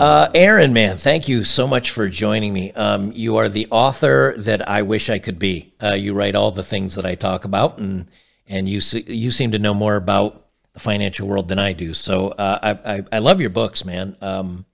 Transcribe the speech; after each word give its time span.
Uh, 0.00 0.30
Aaron, 0.32 0.72
man, 0.72 0.96
thank 0.96 1.28
you 1.28 1.42
so 1.42 1.66
much 1.66 1.90
for 1.90 2.08
joining 2.08 2.52
me. 2.52 2.70
Um, 2.72 3.10
you 3.12 3.36
are 3.36 3.48
the 3.48 3.66
author 3.70 4.34
that 4.38 4.68
I 4.68 4.82
wish 4.82 5.10
I 5.10 5.18
could 5.18 5.40
be. 5.40 5.74
Uh, 5.82 5.94
you 5.94 6.14
write 6.14 6.36
all 6.36 6.52
the 6.52 6.62
things 6.62 6.94
that 6.94 7.04
I 7.04 7.16
talk 7.16 7.44
about, 7.44 7.78
and 7.78 8.08
and 8.46 8.68
you 8.68 8.80
you 9.06 9.32
seem 9.32 9.50
to 9.52 9.58
know 9.58 9.74
more 9.74 9.96
about 9.96 10.46
the 10.72 10.78
financial 10.78 11.26
world 11.26 11.48
than 11.48 11.58
I 11.58 11.72
do. 11.72 11.94
So 11.94 12.28
uh, 12.28 12.58
I, 12.62 12.94
I, 12.94 13.02
I 13.12 13.18
love 13.18 13.40
your 13.40 13.50
books, 13.50 13.84
man. 13.84 14.16
Um, 14.20 14.66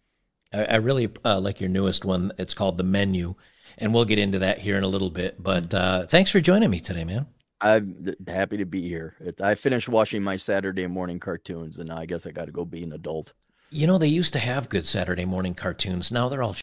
I, 0.53 0.65
I 0.65 0.77
really 0.77 1.09
uh, 1.25 1.41
like 1.41 1.59
your 1.59 1.71
newest 1.71 2.05
one. 2.05 2.31
It's 2.39 2.53
called 2.53 2.77
The 2.77 2.85
Menu, 2.85 3.35
and 3.79 3.95
we'll 3.95 4.05
get 4.05 4.19
into 4.19 4.41
that 4.41 4.59
here 4.59 4.77
in 4.77 4.85
a 4.85 4.89
little 4.89 5.11
bit. 5.11 5.43
But 5.43 5.73
uh, 5.73 6.07
thanks 6.07 6.31
for 6.31 6.41
joining 6.41 6.69
me 6.69 6.81
today, 6.81 7.05
man. 7.05 7.27
I'm 7.63 8.15
happy 8.27 8.59
to 8.59 8.67
be 8.67 8.87
here. 8.87 9.17
I 9.41 9.55
finished 9.55 9.89
watching 9.89 10.23
my 10.23 10.37
Saturday 10.37 10.87
morning 10.87 11.19
cartoons, 11.19 11.79
and 11.79 11.91
I 11.91 12.05
guess 12.05 12.27
I 12.27 12.31
got 12.31 12.45
to 12.45 12.53
go 12.53 12.67
be 12.67 12.83
an 12.83 12.93
adult. 12.93 13.33
You 13.71 13.87
know, 13.87 13.99
they 13.99 14.09
used 14.09 14.33
to 14.35 14.39
have 14.39 14.69
good 14.69 14.87
Saturday 14.87 15.25
morning 15.25 15.55
cartoons. 15.55 16.13
Now 16.13 16.29
they're 16.29 16.43
all 16.43 16.57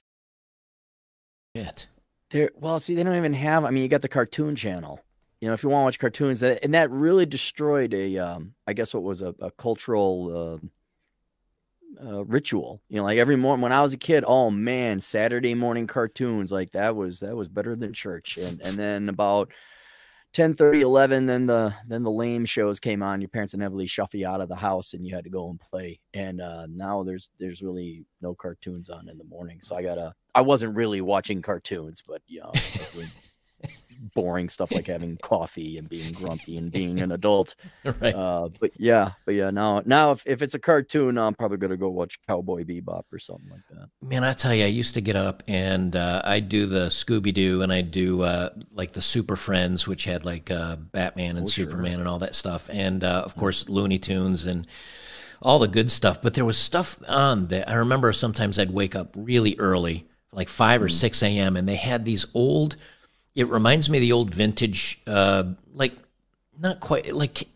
shit. 1.56 1.88
They're, 2.30 2.52
well, 2.56 2.80
see, 2.80 2.96
they 2.96 3.04
don't 3.04 3.18
even 3.18 3.34
have. 3.34 3.66
I 3.66 3.72
mean, 3.72 3.84
you 3.84 3.90
got 3.90 4.02
the 4.02 4.08
Cartoon 4.08 4.56
Channel. 4.56 5.02
You 5.42 5.48
know, 5.48 5.54
if 5.54 5.64
you 5.64 5.70
want 5.70 5.82
to 5.82 5.86
watch 5.86 6.00
cartoons, 6.00 6.40
that, 6.42 6.64
and 6.64 6.74
that 6.74 6.90
really 6.92 7.26
destroyed 7.26 7.94
a, 7.94 8.18
um, 8.20 8.54
I 8.68 8.74
guess, 8.74 8.94
what 8.94 9.04
was 9.04 9.22
a, 9.22 9.36
a 9.42 9.52
cultural 9.52 10.62
uh, 10.62 12.06
uh, 12.06 12.24
ritual. 12.26 12.82
You 12.90 12.98
know, 12.98 13.04
like 13.04 13.18
every 13.18 13.36
morning 13.36 13.62
when 13.62 13.74
I 13.74 13.82
was 13.82 13.94
a 13.94 13.98
kid, 13.98 14.24
oh 14.26 14.50
man, 14.50 15.02
Saturday 15.02 15.54
morning 15.54 15.88
cartoons, 15.88 16.52
like 16.52 16.72
that 16.72 16.96
was 16.96 17.20
that 17.20 17.36
was 17.36 17.48
better 17.48 17.76
than 17.76 17.94
church. 17.94 18.38
And 18.38 18.62
and 18.62 18.76
then 18.76 19.10
about 19.10 19.52
10 20.34 20.54
30 20.54 20.82
11 20.82 21.26
then 21.26 21.46
the 21.46 21.74
then 21.88 22.04
the 22.04 22.12
lame 22.12 22.46
shows 22.46 22.80
came 22.80 23.04
on. 23.04 23.22
Your 23.22 23.30
parents 23.30 23.54
inevitably 23.54 23.88
shove 23.88 24.14
you 24.14 24.28
out 24.28 24.42
of 24.42 24.50
the 24.50 24.56
house 24.56 24.94
and 24.94 25.06
you 25.06 25.14
had 25.14 25.26
to 25.26 25.30
go 25.30 25.50
and 25.50 25.60
play. 25.60 26.00
And 26.14 26.42
uh, 26.42 26.68
now 26.70 27.04
there's 27.04 27.32
there's 27.40 27.62
really 27.62 28.06
no 28.22 28.34
cartoons 28.34 28.90
on 28.90 29.10
in 29.10 29.18
the 29.18 29.24
morning. 29.26 29.60
So 29.62 29.76
i 29.76 29.84
gotta 29.84 30.14
i 30.34 30.42
wasn't 30.42 30.76
really 30.76 31.02
watching 31.02 31.42
cartoons 31.42 32.02
but 32.06 32.22
you 32.28 32.40
know 32.40 32.52
boring 34.16 34.50
stuff 34.50 34.72
like 34.72 34.88
having 34.88 35.16
coffee 35.22 35.78
and 35.78 35.88
being 35.88 36.12
grumpy 36.12 36.58
and 36.58 36.72
being 36.72 37.00
an 37.02 37.12
adult 37.12 37.56
right. 38.02 38.16
uh, 38.16 38.50
but 38.60 38.72
yeah 38.78 39.12
but 39.26 39.34
yeah 39.36 39.50
now 39.52 39.82
now 39.86 40.12
if, 40.12 40.24
if 40.26 40.42
it's 40.42 40.56
a 40.56 40.60
cartoon 40.60 41.18
i'm 41.18 41.36
probably 41.36 41.58
gonna 41.58 41.78
go 41.78 41.90
watch 41.90 42.20
cowboy 42.28 42.64
bebop 42.64 43.04
or 43.14 43.20
something 43.20 43.50
like 43.52 43.62
that 43.70 43.88
Man, 44.02 44.24
I 44.24 44.34
tell 44.34 44.54
you, 44.54 44.64
I 44.66 44.68
used 44.68 44.96
to 44.96 45.02
get 45.02 45.16
up 45.16 45.44
and 45.48 45.96
uh, 45.96 46.22
I'd 46.26 46.50
do 46.50 46.66
the 46.66 46.88
Scooby 46.88 47.32
Doo 47.34 47.62
and 47.62 47.72
I'd 47.72 47.92
do 47.92 48.24
uh, 48.24 48.50
like 48.74 48.92
the 48.94 49.02
Super 49.02 49.36
Friends, 49.36 49.88
which 49.88 50.04
had 50.06 50.26
like 50.26 50.50
uh, 50.52 50.76
Batman 50.76 51.38
and 51.38 51.46
Oh, 51.48 51.50
sure. 51.50 51.66
Superman 51.66 52.00
and 52.00 52.10
all 52.10 52.20
that 52.20 52.34
stuff, 52.36 52.68
and 52.74 53.04
uh, 53.04 53.22
of 53.24 53.36
course 53.36 53.70
Looney 53.70 54.00
Tunes 54.00 54.46
and 54.46 54.68
all 55.42 55.60
the 55.60 55.68
good 55.68 55.92
stuff. 55.92 56.22
But 56.22 56.34
there 56.34 56.44
was 56.46 56.58
stuff 56.58 56.98
on 57.08 57.48
that 57.48 57.70
I 57.70 57.76
remember. 57.76 58.12
Sometimes 58.12 58.58
I'd 58.60 58.72
wake 58.72 58.96
up 58.96 59.14
really 59.18 59.56
early, 59.60 60.08
like 60.34 60.50
five 60.50 60.82
or 60.82 60.88
Mm. 60.88 60.92
six 60.92 61.24
a.m., 61.24 61.56
and 61.56 61.68
they 61.70 61.76
had 61.78 62.04
these 62.04 62.26
old. 62.34 62.76
It 63.36 63.48
reminds 63.48 63.90
me 63.90 63.98
of 63.98 64.02
the 64.02 64.12
old 64.12 64.34
vintage, 64.34 65.00
uh, 65.08 65.44
like 65.74 65.94
not 66.60 66.80
quite 66.80 67.14
like 67.14 67.48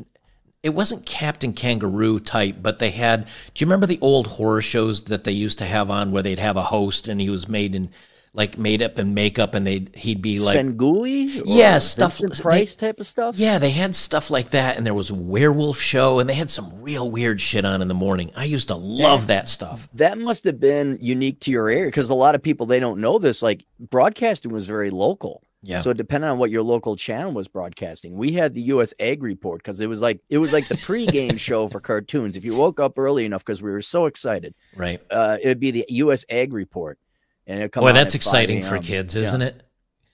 it 0.64 0.73
wasn't 0.73 1.06
Captain 1.06 1.54
Kangaroo 1.54 2.20
type, 2.20 2.56
but 2.62 2.80
they 2.80 2.90
had. 2.92 3.26
Do 3.26 3.32
you 3.64 3.67
remember 3.67 3.86
the 3.86 4.00
old 4.02 4.26
horror 4.28 4.62
shows 4.62 5.04
that 5.06 5.23
they 5.23 5.32
used 5.32 5.59
to 5.59 5.66
have 5.66 5.90
on 5.92 6.12
where 6.12 6.23
they'd 6.23 6.40
have 6.40 6.58
a 6.58 6.64
host 6.64 7.08
and 7.08 7.20
he 7.22 7.30
was 7.30 7.48
made 7.48 7.76
in 7.76 7.92
like 8.34 8.58
made 8.58 8.82
up 8.82 8.98
in 9.00 9.14
makeup 9.14 9.54
and 9.54 9.66
they 9.66 9.88
he'd 9.94 10.22
be 10.22 10.40
like 10.40 10.58
Svengoolie? 10.58 11.42
Yeah, 11.45 11.78
stuff- 11.80 12.17
Vincent 12.17 12.38
they- 12.38 12.42
Price 12.42 12.76
type 12.76 13.00
of 13.00 13.06
stuff. 13.06 13.38
yeah, 13.38 13.60
they 13.60 13.70
had 13.70 13.95
stuff 13.95 14.32
like 14.32 14.50
that, 14.52 14.76
and 14.76 14.86
there 14.86 14.94
was 14.94 15.10
a 15.10 15.16
werewolf 15.16 15.80
show, 15.80 16.20
and 16.20 16.30
they 16.30 16.34
had 16.34 16.50
some 16.50 16.82
real 16.82 17.10
weird 17.12 17.39
shit 17.39 17.64
on 17.64 17.82
in 17.82 17.88
the 17.88 17.94
morning. 17.94 18.32
I 18.36 18.45
used 18.45 18.70
to 18.70 18.76
love 18.76 19.28
that 19.28 19.48
stuff. 19.48 19.88
that 19.94 20.17
must 20.17 20.45
have 20.45 20.60
been 20.60 20.98
unique 21.02 21.42
to 21.42 21.52
your 21.52 21.70
area 21.70 21.86
because 21.86 22.10
a 22.10 22.16
lot 22.16 22.34
of 22.34 22.42
people 22.42 22.66
they 22.66 22.80
don't 22.80 22.99
know 22.99 23.20
this. 23.20 23.42
Like 23.44 23.66
broadcasting 23.80 24.52
was 24.52 24.66
very 24.66 24.89
local. 24.89 25.44
Yeah. 25.65 25.80
So 25.80 25.93
depending 25.93 26.30
on 26.30 26.37
what 26.37 26.52
your 26.52 26.64
local 26.64 26.95
channel 26.95 27.31
was 27.31 27.48
broadcasting, 27.48 28.15
we 28.15 28.31
had 28.31 28.53
the 28.53 28.61
U.S. 28.64 28.93
Ag 28.99 29.23
Report 29.23 29.61
because 29.64 29.81
it 29.81 29.87
was 29.87 29.99
like 30.02 30.20
it 30.30 30.37
was 30.37 30.53
like 30.53 30.67
the 30.67 30.76
pregame 30.76 31.39
show 31.39 31.67
for 31.67 31.80
cartoons. 31.80 32.37
If 32.37 32.45
you 32.45 32.55
woke 32.55 32.80
up 32.80 32.98
early 32.99 33.26
enough 33.26 33.43
because 33.43 33.61
we 33.61 33.71
were 33.71 33.81
so 33.81 34.05
excited, 34.05 34.54
Right. 34.75 35.02
uh, 35.09 35.37
it'd 35.42 35.59
be 35.59 35.71
the 35.71 35.86
U.S. 35.89 36.23
Ag 36.30 36.54
Report, 36.54 36.99
and 37.48 37.61
it 37.64 37.71
come. 37.71 37.81
Boy, 37.83 37.93
that's 37.93 38.15
exciting 38.15 38.61
for 38.61 38.77
kids, 38.80 39.15
isn't 39.15 39.42
it? 39.42 39.64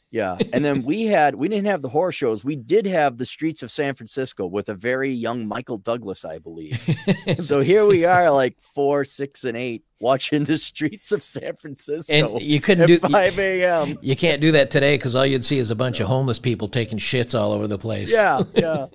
Yeah. 0.09 0.37
And 0.51 0.63
then 0.63 0.83
we 0.83 1.03
had 1.05 1.35
we 1.35 1.47
didn't 1.47 1.67
have 1.67 1.81
the 1.81 1.87
horror 1.89 2.11
shows. 2.11 2.43
We 2.43 2.57
did 2.57 2.85
have 2.85 3.17
the 3.17 3.25
streets 3.25 3.63
of 3.63 3.71
San 3.71 3.95
Francisco 3.95 4.45
with 4.45 4.67
a 4.67 4.73
very 4.75 5.13
young 5.13 5.47
Michael 5.47 5.77
Douglas, 5.77 6.25
I 6.25 6.37
believe. 6.39 6.81
so 7.37 7.61
here 7.61 7.85
we 7.85 8.03
are, 8.03 8.29
like 8.29 8.59
four, 8.59 9.05
six, 9.05 9.45
and 9.45 9.55
eight, 9.55 9.83
watching 10.01 10.43
the 10.43 10.57
streets 10.57 11.11
of 11.11 11.21
San 11.23 11.55
Francisco 11.55 12.11
and 12.13 12.41
you 12.41 12.59
couldn't 12.59 12.83
at 12.83 12.87
do 12.87 12.99
five 12.99 13.37
a.m. 13.39 13.97
You 14.01 14.15
can't 14.15 14.41
do 14.41 14.51
that 14.53 14.71
today 14.71 14.95
because 14.97 15.15
all 15.15 15.25
you'd 15.25 15.45
see 15.45 15.59
is 15.59 15.71
a 15.71 15.75
bunch 15.75 15.99
of 15.99 16.07
homeless 16.07 16.39
people 16.39 16.67
taking 16.67 16.97
shits 16.97 17.39
all 17.39 17.51
over 17.53 17.67
the 17.67 17.77
place. 17.77 18.11
Yeah, 18.11 18.41
yeah. 18.55 18.87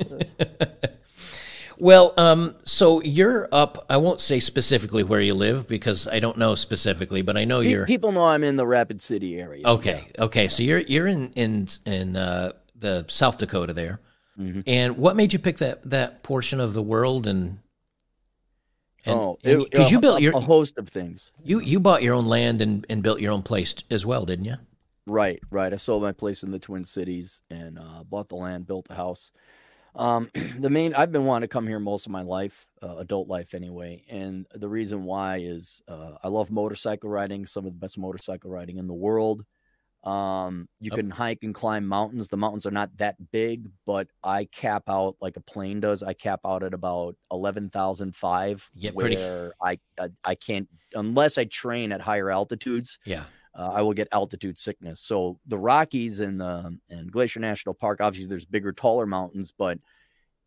Well, 1.79 2.15
um, 2.17 2.55
so 2.65 3.03
you're 3.03 3.49
up. 3.53 3.85
I 3.91 3.99
won't 3.99 4.23
say 4.23 4.41
specifically 4.41 5.03
where 5.03 5.21
you 5.21 5.35
live 5.35 5.69
because 5.69 6.09
I 6.09 6.21
don't 6.21 6.39
know 6.39 6.55
specifically, 6.55 7.21
but 7.21 7.37
I 7.37 7.45
know 7.45 7.61
Pe- 7.61 7.69
you're. 7.69 7.85
People 7.87 8.13
know 8.13 8.25
I'm 8.27 8.43
in 8.45 8.57
the 8.57 8.67
Rapid 8.67 9.03
City 9.03 9.39
area. 9.39 9.63
Okay. 9.67 10.11
Okay. 10.19 10.49
So 10.49 10.63
you're 10.63 10.79
you're 10.81 11.07
in 11.07 11.31
in 11.33 11.69
in 11.85 12.17
uh, 12.17 12.53
the 12.79 13.05
South 13.09 13.37
Dakota 13.37 13.75
there, 13.75 14.01
Mhm. 14.41 14.63
and 14.67 14.97
what 14.97 15.17
made 15.17 15.35
you 15.35 15.39
pick 15.39 15.59
that 15.59 15.83
that 15.91 16.23
portion 16.23 16.61
of 16.61 16.73
the 16.73 16.83
world 16.83 17.27
and? 17.27 17.59
Because 19.43 19.91
you 19.91 20.01
built 20.01 20.21
your 20.21 20.33
a 20.35 20.41
host 20.41 20.79
of 20.79 20.89
things. 20.89 21.33
you 21.43 21.61
you 21.61 21.81
bought 21.81 22.03
your 22.03 22.15
own 22.15 22.27
land 22.27 22.63
and 22.63 22.87
and 22.89 23.03
built 23.03 23.21
your 23.21 23.33
own 23.33 23.43
place 23.43 23.75
as 23.91 24.05
well, 24.05 24.25
didn't 24.25 24.45
you? 24.45 24.57
Right, 25.07 25.41
right. 25.51 25.73
I 25.73 25.77
sold 25.77 26.03
my 26.03 26.13
place 26.13 26.43
in 26.43 26.51
the 26.51 26.59
Twin 26.59 26.85
Cities 26.85 27.41
and 27.49 27.79
uh, 27.79 28.03
bought 28.03 28.29
the 28.29 28.35
land, 28.35 28.67
built 28.67 28.89
a 28.91 28.95
house. 28.95 29.31
Um, 29.95 30.31
the 30.59 30.71
main 30.71 30.95
I've 30.95 31.13
been 31.13 31.25
wanting 31.25 31.49
to 31.49 31.53
come 31.53 31.67
here 31.67 31.79
most 31.79 32.07
of 32.07 32.13
my 32.13 32.23
life, 32.23 32.67
uh, 32.83 32.97
adult 32.99 33.29
life 33.29 33.55
anyway, 33.55 34.05
and 34.09 34.47
the 34.55 34.69
reason 34.69 35.05
why 35.05 35.39
is 35.39 35.81
uh, 35.89 36.13
I 36.23 36.29
love 36.29 36.51
motorcycle 36.51 37.09
riding, 37.09 37.47
some 37.47 37.67
of 37.67 37.73
the 37.73 37.79
best 37.79 37.99
motorcycle 37.99 38.51
riding 38.51 38.79
in 38.79 38.87
the 38.87 38.95
world. 38.95 39.45
Um, 40.07 40.69
you 40.81 40.91
can 40.93 41.11
hike 41.11 41.41
and 41.43 41.53
climb 41.55 41.85
mountains. 41.87 42.29
The 42.29 42.37
mountains 42.37 42.65
are 42.65 42.71
not 42.71 42.97
that 42.99 43.17
big, 43.33 43.69
but 43.87 44.07
I 44.23 44.45
cap 44.45 44.85
out 44.89 45.17
like 45.21 45.37
a 45.37 45.41
plane 45.41 45.81
does. 45.81 46.03
I 46.05 46.13
cap 46.13 46.41
out 46.47 46.63
at 46.63 46.73
about 46.73 47.17
eleven 47.33 47.69
thousand 47.69 48.15
five, 48.15 48.69
Yeah, 48.75 48.93
pretty- 48.97 49.17
where 49.17 49.53
I, 49.61 49.79
I 49.99 50.09
I 50.25 50.35
can't 50.37 50.69
unless 50.95 51.39
I 51.39 51.45
train 51.47 51.91
at 51.93 52.01
higher 52.01 52.31
altitudes 52.31 52.99
Yeah. 53.05 53.25
uh, 53.59 53.71
I 53.75 53.83
will 53.83 53.95
get 53.95 54.07
altitude 54.13 54.59
sickness. 54.59 55.01
So 55.01 55.41
the 55.47 55.59
Rockies 55.59 56.21
and 56.21 56.41
the 56.41 56.79
and 56.89 57.11
Glacier 57.11 57.41
National 57.41 57.75
Park, 57.75 58.01
obviously, 58.01 58.29
there's 58.29 58.45
bigger, 58.47 58.73
taller 58.73 59.07
mountains, 59.07 59.53
but 59.59 59.79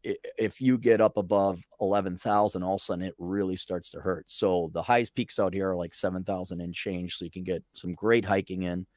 if 0.04 0.62
you 0.62 0.78
get 0.78 1.02
up 1.02 1.18
above 1.18 1.62
eleven 1.82 2.18
thousand, 2.18 2.64
all 2.64 2.76
of 2.76 2.82
a 2.82 2.84
sudden 2.84 3.04
it 3.04 3.14
really 3.18 3.58
starts 3.58 3.92
to 3.92 4.00
hurt. 4.00 4.24
So 4.32 4.70
the 4.74 4.82
highest 4.82 5.14
peaks 5.16 5.38
out 5.38 5.54
here 5.54 5.72
are 5.72 5.76
like 5.76 5.94
seven 5.94 6.24
thousand 6.24 6.62
and 6.62 6.74
change, 6.74 7.16
so 7.18 7.26
you 7.26 7.32
can 7.32 7.44
get 7.44 7.62
some 7.74 7.92
great 7.92 8.24
hiking 8.24 8.64
in. 8.64 8.88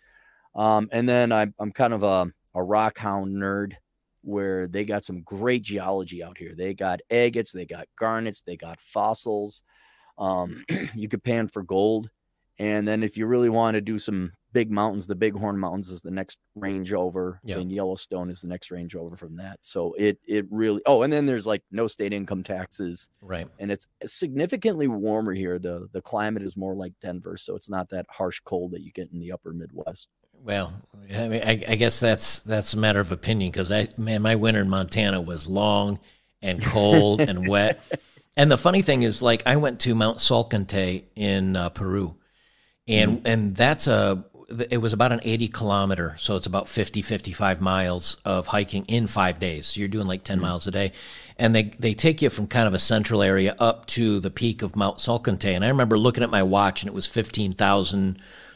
Um, 0.54 0.88
and 0.92 1.08
then 1.08 1.32
I'm 1.32 1.54
I'm 1.58 1.72
kind 1.72 1.92
of 1.94 2.02
a 2.02 2.30
a 2.54 2.62
rock 2.62 2.98
hound 2.98 3.34
nerd 3.36 3.74
where 4.22 4.66
they 4.68 4.84
got 4.84 5.04
some 5.04 5.22
great 5.22 5.62
geology 5.62 6.22
out 6.22 6.38
here. 6.38 6.54
They 6.54 6.74
got 6.74 7.00
agates, 7.10 7.52
they 7.52 7.64
got 7.66 7.88
garnets, 7.98 8.42
they 8.42 8.56
got 8.56 8.80
fossils. 8.80 9.62
Um, 10.18 10.64
you 10.94 11.08
could 11.08 11.24
pan 11.24 11.48
for 11.48 11.62
gold. 11.62 12.10
And 12.58 12.86
then 12.86 13.02
if 13.02 13.16
you 13.16 13.26
really 13.26 13.48
want 13.48 13.74
to 13.74 13.80
do 13.80 13.98
some 13.98 14.30
big 14.52 14.70
mountains, 14.70 15.06
the 15.06 15.14
Bighorn 15.16 15.58
Mountains 15.58 15.88
is 15.88 16.02
the 16.02 16.10
next 16.10 16.36
range 16.54 16.92
over, 16.92 17.40
Yeah. 17.42 17.56
and 17.58 17.72
Yellowstone 17.72 18.28
is 18.30 18.42
the 18.42 18.46
next 18.48 18.70
range 18.70 18.94
over 18.94 19.16
from 19.16 19.36
that. 19.36 19.58
So 19.62 19.94
it 19.94 20.18
it 20.28 20.46
really 20.50 20.82
oh, 20.86 21.02
and 21.02 21.12
then 21.12 21.24
there's 21.26 21.46
like 21.46 21.62
no 21.72 21.86
state 21.86 22.12
income 22.12 22.42
taxes, 22.44 23.08
Right. 23.22 23.48
and 23.58 23.72
it's 23.72 23.86
significantly 24.04 24.86
warmer 24.86 25.32
here. 25.32 25.58
the 25.58 25.88
The 25.92 26.02
climate 26.02 26.42
is 26.42 26.56
more 26.56 26.74
like 26.74 26.92
Denver, 27.00 27.38
so 27.38 27.56
it's 27.56 27.70
not 27.70 27.88
that 27.88 28.06
harsh 28.10 28.40
cold 28.44 28.72
that 28.72 28.82
you 28.82 28.92
get 28.92 29.10
in 29.10 29.18
the 29.18 29.32
upper 29.32 29.52
Midwest. 29.54 30.08
Well, 30.44 30.72
I 31.14 31.28
mean, 31.28 31.42
I, 31.42 31.64
I 31.68 31.74
guess 31.76 32.00
that's 32.00 32.40
that's 32.40 32.74
a 32.74 32.78
matter 32.78 33.00
of 33.00 33.12
opinion 33.12 33.50
because 33.52 33.70
I 33.70 33.88
man, 33.96 34.22
my 34.22 34.34
winter 34.34 34.60
in 34.60 34.68
Montana 34.68 35.20
was 35.20 35.48
long 35.48 35.98
and 36.40 36.62
cold 36.62 37.20
and 37.20 37.46
wet. 37.48 37.82
And 38.36 38.50
the 38.50 38.58
funny 38.58 38.82
thing 38.82 39.02
is, 39.02 39.20
like, 39.20 39.42
I 39.46 39.56
went 39.56 39.80
to 39.80 39.94
Mount 39.94 40.18
Salcantay 40.18 41.04
in 41.14 41.56
uh, 41.56 41.68
Peru, 41.68 42.16
and 42.88 43.26
and 43.26 43.54
that's 43.54 43.86
a 43.86 44.24
it 44.70 44.78
was 44.78 44.92
about 44.92 45.12
an 45.12 45.20
80 45.22 45.48
kilometer 45.48 46.14
so 46.18 46.36
it's 46.36 46.44
about 46.44 46.68
50 46.68 47.00
55 47.00 47.62
miles 47.62 48.18
of 48.26 48.46
hiking 48.48 48.84
in 48.84 49.06
five 49.06 49.38
days. 49.38 49.66
So 49.66 49.80
you're 49.80 49.88
doing 49.88 50.06
like 50.06 50.24
10 50.24 50.40
miles 50.40 50.66
a 50.66 50.70
day. 50.70 50.92
And 51.38 51.54
they 51.54 51.62
they 51.78 51.94
take 51.94 52.20
you 52.20 52.28
from 52.28 52.48
kind 52.48 52.66
of 52.68 52.74
a 52.74 52.78
central 52.78 53.22
area 53.22 53.56
up 53.58 53.86
to 53.86 54.20
the 54.20 54.30
peak 54.30 54.60
of 54.62 54.76
mount 54.76 54.98
salcantay 54.98 55.54
and 55.54 55.64
i 55.64 55.68
remember 55.68 55.98
looking 55.98 56.22
at 56.22 56.30
my 56.30 56.42
watch 56.42 56.82
and 56.82 56.88
it 56.88 56.94
was 56.94 57.06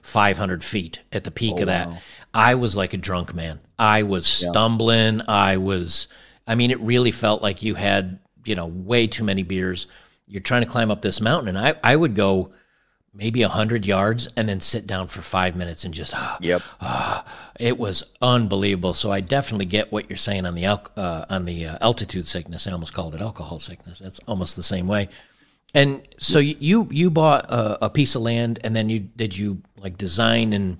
15500 0.06 0.62
feet 0.64 1.00
at 1.12 1.24
the 1.24 1.30
peak 1.30 1.54
Oh, 1.58 1.62
of 1.62 1.66
that 1.66 1.88
wow. 1.88 1.98
i 2.32 2.54
was 2.54 2.76
like 2.76 2.94
a 2.94 2.96
drunk 2.96 3.34
man 3.34 3.60
i 3.78 4.02
was 4.04 4.26
stumbling 4.26 5.20
i 5.28 5.56
was 5.56 6.06
i 6.46 6.54
mean 6.54 6.70
it 6.70 6.80
really 6.80 7.10
felt 7.10 7.42
like 7.42 7.62
you 7.62 7.74
had 7.74 8.18
you 8.44 8.54
know 8.54 8.66
way 8.66 9.06
too 9.08 9.24
many 9.24 9.42
beers 9.42 9.86
you're 10.28 10.40
trying 10.42 10.62
to 10.64 10.68
climb 10.70 10.90
up 10.90 11.02
this 11.02 11.20
mountain 11.20 11.48
and 11.48 11.58
i 11.58 11.74
i 11.82 11.94
would 11.96 12.14
go 12.14 12.52
maybe 13.12 13.40
100 13.42 13.86
yards 13.86 14.28
and 14.36 14.46
then 14.48 14.60
sit 14.60 14.86
down 14.86 15.06
for 15.06 15.22
five 15.22 15.56
minutes 15.56 15.86
and 15.86 15.94
just, 15.94 16.14
ah, 16.14 16.36
Yep. 16.42 16.60
ah, 16.82 17.24
it 17.58 17.78
was 17.78 18.02
unbelievable. 18.20 18.92
So 18.92 19.10
I 19.10 19.22
definitely 19.22 19.64
get 19.64 19.90
what 19.90 20.10
you're 20.10 20.18
saying 20.18 20.44
on 20.44 20.54
the, 20.54 20.66
al- 20.66 20.86
uh, 20.98 21.24
on 21.30 21.46
the 21.46 21.64
uh, 21.64 21.78
altitude 21.80 22.28
sickness. 22.28 22.66
I 22.66 22.72
almost 22.72 22.92
called 22.92 23.14
it 23.14 23.22
alcohol 23.22 23.58
sickness. 23.58 24.00
That's 24.00 24.18
almost 24.28 24.54
the 24.54 24.62
same 24.62 24.86
way. 24.86 25.08
And 25.72 26.02
so 26.18 26.38
you, 26.40 26.56
you, 26.58 26.88
you 26.90 27.10
bought 27.10 27.46
a, 27.50 27.86
a 27.86 27.88
piece 27.88 28.16
of 28.16 28.20
land 28.20 28.58
and 28.62 28.76
then 28.76 28.90
you, 28.90 29.00
did 29.00 29.34
you 29.34 29.62
like 29.78 29.98
design 29.98 30.52
and 30.52 30.78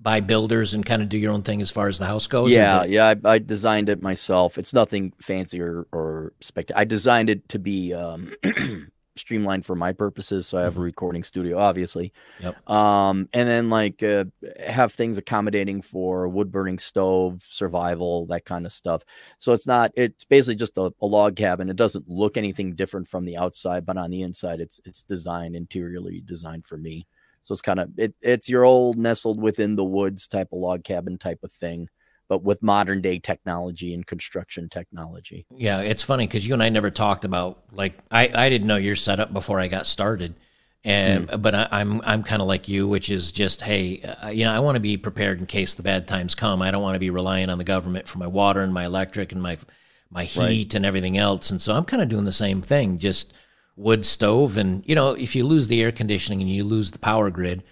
buy 0.00 0.20
builders 0.20 0.74
and 0.74 0.84
kind 0.84 1.02
of 1.02 1.08
do 1.08 1.16
your 1.16 1.32
own 1.32 1.42
thing 1.42 1.62
as 1.62 1.70
far 1.70 1.88
as 1.88 1.98
the 1.98 2.06
house 2.06 2.26
goes? 2.26 2.50
Yeah, 2.50 2.84
yeah. 2.84 3.14
I, 3.24 3.28
I 3.28 3.38
designed 3.38 3.88
it 3.88 4.02
myself. 4.02 4.58
It's 4.58 4.74
nothing 4.74 5.12
fancy 5.20 5.60
or 5.60 5.86
or 5.92 6.32
spectacular. 6.40 6.80
I 6.80 6.84
designed 6.84 7.30
it 7.30 7.48
to 7.48 7.58
be 7.58 7.94
um, 7.94 8.32
streamlined 9.16 9.64
for 9.64 9.74
my 9.74 9.92
purposes. 9.92 10.46
So 10.46 10.58
I 10.58 10.62
have 10.62 10.76
a 10.76 10.80
recording 10.80 11.24
studio, 11.24 11.58
obviously. 11.58 12.12
Yep. 12.40 12.68
Um, 12.68 13.28
and 13.32 13.48
then 13.48 13.70
like 13.70 14.02
uh, 14.02 14.24
have 14.66 14.92
things 14.92 15.18
accommodating 15.18 15.82
for 15.82 16.28
wood 16.28 16.50
burning 16.50 16.78
stove, 16.78 17.42
survival, 17.46 18.26
that 18.26 18.44
kind 18.44 18.66
of 18.66 18.72
stuff. 18.72 19.02
So 19.38 19.52
it's 19.52 19.66
not. 19.66 19.92
It's 19.94 20.24
basically 20.24 20.56
just 20.56 20.76
a, 20.76 20.92
a 21.00 21.06
log 21.06 21.36
cabin. 21.36 21.70
It 21.70 21.76
doesn't 21.76 22.08
look 22.08 22.36
anything 22.36 22.74
different 22.74 23.08
from 23.08 23.24
the 23.24 23.36
outside, 23.36 23.86
but 23.86 23.96
on 23.96 24.10
the 24.10 24.22
inside, 24.22 24.60
it's 24.60 24.80
it's 24.84 25.02
designed 25.02 25.56
interiorly 25.56 26.22
designed 26.24 26.66
for 26.66 26.76
me. 26.76 27.06
So 27.44 27.52
it's 27.52 27.60
kind 27.60 27.78
of 27.78 27.90
it, 27.98 28.14
it's 28.22 28.48
your 28.48 28.64
old 28.64 28.96
nestled 28.96 29.38
within 29.38 29.76
the 29.76 29.84
woods 29.84 30.26
type 30.26 30.48
of 30.50 30.58
log 30.58 30.82
cabin 30.82 31.18
type 31.18 31.40
of 31.42 31.52
thing, 31.52 31.88
but 32.26 32.42
with 32.42 32.62
modern 32.62 33.02
day 33.02 33.18
technology 33.18 33.92
and 33.92 34.06
construction 34.06 34.70
technology. 34.70 35.44
Yeah, 35.50 35.80
it's 35.80 36.02
funny 36.02 36.26
because 36.26 36.46
you 36.48 36.54
and 36.54 36.62
I 36.62 36.70
never 36.70 36.90
talked 36.90 37.26
about 37.26 37.62
like 37.70 37.98
I, 38.10 38.30
I 38.34 38.48
didn't 38.48 38.66
know 38.66 38.76
your 38.76 38.96
setup 38.96 39.34
before 39.34 39.60
I 39.60 39.68
got 39.68 39.86
started, 39.86 40.34
and 40.84 41.42
but 41.42 41.54
I, 41.54 41.68
I'm 41.70 42.00
I'm 42.06 42.22
kind 42.22 42.40
of 42.40 42.48
like 42.48 42.66
you, 42.66 42.88
which 42.88 43.10
is 43.10 43.30
just 43.30 43.60
hey, 43.60 44.00
uh, 44.00 44.28
you 44.28 44.46
know, 44.46 44.52
I 44.54 44.60
want 44.60 44.76
to 44.76 44.80
be 44.80 44.96
prepared 44.96 45.38
in 45.38 45.44
case 45.44 45.74
the 45.74 45.82
bad 45.82 46.08
times 46.08 46.34
come. 46.34 46.62
I 46.62 46.70
don't 46.70 46.82
want 46.82 46.94
to 46.94 46.98
be 46.98 47.10
relying 47.10 47.50
on 47.50 47.58
the 47.58 47.64
government 47.64 48.08
for 48.08 48.16
my 48.16 48.26
water 48.26 48.62
and 48.62 48.72
my 48.72 48.86
electric 48.86 49.32
and 49.32 49.42
my 49.42 49.58
my 50.10 50.24
heat 50.24 50.74
and 50.74 50.86
everything 50.86 51.18
else. 51.18 51.50
And 51.50 51.60
so 51.60 51.74
I'm 51.74 51.84
kind 51.84 52.02
of 52.02 52.08
doing 52.08 52.24
the 52.24 52.32
same 52.32 52.62
thing, 52.62 52.98
just 52.98 53.34
wood 53.76 54.06
stove, 54.06 54.56
and 54.56 54.82
you 54.86 54.94
know, 54.94 55.12
if 55.12 55.34
you 55.34 55.44
lose 55.44 55.68
the 55.68 55.82
air 55.82 55.92
conditioning 55.92 56.40
and 56.40 56.50
you 56.50 56.64
lose 56.64 56.90
the 56.90 56.98
power 56.98 57.30
grid, 57.30 57.62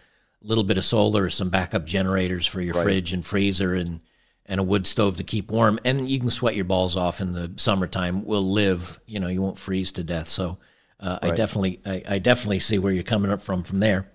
a 0.43 0.47
little 0.47 0.65
bit 0.65 0.79
of 0.79 0.85
solar, 0.85 1.31
some 1.31 1.51
backup 1.51 1.87
generators 1.87 2.47
for 2.47 2.61
your 2.61 2.75
Right. 2.75 2.83
fridge 2.83 3.13
and 3.13 3.25
freezer, 3.25 3.75
and 3.75 4.01
and 4.47 4.59
a 4.59 4.65
wood 4.65 4.87
stove 4.87 5.17
to 5.19 5.25
keep 5.25 5.51
warm, 5.51 5.79
and 5.85 6.09
you 6.09 6.19
can 6.19 6.29
sweat 6.29 6.57
your 6.57 6.65
balls 6.65 6.97
off 6.97 7.21
in 7.21 7.33
the 7.33 7.53
summertime. 7.57 8.25
We'll 8.25 8.51
live, 8.51 8.99
you 9.07 9.21
know, 9.21 9.29
you 9.29 9.41
won't 9.41 9.59
freeze 9.59 9.93
to 9.93 10.03
death. 10.03 10.29
So 10.29 10.59
uh, 10.99 11.21
I 11.23 11.31
definitely, 11.31 11.81
I, 11.87 12.03
I 12.09 12.19
definitely 12.19 12.59
see 12.59 12.79
where 12.79 12.93
you're 12.93 13.05
coming 13.05 13.31
up 13.31 13.41
from 13.41 13.63
from 13.63 13.79
there. 13.79 14.11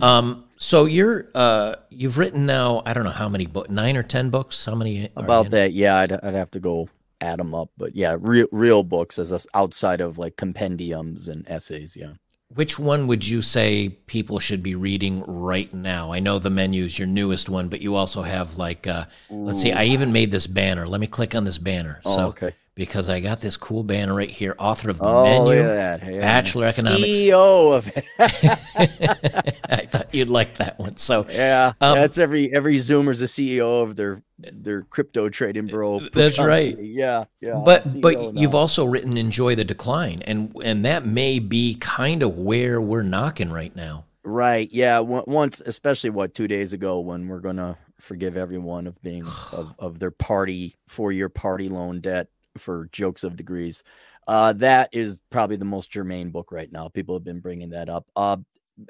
Um, 0.00 0.44
so 0.58 0.86
you're, 0.86 1.28
uh, 1.34 1.76
you've 1.90 2.18
written 2.18 2.44
now, 2.44 2.82
I 2.84 2.92
don't 2.92 3.04
know 3.04 3.10
how 3.10 3.28
many 3.28 3.46
books, 3.46 3.70
nine 3.70 3.96
or 3.96 4.02
ten 4.02 4.30
books. 4.30 4.64
How 4.64 4.74
many? 4.74 5.08
About 5.16 5.50
that, 5.50 5.72
yeah, 5.72 5.96
I'd, 5.96 6.12
I'd 6.12 6.34
have 6.34 6.50
to 6.52 6.60
go 6.60 6.88
add 7.22 7.38
them 7.38 7.54
up, 7.54 7.70
but 7.76 7.94
yeah, 7.94 8.16
real 8.18 8.46
real 8.52 8.82
books 8.82 9.18
as 9.18 9.32
us 9.32 9.46
outside 9.54 10.00
of 10.00 10.18
like 10.18 10.36
compendiums 10.36 11.28
and 11.28 11.48
essays. 11.48 11.96
Yeah. 11.96 12.14
Which 12.54 12.78
one 12.78 13.06
would 13.06 13.26
you 13.26 13.40
say 13.40 13.88
people 13.88 14.38
should 14.38 14.62
be 14.62 14.74
reading 14.74 15.24
right 15.26 15.72
now? 15.72 16.12
I 16.12 16.20
know 16.20 16.38
the 16.38 16.50
menu 16.50 16.84
is 16.84 16.98
your 16.98 17.08
newest 17.08 17.48
one, 17.48 17.68
but 17.68 17.80
you 17.80 17.94
also 17.94 18.20
have 18.20 18.58
like, 18.58 18.86
uh, 18.86 19.06
let's 19.30 19.62
see, 19.62 19.72
I 19.72 19.84
even 19.84 20.12
made 20.12 20.30
this 20.30 20.46
banner. 20.46 20.86
Let 20.86 21.00
me 21.00 21.06
click 21.06 21.34
on 21.34 21.44
this 21.44 21.56
banner. 21.56 22.02
Oh, 22.04 22.16
so, 22.16 22.26
okay. 22.26 22.54
Because 22.74 23.08
I 23.08 23.20
got 23.20 23.40
this 23.40 23.56
cool 23.56 23.82
banner 23.84 24.14
right 24.14 24.30
here, 24.30 24.54
author 24.58 24.88
of 24.90 24.98
the 24.98 25.04
Oh, 25.06 25.24
menu, 25.24 25.44
look 25.44 25.56
at 25.70 26.00
that. 26.00 26.12
Yeah. 26.14 26.20
Bachelor 26.20 26.66
Economics. 26.66 27.04
CEO 27.04 27.74
of 27.76 27.92
I 28.18 29.86
thought 29.86 30.14
you'd 30.14 30.30
like 30.30 30.56
that 30.56 30.78
one. 30.78 30.96
So 30.96 31.26
yeah, 31.30 31.72
Um, 31.80 31.94
that's 31.96 32.18
every 32.18 32.52
every 32.54 32.76
Zoomer's 32.76 33.20
a 33.22 33.26
CEO 33.26 33.82
of 33.82 33.96
their 33.96 34.22
their 34.38 34.82
crypto 34.82 35.28
trading 35.28 35.66
bro. 35.66 36.00
That's 36.12 36.38
right. 36.38 36.76
Yeah, 36.78 37.24
yeah. 37.40 37.62
but 37.64 37.86
but 38.00 38.34
you've 38.34 38.54
also 38.54 38.84
written 38.84 39.16
enjoy 39.16 39.54
the 39.54 39.64
decline 39.64 40.20
and 40.26 40.54
and 40.64 40.84
that 40.84 41.06
may 41.06 41.38
be 41.38 41.76
kind 41.80 42.22
of 42.22 42.36
where 42.36 42.80
we're 42.80 43.02
knocking 43.02 43.50
right 43.50 43.74
now 43.76 44.04
right. 44.24 44.68
Yeah, 44.72 45.00
on- 45.00 45.24
once, 45.26 45.60
especially 45.64 46.10
what 46.10 46.34
two 46.34 46.46
days 46.48 46.72
ago 46.72 47.00
when 47.00 47.28
we're 47.28 47.40
gonna 47.40 47.76
forgive 47.98 48.36
everyone 48.36 48.86
of 48.86 49.00
being 49.02 49.24
of, 49.52 49.74
of 49.78 49.98
their 49.98 50.10
party 50.10 50.76
four 50.88 51.12
year 51.12 51.28
party 51.28 51.68
loan 51.68 52.00
debt 52.00 52.28
for 52.58 52.88
jokes 52.92 53.24
of 53.24 53.36
degrees. 53.36 53.82
Uh, 54.28 54.52
that 54.54 54.88
is 54.92 55.20
probably 55.30 55.56
the 55.56 55.64
most 55.64 55.90
germane 55.90 56.30
book 56.30 56.52
right 56.52 56.70
now. 56.70 56.88
People 56.88 57.14
have 57.14 57.24
been 57.24 57.40
bringing 57.40 57.70
that 57.70 57.88
up. 57.88 58.06
Uh, 58.14 58.36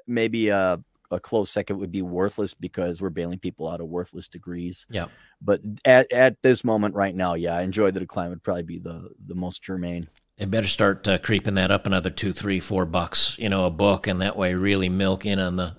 maybe 0.06 0.48
a, 0.48 0.78
a 1.10 1.20
close 1.20 1.50
second 1.50 1.78
would 1.78 1.92
be 1.92 2.02
worthless 2.02 2.54
because 2.54 3.00
we're 3.00 3.10
bailing 3.10 3.38
people 3.38 3.68
out 3.68 3.80
of 3.80 3.86
worthless 3.88 4.28
degrees. 4.28 4.86
yeah 4.90 5.06
But 5.40 5.60
at, 5.84 6.10
at 6.12 6.42
this 6.42 6.64
moment 6.64 6.94
right 6.94 7.14
now, 7.14 7.34
yeah, 7.34 7.56
I 7.56 7.62
enjoy 7.62 7.90
the 7.90 8.00
decline 8.00 8.30
would 8.30 8.42
probably 8.42 8.62
be 8.62 8.78
the 8.78 9.10
the 9.26 9.34
most 9.34 9.62
germane. 9.62 10.08
they 10.36 10.44
better 10.46 10.66
start 10.68 11.06
uh, 11.08 11.18
creeping 11.18 11.54
that 11.54 11.70
up 11.70 11.86
another 11.86 12.10
two 12.10 12.32
three 12.32 12.60
four 12.60 12.84
bucks 12.86 13.36
you 13.38 13.48
know 13.48 13.66
a 13.66 13.70
book 13.70 14.06
and 14.06 14.20
that 14.20 14.36
way 14.36 14.54
really 14.54 14.88
milk 14.88 15.26
in 15.26 15.38
on 15.38 15.56
the 15.56 15.74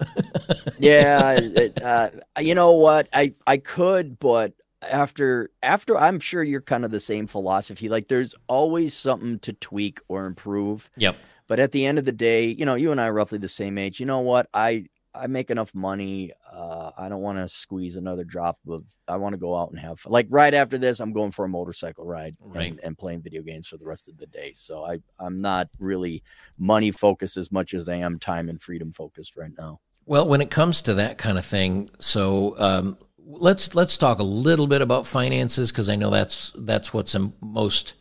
yeah, 0.79 1.31
it, 1.39 1.81
uh, 1.81 2.09
you 2.39 2.55
know 2.55 2.71
what? 2.73 3.07
I 3.13 3.33
I 3.47 3.57
could, 3.57 4.19
but 4.19 4.53
after 4.89 5.49
after 5.61 5.97
I'm 5.97 6.19
sure 6.19 6.43
you're 6.43 6.61
kind 6.61 6.85
of 6.85 6.91
the 6.91 6.99
same 6.99 7.27
philosophy. 7.27 7.89
Like 7.89 8.07
there's 8.07 8.35
always 8.47 8.93
something 8.93 9.39
to 9.39 9.53
tweak 9.53 9.99
or 10.07 10.25
improve. 10.25 10.89
yep 10.97 11.15
But 11.47 11.59
at 11.59 11.71
the 11.71 11.85
end 11.85 11.99
of 11.99 12.05
the 12.05 12.11
day, 12.11 12.47
you 12.47 12.65
know, 12.65 12.75
you 12.75 12.91
and 12.91 12.99
I 13.01 13.07
are 13.07 13.13
roughly 13.13 13.37
the 13.39 13.49
same 13.49 13.77
age. 13.77 13.99
You 13.99 14.05
know 14.05 14.19
what? 14.19 14.47
I 14.53 14.85
I 15.15 15.27
make 15.27 15.51
enough 15.51 15.75
money. 15.75 16.31
Uh, 16.51 16.89
I 16.97 17.07
don't 17.07 17.21
want 17.21 17.37
to 17.37 17.47
squeeze 17.47 17.95
another 17.97 18.23
drop 18.23 18.57
of. 18.67 18.83
I 19.07 19.17
want 19.17 19.33
to 19.33 19.37
go 19.37 19.55
out 19.55 19.69
and 19.69 19.77
have 19.79 19.99
fun. 19.99 20.11
like 20.11 20.27
right 20.29 20.53
after 20.53 20.77
this. 20.79 20.99
I'm 20.99 21.13
going 21.13 21.29
for 21.31 21.45
a 21.45 21.49
motorcycle 21.49 22.05
ride 22.05 22.35
Right. 22.39 22.71
and, 22.71 22.79
and 22.83 22.97
playing 22.97 23.21
video 23.21 23.43
games 23.43 23.67
for 23.67 23.77
the 23.77 23.85
rest 23.85 24.07
of 24.07 24.17
the 24.17 24.25
day. 24.27 24.53
So 24.55 24.83
I 24.85 24.99
I'm 25.19 25.39
not 25.41 25.69
really 25.77 26.23
money 26.57 26.89
focused 26.91 27.37
as 27.37 27.51
much 27.51 27.73
as 27.75 27.89
I 27.89 27.95
am 27.97 28.17
time 28.17 28.49
and 28.49 28.59
freedom 28.61 28.91
focused 28.91 29.35
right 29.37 29.51
now. 29.57 29.79
well 30.05 30.27
when 30.27 30.41
it 30.41 30.49
comes 30.49 30.81
to 30.83 30.93
that 30.95 31.17
kind 31.17 31.37
of 31.37 31.45
thing 31.45 31.89
so 31.99 32.55
um, 32.59 32.97
let's 33.25 33.73
let's 33.75 33.97
talk 33.97 34.19
a 34.19 34.23
little 34.23 34.67
bit 34.67 34.81
about 34.81 35.05
finances 35.07 35.71
because 35.71 35.89
i 35.89 35.95
know 35.95 36.09
that's 36.09 36.51
that's 36.55 36.93
what's 36.93 37.15
most 37.41 37.93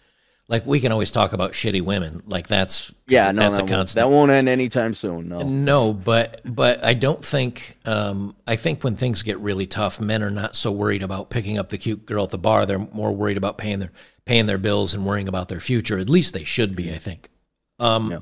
like 0.49 0.67
we 0.67 0.81
can 0.81 0.93
always 0.93 1.11
talk 1.11 1.33
about 1.33 1.53
shitty 1.53 1.81
women 1.81 2.23
like 2.27 2.47
that's 2.47 2.93
Yeah, 3.07 3.31
no, 3.31 3.43
that's 3.43 3.57
that, 3.57 3.63
a 3.63 3.65
won't, 3.65 3.71
constant 3.71 3.95
that 3.95 4.11
won't 4.11 4.31
end 4.31 4.49
anytime 4.49 4.93
soon. 4.93 5.29
No. 5.29 5.39
No, 5.43 5.93
but 5.95 6.43
but 6.45 6.85
I 6.85 6.95
don't 6.95 7.25
think 7.25 7.79
um, 7.87 8.37
I 8.47 8.57
think 8.57 8.85
when 8.85 8.97
things 8.97 9.23
get 9.23 9.39
really 9.39 9.67
tough, 9.67 10.01
men 10.01 10.23
are 10.23 10.31
not 10.31 10.55
so 10.55 10.71
worried 10.71 11.03
about 11.03 11.31
picking 11.31 11.59
up 11.59 11.71
the 11.71 11.79
cute 11.79 12.05
girl 12.05 12.25
at 12.25 12.31
the 12.31 12.39
bar. 12.39 12.67
They're 12.67 12.79
more 12.79 13.13
worried 13.13 13.39
about 13.39 13.57
paying 13.57 13.79
their 13.79 13.93
paying 14.27 14.47
their 14.47 14.59
bills 14.59 14.93
and 14.93 15.07
worrying 15.07 15.29
about 15.29 15.49
their 15.49 15.61
future. 15.61 15.99
At 15.99 16.11
least 16.11 16.35
they 16.35 16.45
should 16.45 16.77
be, 16.77 16.93
I 16.93 16.99
think. 16.99 17.31
Um, 17.79 18.11
Yeah. 18.11 18.19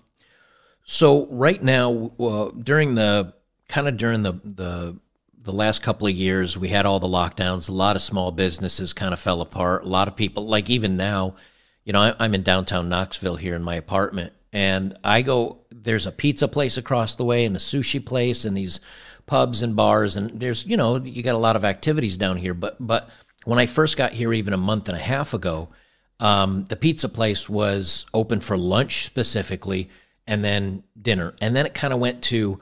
So 0.85 1.27
right 1.31 1.61
now, 1.61 2.13
uh, 2.21 2.51
during 2.51 2.95
the 2.95 3.33
kind 3.69 3.89
of 3.89 3.97
during 3.97 4.23
the 4.23 4.35
the 4.45 4.97
the 5.43 5.53
last 5.53 5.83
couple 5.83 6.07
of 6.07 6.15
years, 6.15 6.57
we 6.57 6.69
had 6.69 6.87
all 6.87 7.01
the 7.01 7.07
lockdowns. 7.07 7.69
A 7.69 7.73
lot 7.73 7.97
of 7.97 8.03
small 8.03 8.31
businesses 8.31 8.93
kind 8.93 9.13
of 9.13 9.21
fell 9.21 9.41
apart. 9.41 9.85
A 9.85 9.89
lot 9.89 10.09
of 10.09 10.17
people, 10.17 10.47
like 10.47 10.69
even 10.69 10.97
now, 10.97 11.35
you 11.85 11.93
know, 11.93 12.01
I, 12.01 12.15
I'm 12.19 12.35
in 12.35 12.43
downtown 12.43 12.89
Knoxville 12.89 13.37
here 13.37 13.55
in 13.55 13.63
my 13.63 13.77
apartment, 13.77 14.33
and 14.53 14.97
I 15.03 15.23
go. 15.23 15.59
There's 15.71 16.07
a 16.07 16.13
pizza 16.13 16.47
place 16.47 16.77
across 16.77 17.17
the 17.17 17.25
way, 17.25 17.47
and 17.47 17.57
a 17.57 17.59
sushi 17.59 18.05
place, 18.05 18.45
and 18.45 18.55
these 18.57 18.81
pubs 19.27 19.63
and 19.63 19.75
bars, 19.75 20.17
and 20.17 20.39
there's 20.39 20.67
you 20.67 20.77
know 20.77 20.97
you 20.97 21.23
got 21.23 21.35
a 21.35 21.39
lot 21.39 21.57
of 21.57 21.65
activities 21.65 22.19
down 22.19 22.37
here. 22.37 22.53
But 22.53 22.77
but 22.79 23.09
when 23.45 23.59
I 23.59 23.67
first 23.67 23.97
got 23.97 24.13
here, 24.13 24.33
even 24.33 24.53
a 24.53 24.59
month 24.59 24.89
and 24.89 24.97
a 24.97 25.01
half 25.01 25.33
ago, 25.33 25.71
um, 26.19 26.65
the 26.67 26.77
pizza 26.77 27.09
place 27.09 27.49
was 27.49 28.05
open 28.13 28.41
for 28.41 28.59
lunch 28.59 29.07
specifically, 29.07 29.89
and 30.27 30.45
then 30.45 30.85
dinner, 31.01 31.35
and 31.41 31.57
then 31.57 31.65
it 31.65 31.73
kind 31.73 31.95
of 31.95 31.99
went 31.99 32.23
to 32.25 32.61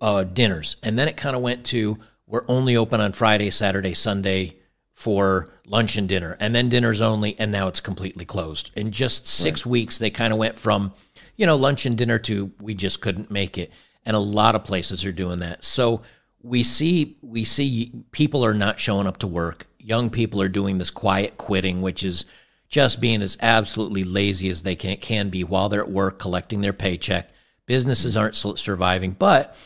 uh, 0.00 0.24
dinners, 0.24 0.76
and 0.82 0.98
then 0.98 1.08
it 1.08 1.16
kind 1.16 1.36
of 1.36 1.42
went 1.42 1.64
to 1.66 1.98
we're 2.26 2.44
only 2.46 2.76
open 2.76 3.00
on 3.00 3.12
Friday, 3.12 3.50
Saturday, 3.50 3.94
Sunday 3.94 4.58
for 4.92 5.48
lunch 5.64 5.96
and 5.96 6.08
dinner, 6.08 6.36
and 6.40 6.54
then 6.54 6.68
dinners 6.68 7.00
only, 7.00 7.38
and 7.38 7.50
now 7.50 7.68
it's 7.68 7.80
completely 7.80 8.24
closed. 8.24 8.70
In 8.76 8.90
just 8.92 9.26
six 9.26 9.64
weeks, 9.64 9.98
they 9.98 10.10
kind 10.10 10.32
of 10.32 10.38
went 10.38 10.56
from 10.56 10.92
you 11.36 11.46
know 11.46 11.56
lunch 11.56 11.86
and 11.86 11.96
dinner 11.96 12.18
to 12.20 12.52
we 12.60 12.74
just 12.74 13.00
couldn't 13.00 13.30
make 13.30 13.56
it, 13.58 13.72
and 14.04 14.14
a 14.14 14.20
lot 14.20 14.54
of 14.54 14.64
places 14.64 15.04
are 15.04 15.12
doing 15.12 15.38
that. 15.38 15.64
So 15.64 16.02
we 16.42 16.62
see 16.62 17.16
we 17.22 17.44
see 17.44 17.92
people 18.12 18.44
are 18.44 18.54
not 18.54 18.78
showing 18.78 19.06
up 19.06 19.18
to 19.18 19.26
work. 19.26 19.66
Young 19.78 20.10
people 20.10 20.42
are 20.42 20.48
doing 20.48 20.78
this 20.78 20.90
quiet 20.90 21.38
quitting, 21.38 21.80
which 21.80 22.04
is 22.04 22.24
just 22.68 23.00
being 23.00 23.22
as 23.22 23.38
absolutely 23.40 24.04
lazy 24.04 24.50
as 24.50 24.62
they 24.62 24.76
can 24.76 24.96
can 24.98 25.30
be 25.30 25.44
while 25.44 25.68
they're 25.68 25.82
at 25.82 25.90
work 25.90 26.18
collecting 26.18 26.60
their 26.60 26.72
paycheck. 26.72 27.30
Businesses 27.68 28.16
aren't 28.16 28.34
surviving, 28.34 29.12
but 29.12 29.56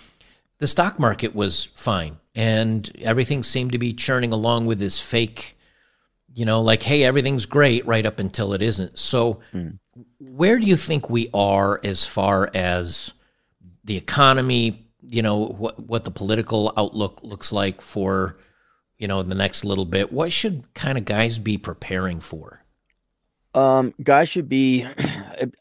the 0.59 0.67
stock 0.67 0.99
market 0.99 1.35
was 1.35 1.65
fine 1.65 2.19
and 2.35 2.91
everything 3.01 3.43
seemed 3.43 3.73
to 3.73 3.79
be 3.79 3.95
churning 3.95 4.33
along 4.33 4.67
with 4.67 4.79
this 4.79 5.01
fake 5.01 5.57
you 6.35 6.47
know 6.47 6.63
like 6.63 6.83
hey 6.83 7.05
everything's 7.05 7.45
great 7.45 7.87
right 7.87 8.07
up 8.07 8.19
until 8.19 8.55
it 8.55 8.63
isn't 8.63 8.99
so 8.99 9.41
where 10.19 10.59
do 10.59 10.65
you 10.65 10.77
think 10.77 11.11
we 11.11 11.29
are 11.35 11.79
as 11.85 12.07
far 12.07 12.49
as 12.55 13.13
the 13.85 13.99
economy 13.99 14.89
you 15.03 15.21
know 15.21 15.47
what 15.47 15.79
what 15.81 16.05
the 16.05 16.11
political 16.11 16.73
outlook 16.77 17.21
looks 17.23 17.53
like 17.53 17.83
for 17.83 18.39
you 19.03 19.09
know 19.09 19.25
the 19.25 19.35
next 19.35 19.65
little 19.65 19.85
bit. 19.85 20.13
What 20.13 20.33
should 20.33 20.63
kind 20.75 20.97
of 20.97 21.05
guys 21.05 21.41
be 21.41 21.59
preparing 21.59 22.21
for? 22.21 22.65
Um, 23.53 23.93
guys 24.01 24.29
should 24.29 24.49
be. 24.49 24.87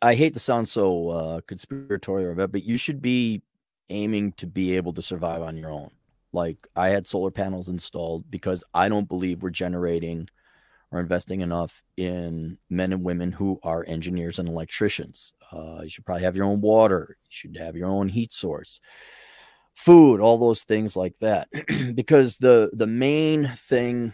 I 0.02 0.16
hate 0.16 0.34
to 0.34 0.40
sound 0.40 0.68
so 0.68 1.10
uh, 1.10 1.42
conspiratorial, 1.48 2.48
but 2.48 2.64
you 2.64 2.78
should 2.78 3.02
be 3.02 3.42
aiming 3.90 4.34
to 4.34 4.48
be 4.48 4.76
able 4.76 4.94
to 4.94 5.02
survive 5.02 5.42
on 5.42 5.58
your 5.58 5.72
own. 5.72 5.92
Like 6.34 6.58
I 6.76 6.90
had 6.90 7.08
solar 7.08 7.32
panels 7.32 7.70
installed 7.70 8.30
because 8.30 8.64
I 8.74 8.90
don't 8.90 9.08
believe 9.08 9.44
we're 9.44 9.50
generating 9.50 10.30
or 10.92 11.00
investing 11.00 11.42
enough 11.42 11.82
in 11.98 12.58
men 12.70 12.94
and 12.94 13.04
women 13.04 13.32
who 13.32 13.60
are 13.64 13.86
engineers 13.88 14.40
and 14.40 14.48
electricians. 14.48 15.34
Uh, 15.52 15.82
you 15.84 15.90
should 15.90 16.06
probably 16.06 16.24
have 16.24 16.36
your 16.36 16.46
own 16.46 16.62
water. 16.62 17.18
You 17.24 17.30
should 17.30 17.58
have 17.58 17.76
your 17.76 17.90
own 17.90 18.10
heat 18.10 18.32
source, 18.32 18.80
food, 19.74 20.20
all 20.20 20.38
those 20.38 20.64
things 20.64 20.96
like 20.96 21.18
that. 21.20 21.48
because 21.96 22.38
the 22.38 22.70
the 22.74 22.88
main 22.88 23.52
thing 23.56 24.14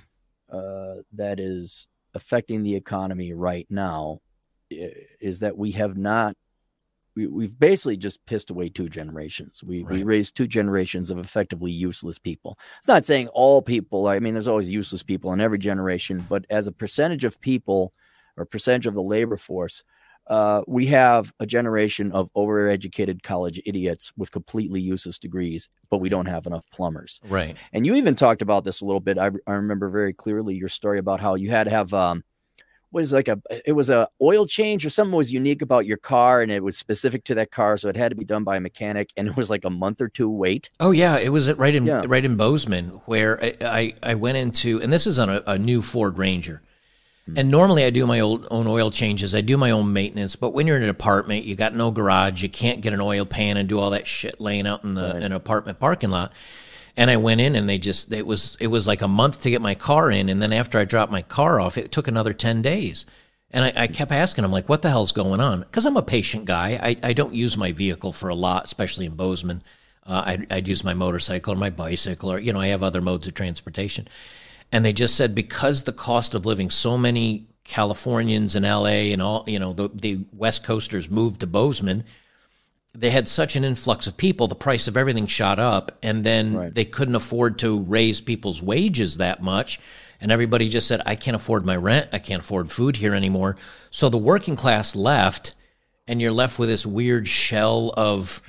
uh, 0.51 0.95
that 1.13 1.39
is 1.39 1.87
affecting 2.13 2.63
the 2.63 2.75
economy 2.75 3.33
right 3.33 3.67
now 3.69 4.21
is 4.69 5.39
that 5.39 5.57
we 5.57 5.71
have 5.71 5.97
not 5.97 6.36
we, 7.17 7.25
we've 7.25 7.59
basically 7.59 7.97
just 7.97 8.24
pissed 8.27 8.51
away 8.51 8.69
two 8.69 8.88
generations. 8.88 9.63
We, 9.63 9.83
right. 9.83 9.95
we 9.95 10.03
raised 10.03 10.36
two 10.36 10.47
generations 10.47 11.09
of 11.09 11.17
effectively 11.17 11.71
useless 11.71 12.19
people. 12.19 12.59
It's 12.77 12.88
not 12.88 13.05
saying 13.05 13.27
all 13.29 13.62
people, 13.63 14.07
I 14.07 14.19
mean, 14.19 14.36
there's 14.36 14.47
always 14.47 14.69
useless 14.69 15.01
people 15.01 15.33
in 15.33 15.41
every 15.41 15.57
generation, 15.57 16.25
but 16.29 16.45
as 16.51 16.67
a 16.67 16.71
percentage 16.71 17.24
of 17.24 17.41
people 17.41 17.91
or 18.38 18.45
percentage 18.45 18.86
of 18.86 18.93
the 18.93 19.01
labor 19.01 19.36
force, 19.36 19.83
uh, 20.27 20.62
we 20.67 20.86
have 20.88 21.33
a 21.39 21.45
generation 21.45 22.12
of 22.12 22.29
overeducated 22.36 23.24
college 23.24 23.59
idiots 23.65 24.12
with 24.17 24.31
completely 24.31 24.81
useless 24.81 25.17
degrees, 25.17 25.69
but 25.89 25.97
we 26.00 26.09
don't 26.09 26.25
have 26.27 26.45
enough 26.45 26.69
plumbers. 26.69 27.19
Right. 27.27 27.55
And 27.74 27.86
you 27.86 27.95
even 27.95 28.13
talked 28.13 28.41
about 28.41 28.63
this 28.63 28.81
a 28.81 28.86
little 28.86 29.00
bit. 29.00 29.17
I, 29.17 29.31
I 29.47 29.53
remember 29.53 29.89
very 29.89 30.13
clearly 30.13 30.55
your 30.55 30.69
story 30.69 31.00
about 31.00 31.19
how 31.19 31.36
you 31.36 31.50
had 31.50 31.63
to 31.63 31.71
have 31.71 31.93
um, 31.93 32.24
was 32.98 33.13
like 33.13 33.27
a 33.27 33.39
it 33.66 33.74
was 33.74 33.89
a 33.89 34.10
oil 34.22 34.48
change 34.48 34.84
or 34.86 34.89
something 34.89 35.16
was 35.16 35.32
unique 35.32 35.62
about 35.62 35.86
your 35.86 35.98
car 35.98 36.42
and 36.42 36.51
it 36.51 36.63
was 36.63 36.75
specific 36.75 37.24
to 37.24 37.36
that 37.36 37.51
car 37.51 37.77
so 37.77 37.88
it 37.89 37.96
had 37.96 38.10
to 38.10 38.16
be 38.16 38.25
done 38.25 38.44
by 38.44 38.58
a 38.58 38.60
mechanic 38.60 39.12
and 39.16 39.27
it 39.27 39.38
was 39.38 39.50
like 39.50 39.63
a 39.63 39.70
month 39.70 40.01
or 40.01 40.10
two 40.10 40.30
wait 40.30 40.72
oh 40.80 40.92
yeah 40.92 41.18
it 41.18 41.30
was 41.30 41.51
right 41.54 41.75
in 41.75 41.86
yeah. 41.86 42.04
right 42.08 42.25
in 42.25 42.36
bozeman 42.36 42.89
where 43.06 43.42
I, 43.44 43.56
I, 43.62 43.94
I 44.12 44.16
went 44.16 44.38
into 44.38 44.82
and 44.82 44.92
this 44.92 45.06
is 45.06 45.20
on 45.20 45.30
a, 45.30 45.44
a 45.46 45.60
new 45.60 45.84
ford 45.84 46.18
ranger 46.18 46.63
mm-hmm. 47.30 47.38
and 47.38 47.51
normally 47.51 47.86
i 47.86 47.92
do 47.92 48.08
my 48.08 48.20
old, 48.20 48.48
own 48.50 48.66
oil 48.66 48.89
changes 48.89 49.36
i 49.36 49.42
do 49.42 49.58
my 49.58 49.70
own 49.70 49.94
maintenance 49.94 50.36
but 50.36 50.50
when 50.50 50.66
you're 50.66 50.77
in 50.77 50.84
an 50.84 50.89
apartment 50.89 51.46
you 51.46 51.56
got 51.56 51.75
no 51.75 51.92
garage 51.92 52.42
you 52.42 52.50
can't 52.50 52.82
get 52.82 52.94
an 52.94 53.01
oil 53.01 53.25
pan 53.25 53.58
and 53.58 53.70
do 53.70 53.80
all 53.80 53.92
that 53.92 54.08
shit 54.08 54.42
laying 54.42 54.66
out 54.66 54.84
in 54.84 54.96
the 54.96 55.13
right. 55.13 55.24
an 55.24 55.32
apartment 55.32 55.80
parking 55.80 56.10
lot 56.10 56.34
and 56.98 57.12
I 57.12 57.18
went 57.18 57.39
in 57.39 57.56
and 57.56 57.70
they 57.70 57.77
just 57.77 58.12
it 58.12 58.25
was 58.25 58.58
it 58.60 58.68
was 58.68 58.88
like 58.88 59.04
a 59.04 59.08
month 59.08 59.44
to 59.44 59.51
get 59.51 59.62
my 59.62 59.75
car 59.75 60.10
in, 60.12 60.27
and 60.27 60.42
then 60.42 60.51
after 60.51 60.80
I 60.80 60.86
dropped 60.86 61.12
my 61.12 61.22
car 61.22 61.60
off, 61.62 61.77
it 61.77 61.92
took 61.92 62.08
another 62.08 62.34
ten 62.34 62.62
days. 62.62 63.06
And 63.51 63.63
I, 63.63 63.84
I 63.84 63.88
kept 63.88 64.12
asking 64.12 64.44
him 64.44 64.51
like, 64.51 64.68
"What 64.68 64.82
the 64.82 64.89
hell's 64.89 65.12
going 65.12 65.39
on?" 65.39 65.60
Because 65.60 65.86
I'm 65.86 65.96
a 65.96 66.01
patient 66.01 66.46
guy. 66.46 66.77
I, 66.82 66.98
I 67.04 67.13
don't 67.13 67.34
use 67.36 67.56
my 67.56 67.72
vehicle 67.72 68.12
for 68.12 68.30
a 68.30 68.36
lot, 68.36 68.66
especially 68.66 69.06
in 69.06 69.16
Bozeman. 69.16 69.62
Uh, 70.06 70.24
I'd, 70.25 70.51
I'd 70.51 70.68
use 70.68 70.84
my 70.84 70.94
motorcycle 70.94 71.54
or 71.54 71.58
my 71.58 71.70
bicycle, 71.70 72.32
or 72.32 72.39
you 72.39 72.51
know, 72.51 72.60
I 72.60 72.68
have 72.68 72.84
other 72.84 73.01
modes 73.01 73.27
of 73.27 73.36
transportation. 73.36 74.08
And 74.72 74.84
they 74.84 74.92
just 74.92 75.16
said 75.16 75.36
because 75.36 75.84
the 75.84 75.94
cost 75.94 76.34
of 76.34 76.46
living, 76.46 76.70
so 76.70 76.98
many 76.98 77.48
Californians 77.63 78.56
in 78.56 78.63
LA 78.63 79.12
and 79.13 79.22
all, 79.22 79.44
you 79.48 79.60
know, 79.60 79.72
the, 79.74 79.89
the 79.94 80.20
West 80.34 80.63
Coasters 80.63 81.10
moved 81.10 81.42
to 81.42 81.48
Bozeman 81.48 82.04
they 82.98 83.12
had 83.12 83.27
such 83.27 83.56
an 83.56 83.63
influx 83.63 84.08
of 84.08 84.18
people, 84.18 84.48
the 84.48 84.56
price 84.56 84.88
of 84.88 84.98
everything 84.98 85.27
shot 85.27 85.60
up, 85.60 85.92
and 86.01 86.24
then 86.24 86.56
right. 86.56 86.74
they 86.74 86.84
couldn't 86.84 87.13
afford 87.13 87.60
to 87.60 87.80
raise 87.84 88.22
people's 88.22 88.60
wages 88.60 89.18
that 89.18 89.42
much. 89.42 89.80
And 90.20 90.32
everybody 90.32 90.68
just 90.68 90.88
said, 90.88 91.04
I 91.06 91.13
can't 91.13 91.36
afford 91.36 91.63
my 91.63 91.75
rent. 91.75 92.10
I 92.12 92.18
can't 92.18 92.42
afford 92.42 92.72
food 92.72 92.96
here 92.96 93.13
anymore. 93.13 93.56
So 93.92 94.10
the 94.10 94.18
working 94.18 94.56
class 94.56 94.96
left, 94.96 95.54
and 96.08 96.20
you're 96.20 96.32
left 96.32 96.58
with 96.58 96.70
this 96.70 96.88
weird 96.88 97.27
shell 97.27 97.94
of 97.96 98.42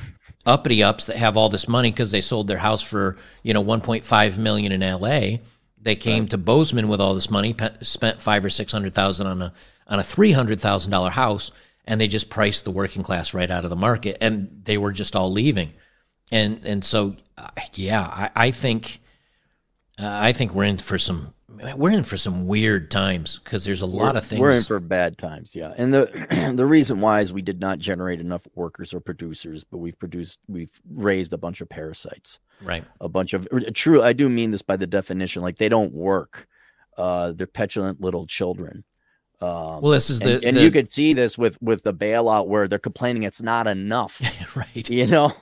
uppity 0.47 0.83
ups 0.83 1.07
that 1.07 1.17
have 1.17 1.37
all 1.37 1.51
this 1.51 1.69
money 1.69 1.91
because 1.91 2.11
they 2.11 2.23
sold 2.23 2.49
their 2.49 2.57
house 2.57 2.81
for, 2.81 3.19
you 3.43 3.53
know, 3.53 3.63
1.5 3.63 4.39
million 4.39 4.73
in 4.73 4.81
LA. 4.81 5.45
They 5.79 5.95
came 5.95 6.23
right. 6.23 6.31
to 6.31 6.39
Bozeman 6.39 6.89
with 6.89 7.03
all 7.03 7.13
this 7.13 7.31
money, 7.31 7.55
spent 7.83 8.23
five 8.23 8.47
or 8.47 8.51
six 8.51 8.73
hundred 8.73 8.95
thousand 8.95 9.27
on 9.27 9.43
a 9.43 9.53
on 9.87 10.01
a 10.01 10.03
three 10.03 10.33
hundred 10.33 10.61
thousand 10.61 10.91
dollar 10.91 11.11
house 11.11 11.53
and 11.89 11.99
they 11.99 12.07
just 12.07 12.29
priced 12.29 12.65
the 12.65 12.71
working 12.71 13.03
class 13.03 13.35
right 13.35 13.51
out 13.51 13.65
of 13.65 13.71
the 13.71 13.77
market, 13.77 14.19
and 14.21 14.61
they 14.65 14.77
were 14.79 14.93
just 14.93 15.17
all 15.17 15.33
leaving, 15.33 15.73
and 16.31 16.65
and 16.65 16.85
so 16.85 17.17
uh, 17.37 17.49
yeah, 17.75 18.03
I, 18.03 18.31
I 18.37 18.51
think 18.53 19.01
uh, 19.99 20.07
I 20.07 20.33
think 20.33 20.55
we're 20.55 20.65
in 20.65 20.77
for 20.77 20.99
some 20.99 21.33
we're 21.49 21.91
in 21.91 22.05
for 22.05 22.19
some 22.19 22.47
weird 22.47 22.91
times 22.91 23.39
because 23.39 23.65
there's 23.65 23.81
a 23.81 23.87
lot 23.87 24.13
we're, 24.13 24.19
of 24.19 24.27
things. 24.27 24.41
We're 24.41 24.51
in 24.53 24.63
for 24.63 24.79
bad 24.81 25.17
times, 25.17 25.57
yeah. 25.57 25.73
And 25.79 25.93
the 25.93 26.53
the 26.55 26.67
reason 26.67 27.01
why 27.01 27.21
is 27.21 27.33
we 27.33 27.43
did 27.43 27.59
not 27.59 27.79
generate 27.79 28.21
enough 28.21 28.47
workers 28.55 28.93
or 28.93 29.01
producers, 29.01 29.65
but 29.65 29.79
we've 29.79 29.99
produced 29.99 30.39
we've 30.47 30.79
raised 30.91 31.33
a 31.33 31.39
bunch 31.39 31.63
of 31.63 31.71
parasites, 31.71 32.39
right? 32.63 32.85
A 33.01 33.09
bunch 33.09 33.33
of 33.33 33.49
true. 33.73 34.03
I 34.03 34.13
do 34.13 34.29
mean 34.29 34.51
this 34.51 34.63
by 34.63 34.77
the 34.77 34.87
definition, 34.87 35.41
like 35.41 35.57
they 35.57 35.71
don't 35.71 35.95
work. 35.95 36.47
Uh, 36.99 37.33
they're 37.33 37.47
petulant 37.47 38.01
little 38.01 38.27
children. 38.27 38.85
Um, 39.41 39.83
well, 39.83 39.93
this 39.93 40.11
is 40.11 40.19
the 40.19 40.37
and, 40.37 40.45
and 40.45 40.57
the... 40.57 40.63
you 40.63 40.71
could 40.71 40.91
see 40.91 41.13
this 41.13 41.39
with 41.39 41.61
with 41.63 41.85
the 41.85 41.95
bailout 41.95 42.49
where 42.49 42.67
they're 42.67 42.79
complaining 42.79 43.23
it's 43.23 43.43
not 43.43 43.67
enough, 43.67 44.21
right? 44.57 44.91
You 44.91 45.07
know, 45.07 45.33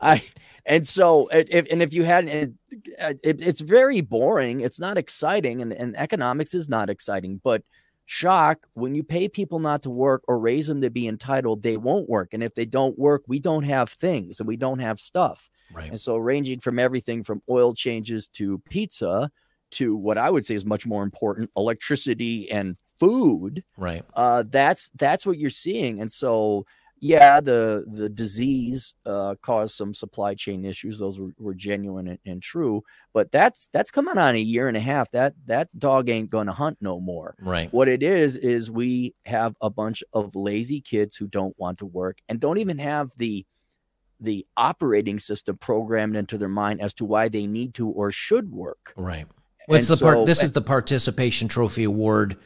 I 0.00 0.24
and 0.66 0.86
so 0.86 1.28
if 1.28 1.66
and 1.70 1.82
if 1.82 1.94
you 1.94 2.04
had 2.04 2.28
it, 2.28 2.52
it, 2.98 3.20
it's 3.22 3.60
very 3.60 4.00
boring. 4.00 4.60
It's 4.60 4.80
not 4.80 4.98
exciting, 4.98 5.62
and 5.62 5.72
and 5.72 5.96
economics 5.96 6.54
is 6.54 6.68
not 6.68 6.90
exciting. 6.90 7.40
But 7.44 7.62
shock 8.06 8.66
when 8.74 8.94
you 8.94 9.02
pay 9.02 9.28
people 9.28 9.60
not 9.60 9.82
to 9.82 9.90
work 9.90 10.22
or 10.26 10.38
raise 10.38 10.66
them 10.66 10.80
to 10.82 10.90
be 10.90 11.06
entitled, 11.06 11.62
they 11.62 11.76
won't 11.76 12.08
work, 12.08 12.34
and 12.34 12.42
if 12.42 12.54
they 12.54 12.66
don't 12.66 12.98
work, 12.98 13.22
we 13.28 13.38
don't 13.38 13.64
have 13.64 13.90
things 13.90 14.40
and 14.40 14.48
we 14.48 14.56
don't 14.56 14.80
have 14.80 14.98
stuff. 14.98 15.48
Right. 15.72 15.90
And 15.90 16.00
so, 16.00 16.16
ranging 16.16 16.60
from 16.60 16.78
everything 16.78 17.22
from 17.22 17.42
oil 17.48 17.74
changes 17.74 18.28
to 18.28 18.58
pizza 18.68 19.30
to 19.72 19.96
what 19.96 20.18
I 20.18 20.30
would 20.30 20.46
say 20.46 20.54
is 20.54 20.64
much 20.64 20.86
more 20.86 21.02
important 21.02 21.50
electricity 21.56 22.50
and 22.50 22.76
food 23.04 23.64
right. 23.76 24.04
uh 24.14 24.44
that's 24.48 24.90
that's 24.96 25.26
what 25.26 25.38
you're 25.38 25.50
seeing. 25.50 26.00
And 26.00 26.10
so 26.10 26.66
yeah 27.00 27.40
the 27.40 27.84
the 27.86 28.08
disease 28.08 28.94
uh 29.04 29.34
caused 29.42 29.74
some 29.76 29.92
supply 29.92 30.34
chain 30.34 30.64
issues. 30.64 30.98
Those 30.98 31.18
were, 31.18 31.32
were 31.38 31.54
genuine 31.54 32.08
and, 32.08 32.18
and, 32.24 32.42
true. 32.42 32.82
But 33.12 33.30
that's 33.30 33.68
that's 33.72 33.90
coming 33.90 34.16
on 34.16 34.34
a 34.34 34.38
year 34.38 34.68
and 34.68 34.76
a 34.76 34.80
half. 34.80 35.10
That 35.10 35.34
that 35.46 35.68
dog 35.78 36.08
ain't 36.08 36.30
gonna 36.30 36.52
hunt 36.52 36.78
no 36.80 37.00
more. 37.00 37.34
Right. 37.40 37.72
What 37.72 37.88
it 37.88 38.02
is 38.02 38.36
is 38.36 38.70
we 38.70 39.14
have 39.26 39.54
a 39.60 39.70
bunch 39.70 40.02
of 40.12 40.34
lazy 40.34 40.80
kids 40.80 41.16
who 41.16 41.26
don't 41.26 41.58
want 41.58 41.78
to 41.78 41.86
work 41.86 42.18
and 42.28 42.40
don't 42.40 42.58
even 42.58 42.78
have 42.78 43.12
the 43.16 43.44
the 44.20 44.46
operating 44.56 45.18
system 45.18 45.56
programmed 45.58 46.16
into 46.16 46.38
their 46.38 46.48
mind 46.48 46.80
as 46.80 46.94
to 46.94 47.04
why 47.04 47.28
they 47.28 47.46
need 47.46 47.74
to 47.74 47.88
or 47.88 48.10
should 48.10 48.50
work. 48.50 48.94
Right. 48.96 49.26
What's 49.66 49.88
the 49.88 49.96
so, 49.96 50.06
part 50.06 50.26
this 50.26 50.42
is 50.42 50.52
the 50.52 50.60
participation 50.60 51.48
trophy 51.48 51.84
award 51.84 52.36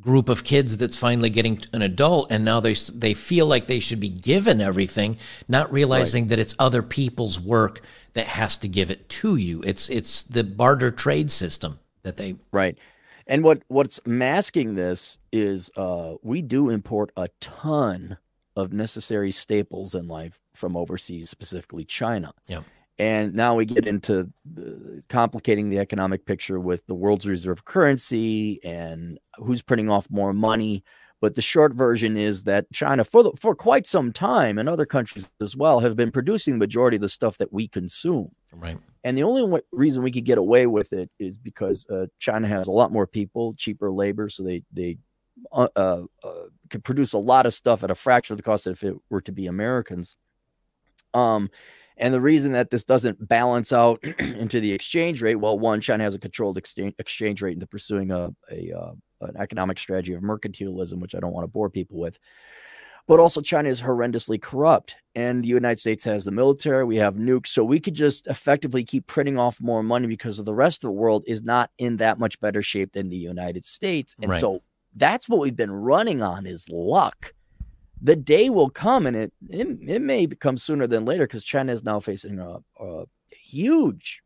group 0.00 0.28
of 0.28 0.44
kids 0.44 0.76
that's 0.76 0.98
finally 0.98 1.30
getting 1.30 1.60
an 1.72 1.82
adult 1.82 2.30
and 2.30 2.44
now 2.44 2.60
they 2.60 2.74
they 2.94 3.14
feel 3.14 3.46
like 3.46 3.66
they 3.66 3.80
should 3.80 4.00
be 4.00 4.08
given 4.08 4.60
everything 4.60 5.16
not 5.48 5.72
realizing 5.72 6.24
right. 6.24 6.30
that 6.30 6.38
it's 6.38 6.54
other 6.58 6.82
people's 6.82 7.40
work 7.40 7.80
that 8.14 8.26
has 8.26 8.56
to 8.58 8.68
give 8.68 8.90
it 8.90 9.08
to 9.08 9.36
you. 9.36 9.62
It's 9.62 9.88
it's 9.88 10.24
the 10.24 10.42
barter 10.44 10.90
trade 10.90 11.30
system 11.30 11.78
that 12.02 12.16
they 12.16 12.34
right. 12.52 12.76
And 13.26 13.44
what 13.44 13.62
what's 13.68 14.00
masking 14.04 14.74
this 14.74 15.18
is 15.32 15.70
uh 15.76 16.14
we 16.22 16.42
do 16.42 16.70
import 16.70 17.10
a 17.16 17.28
ton 17.40 18.18
of 18.56 18.72
necessary 18.72 19.30
staples 19.30 19.94
in 19.94 20.08
life 20.08 20.40
from 20.54 20.76
overseas 20.76 21.30
specifically 21.30 21.84
china. 21.84 22.32
Yeah 22.46 22.62
and 22.98 23.34
now 23.34 23.56
we 23.56 23.64
get 23.64 23.86
into 23.86 24.30
the, 24.44 25.02
complicating 25.08 25.68
the 25.68 25.78
economic 25.78 26.26
picture 26.26 26.60
with 26.60 26.86
the 26.86 26.94
world's 26.94 27.26
reserve 27.26 27.64
currency 27.64 28.62
and 28.62 29.18
who's 29.36 29.62
printing 29.62 29.90
off 29.90 30.08
more 30.10 30.32
money. 30.32 30.84
But 31.20 31.34
the 31.34 31.42
short 31.42 31.74
version 31.74 32.16
is 32.16 32.44
that 32.44 32.66
China, 32.72 33.02
for 33.02 33.22
the, 33.22 33.32
for 33.32 33.54
quite 33.54 33.86
some 33.86 34.12
time, 34.12 34.58
and 34.58 34.68
other 34.68 34.84
countries 34.84 35.30
as 35.40 35.56
well, 35.56 35.80
have 35.80 35.96
been 35.96 36.10
producing 36.10 36.54
the 36.54 36.58
majority 36.58 36.96
of 36.96 37.00
the 37.00 37.08
stuff 37.08 37.38
that 37.38 37.52
we 37.52 37.66
consume. 37.66 38.30
Right. 38.52 38.78
And 39.04 39.16
the 39.16 39.22
only 39.22 39.40
w- 39.40 39.62
reason 39.72 40.02
we 40.02 40.10
could 40.10 40.24
get 40.24 40.38
away 40.38 40.66
with 40.66 40.92
it 40.92 41.10
is 41.18 41.36
because 41.36 41.86
uh, 41.88 42.06
China 42.18 42.46
has 42.48 42.68
a 42.68 42.72
lot 42.72 42.92
more 42.92 43.06
people, 43.06 43.54
cheaper 43.54 43.90
labor, 43.90 44.28
so 44.28 44.42
they 44.42 44.62
they 44.72 44.98
uh, 45.50 45.68
uh, 45.76 46.02
uh 46.22 46.44
can 46.70 46.82
produce 46.82 47.12
a 47.12 47.18
lot 47.18 47.46
of 47.46 47.54
stuff 47.54 47.82
at 47.82 47.90
a 47.90 47.94
fraction 47.94 48.34
of 48.34 48.36
the 48.36 48.42
cost 48.42 48.66
if 48.66 48.82
it 48.82 48.94
were 49.08 49.20
to 49.22 49.32
be 49.32 49.46
Americans. 49.46 50.16
Um, 51.14 51.50
and 51.96 52.12
the 52.12 52.20
reason 52.20 52.52
that 52.52 52.70
this 52.70 52.84
doesn't 52.84 53.28
balance 53.28 53.72
out 53.72 54.02
into 54.18 54.60
the 54.60 54.72
exchange 54.72 55.22
rate, 55.22 55.36
well, 55.36 55.58
one, 55.58 55.80
China 55.80 56.04
has 56.04 56.14
a 56.14 56.18
controlled 56.18 56.58
exchange, 56.58 56.94
exchange 56.98 57.40
rate 57.42 57.54
into 57.54 57.66
pursuing 57.66 58.10
a, 58.10 58.30
a 58.50 58.72
uh, 58.72 58.92
an 59.20 59.36
economic 59.38 59.78
strategy 59.78 60.14
of 60.14 60.22
mercantilism, 60.22 61.00
which 61.00 61.14
I 61.14 61.20
don't 61.20 61.32
want 61.32 61.44
to 61.44 61.48
bore 61.48 61.70
people 61.70 61.98
with. 61.98 62.18
but 63.06 63.20
also 63.20 63.40
China 63.40 63.68
is 63.68 63.82
horrendously 63.82 64.40
corrupt. 64.40 64.96
And 65.14 65.44
the 65.44 65.48
United 65.48 65.78
States 65.78 66.04
has 66.04 66.24
the 66.24 66.30
military, 66.30 66.84
we 66.84 66.96
have 66.96 67.16
nukes. 67.16 67.48
So 67.48 67.62
we 67.62 67.80
could 67.80 67.94
just 67.94 68.26
effectively 68.26 68.82
keep 68.82 69.06
printing 69.06 69.38
off 69.38 69.60
more 69.60 69.82
money 69.82 70.06
because 70.06 70.38
of 70.38 70.46
the 70.46 70.54
rest 70.54 70.82
of 70.84 70.88
the 70.88 70.92
world 70.92 71.24
is 71.26 71.42
not 71.42 71.70
in 71.78 71.98
that 71.98 72.18
much 72.18 72.40
better 72.40 72.62
shape 72.62 72.92
than 72.92 73.08
the 73.08 73.16
United 73.16 73.64
States. 73.64 74.16
And 74.20 74.30
right. 74.30 74.40
so 74.40 74.62
that's 74.96 75.28
what 75.28 75.40
we've 75.40 75.56
been 75.56 75.72
running 75.72 76.22
on 76.22 76.46
is 76.46 76.68
luck. 76.70 77.33
The 78.04 78.16
day 78.16 78.50
will 78.50 78.68
come, 78.68 79.06
and 79.06 79.16
it 79.16 79.32
it, 79.48 79.66
it 79.88 80.02
may 80.02 80.26
come 80.26 80.58
sooner 80.58 80.86
than 80.86 81.06
later 81.06 81.26
because 81.26 81.42
China 81.42 81.72
is 81.72 81.82
now 81.82 82.00
facing 82.00 82.38
a, 82.38 82.58
a 82.78 83.04
huge 83.30 84.22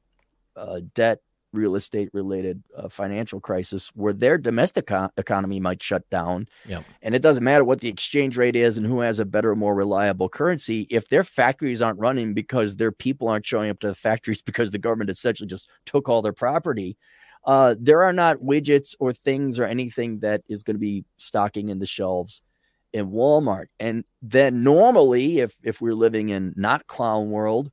uh, 0.56 0.80
debt 0.94 1.20
real 1.52 1.76
estate 1.76 2.10
related 2.12 2.62
uh, 2.76 2.88
financial 2.88 3.40
crisis 3.40 3.88
where 3.94 4.12
their 4.12 4.36
domestic 4.36 4.86
co- 4.86 5.08
economy 5.16 5.60
might 5.60 5.82
shut 5.82 6.08
down. 6.10 6.46
Yeah. 6.66 6.82
And 7.02 7.14
it 7.14 7.22
doesn't 7.22 7.44
matter 7.44 7.64
what 7.64 7.80
the 7.80 7.88
exchange 7.88 8.36
rate 8.36 8.56
is 8.56 8.76
and 8.76 8.86
who 8.86 9.00
has 9.00 9.18
a 9.18 9.24
better, 9.24 9.54
more 9.54 9.74
reliable 9.74 10.28
currency. 10.28 10.86
If 10.90 11.08
their 11.08 11.24
factories 11.24 11.80
aren't 11.80 11.98
running 11.98 12.34
because 12.34 12.76
their 12.76 12.92
people 12.92 13.28
aren't 13.28 13.46
showing 13.46 13.70
up 13.70 13.80
to 13.80 13.88
the 13.88 13.94
factories 13.94 14.42
because 14.48 14.70
the 14.70 14.78
government 14.78 15.10
essentially 15.10 15.46
just 15.46 15.68
took 15.86 16.08
all 16.08 16.20
their 16.20 16.32
property, 16.32 16.96
uh, 17.44 17.76
there 17.78 18.02
are 18.02 18.12
not 18.12 18.38
widgets 18.38 18.94
or 18.98 19.12
things 19.12 19.58
or 19.58 19.64
anything 19.64 20.18
that 20.18 20.42
is 20.48 20.62
going 20.62 20.74
to 20.74 20.80
be 20.80 21.04
stocking 21.16 21.68
in 21.68 21.78
the 21.78 21.86
shelves 21.86 22.42
in 22.92 23.10
Walmart. 23.10 23.66
And 23.78 24.04
then 24.22 24.62
normally, 24.62 25.38
if 25.40 25.56
if 25.62 25.80
we're 25.80 25.94
living 25.94 26.30
in 26.30 26.54
not 26.56 26.86
clown 26.86 27.30
world, 27.30 27.70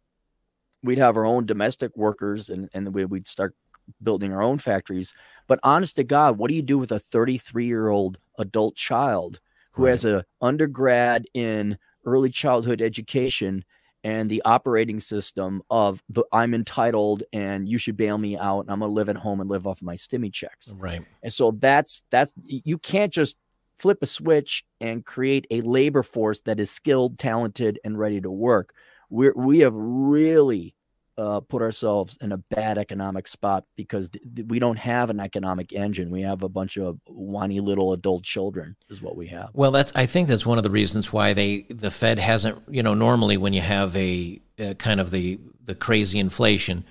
we'd 0.84 0.98
have 0.98 1.18
our 1.18 1.26
own 1.26 1.46
domestic 1.46 1.96
workers 1.96 2.50
and, 2.50 2.70
and 2.74 2.94
we'd 2.94 3.28
start 3.28 3.56
building 4.02 4.34
our 4.34 4.42
own 4.42 4.58
factories. 4.58 5.14
But 5.48 5.60
honest 5.64 5.96
to 5.98 6.04
God, 6.04 6.38
what 6.38 6.50
do 6.50 6.56
you 6.56 6.62
do 6.62 6.78
with 6.78 6.92
a 6.92 7.00
33 7.00 7.66
year 7.66 7.90
old 7.90 8.20
adult 8.38 8.76
child 8.76 9.40
who 9.72 9.84
right. 9.84 9.92
has 9.92 10.06
a 10.06 10.26
undergrad 10.42 11.26
in 11.34 11.78
early 12.06 12.30
childhood 12.30 12.82
education 12.82 13.66
and 14.04 14.30
the 14.30 14.42
operating 14.46 15.00
system 15.00 15.64
of 15.72 16.04
the 16.10 16.24
I'm 16.32 16.54
entitled 16.54 17.24
and 17.34 17.68
you 17.68 17.80
should 17.80 17.98
bail 17.98 18.20
me 18.20 18.38
out 18.38 18.62
and 18.62 18.72
I'm 18.72 18.80
gonna 18.80 18.92
live 18.92 19.10
at 19.10 19.16
home 19.16 19.42
and 19.42 19.50
live 19.50 19.66
off 19.66 19.82
of 19.82 19.86
my 19.86 19.96
stimmy 19.96 20.32
checks. 20.32 20.72
Right. 20.78 21.02
And 21.24 21.34
so 21.34 21.52
that's 21.52 22.04
that's 22.12 22.34
you 22.46 22.78
can't 22.78 23.12
just 23.12 23.36
flip 23.78 24.00
a 24.02 24.06
switch 24.06 24.64
and 24.82 25.06
create 25.06 25.46
a 25.52 25.62
labor 25.62 26.04
force 26.04 26.40
that 26.42 26.60
is 26.60 26.72
skilled, 26.72 27.20
talented, 27.20 27.80
and 27.84 27.98
ready 27.98 28.22
to 28.22 28.32
work. 28.32 28.74
we 29.10 29.30
we 29.36 29.60
have 29.60 29.74
really 29.76 30.76
uh, 31.18 31.40
put 31.40 31.62
ourselves 31.62 32.18
in 32.22 32.32
a 32.32 32.38
bad 32.38 32.78
economic 32.78 33.28
spot 33.28 33.64
because 33.76 34.10
th- 34.10 34.24
th- 34.36 34.48
we 34.48 34.60
don't 34.60 34.78
have 34.78 35.10
an 35.10 35.20
economic 35.20 35.72
engine. 35.72 36.10
We 36.10 36.22
have 36.24 36.44
a 36.44 36.50
bunch 36.50 36.78
of 36.78 37.00
whiny 37.08 37.62
little 37.62 37.94
adult 37.94 38.24
children, 38.24 38.76
is 38.90 39.02
what 39.02 39.16
we 39.16 39.28
have. 39.28 39.50
Well, 39.54 39.72
that's 39.72 39.94
I 39.96 40.06
think 40.06 40.28
that's 40.28 40.46
one 40.46 40.58
of 40.58 40.64
the 40.64 40.70
reasons 40.70 41.14
why 41.14 41.34
they 41.34 41.66
the 41.70 41.92
Fed 41.92 42.20
hasn't. 42.20 42.62
You 42.68 42.84
know, 42.84 42.94
normally 42.94 43.38
when 43.38 43.54
you 43.54 43.62
have 43.62 43.96
a, 43.96 44.42
a 44.60 44.76
kind 44.76 45.00
of 45.00 45.12
the 45.12 45.40
the 45.64 45.76
crazy 45.76 46.20
inflation, 46.20 46.84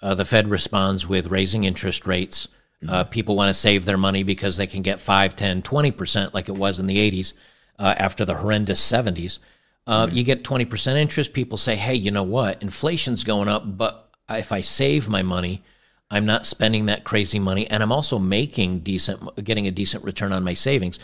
uh, 0.00 0.14
the 0.14 0.24
Fed 0.24 0.48
responds 0.48 1.06
with 1.06 1.26
raising 1.26 1.64
interest 1.64 2.06
rates. 2.06 2.48
Uh, 2.82 3.02
mm-hmm. 3.02 3.10
People 3.10 3.36
want 3.36 3.48
to 3.48 3.54
save 3.54 3.84
their 3.84 3.96
money 3.96 4.22
because 4.22 4.56
they 4.56 4.66
can 4.66 4.82
get 4.82 5.00
5, 5.00 5.34
10, 5.34 5.62
20% 5.62 6.34
like 6.34 6.48
it 6.48 6.56
was 6.56 6.78
in 6.78 6.86
the 6.86 7.10
80s 7.10 7.32
uh, 7.78 7.94
after 7.96 8.24
the 8.24 8.34
horrendous 8.34 8.80
70s. 8.80 9.38
Uh, 9.86 10.06
mm-hmm. 10.06 10.16
You 10.16 10.24
get 10.24 10.44
20% 10.44 10.96
interest. 10.96 11.32
People 11.32 11.58
say, 11.58 11.76
hey, 11.76 11.94
you 11.94 12.10
know 12.10 12.22
what? 12.22 12.62
Inflation's 12.62 13.24
going 13.24 13.48
up, 13.48 13.78
but 13.78 14.08
if 14.28 14.52
I 14.52 14.60
save 14.60 15.08
my 15.08 15.22
money, 15.22 15.62
I'm 16.10 16.26
not 16.26 16.46
spending 16.46 16.86
that 16.86 17.04
crazy 17.04 17.38
money, 17.38 17.66
and 17.68 17.82
I'm 17.82 17.92
also 17.92 18.18
making 18.18 18.80
decent, 18.80 19.44
getting 19.44 19.66
a 19.66 19.72
decent 19.72 20.04
return 20.04 20.32
on 20.32 20.44
my 20.44 20.54
savings. 20.54 21.00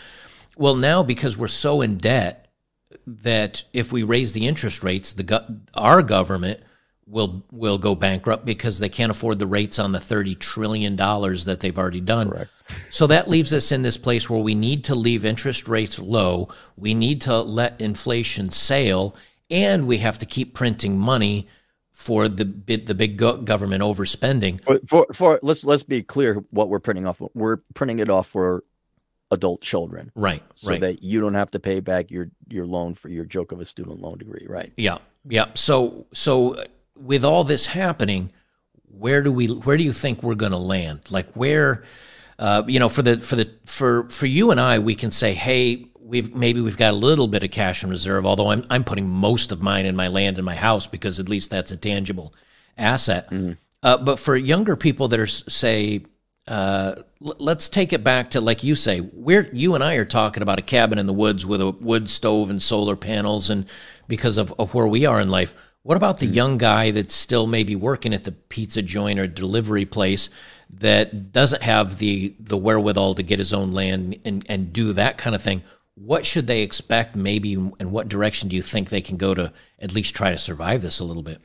Well, 0.57 0.77
now 0.77 1.03
because 1.03 1.37
we're 1.37 1.49
so 1.49 1.81
in 1.81 1.97
debt 1.97 2.49
that 3.07 3.65
if 3.73 3.93
we 3.93 4.03
raise 4.03 4.33
the 4.33 4.47
interest 4.47 4.83
rates, 4.83 5.15
the 5.15 5.61
our 5.75 6.03
government 6.03 6.61
will 7.13 7.45
will 7.53 7.79
go 7.79 7.95
bankrupt 7.95 8.45
because 8.45 8.79
they 8.79 8.89
can't 8.89 9.11
afford 9.11 9.39
the 9.39 9.47
rates 9.47 9.79
on 9.79 9.93
the 9.93 10.01
30 10.01 10.35
trillion 10.37 10.97
dollars 10.97 11.45
that 11.45 11.61
they've 11.61 11.79
already 11.79 12.01
done. 12.01 12.31
Correct. 12.31 12.51
So 12.89 13.07
that 13.07 13.29
leaves 13.29 13.53
us 13.53 13.71
in 13.71 13.83
this 13.83 13.99
place 13.99 14.31
where 14.31 14.41
we 14.41 14.55
need 14.55 14.85
to 14.85 14.95
leave 14.95 15.25
interest 15.25 15.69
rates 15.69 15.99
low, 15.99 16.49
we 16.77 16.95
need 16.95 17.21
to 17.23 17.41
let 17.41 17.81
inflation 17.81 18.51
sail, 18.51 19.15
and 19.51 19.87
we 19.87 19.99
have 19.99 20.19
to 20.21 20.27
keep 20.27 20.55
printing 20.55 20.99
money 20.99 21.49
for 21.93 22.29
the 22.29 22.45
the 22.45 22.95
big 22.95 23.19
government 23.19 23.83
overspending. 23.83 24.65
For, 24.65 24.81
for, 24.89 25.07
for 25.13 25.41
let's 25.43 25.65
let's 25.65 25.83
be 25.83 26.03
clear 26.03 26.43
what 26.51 26.71
we're 26.71 26.81
printing 26.81 27.07
off. 27.07 27.21
We're 27.35 27.59
printing 27.75 27.99
it 27.99 28.09
off 28.09 28.27
for 28.27 28.65
adult 29.31 29.61
children. 29.61 30.11
Right. 30.15 30.43
So 30.55 30.71
right. 30.71 30.81
that 30.81 31.03
you 31.03 31.21
don't 31.21 31.35
have 31.35 31.51
to 31.51 31.61
pay 31.61 31.81
back 31.81 32.11
your 32.11 32.31
your 32.49 32.65
loan 32.65 32.95
for 32.95 33.11
your 33.11 33.27
joke 33.27 33.53
of 33.53 33.61
a 33.61 33.67
student 33.67 34.01
loan 34.01 34.17
degree, 34.17 34.47
right? 34.49 34.73
Yeah. 34.77 34.99
Yeah. 35.29 35.47
So 35.55 36.07
so 36.15 36.65
with 36.97 37.25
all 37.25 37.45
this 37.45 37.67
happening, 37.67 38.33
where 38.87 39.23
do 39.23 39.33
we 39.33 39.49
where 39.49 39.77
do 39.77 39.85
you 39.85 39.93
think 39.93 40.23
we're 40.23 40.35
going 40.35 40.53
to 40.53 40.59
land? 40.59 41.11
Like 41.11 41.33
where 41.33 41.85
uh, 42.39 42.63
you 42.67 42.79
know 42.79 42.89
for 42.89 43.03
the 43.03 43.19
for 43.19 43.37
the 43.37 43.51
for 43.67 44.09
for 44.11 44.27
you 44.27 44.51
and 44.51 44.61
I 44.61 44.79
we 44.79 44.95
can 44.95 45.11
say 45.11 45.35
hey 45.35 45.87
we've 46.01 46.35
maybe 46.35 46.61
we've 46.61 46.77
got 46.77 46.93
a 46.93 46.97
little 46.97 47.29
bit 47.29 47.43
of 47.43 47.51
cash 47.51 47.83
in 47.85 47.91
reserve 47.91 48.27
although 48.27 48.51
I'm 48.51 48.65
I'm 48.71 48.85
putting 48.85 49.09
most 49.09 49.53
of 49.53 49.63
mine 49.63 49.87
in 49.87 49.97
my 49.97 50.09
land 50.09 50.39
and 50.39 50.45
my 50.45 50.55
house 50.55 50.87
because 50.87 51.19
at 51.19 51.29
least 51.29 51.51
that's 51.51 51.73
a 51.73 51.77
tangible 51.77 52.35
asset. 52.77 53.31
Mm-hmm. 53.31 53.53
Uh, 53.83 53.97
but 53.97 54.19
for 54.19 54.37
younger 54.37 54.77
people 54.77 55.09
that 55.09 55.19
are 55.19 55.27
say 55.27 56.05
uh, 56.49 56.95
l- 57.25 57.37
let's 57.39 57.69
take 57.69 57.93
it 57.93 58.03
back 58.03 58.31
to 58.31 58.41
like 58.41 58.65
you 58.65 58.75
say 58.75 59.01
we're 59.01 59.49
you 59.53 59.75
and 59.75 59.83
I 59.83 59.95
are 59.95 60.05
talking 60.05 60.43
about 60.43 60.59
a 60.59 60.63
cabin 60.63 60.99
in 60.99 61.07
the 61.07 61.13
woods 61.13 61.47
with 61.47 61.61
a 61.61 61.71
wood 61.71 62.09
stove 62.09 62.51
and 62.51 62.61
solar 62.61 62.97
panels 62.97 63.49
and 63.49 63.67
because 64.09 64.37
of, 64.37 64.53
of 64.59 64.75
where 64.75 64.87
we 64.87 65.07
are 65.07 65.21
in 65.21 65.29
life 65.29 65.55
what 65.83 65.97
about 65.97 66.19
the 66.19 66.27
hmm. 66.27 66.33
young 66.33 66.59
guy 66.59 66.91
that's 66.91 67.15
still 67.15 67.47
maybe 67.47 67.77
working 67.77 68.15
at 68.15 68.25
the 68.25 68.33
pizza 68.33 68.83
joint 68.83 69.19
or 69.19 69.27
delivery 69.27 69.85
place 69.85 70.31
that 70.71 71.33
doesn't 71.33 71.63
have 71.63 71.99
the 71.99 72.35
the 72.41 72.57
wherewithal 72.57 73.15
to 73.15 73.23
get 73.23 73.39
his 73.39 73.53
own 73.53 73.73
land 73.73 74.19
and, 74.25 74.45
and 74.49 74.73
do 74.73 74.93
that 74.95 75.19
kind 75.19 75.35
of 75.37 75.43
thing? 75.43 75.63
What 75.95 76.25
should 76.25 76.47
they 76.47 76.63
expect 76.63 77.15
maybe 77.15 77.55
and 77.55 77.93
what 77.93 78.09
direction 78.09 78.49
do 78.49 78.57
you 78.57 78.63
think 78.63 78.89
they 78.89 79.03
can 79.03 79.17
go 79.17 79.35
to 79.35 79.53
at 79.79 79.93
least 79.93 80.15
try 80.15 80.31
to 80.31 80.39
survive 80.39 80.83
this 80.83 81.01
a 81.01 81.05
little 81.05 81.23
bit? 81.23 81.41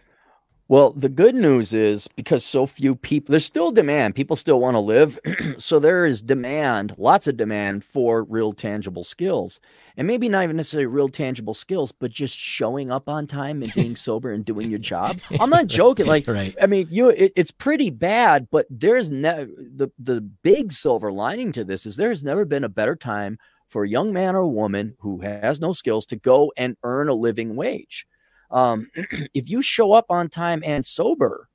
Well, 0.70 0.92
the 0.92 1.08
good 1.08 1.34
news 1.34 1.74
is 1.74 2.10
because 2.10 2.44
so 2.44 2.66
few 2.66 2.94
people, 2.94 3.32
there's 3.32 3.46
still 3.46 3.72
demand. 3.72 4.16
People 4.16 4.36
still 4.36 4.60
want 4.60 4.76
to 4.76 4.80
live. 4.80 5.18
so 5.58 5.80
there 5.80 6.06
is 6.06 6.22
demand, 6.22 6.94
lots 6.98 7.26
of 7.26 7.38
demand 7.38 7.86
for 7.86 8.26
real 8.26 8.52
tangible 8.52 9.06
skills. 9.06 9.62
And 9.96 10.08
maybe 10.08 10.28
not 10.28 10.44
even 10.44 10.58
necessarily 10.58 10.88
real 10.88 11.08
tangible 11.08 11.54
skills, 11.54 11.94
but 11.94 12.12
just 12.12 12.38
showing 12.38 12.92
up 12.92 13.08
on 13.08 13.28
time 13.28 13.64
and 13.64 13.74
being 13.74 13.96
sober 13.96 14.34
and 14.34 14.44
doing 14.44 14.70
your 14.70 14.80
job. 14.80 15.20
I'm 15.40 15.50
not 15.50 15.68
joking. 15.68 16.06
Like, 16.06 16.28
right. 16.28 16.54
I 16.62 16.66
mean, 16.68 16.88
you, 16.92 17.10
it, 17.10 17.32
it's 17.38 17.52
pretty 17.52 17.90
bad, 17.90 18.50
but 18.52 18.66
there's 18.70 19.10
never 19.10 19.46
the, 19.46 19.90
the 19.98 20.20
big 20.20 20.74
silver 20.74 21.14
lining 21.14 21.54
to 21.54 21.64
this 21.64 21.86
is 21.86 21.96
there 21.96 22.10
has 22.10 22.24
never 22.24 22.44
been 22.44 22.66
a 22.66 22.70
better 22.70 22.96
time 22.96 23.40
for 23.70 23.86
a 23.86 23.90
young 23.90 24.12
man 24.12 24.36
or 24.36 24.46
woman 24.46 24.96
who 25.00 25.22
has 25.22 25.62
no 25.62 25.72
skills 25.72 26.06
to 26.08 26.18
go 26.18 26.52
and 26.58 26.76
earn 26.84 27.08
a 27.08 27.14
living 27.14 27.56
wage 27.56 28.06
um, 28.52 28.90
if 29.34 29.50
you 29.50 29.62
show 29.62 29.92
up 29.94 30.06
on 30.10 30.30
time 30.30 30.62
and 30.66 30.86
sober, 30.86 31.50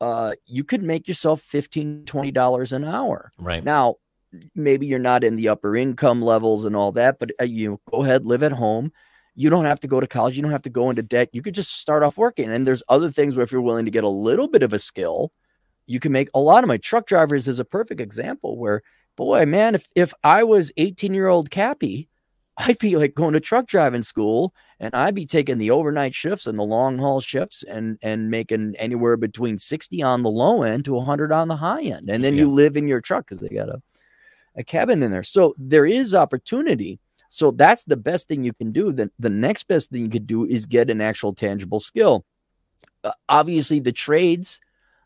uh, 0.00 0.32
you 0.46 0.64
could 0.64 0.82
make 0.82 1.08
yourself 1.08 1.40
15 1.42 2.04
$20 2.04 2.72
an 2.72 2.84
hour. 2.84 3.32
Right. 3.38 3.64
Now, 3.64 3.96
maybe 4.54 4.86
you're 4.86 4.98
not 4.98 5.24
in 5.24 5.36
the 5.36 5.48
upper 5.48 5.76
income 5.76 6.22
levels 6.22 6.64
and 6.64 6.74
all 6.74 6.92
that, 6.92 7.18
but 7.18 7.30
uh, 7.40 7.44
you 7.44 7.80
go 7.90 8.02
ahead, 8.02 8.26
live 8.26 8.42
at 8.42 8.52
home. 8.52 8.92
You 9.34 9.50
don't 9.50 9.64
have 9.64 9.80
to 9.80 9.88
go 9.88 10.00
to 10.00 10.06
college. 10.06 10.36
You 10.36 10.42
don't 10.42 10.52
have 10.52 10.62
to 10.62 10.70
go 10.70 10.90
into 10.90 11.02
debt. 11.02 11.30
You 11.32 11.42
could 11.42 11.54
just 11.54 11.72
start 11.72 12.02
off 12.02 12.16
working. 12.16 12.52
And 12.52 12.66
there's 12.66 12.82
other 12.88 13.10
things 13.10 13.34
where 13.34 13.42
if 13.42 13.50
you're 13.50 13.60
willing 13.60 13.84
to 13.84 13.90
get 13.90 14.04
a 14.04 14.08
little 14.08 14.48
bit 14.48 14.62
of 14.62 14.72
a 14.72 14.78
skill, 14.78 15.32
you 15.86 16.00
can 16.00 16.12
make 16.12 16.28
a 16.34 16.40
lot 16.40 16.64
of 16.64 16.68
my 16.68 16.76
truck 16.76 17.06
drivers 17.06 17.48
is 17.48 17.58
a 17.58 17.64
perfect 17.64 18.00
example 18.00 18.58
where, 18.58 18.82
boy, 19.16 19.44
man, 19.44 19.74
if, 19.74 19.88
if 19.94 20.14
I 20.22 20.44
was 20.44 20.72
18 20.76 21.14
year 21.14 21.28
old 21.28 21.50
Cappy, 21.50 22.08
I'd 22.56 22.78
be 22.78 22.96
like 22.96 23.14
going 23.14 23.32
to 23.34 23.40
truck 23.40 23.66
driving 23.66 24.02
school 24.02 24.54
and 24.78 24.94
I'd 24.94 25.14
be 25.14 25.26
taking 25.26 25.58
the 25.58 25.70
overnight 25.70 26.14
shifts 26.14 26.46
and 26.46 26.56
the 26.56 26.62
long 26.62 26.98
haul 26.98 27.20
shifts 27.20 27.64
and 27.64 27.98
and 28.02 28.30
making 28.30 28.74
anywhere 28.78 29.16
between 29.16 29.58
60 29.58 30.02
on 30.02 30.22
the 30.22 30.30
low 30.30 30.62
end 30.62 30.84
to 30.84 30.92
100 30.94 31.32
on 31.32 31.48
the 31.48 31.56
high 31.56 31.82
end. 31.82 32.08
And 32.08 32.22
then 32.22 32.34
yeah. 32.34 32.40
you 32.40 32.50
live 32.50 32.76
in 32.76 32.86
your 32.86 33.00
truck 33.00 33.26
cuz 33.26 33.40
they 33.40 33.48
got 33.48 33.68
a 33.68 33.82
a 34.56 34.62
cabin 34.62 35.02
in 35.02 35.10
there. 35.10 35.24
So 35.24 35.54
there 35.58 35.86
is 35.86 36.14
opportunity. 36.14 37.00
So 37.28 37.50
that's 37.50 37.84
the 37.84 37.96
best 37.96 38.28
thing 38.28 38.44
you 38.44 38.52
can 38.52 38.70
do. 38.70 38.92
The, 38.92 39.10
the 39.18 39.30
next 39.30 39.64
best 39.64 39.90
thing 39.90 40.02
you 40.02 40.10
could 40.10 40.28
do 40.28 40.44
is 40.44 40.66
get 40.66 40.90
an 40.90 41.00
actual 41.00 41.34
tangible 41.34 41.80
skill. 41.80 42.24
Uh, 43.02 43.10
obviously 43.28 43.80
the 43.80 43.90
trades 43.90 44.60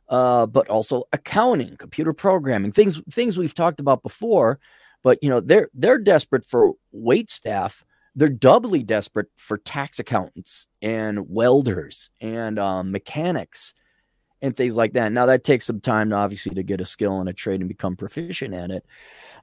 uh, 0.08 0.46
but 0.46 0.68
also 0.68 1.04
accounting, 1.12 1.76
computer 1.76 2.12
programming, 2.12 2.72
things 2.72 3.00
things 3.10 3.38
we've 3.38 3.54
talked 3.54 3.80
about 3.80 4.02
before 4.02 4.58
but 5.02 5.18
you 5.22 5.28
know, 5.30 5.40
they're 5.40 5.68
they're 5.74 5.98
desperate 5.98 6.44
for 6.44 6.72
wait 6.92 7.30
staff. 7.30 7.84
They're 8.14 8.28
doubly 8.28 8.82
desperate 8.82 9.28
for 9.36 9.58
tax 9.58 9.98
accountants 10.00 10.66
and 10.82 11.28
welders 11.28 12.10
and 12.20 12.58
um, 12.58 12.90
mechanics. 12.92 13.74
and 14.40 14.56
things 14.56 14.76
like 14.76 14.92
that. 14.92 15.12
Now 15.12 15.26
that 15.26 15.44
takes 15.44 15.66
some 15.66 15.80
time 15.80 16.12
obviously 16.12 16.54
to 16.54 16.62
get 16.62 16.80
a 16.80 16.84
skill 16.84 17.20
in 17.20 17.28
a 17.28 17.32
trade 17.32 17.60
and 17.60 17.68
become 17.68 17.96
proficient 17.96 18.54
at 18.54 18.70
it. 18.70 18.84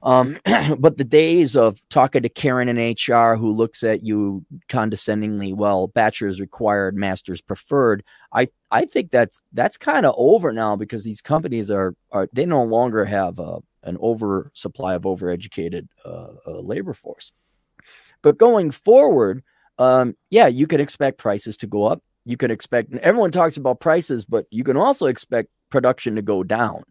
Um, 0.02 0.38
but 0.78 0.96
the 0.96 1.04
days 1.04 1.56
of 1.56 1.80
talking 1.88 2.22
to 2.22 2.28
Karen 2.28 2.68
in 2.68 2.76
HR 2.76 3.36
who 3.36 3.50
looks 3.50 3.82
at 3.82 4.04
you 4.04 4.44
condescendingly, 4.68 5.52
well, 5.52 5.88
bachelor's 5.88 6.40
required, 6.40 6.96
master's 6.96 7.40
preferred. 7.40 8.04
I 8.32 8.48
I 8.70 8.84
think 8.84 9.10
that's 9.10 9.40
that's 9.52 9.76
kind 9.76 10.06
of 10.06 10.14
over 10.16 10.52
now 10.52 10.76
because 10.76 11.04
these 11.04 11.20
companies 11.22 11.70
are 11.70 11.94
are 12.12 12.28
they 12.32 12.46
no 12.46 12.62
longer 12.64 13.04
have 13.04 13.38
a, 13.38 13.58
an 13.86 13.96
oversupply 13.98 14.94
of 14.94 15.02
overeducated 15.02 15.88
uh, 16.04 16.28
uh, 16.46 16.60
labor 16.60 16.92
force. 16.92 17.32
But 18.22 18.38
going 18.38 18.70
forward, 18.70 19.42
um, 19.78 20.16
yeah, 20.30 20.48
you 20.48 20.66
can 20.66 20.80
expect 20.80 21.18
prices 21.18 21.56
to 21.58 21.66
go 21.66 21.84
up. 21.84 22.02
You 22.24 22.36
can 22.36 22.50
expect 22.50 22.92
everyone 22.96 23.30
talks 23.30 23.56
about 23.56 23.80
prices, 23.80 24.24
but 24.24 24.46
you 24.50 24.64
can 24.64 24.76
also 24.76 25.06
expect 25.06 25.48
production 25.70 26.16
to 26.16 26.22
go 26.22 26.42
down. 26.42 26.82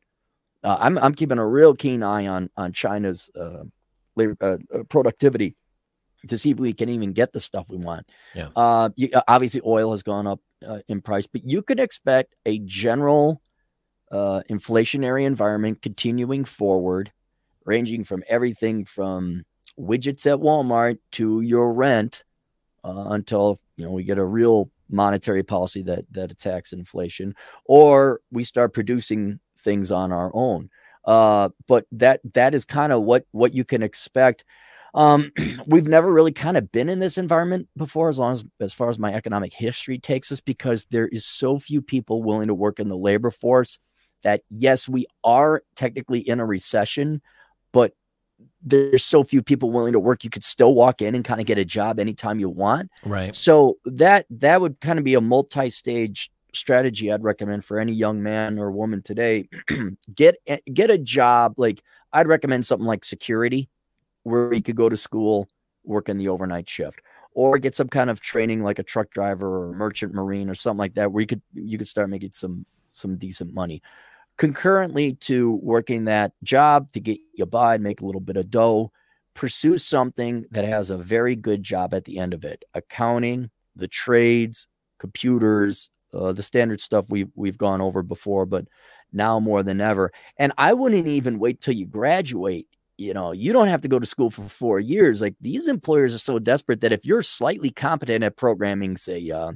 Uh, 0.63 0.77
I'm 0.79 0.97
I'm 0.97 1.13
keeping 1.13 1.37
a 1.37 1.45
real 1.45 1.75
keen 1.75 2.03
eye 2.03 2.27
on 2.27 2.49
on 2.55 2.71
China's 2.73 3.29
uh, 3.39 3.63
labor, 4.15 4.37
uh, 4.41 4.57
uh, 4.73 4.83
productivity 4.83 5.55
to 6.27 6.37
see 6.37 6.51
if 6.51 6.57
we 6.57 6.73
can 6.73 6.89
even 6.89 7.13
get 7.13 7.33
the 7.33 7.39
stuff 7.39 7.65
we 7.69 7.77
want. 7.77 8.09
Yeah. 8.33 8.49
Uh, 8.55 8.89
you, 8.95 9.09
obviously, 9.27 9.61
oil 9.65 9.91
has 9.91 10.01
gone 10.01 10.25
up 10.25 10.39
in 10.87 11.01
price, 11.01 11.27
but 11.27 11.43
you 11.43 11.61
can 11.61 11.77
expect 11.77 12.33
a 12.47 12.57
general 12.59 13.41
inflationary 14.49 15.25
environment 15.25 15.81
continuing 15.81 16.45
forward, 16.45 17.11
ranging 17.65 18.03
from 18.03 18.23
everything 18.27 18.85
from 18.85 19.43
widgets 19.79 20.25
at 20.25 20.39
Walmart 20.39 20.99
to 21.11 21.41
your 21.41 21.73
rent 21.73 22.23
until 22.83 23.59
you 23.77 23.85
know 23.85 23.91
we 23.91 24.03
get 24.03 24.17
a 24.17 24.25
real 24.25 24.69
monetary 24.89 25.43
policy 25.43 25.81
that 25.83 26.05
that 26.11 26.31
attacks 26.31 26.73
inflation, 26.73 27.35
or 27.65 28.21
we 28.31 28.43
start 28.43 28.73
producing 28.73 29.39
things 29.59 29.91
on 29.91 30.11
our 30.11 30.31
own. 30.33 30.69
Uh, 31.05 31.49
but 31.67 31.85
that 31.91 32.19
that 32.33 32.53
is 32.53 32.65
kind 32.65 32.91
of 32.91 33.03
what 33.03 33.25
what 33.31 33.53
you 33.53 33.63
can 33.63 33.83
expect. 33.83 34.45
Um, 34.93 35.31
we've 35.67 35.87
never 35.87 36.11
really 36.11 36.31
kind 36.31 36.57
of 36.57 36.71
been 36.71 36.89
in 36.89 36.99
this 36.99 37.17
environment 37.17 37.67
before, 37.75 38.09
as 38.09 38.17
long 38.17 38.33
as 38.33 38.43
as 38.59 38.73
far 38.73 38.89
as 38.89 38.99
my 38.99 39.13
economic 39.13 39.53
history 39.53 39.99
takes 39.99 40.31
us, 40.31 40.39
because 40.39 40.85
there 40.85 41.07
is 41.07 41.25
so 41.25 41.59
few 41.59 41.81
people 41.81 42.23
willing 42.23 42.47
to 42.47 42.55
work 42.55 42.79
in 42.79 42.87
the 42.87 42.97
labor 42.97 43.31
force. 43.31 43.79
That 44.25 44.41
yes, 44.49 44.89
we 44.89 45.05
are 45.23 45.63
technically 45.75 46.19
in 46.19 46.41
a 46.41 46.45
recession, 46.45 47.21
but 47.71 47.93
there's 48.61 49.05
so 49.05 49.23
few 49.23 49.41
people 49.41 49.71
willing 49.71 49.93
to 49.93 49.99
work 49.99 50.25
you 50.25 50.29
could 50.29 50.43
still 50.43 50.75
walk 50.75 51.01
in 51.01 51.15
and 51.15 51.23
kind 51.23 51.39
of 51.39 51.47
get 51.47 51.57
a 51.57 51.63
job 51.63 52.01
anytime 52.01 52.37
you 52.37 52.49
want 52.49 52.91
right 53.05 53.33
so 53.33 53.77
that 53.85 54.25
that 54.29 54.59
would 54.59 54.77
kind 54.81 54.99
of 54.99 55.05
be 55.05 55.13
a 55.13 55.21
multi-stage 55.21 56.29
strategy 56.55 57.11
I'd 57.11 57.23
recommend 57.23 57.63
for 57.65 57.79
any 57.79 57.91
young 57.91 58.23
man 58.23 58.57
or 58.57 58.71
woman 58.71 59.01
today. 59.01 59.47
get 60.15 60.35
get 60.73 60.89
a 60.89 60.97
job 60.97 61.53
like 61.57 61.83
I'd 62.13 62.27
recommend 62.27 62.65
something 62.65 62.87
like 62.87 63.03
security, 63.03 63.69
where 64.23 64.53
you 64.53 64.61
could 64.61 64.75
go 64.75 64.89
to 64.89 64.97
school, 64.97 65.47
work 65.83 66.09
in 66.09 66.17
the 66.17 66.29
overnight 66.29 66.69
shift, 66.69 67.01
or 67.33 67.57
get 67.57 67.75
some 67.75 67.89
kind 67.89 68.09
of 68.09 68.21
training 68.21 68.63
like 68.63 68.79
a 68.79 68.83
truck 68.83 69.11
driver 69.11 69.69
or 69.69 69.73
merchant 69.73 70.13
marine 70.13 70.49
or 70.49 70.55
something 70.55 70.79
like 70.79 70.95
that, 70.95 71.11
where 71.11 71.21
you 71.21 71.27
could 71.27 71.41
you 71.53 71.77
could 71.77 71.87
start 71.87 72.09
making 72.09 72.31
some 72.31 72.65
some 72.91 73.17
decent 73.17 73.53
money. 73.53 73.81
Concurrently 74.37 75.13
to 75.13 75.53
working 75.63 76.05
that 76.05 76.33
job 76.43 76.91
to 76.91 76.99
get 76.99 77.19
you 77.35 77.45
by, 77.45 77.75
and 77.75 77.83
make 77.83 78.01
a 78.01 78.05
little 78.05 78.21
bit 78.21 78.37
of 78.37 78.49
dough, 78.49 78.91
pursue 79.33 79.77
something 79.77 80.45
that 80.51 80.65
has 80.65 80.89
a 80.89 80.97
very 80.97 81.35
good 81.35 81.63
job 81.63 81.93
at 81.93 82.05
the 82.05 82.17
end 82.19 82.33
of 82.33 82.43
it. 82.43 82.65
Accounting, 82.73 83.49
the 83.75 83.87
trades, 83.87 84.67
computers, 84.99 85.89
uh, 86.13 86.31
the 86.31 86.43
standard 86.43 86.81
stuff 86.81 87.05
we 87.09 87.27
we've 87.35 87.57
gone 87.57 87.81
over 87.81 88.01
before, 88.01 88.45
but 88.45 88.65
now 89.11 89.39
more 89.39 89.63
than 89.63 89.81
ever. 89.81 90.11
And 90.37 90.51
I 90.57 90.73
wouldn't 90.73 91.07
even 91.07 91.39
wait 91.39 91.61
till 91.61 91.73
you 91.73 91.85
graduate. 91.85 92.67
You 92.97 93.13
know, 93.13 93.33
you 93.33 93.51
don't 93.51 93.67
have 93.67 93.81
to 93.81 93.87
go 93.89 93.99
to 93.99 94.05
school 94.05 94.29
for 94.29 94.43
four 94.43 94.79
years. 94.79 95.21
Like 95.21 95.35
these 95.41 95.67
employers 95.67 96.15
are 96.15 96.19
so 96.19 96.39
desperate 96.39 96.81
that 96.81 96.93
if 96.93 97.05
you're 97.05 97.21
slightly 97.21 97.69
competent 97.69 98.23
at 98.23 98.37
programming, 98.37 98.95
say, 98.95 99.29
uh, 99.29 99.51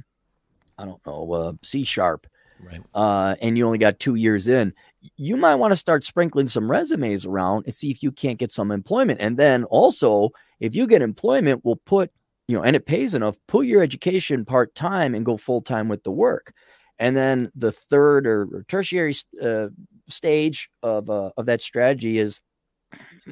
I 0.76 0.84
don't 0.84 1.04
know, 1.06 1.32
uh, 1.32 1.52
C 1.62 1.84
sharp, 1.84 2.26
right. 2.62 2.80
uh, 2.94 3.34
and 3.40 3.56
you 3.56 3.66
only 3.66 3.78
got 3.78 3.98
two 3.98 4.14
years 4.14 4.48
in, 4.48 4.72
you 5.16 5.36
might 5.36 5.56
want 5.56 5.72
to 5.72 5.76
start 5.76 6.04
sprinkling 6.04 6.46
some 6.46 6.70
resumes 6.70 7.26
around 7.26 7.64
and 7.64 7.74
see 7.74 7.90
if 7.90 8.02
you 8.02 8.12
can't 8.12 8.38
get 8.38 8.52
some 8.52 8.70
employment. 8.70 9.20
And 9.20 9.36
then 9.36 9.64
also, 9.64 10.30
if 10.60 10.74
you 10.74 10.86
get 10.86 11.02
employment, 11.02 11.64
we'll 11.64 11.76
put 11.76 12.10
you 12.50 12.56
know, 12.56 12.64
and 12.64 12.74
it 12.74 12.84
pays 12.84 13.14
enough, 13.14 13.36
put 13.46 13.66
your 13.66 13.80
education 13.80 14.44
part 14.44 14.74
time 14.74 15.14
and 15.14 15.24
go 15.24 15.36
full 15.36 15.62
time 15.62 15.88
with 15.88 16.02
the 16.02 16.10
work. 16.10 16.52
And 16.98 17.16
then 17.16 17.52
the 17.54 17.70
third 17.70 18.26
or, 18.26 18.42
or 18.52 18.64
tertiary 18.66 19.14
uh, 19.40 19.68
stage 20.08 20.68
of 20.82 21.08
uh, 21.08 21.30
of 21.36 21.46
that 21.46 21.60
strategy 21.60 22.18
is, 22.18 22.40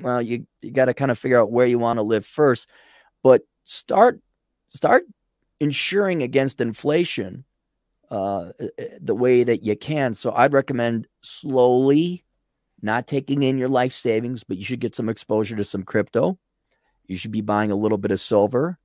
well, 0.00 0.22
you 0.22 0.46
you 0.62 0.70
got 0.70 0.84
to 0.84 0.94
kind 0.94 1.10
of 1.10 1.18
figure 1.18 1.40
out 1.40 1.50
where 1.50 1.66
you 1.66 1.80
want 1.80 1.96
to 1.96 2.04
live 2.04 2.24
first, 2.24 2.68
but 3.24 3.42
start 3.64 4.20
start 4.68 5.02
insuring 5.58 6.22
against 6.22 6.60
inflation 6.60 7.44
uh, 8.10 8.50
uh, 8.60 8.84
the 9.00 9.14
way 9.14 9.44
that 9.44 9.62
you 9.64 9.76
can. 9.76 10.14
So 10.14 10.32
I'd 10.32 10.52
recommend 10.52 11.06
slowly, 11.22 12.24
not 12.80 13.06
taking 13.06 13.42
in 13.42 13.58
your 13.58 13.68
life 13.68 13.92
savings, 13.92 14.44
but 14.44 14.56
you 14.56 14.64
should 14.64 14.80
get 14.80 14.94
some 14.94 15.08
exposure 15.08 15.56
to 15.56 15.64
some 15.64 15.82
crypto. 15.82 16.38
You 17.06 17.16
should 17.16 17.32
be 17.32 17.40
buying 17.40 17.70
a 17.70 17.76
little 17.76 17.98
bit 17.98 18.10
of 18.10 18.20
silver. 18.20 18.78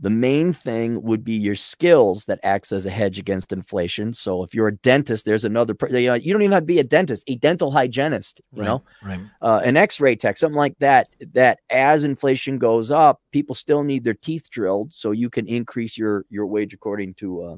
The 0.00 0.10
main 0.10 0.52
thing 0.52 1.02
would 1.02 1.24
be 1.24 1.32
your 1.32 1.56
skills 1.56 2.26
that 2.26 2.38
acts 2.44 2.70
as 2.70 2.86
a 2.86 2.90
hedge 2.90 3.18
against 3.18 3.52
inflation. 3.52 4.12
So 4.12 4.44
if 4.44 4.54
you're 4.54 4.68
a 4.68 4.76
dentist, 4.76 5.24
there's 5.24 5.44
another. 5.44 5.74
You, 5.90 6.08
know, 6.08 6.14
you 6.14 6.32
don't 6.32 6.42
even 6.42 6.52
have 6.52 6.62
to 6.62 6.66
be 6.66 6.78
a 6.78 6.84
dentist, 6.84 7.24
a 7.26 7.34
dental 7.34 7.72
hygienist. 7.72 8.40
You 8.52 8.62
right, 8.62 8.68
know, 8.68 8.82
right. 9.02 9.20
Uh, 9.42 9.60
an 9.64 9.76
X-ray 9.76 10.14
tech, 10.14 10.38
something 10.38 10.56
like 10.56 10.78
that. 10.78 11.08
That 11.32 11.58
as 11.68 12.04
inflation 12.04 12.58
goes 12.58 12.92
up, 12.92 13.20
people 13.32 13.56
still 13.56 13.82
need 13.82 14.04
their 14.04 14.14
teeth 14.14 14.48
drilled, 14.50 14.92
so 14.92 15.10
you 15.10 15.30
can 15.30 15.48
increase 15.48 15.98
your 15.98 16.24
your 16.30 16.46
wage 16.46 16.74
according 16.74 17.14
to 17.14 17.42
uh, 17.42 17.56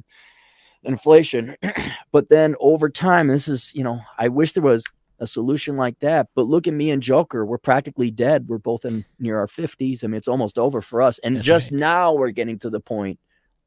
inflation. 0.84 1.56
but 2.12 2.28
then 2.28 2.54
over 2.60 2.88
time, 2.88 3.28
this 3.28 3.48
is 3.48 3.72
you 3.74 3.84
know, 3.84 4.00
I 4.18 4.28
wish 4.28 4.52
there 4.52 4.62
was 4.62 4.84
a 5.20 5.26
solution 5.26 5.76
like 5.76 5.98
that. 6.00 6.28
But 6.34 6.46
look 6.46 6.66
at 6.66 6.74
me 6.74 6.90
and 6.90 7.02
Joker. 7.02 7.44
We're 7.44 7.58
practically 7.58 8.10
dead. 8.10 8.48
We're 8.48 8.58
both 8.58 8.84
in 8.84 9.04
near 9.18 9.38
our 9.38 9.46
50s. 9.46 10.02
I 10.02 10.06
mean, 10.06 10.16
it's 10.16 10.28
almost 10.28 10.58
over 10.58 10.80
for 10.80 11.02
us. 11.02 11.18
And 11.20 11.36
That's 11.36 11.46
just 11.46 11.70
right. 11.70 11.78
now 11.78 12.14
we're 12.14 12.30
getting 12.30 12.58
to 12.60 12.70
the 12.70 12.80
point 12.80 13.20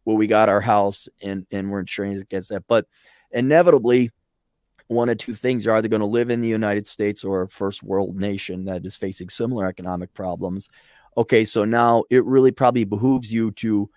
where 0.04 0.18
we 0.18 0.28
got 0.28 0.50
our 0.50 0.62
house 0.62 1.08
and, 1.22 1.46
and 1.52 1.72
we're 1.72 1.80
insuring 1.80 2.18
against 2.18 2.50
that. 2.50 2.64
But 2.68 2.88
inevitably, 3.32 4.12
one 4.88 5.10
of 5.10 5.18
two 5.18 5.34
things 5.34 5.66
are 5.66 5.76
either 5.76 5.88
going 5.88 6.02
to 6.02 6.06
live 6.06 6.30
in 6.30 6.42
the 6.42 6.48
United 6.48 6.88
States 6.88 7.24
or 7.24 7.44
a 7.44 7.50
first 7.50 7.84
world 7.84 8.20
nation 8.20 8.66
that 8.66 8.86
is 8.86 8.98
facing 8.98 9.30
similar 9.30 9.68
economic 9.68 10.14
problems. 10.14 10.70
Okay, 11.16 11.46
so 11.46 11.64
now 11.64 12.04
it 12.10 12.26
really 12.26 12.52
probably 12.52 12.84
behooves 12.84 13.32
you 13.32 13.52
to 13.52 13.90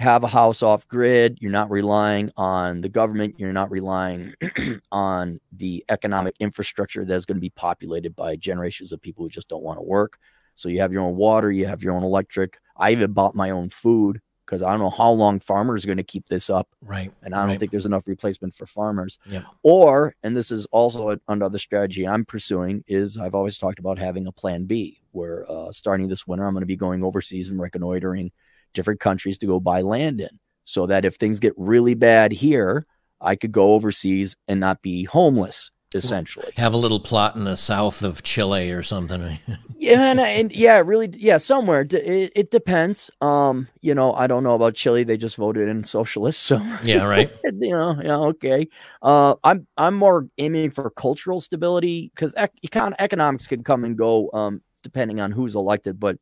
have 0.00 0.24
a 0.24 0.28
house 0.28 0.62
off 0.62 0.88
grid. 0.88 1.36
You're 1.40 1.50
not 1.50 1.70
relying 1.70 2.32
on 2.36 2.80
the 2.80 2.88
government. 2.88 3.34
You're 3.38 3.52
not 3.52 3.70
relying 3.70 4.34
on 4.92 5.40
the 5.52 5.84
economic 5.90 6.36
infrastructure 6.40 7.04
that's 7.04 7.26
going 7.26 7.36
to 7.36 7.40
be 7.40 7.50
populated 7.50 8.16
by 8.16 8.36
generations 8.36 8.92
of 8.92 9.02
people 9.02 9.24
who 9.24 9.28
just 9.28 9.48
don't 9.48 9.62
want 9.62 9.78
to 9.78 9.82
work. 9.82 10.18
So 10.54 10.70
you 10.70 10.80
have 10.80 10.92
your 10.92 11.02
own 11.02 11.16
water, 11.16 11.52
you 11.52 11.66
have 11.66 11.82
your 11.82 11.94
own 11.94 12.02
electric. 12.02 12.58
I 12.76 12.92
even 12.92 13.12
bought 13.12 13.34
my 13.34 13.50
own 13.50 13.68
food 13.68 14.22
because 14.46 14.62
I 14.62 14.70
don't 14.70 14.80
know 14.80 14.90
how 14.90 15.10
long 15.10 15.38
farmers 15.38 15.84
are 15.84 15.88
going 15.88 15.98
to 15.98 16.02
keep 16.02 16.28
this 16.28 16.48
up. 16.48 16.68
Right. 16.80 17.12
And 17.22 17.34
I 17.34 17.40
don't 17.40 17.50
right. 17.50 17.60
think 17.60 17.70
there's 17.70 17.86
enough 17.86 18.06
replacement 18.06 18.54
for 18.54 18.64
farmers. 18.64 19.18
Yep. 19.26 19.44
Or, 19.62 20.14
and 20.22 20.34
this 20.34 20.50
is 20.50 20.64
also 20.66 21.18
another 21.28 21.58
strategy 21.58 22.08
I'm 22.08 22.24
pursuing, 22.24 22.82
is 22.88 23.18
I've 23.18 23.34
always 23.34 23.58
talked 23.58 23.78
about 23.78 23.98
having 23.98 24.26
a 24.26 24.32
plan 24.32 24.64
B 24.64 25.02
where 25.12 25.44
uh, 25.50 25.70
starting 25.72 26.08
this 26.08 26.26
winter, 26.26 26.46
I'm 26.46 26.54
going 26.54 26.62
to 26.62 26.66
be 26.66 26.76
going 26.76 27.04
overseas 27.04 27.50
and 27.50 27.60
reconnoitering 27.60 28.32
different 28.74 29.00
countries 29.00 29.38
to 29.38 29.46
go 29.46 29.60
buy 29.60 29.82
land 29.82 30.20
in 30.20 30.38
so 30.64 30.86
that 30.86 31.04
if 31.04 31.16
things 31.16 31.40
get 31.40 31.52
really 31.56 31.94
bad 31.94 32.32
here, 32.32 32.86
I 33.20 33.36
could 33.36 33.52
go 33.52 33.74
overseas 33.74 34.36
and 34.48 34.60
not 34.60 34.82
be 34.82 35.04
homeless 35.04 35.70
essentially. 35.94 36.52
Have 36.56 36.72
a 36.72 36.76
little 36.76 37.00
plot 37.00 37.36
in 37.36 37.44
the 37.44 37.56
south 37.56 38.02
of 38.02 38.22
Chile 38.22 38.70
or 38.70 38.82
something. 38.82 39.38
yeah, 39.76 40.10
and, 40.10 40.20
and, 40.20 40.52
yeah, 40.52 40.82
really, 40.84 41.10
yeah, 41.16 41.36
somewhere. 41.36 41.80
It, 41.80 42.32
it, 42.34 42.50
depends. 42.50 43.10
Um, 43.20 43.68
you 43.80 43.94
know, 43.94 44.12
I 44.14 44.26
don't 44.26 44.44
know 44.44 44.54
about 44.54 44.74
Chile. 44.74 45.04
They 45.04 45.16
just 45.16 45.36
voted 45.36 45.68
in 45.68 45.84
socialists, 45.84 46.42
so 46.42 46.62
yeah, 46.82 47.04
right. 47.04 47.30
you 47.44 47.70
know, 47.70 48.00
yeah, 48.02 48.16
okay. 48.16 48.68
Uh, 49.02 49.34
I'm 49.44 49.66
I'm 49.76 49.94
more 49.94 50.28
aiming 50.38 50.70
for 50.70 50.90
cultural 50.90 51.40
stability 51.40 52.10
because 52.14 52.34
econ- 52.34 52.94
economics 52.98 53.46
can 53.46 53.64
come 53.64 53.84
and 53.84 53.96
go 53.96 54.30
um, 54.32 54.62
depending 54.82 55.20
on 55.20 55.32
who's 55.32 55.54
elected, 55.54 55.98
but. 55.98 56.16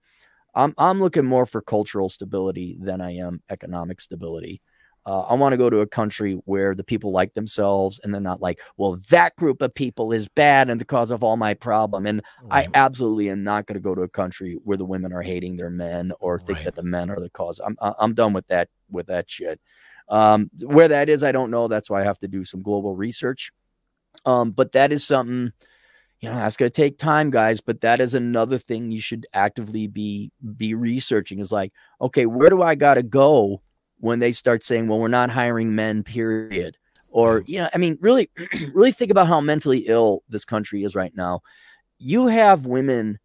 I'm 0.58 0.74
I'm 0.76 1.00
looking 1.00 1.24
more 1.24 1.46
for 1.46 1.62
cultural 1.62 2.08
stability 2.08 2.76
than 2.80 3.00
I 3.00 3.12
am 3.16 3.40
economic 3.48 4.00
stability. 4.00 4.60
Uh, 5.06 5.20
I 5.20 5.34
want 5.34 5.52
to 5.52 5.56
go 5.56 5.70
to 5.70 5.80
a 5.80 5.86
country 5.86 6.32
where 6.44 6.74
the 6.74 6.84
people 6.84 7.12
like 7.12 7.32
themselves 7.32 7.98
and 8.02 8.12
they're 8.12 8.20
not 8.20 8.42
like, 8.42 8.60
well, 8.76 8.98
that 9.08 9.34
group 9.36 9.62
of 9.62 9.72
people 9.74 10.12
is 10.12 10.28
bad 10.28 10.68
and 10.68 10.78
the 10.78 10.84
cause 10.84 11.10
of 11.10 11.22
all 11.22 11.38
my 11.38 11.54
problem. 11.54 12.04
And 12.04 12.20
right. 12.42 12.68
I 12.74 12.78
absolutely 12.78 13.30
am 13.30 13.42
not 13.42 13.64
going 13.64 13.76
to 13.76 13.80
go 13.80 13.94
to 13.94 14.02
a 14.02 14.08
country 14.08 14.58
where 14.64 14.76
the 14.76 14.84
women 14.84 15.14
are 15.14 15.22
hating 15.22 15.56
their 15.56 15.70
men 15.70 16.12
or 16.20 16.38
think 16.38 16.58
Right. 16.58 16.64
that 16.64 16.74
the 16.74 16.82
men 16.82 17.08
are 17.08 17.20
the 17.20 17.30
cause. 17.30 17.58
I'm 17.64 17.76
I'm 17.80 18.12
done 18.12 18.34
with 18.34 18.46
that 18.48 18.68
with 18.90 19.06
that 19.06 19.30
shit. 19.30 19.60
Um, 20.10 20.50
where 20.62 20.88
that 20.88 21.08
is, 21.08 21.22
I 21.22 21.32
don't 21.32 21.50
know. 21.50 21.68
That's 21.68 21.88
why 21.88 22.00
I 22.00 22.04
have 22.04 22.18
to 22.18 22.28
do 22.28 22.44
some 22.44 22.62
global 22.62 22.94
research. 22.96 23.52
Um, 24.26 24.50
but 24.50 24.72
that 24.72 24.92
is 24.92 25.06
something, 25.06 25.52
you 26.20 26.28
know, 26.28 26.36
that's 26.36 26.56
going 26.56 26.70
to 26.70 26.82
take 26.82 26.98
time, 26.98 27.30
guys. 27.30 27.60
But 27.60 27.80
that 27.82 28.00
is 28.00 28.14
another 28.14 28.58
thing 28.58 28.90
you 28.90 29.00
should 29.00 29.26
actively 29.32 29.86
be 29.86 30.32
be 30.56 30.74
researching. 30.74 31.38
Is 31.38 31.52
like, 31.52 31.72
okay, 32.00 32.26
where 32.26 32.50
do 32.50 32.62
I 32.62 32.74
got 32.74 32.94
to 32.94 33.02
go 33.02 33.62
when 34.00 34.18
they 34.18 34.32
start 34.32 34.62
saying, 34.62 34.88
well, 34.88 34.98
we're 34.98 35.08
not 35.08 35.30
hiring 35.30 35.74
men, 35.74 36.02
period. 36.02 36.76
Or, 37.10 37.42
you 37.46 37.58
know, 37.58 37.68
I 37.74 37.78
mean, 37.78 37.98
really, 38.00 38.30
really 38.72 38.92
think 38.92 39.10
about 39.10 39.26
how 39.26 39.40
mentally 39.40 39.84
ill 39.86 40.22
this 40.28 40.44
country 40.44 40.84
is 40.84 40.94
right 40.94 41.14
now. 41.14 41.40
You 41.98 42.26
have 42.28 42.66
women 42.66 43.18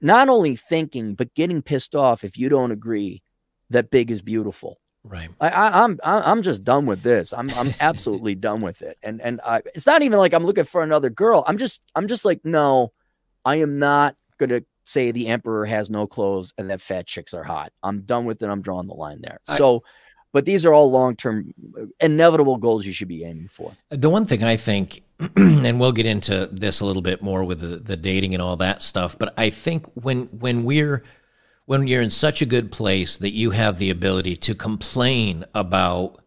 not 0.00 0.28
only 0.28 0.56
thinking, 0.56 1.14
but 1.14 1.34
getting 1.34 1.62
pissed 1.62 1.94
off 1.94 2.24
if 2.24 2.38
you 2.38 2.48
don't 2.48 2.70
agree 2.70 3.22
that 3.70 3.90
big 3.90 4.10
is 4.10 4.22
beautiful. 4.22 4.78
Right. 5.04 5.28
I, 5.38 5.48
I, 5.48 5.84
I'm 5.84 6.00
I'm 6.02 6.42
just 6.42 6.64
done 6.64 6.86
with 6.86 7.02
this. 7.02 7.32
I'm 7.32 7.50
I'm 7.50 7.74
absolutely 7.80 8.34
done 8.34 8.62
with 8.62 8.80
it. 8.82 8.98
And 9.02 9.20
and 9.20 9.40
I, 9.44 9.62
it's 9.74 9.86
not 9.86 10.02
even 10.02 10.18
like 10.18 10.32
I'm 10.32 10.44
looking 10.44 10.64
for 10.64 10.82
another 10.82 11.10
girl. 11.10 11.44
I'm 11.46 11.58
just 11.58 11.82
I'm 11.94 12.08
just 12.08 12.24
like 12.24 12.40
no, 12.44 12.92
I 13.44 13.56
am 13.56 13.78
not 13.78 14.16
gonna 14.38 14.62
say 14.84 15.10
the 15.10 15.28
emperor 15.28 15.66
has 15.66 15.90
no 15.90 16.06
clothes 16.06 16.52
and 16.56 16.70
that 16.70 16.80
fat 16.80 17.06
chicks 17.06 17.34
are 17.34 17.44
hot. 17.44 17.72
I'm 17.82 18.02
done 18.02 18.24
with 18.24 18.42
it. 18.42 18.48
I'm 18.48 18.62
drawing 18.62 18.86
the 18.86 18.94
line 18.94 19.20
there. 19.22 19.40
I, 19.46 19.58
so 19.58 19.82
but 20.34 20.46
these 20.46 20.66
are 20.66 20.74
all 20.74 20.90
long 20.90 21.14
term, 21.14 21.54
uh, 21.80 21.84
inevitable 22.00 22.56
goals 22.56 22.84
you 22.84 22.92
should 22.92 23.08
be 23.08 23.24
aiming 23.24 23.48
for. 23.48 23.72
The 23.90 24.10
one 24.10 24.24
thing 24.24 24.42
I 24.42 24.56
think, 24.56 25.02
and 25.36 25.78
we'll 25.78 25.92
get 25.92 26.06
into 26.06 26.48
this 26.50 26.80
a 26.80 26.86
little 26.86 27.02
bit 27.02 27.22
more 27.22 27.44
with 27.44 27.60
the, 27.60 27.76
the 27.76 27.96
dating 27.96 28.34
and 28.34 28.42
all 28.42 28.56
that 28.56 28.82
stuff, 28.82 29.16
but 29.16 29.32
I 29.38 29.50
think 29.50 29.86
when 29.94 30.24
when 30.26 30.64
we're 30.64 31.04
when 31.66 31.86
you're 31.86 32.02
in 32.02 32.10
such 32.10 32.42
a 32.42 32.46
good 32.46 32.70
place 32.70 33.16
that 33.18 33.32
you 33.32 33.50
have 33.50 33.78
the 33.78 33.90
ability 33.90 34.36
to 34.36 34.54
complain 34.54 35.44
about 35.54 36.20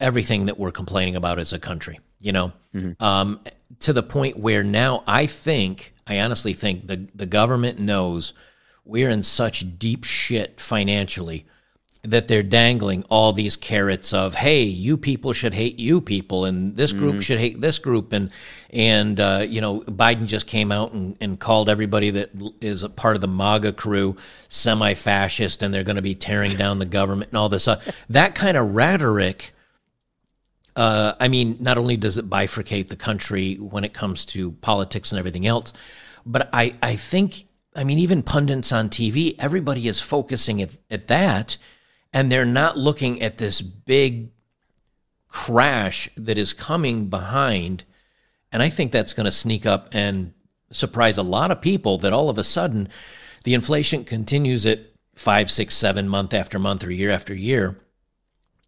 everything 0.00 0.46
that 0.46 0.58
we're 0.58 0.72
complaining 0.72 1.16
about 1.16 1.38
as 1.38 1.52
a 1.52 1.58
country, 1.58 2.00
you 2.20 2.32
know, 2.32 2.52
mm-hmm. 2.74 3.02
um, 3.02 3.40
to 3.80 3.92
the 3.92 4.02
point 4.02 4.38
where 4.38 4.64
now 4.64 5.04
I 5.06 5.26
think, 5.26 5.94
I 6.06 6.20
honestly 6.20 6.52
think 6.52 6.86
the 6.86 7.08
the 7.14 7.26
government 7.26 7.78
knows 7.78 8.34
we're 8.84 9.08
in 9.08 9.22
such 9.22 9.78
deep 9.78 10.04
shit 10.04 10.60
financially 10.60 11.46
that 12.04 12.28
they're 12.28 12.42
dangling 12.42 13.02
all 13.08 13.32
these 13.32 13.56
carrots 13.56 14.12
of 14.12 14.34
hey 14.34 14.62
you 14.62 14.96
people 14.96 15.32
should 15.32 15.54
hate 15.54 15.78
you 15.78 16.00
people 16.00 16.44
and 16.44 16.76
this 16.76 16.92
group 16.92 17.12
mm-hmm. 17.12 17.20
should 17.20 17.38
hate 17.38 17.60
this 17.60 17.78
group 17.78 18.12
and 18.12 18.30
and 18.70 19.18
uh, 19.20 19.44
you 19.48 19.60
know 19.60 19.80
biden 19.80 20.26
just 20.26 20.46
came 20.46 20.70
out 20.70 20.92
and, 20.92 21.16
and 21.20 21.40
called 21.40 21.68
everybody 21.68 22.10
that 22.10 22.30
is 22.60 22.82
a 22.82 22.88
part 22.88 23.16
of 23.16 23.22
the 23.22 23.28
maga 23.28 23.72
crew 23.72 24.16
semi-fascist 24.48 25.62
and 25.62 25.72
they're 25.72 25.82
going 25.82 25.96
to 25.96 26.02
be 26.02 26.14
tearing 26.14 26.52
down 26.52 26.78
the 26.78 26.86
government 26.86 27.30
and 27.30 27.38
all 27.38 27.48
this 27.48 27.66
uh, 27.66 27.80
that 28.08 28.34
kind 28.34 28.56
of 28.56 28.74
rhetoric 28.74 29.52
uh, 30.76 31.14
I 31.20 31.28
mean, 31.28 31.56
not 31.60 31.78
only 31.78 31.96
does 31.96 32.18
it 32.18 32.28
bifurcate 32.28 32.88
the 32.88 32.96
country 32.96 33.54
when 33.54 33.84
it 33.84 33.94
comes 33.94 34.24
to 34.26 34.52
politics 34.52 35.12
and 35.12 35.20
everything 35.20 35.46
else, 35.46 35.72
but 36.26 36.48
I, 36.52 36.72
I 36.82 36.96
think, 36.96 37.46
I 37.76 37.84
mean, 37.84 37.98
even 37.98 38.24
pundits 38.24 38.72
on 38.72 38.88
TV, 38.88 39.36
everybody 39.38 39.86
is 39.86 40.00
focusing 40.00 40.60
at, 40.62 40.70
at 40.90 41.06
that 41.06 41.58
and 42.14 42.30
they're 42.30 42.46
not 42.46 42.78
looking 42.78 43.20
at 43.20 43.36
this 43.36 43.60
big 43.60 44.30
crash 45.28 46.08
that 46.16 46.38
is 46.38 46.52
coming 46.52 47.08
behind. 47.10 47.82
And 48.52 48.62
I 48.62 48.68
think 48.68 48.92
that's 48.92 49.12
going 49.12 49.24
to 49.24 49.32
sneak 49.32 49.66
up 49.66 49.88
and 49.92 50.32
surprise 50.70 51.18
a 51.18 51.24
lot 51.24 51.50
of 51.50 51.60
people 51.60 51.98
that 51.98 52.12
all 52.12 52.30
of 52.30 52.38
a 52.38 52.44
sudden 52.44 52.88
the 53.42 53.52
inflation 53.52 54.04
continues 54.04 54.64
at 54.64 54.78
five, 55.16 55.50
six, 55.50 55.74
seven 55.74 56.08
month 56.08 56.32
after 56.32 56.58
month 56.60 56.84
or 56.84 56.92
year 56.92 57.10
after 57.10 57.34
year. 57.34 57.76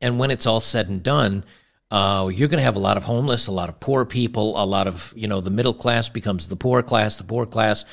And 0.00 0.18
when 0.18 0.32
it's 0.32 0.46
all 0.46 0.61
said 0.61 0.88
and 0.88 1.02
done, 1.02 1.44
uh, 1.92 2.28
you're 2.35 2.48
going 2.48 2.59
to 2.59 2.64
have 2.64 2.76
a 2.76 2.80
lot 2.80 2.96
of 2.96 3.04
homeless, 3.04 3.46
a 3.46 3.52
lot 3.52 3.68
of 3.68 3.78
poor 3.78 4.04
people, 4.04 4.61
a 4.61 4.66
lot 4.66 4.88
of, 4.88 5.14
you 5.16 5.28
know, 5.28 5.40
the 5.40 5.50
middle 5.50 5.72
class 5.72 6.09
becomes 6.09 6.48
the 6.48 6.56
poor 6.56 6.82
class. 6.82 7.16
The 7.16 7.24
poor 7.24 7.46
class 7.46 7.85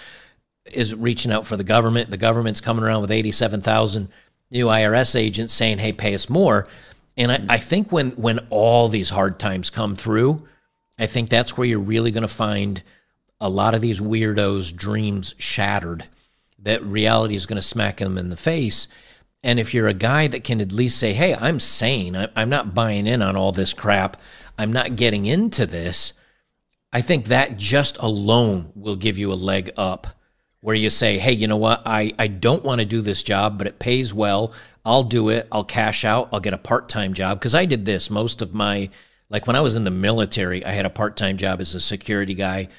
is 0.71 0.95
reaching 0.95 1.31
out 1.31 1.45
for 1.45 1.57
the 1.57 1.63
government. 1.63 2.09
The 2.09 2.17
government's 2.17 2.59
coming 2.59 2.83
around 2.83 3.01
with 3.01 3.11
87,000 3.11 4.09
new 4.53 4.67
IRS 4.67 5.19
agents 5.19 5.53
saying, 5.53 5.79
"Hey, 5.79 5.91
pay 5.91 6.13
us 6.15 6.29
more." 6.29 6.67
And 7.17 7.31
I, 7.31 7.45
I 7.49 7.57
think 7.57 7.91
when 7.91 8.11
when 8.11 8.39
all 8.49 8.87
these 8.87 9.09
hard 9.09 9.39
times 9.39 9.69
come 9.69 9.95
through, 9.95 10.39
I 10.97 11.07
think 11.07 11.29
that's 11.29 11.57
where 11.57 11.67
you're 11.67 11.79
really 11.79 12.11
going 12.11 12.21
to 12.21 12.27
find 12.27 12.81
a 13.41 13.49
lot 13.49 13.73
of 13.73 13.81
these 13.81 13.99
weirdos' 13.99 14.73
dreams 14.73 15.35
shattered. 15.37 16.05
That 16.59 16.83
reality 16.83 17.35
is 17.35 17.45
going 17.45 17.57
to 17.57 17.67
smack 17.67 17.97
them 17.97 18.17
in 18.17 18.29
the 18.29 18.37
face. 18.37 18.87
And 19.45 19.59
if 19.59 19.73
you're 19.73 19.89
a 19.89 19.93
guy 19.93 20.27
that 20.27 20.45
can 20.45 20.61
at 20.61 20.71
least 20.71 20.97
say, 20.97 21.13
"Hey, 21.13 21.35
I'm 21.35 21.59
sane. 21.59 22.15
I'm 22.35 22.49
not 22.49 22.73
buying 22.73 23.07
in 23.07 23.21
on 23.21 23.35
all 23.35 23.51
this 23.51 23.73
crap. 23.73 24.15
I'm 24.57 24.71
not 24.71 24.95
getting 24.95 25.25
into 25.25 25.65
this," 25.65 26.13
I 26.93 27.01
think 27.01 27.25
that 27.25 27.57
just 27.57 27.97
alone 27.97 28.71
will 28.75 28.95
give 28.95 29.17
you 29.17 29.33
a 29.33 29.35
leg 29.35 29.71
up 29.75 30.07
where 30.63 30.75
you 30.75 30.89
say, 30.89 31.17
hey, 31.19 31.33
you 31.33 31.45
know 31.45 31.57
what? 31.57 31.81
I, 31.85 32.13
I 32.17 32.27
don't 32.27 32.63
want 32.63 32.79
to 32.79 32.85
do 32.85 33.01
this 33.01 33.21
job, 33.21 33.57
but 33.57 33.67
it 33.67 33.79
pays 33.79 34.13
well. 34.13 34.53
I'll 34.85 35.03
do 35.03 35.27
it. 35.27 35.45
I'll 35.51 35.65
cash 35.65 36.05
out. 36.05 36.29
I'll 36.31 36.39
get 36.39 36.53
a 36.53 36.57
part 36.57 36.87
time 36.87 37.13
job. 37.13 37.37
Because 37.37 37.53
I 37.53 37.65
did 37.65 37.85
this 37.85 38.09
most 38.09 38.41
of 38.41 38.53
my, 38.53 38.89
like 39.29 39.45
when 39.45 39.57
I 39.57 39.59
was 39.59 39.75
in 39.75 39.83
the 39.83 39.91
military, 39.91 40.63
I 40.63 40.71
had 40.71 40.85
a 40.85 40.89
part 40.89 41.17
time 41.17 41.35
job 41.35 41.59
as 41.59 41.75
a 41.75 41.81
security 41.81 42.33
guy 42.33 42.69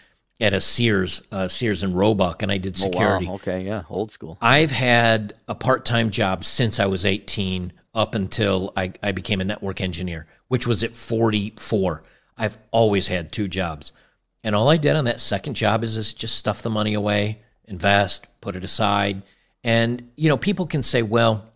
at 0.40 0.54
a 0.54 0.60
Sears, 0.60 1.20
uh, 1.30 1.46
Sears 1.46 1.82
and 1.82 1.94
Roebuck, 1.94 2.42
and 2.42 2.50
I 2.50 2.56
did 2.56 2.78
security. 2.78 3.26
Oh, 3.26 3.32
wow. 3.32 3.34
Okay, 3.34 3.66
yeah, 3.66 3.82
old 3.90 4.10
school. 4.10 4.38
I've 4.40 4.72
had 4.72 5.34
a 5.46 5.54
part 5.54 5.84
time 5.84 6.08
job 6.08 6.42
since 6.42 6.80
I 6.80 6.86
was 6.86 7.04
18 7.04 7.70
up 7.94 8.14
until 8.14 8.72
I, 8.78 8.94
I 9.02 9.12
became 9.12 9.42
a 9.42 9.44
network 9.44 9.82
engineer, 9.82 10.26
which 10.48 10.66
was 10.66 10.82
at 10.82 10.96
44. 10.96 12.02
I've 12.38 12.56
always 12.70 13.08
had 13.08 13.30
two 13.30 13.46
jobs. 13.46 13.92
And 14.42 14.56
all 14.56 14.70
I 14.70 14.78
did 14.78 14.96
on 14.96 15.04
that 15.04 15.20
second 15.20 15.52
job 15.52 15.84
is, 15.84 15.98
is 15.98 16.14
just 16.14 16.38
stuff 16.38 16.62
the 16.62 16.70
money 16.70 16.94
away 16.94 17.43
invest, 17.66 18.26
put 18.40 18.56
it 18.56 18.64
aside. 18.64 19.22
And, 19.62 20.10
you 20.16 20.28
know, 20.28 20.36
people 20.36 20.66
can 20.66 20.82
say, 20.82 21.02
well, 21.02 21.46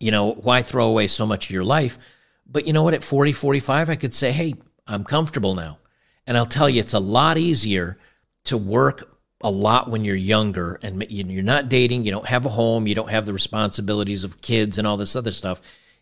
you 0.00 0.10
know, 0.10 0.32
why 0.32 0.62
throw 0.62 0.88
away 0.88 1.06
so 1.06 1.26
much 1.26 1.46
of 1.46 1.50
your 1.50 1.64
life? 1.64 1.98
But 2.46 2.66
you 2.66 2.72
know 2.72 2.82
what? 2.82 2.94
At 2.94 3.04
40, 3.04 3.32
45, 3.32 3.90
I 3.90 3.96
could 3.96 4.14
say, 4.14 4.32
hey, 4.32 4.54
I'm 4.86 5.04
comfortable 5.04 5.54
now. 5.54 5.78
And 6.26 6.36
I'll 6.36 6.46
tell 6.46 6.68
you, 6.68 6.80
it's 6.80 6.94
a 6.94 6.98
lot 6.98 7.38
easier 7.38 7.98
to 8.44 8.56
work 8.56 9.18
a 9.40 9.50
lot 9.50 9.88
when 9.88 10.04
you're 10.04 10.16
younger 10.16 10.80
and 10.82 11.04
you're 11.10 11.42
not 11.42 11.68
dating, 11.68 12.04
you 12.04 12.10
don't 12.10 12.26
have 12.26 12.44
a 12.44 12.50
home, 12.50 12.86
you 12.86 12.94
don't 12.94 13.10
have 13.10 13.24
the 13.24 13.32
responsibilities 13.32 14.24
of 14.24 14.40
kids 14.40 14.78
and 14.78 14.86
all 14.86 14.96
this 14.96 15.14
other 15.14 15.30
stuff. 15.30 15.60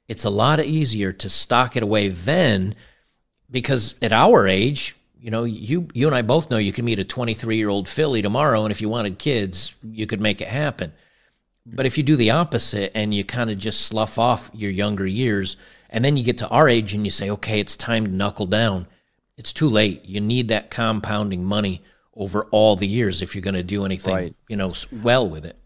It's 0.09 0.25
a 0.25 0.31
lot 0.31 0.61
easier 0.61 1.13
to 1.13 1.29
stock 1.29 1.77
it 1.77 1.83
away 1.83 2.09
then 2.09 2.75
because 3.51 3.95
at 4.01 4.13
our 4.13 4.47
age, 4.47 4.97
you 5.27 5.33
know, 5.33 5.43
you 5.43 5.89
you 5.93 6.07
and 6.07 6.15
I 6.15 6.23
both 6.23 6.53
know 6.53 6.57
you 6.57 6.73
can 6.73 6.85
meet 6.85 7.01
a 7.01 7.05
23 7.05 7.57
year 7.57 7.69
old 7.69 7.89
filly 7.89 8.23
tomorrow, 8.23 8.63
and 8.63 8.71
if 8.71 8.81
you 8.81 8.89
wanted 8.89 9.19
kids, 9.19 9.77
you 9.83 10.07
could 10.07 10.21
make 10.21 10.41
it 10.41 10.47
happen. 10.47 10.93
But 11.67 11.85
if 11.85 11.99
you 11.99 12.05
do 12.05 12.15
the 12.15 12.31
opposite 12.31 12.93
and 12.95 13.13
you 13.13 13.25
kind 13.25 13.51
of 13.51 13.59
just 13.59 13.81
slough 13.81 14.21
off 14.21 14.53
your 14.55 14.71
younger 14.71 15.05
years, 15.05 15.57
and 15.91 16.05
then 16.05 16.17
you 16.17 16.23
get 16.23 16.39
to 16.39 16.49
our 16.49 16.69
age 16.69 16.95
and 16.95 17.05
you 17.05 17.11
say, 17.11 17.29
okay, 17.29 17.59
it's 17.59 17.77
time 17.77 18.07
to 18.07 18.13
knuckle 18.13 18.47
down, 18.47 18.87
it's 19.37 19.53
too 19.53 19.69
late. 19.69 20.05
You 20.05 20.21
need 20.21 20.47
that 20.47 20.71
compounding 20.71 21.45
money 21.45 21.83
over 22.15 22.45
all 22.53 22.77
the 22.77 22.87
years 22.87 23.21
if 23.21 23.35
you're 23.35 23.43
going 23.43 23.55
to 23.55 23.65
do 23.65 23.85
anything, 23.85 24.15
right. 24.15 24.37
you 24.47 24.57
know, 24.57 24.75
well 24.93 25.29
with 25.29 25.45
it. 25.45 25.59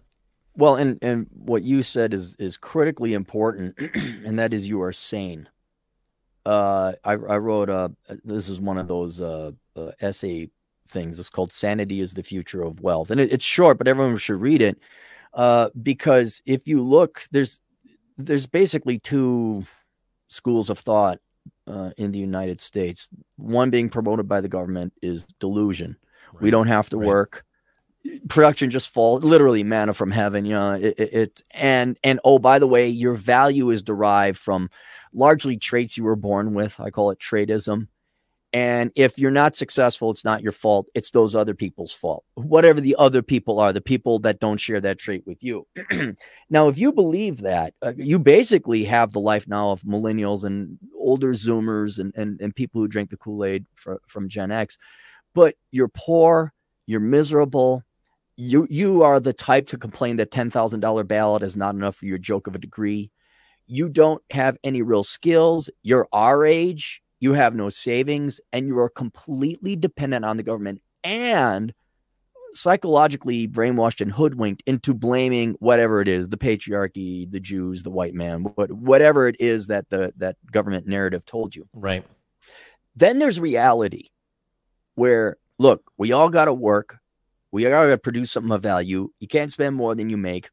Well, 0.56 0.76
and 0.76 0.98
and 1.02 1.26
what 1.34 1.64
you 1.64 1.82
said 1.82 2.14
is 2.14 2.34
is 2.36 2.56
critically 2.56 3.12
important, 3.12 3.78
and 4.24 4.38
that 4.38 4.54
is 4.54 4.70
you 4.70 4.80
are 4.80 4.92
sane 4.94 5.50
uh, 6.46 6.92
I, 7.05 7.12
I 7.12 7.14
wrote 7.14 7.68
a. 7.68 7.92
This 8.24 8.48
is 8.48 8.61
one 8.61 8.79
of 8.79 8.88
those 8.88 9.20
uh, 9.20 9.53
uh, 9.76 9.90
essay 10.00 10.50
things. 10.88 11.18
It's 11.18 11.31
called 11.31 11.53
"Sanity 11.53 12.00
is 12.00 12.14
the 12.14 12.22
Future 12.22 12.62
of 12.62 12.81
Wealth," 12.81 13.11
and 13.11 13.20
it, 13.20 13.33
it's 13.33 13.44
short, 13.44 13.79
but 13.79 13.88
everyone 13.88 14.16
should 14.16 14.40
read 14.40 14.62
it 14.62 14.79
uh, 15.35 15.70
because 15.83 16.42
if 16.46 16.66
you 16.66 16.83
look, 16.83 17.22
there's 17.31 17.61
there's 18.18 18.46
basically 18.46 18.98
two 18.98 19.64
schools 20.29 20.70
of 20.70 20.79
thought 20.79 21.18
uh, 21.66 21.90
in 21.96 22.12
the 22.12 22.18
United 22.18 22.61
States. 22.61 23.09
One 23.37 23.70
being 23.70 23.88
promoted 23.88 24.29
by 24.29 24.40
the 24.40 24.48
government 24.48 24.92
is 25.03 25.24
delusion. 25.38 25.96
Right. 26.33 26.42
We 26.42 26.50
don't 26.50 26.66
have 26.66 26.88
to 26.90 26.98
right. 26.98 27.07
work. 27.07 27.44
Production 28.29 28.70
just 28.70 28.90
falls 28.90 29.24
literally 29.24 29.62
manna 29.62 29.92
from 29.92 30.11
heaven. 30.11 30.46
You 30.46 30.55
know, 30.55 30.72
it, 30.72 30.94
it, 30.98 31.12
it 31.12 31.42
and 31.53 31.98
and 32.03 32.18
oh 32.24 32.38
by 32.38 32.59
the 32.59 32.66
way, 32.66 32.88
your 32.88 33.14
value 33.14 33.70
is 33.70 33.83
derived 33.83 34.38
from 34.38 34.70
largely 35.12 35.56
traits 35.56 35.96
you 35.96 36.04
were 36.04 36.16
born 36.16 36.54
with. 36.54 36.80
I 36.80 36.90
call 36.90 37.10
it 37.10 37.18
tradeism. 37.18 37.88
And 38.52 38.90
if 38.96 39.16
you're 39.16 39.30
not 39.30 39.54
successful, 39.54 40.10
it's 40.10 40.24
not 40.24 40.42
your 40.42 40.52
fault. 40.52 40.88
It's 40.94 41.12
those 41.12 41.36
other 41.36 41.54
people's 41.54 41.92
fault. 41.92 42.24
Whatever 42.34 42.80
the 42.80 42.96
other 42.98 43.22
people 43.22 43.60
are, 43.60 43.72
the 43.72 43.80
people 43.80 44.18
that 44.20 44.40
don't 44.40 44.58
share 44.58 44.80
that 44.80 44.98
trait 44.98 45.24
with 45.24 45.42
you. 45.44 45.68
now, 46.50 46.66
if 46.66 46.76
you 46.76 46.92
believe 46.92 47.42
that, 47.42 47.74
uh, 47.80 47.92
you 47.96 48.18
basically 48.18 48.84
have 48.84 49.12
the 49.12 49.20
life 49.20 49.46
now 49.46 49.70
of 49.70 49.82
millennials 49.82 50.44
and 50.44 50.78
older 50.98 51.32
Zoomers 51.32 52.00
and, 52.00 52.12
and, 52.16 52.40
and 52.40 52.54
people 52.54 52.80
who 52.80 52.88
drink 52.88 53.10
the 53.10 53.16
Kool 53.16 53.44
Aid 53.44 53.66
from 54.08 54.28
Gen 54.28 54.50
X. 54.50 54.76
But 55.32 55.54
you're 55.70 55.88
poor, 55.88 56.52
you're 56.86 56.98
miserable. 56.98 57.84
You, 58.36 58.66
you 58.68 59.04
are 59.04 59.20
the 59.20 59.32
type 59.32 59.68
to 59.68 59.78
complain 59.78 60.16
that 60.16 60.32
$10,000 60.32 61.06
ballot 61.06 61.42
is 61.44 61.56
not 61.56 61.76
enough 61.76 61.94
for 61.94 62.06
your 62.06 62.18
joke 62.18 62.48
of 62.48 62.56
a 62.56 62.58
degree 62.58 63.12
you 63.70 63.88
don't 63.88 64.22
have 64.30 64.56
any 64.64 64.83
real 64.83 65.02
skills. 65.04 65.70
You're 65.83 66.09
our 66.12 66.44
age. 66.44 67.02
you 67.22 67.35
have 67.35 67.54
no 67.54 67.68
savings, 67.68 68.40
and 68.50 68.66
you 68.66 68.78
are 68.78 68.88
completely 68.88 69.76
dependent 69.76 70.24
on 70.24 70.38
the 70.38 70.42
government 70.42 70.80
and 71.04 71.74
psychologically 72.54 73.46
brainwashed 73.46 74.00
and 74.00 74.11
hoodwinked 74.11 74.62
into 74.66 74.94
blaming 74.94 75.54
whatever 75.61 76.00
it 76.00 76.09
is 76.09 76.28
the 76.28 76.37
patriarchy 76.37 77.30
the 77.30 77.38
jews 77.38 77.85
the 77.85 77.90
white 77.90 78.12
man 78.12 78.42
whatever 78.42 79.28
it 79.28 79.37
is 79.38 79.68
that 79.68 79.88
the 79.88 80.12
that 80.16 80.35
government 80.50 80.85
narrative 80.85 81.24
told 81.24 81.54
you 81.54 81.68
right 81.72 82.04
then 82.96 83.20
there's 83.20 83.38
reality 83.38 84.09
where 84.96 85.37
look 85.61 85.92
we 85.96 86.11
all 86.11 86.28
got 86.28 86.46
to 86.46 86.52
work 86.52 86.98
we 87.52 87.64
all 87.66 87.70
got 87.70 87.87
to 87.87 87.98
produce 87.98 88.33
something 88.33 88.50
of 88.50 88.62
value 88.62 89.09
you 89.20 89.28
can't 89.28 89.52
spend 89.52 89.76
more 89.76 89.94
than 89.94 90.11
you 90.11 90.16
make 90.16 90.50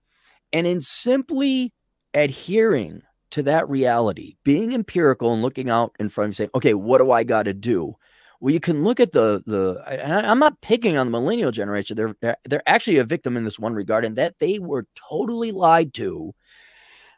and 0.53 0.67
in 0.67 0.81
simply 0.81 1.73
adhering 2.13 3.01
to 3.31 3.43
that 3.43 3.69
reality, 3.69 4.35
being 4.43 4.73
empirical 4.73 5.33
and 5.33 5.41
looking 5.41 5.69
out 5.69 5.95
in 5.99 6.09
front 6.09 6.27
and 6.27 6.35
saying, 6.35 6.49
okay, 6.55 6.73
what 6.73 6.99
do 6.99 7.11
I 7.11 7.23
got 7.23 7.43
to 7.43 7.53
do? 7.53 7.95
Well, 8.39 8.53
you 8.53 8.59
can 8.59 8.83
look 8.83 8.99
at 8.99 9.11
the 9.11 9.41
the. 9.47 9.81
I, 9.85 10.31
am 10.31 10.39
not 10.39 10.61
picking 10.61 10.95
on 10.95 11.07
the 11.07 11.11
millennial 11.11 11.51
generation. 11.51 11.97
They're, 11.97 12.15
they're 12.21 12.37
they're 12.45 12.69
actually 12.69 12.97
a 12.97 13.03
victim 13.03 13.35
in 13.35 13.43
this 13.43 13.57
one 13.57 13.73
regard, 13.73 14.05
and 14.05 14.15
that 14.17 14.37
they 14.37 14.59
were 14.59 14.85
totally 14.95 15.51
lied 15.51 15.93
to 15.95 16.35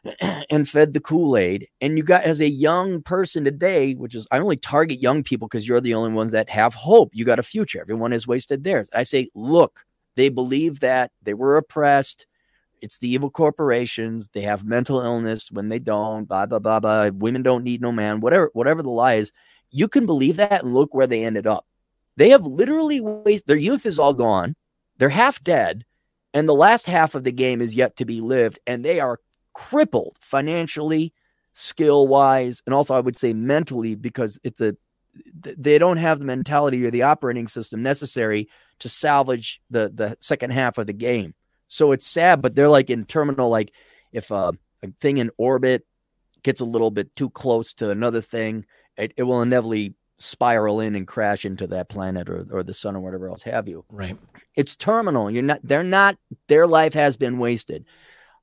and 0.50 0.66
fed 0.68 0.92
the 0.94 1.00
Kool 1.00 1.36
Aid. 1.36 1.68
And 1.82 1.98
you 1.98 2.04
got 2.04 2.24
as 2.24 2.40
a 2.40 2.48
young 2.48 3.02
person 3.02 3.44
today, 3.44 3.92
which 3.94 4.14
is 4.14 4.26
I 4.30 4.38
only 4.38 4.56
target 4.56 5.02
young 5.02 5.22
people 5.22 5.46
because 5.46 5.68
you're 5.68 5.80
the 5.80 5.94
only 5.94 6.12
ones 6.12 6.32
that 6.32 6.48
have 6.48 6.74
hope. 6.74 7.10
You 7.12 7.24
got 7.24 7.38
a 7.38 7.42
future. 7.42 7.80
Everyone 7.80 8.12
has 8.12 8.26
wasted 8.26 8.64
theirs. 8.64 8.88
I 8.94 9.02
say, 9.02 9.28
look, 9.34 9.84
they 10.16 10.30
believe 10.30 10.80
that 10.80 11.10
they 11.22 11.34
were 11.34 11.58
oppressed 11.58 12.26
it's 12.82 12.98
the 12.98 13.08
evil 13.08 13.30
corporations. 13.30 14.28
They 14.28 14.42
have 14.42 14.64
mental 14.64 15.00
illness 15.00 15.50
when 15.50 15.68
they 15.68 15.78
don't. 15.78 16.24
Blah 16.24 16.46
blah 16.46 16.58
blah 16.58 16.80
blah. 16.80 17.08
Women 17.08 17.42
don't 17.42 17.64
need 17.64 17.80
no 17.80 17.92
man. 17.92 18.20
Whatever 18.20 18.50
whatever 18.52 18.82
the 18.82 18.90
lie 18.90 19.14
is, 19.14 19.32
you 19.70 19.88
can 19.88 20.06
believe 20.06 20.36
that 20.36 20.62
and 20.62 20.74
look 20.74 20.94
where 20.94 21.06
they 21.06 21.24
ended 21.24 21.46
up. 21.46 21.66
They 22.16 22.30
have 22.30 22.46
literally 22.46 23.00
wasted 23.00 23.46
their 23.46 23.56
youth 23.56 23.86
is 23.86 23.98
all 23.98 24.14
gone. 24.14 24.56
They're 24.98 25.08
half 25.08 25.42
dead, 25.42 25.84
and 26.34 26.48
the 26.48 26.54
last 26.54 26.86
half 26.86 27.14
of 27.14 27.24
the 27.24 27.32
game 27.32 27.60
is 27.60 27.74
yet 27.74 27.96
to 27.96 28.04
be 28.04 28.20
lived, 28.20 28.58
and 28.66 28.84
they 28.84 29.00
are 29.00 29.20
crippled 29.54 30.16
financially, 30.20 31.12
skill 31.52 32.06
wise, 32.06 32.62
and 32.66 32.74
also 32.74 32.94
I 32.94 33.00
would 33.00 33.18
say 33.18 33.32
mentally 33.32 33.94
because 33.94 34.38
it's 34.42 34.60
a 34.60 34.76
they 35.34 35.78
don't 35.78 35.96
have 35.96 36.18
the 36.18 36.24
mentality 36.24 36.84
or 36.84 36.90
the 36.90 37.02
operating 37.02 37.48
system 37.48 37.82
necessary 37.82 38.48
to 38.78 38.88
salvage 38.88 39.60
the 39.70 39.90
the 39.94 40.16
second 40.20 40.52
half 40.52 40.78
of 40.78 40.86
the 40.86 40.92
game. 40.92 41.34
So 41.70 41.92
it's 41.92 42.06
sad, 42.06 42.42
but 42.42 42.56
they're 42.56 42.68
like 42.68 42.90
in 42.90 43.04
terminal, 43.04 43.48
like 43.48 43.72
if 44.12 44.32
a, 44.32 44.52
a 44.82 44.88
thing 45.00 45.18
in 45.18 45.30
orbit 45.38 45.86
gets 46.42 46.60
a 46.60 46.64
little 46.64 46.90
bit 46.90 47.14
too 47.14 47.30
close 47.30 47.72
to 47.74 47.90
another 47.90 48.20
thing, 48.20 48.66
it, 48.96 49.12
it 49.16 49.22
will 49.22 49.40
inevitably 49.40 49.94
spiral 50.18 50.80
in 50.80 50.96
and 50.96 51.06
crash 51.06 51.44
into 51.44 51.68
that 51.68 51.88
planet 51.88 52.28
or, 52.28 52.44
or 52.50 52.64
the 52.64 52.74
sun 52.74 52.96
or 52.96 53.00
whatever 53.00 53.28
else 53.28 53.44
have 53.44 53.68
you. 53.68 53.84
Right. 53.88 54.18
It's 54.56 54.74
terminal. 54.74 55.30
You're 55.30 55.44
not, 55.44 55.60
they're 55.62 55.84
not, 55.84 56.18
their 56.48 56.66
life 56.66 56.92
has 56.94 57.16
been 57.16 57.38
wasted. 57.38 57.86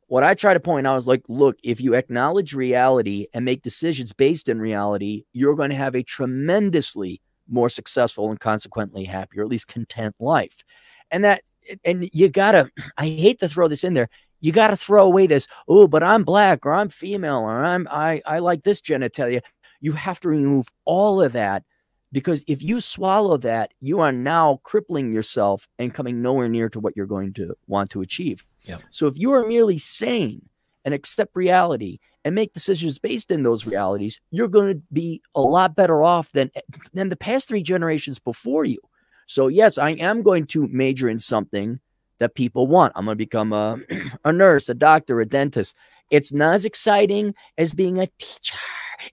What 0.07 0.23
I 0.23 0.33
try 0.33 0.53
to 0.53 0.61
point 0.61 0.87
out 0.87 0.95
is 0.95 1.05
like, 1.05 1.23
look, 1.27 1.57
if 1.63 1.81
you 1.81 1.95
acknowledge 1.95 2.53
reality 2.53 3.27
and 3.33 3.43
make 3.43 3.61
decisions 3.61 4.13
based 4.13 4.47
in 4.47 4.61
reality, 4.61 5.25
you're 5.33 5.55
going 5.55 5.71
to 5.71 5.75
have 5.75 5.95
a 5.95 6.03
tremendously 6.03 7.21
more 7.49 7.67
successful 7.67 8.29
and 8.29 8.39
consequently 8.39 9.03
happier, 9.03 9.43
at 9.43 9.49
least 9.49 9.67
content 9.67 10.15
life. 10.17 10.63
And 11.11 11.25
that 11.25 11.41
and 11.83 12.09
you 12.13 12.29
gotta 12.29 12.69
i 12.97 13.05
hate 13.05 13.39
to 13.39 13.47
throw 13.47 13.67
this 13.67 13.83
in 13.83 13.93
there 13.93 14.09
you 14.39 14.51
gotta 14.51 14.75
throw 14.75 15.05
away 15.05 15.27
this 15.27 15.47
oh 15.67 15.87
but 15.87 16.03
i'm 16.03 16.23
black 16.23 16.65
or 16.65 16.73
i'm 16.73 16.89
female 16.89 17.39
or 17.39 17.63
i'm 17.63 17.87
i 17.91 18.21
i 18.25 18.39
like 18.39 18.63
this 18.63 18.81
genitalia. 18.81 19.41
You 19.79 19.91
have 19.93 20.19
to 20.21 20.29
remove 20.29 20.67
all 20.85 21.21
of 21.21 21.33
that 21.33 21.63
because 22.11 22.43
if 22.47 22.63
you 22.63 22.81
swallow 22.81 23.37
that 23.37 23.73
you 23.79 23.99
are 23.99 24.11
now 24.11 24.59
crippling 24.63 25.13
yourself 25.13 25.67
and 25.77 25.93
coming 25.93 26.21
nowhere 26.21 26.49
near 26.49 26.69
to 26.69 26.79
what 26.79 26.95
you're 26.95 27.05
going 27.05 27.33
to 27.33 27.55
want 27.67 27.91
to 27.91 28.01
achieve. 28.01 28.43
Yeah. 28.63 28.77
so 28.89 29.07
if 29.07 29.17
you 29.17 29.31
are 29.33 29.47
merely 29.47 29.77
sane 29.77 30.49
and 30.83 30.93
accept 30.93 31.35
reality 31.35 31.99
and 32.25 32.35
make 32.35 32.53
decisions 32.53 32.99
based 32.99 33.31
in 33.31 33.43
those 33.43 33.65
realities 33.65 34.19
you're 34.31 34.47
going 34.47 34.73
to 34.73 34.81
be 34.91 35.21
a 35.35 35.41
lot 35.41 35.75
better 35.75 36.03
off 36.03 36.31
than 36.31 36.51
than 36.93 37.09
the 37.09 37.15
past 37.15 37.47
three 37.47 37.63
generations 37.63 38.19
before 38.19 38.65
you 38.65 38.79
so, 39.27 39.47
yes, 39.49 39.77
I 39.77 39.91
am 39.91 40.23
going 40.23 40.47
to 40.47 40.67
major 40.69 41.07
in 41.09 41.19
something 41.19 41.79
that 42.19 42.33
people 42.33 42.65
want. 42.65 42.93
I'm 42.95 43.05
going 43.05 43.15
to 43.15 43.17
become 43.17 43.53
a, 43.53 43.77
a 44.25 44.31
nurse, 44.31 44.69
a 44.69 44.73
doctor, 44.73 45.19
a 45.19 45.25
dentist. 45.25 45.75
It's 46.09 46.31
not 46.31 46.55
as 46.55 46.65
exciting 46.65 47.35
as 47.57 47.73
being 47.73 47.99
a 47.99 48.07
teacher 48.17 48.57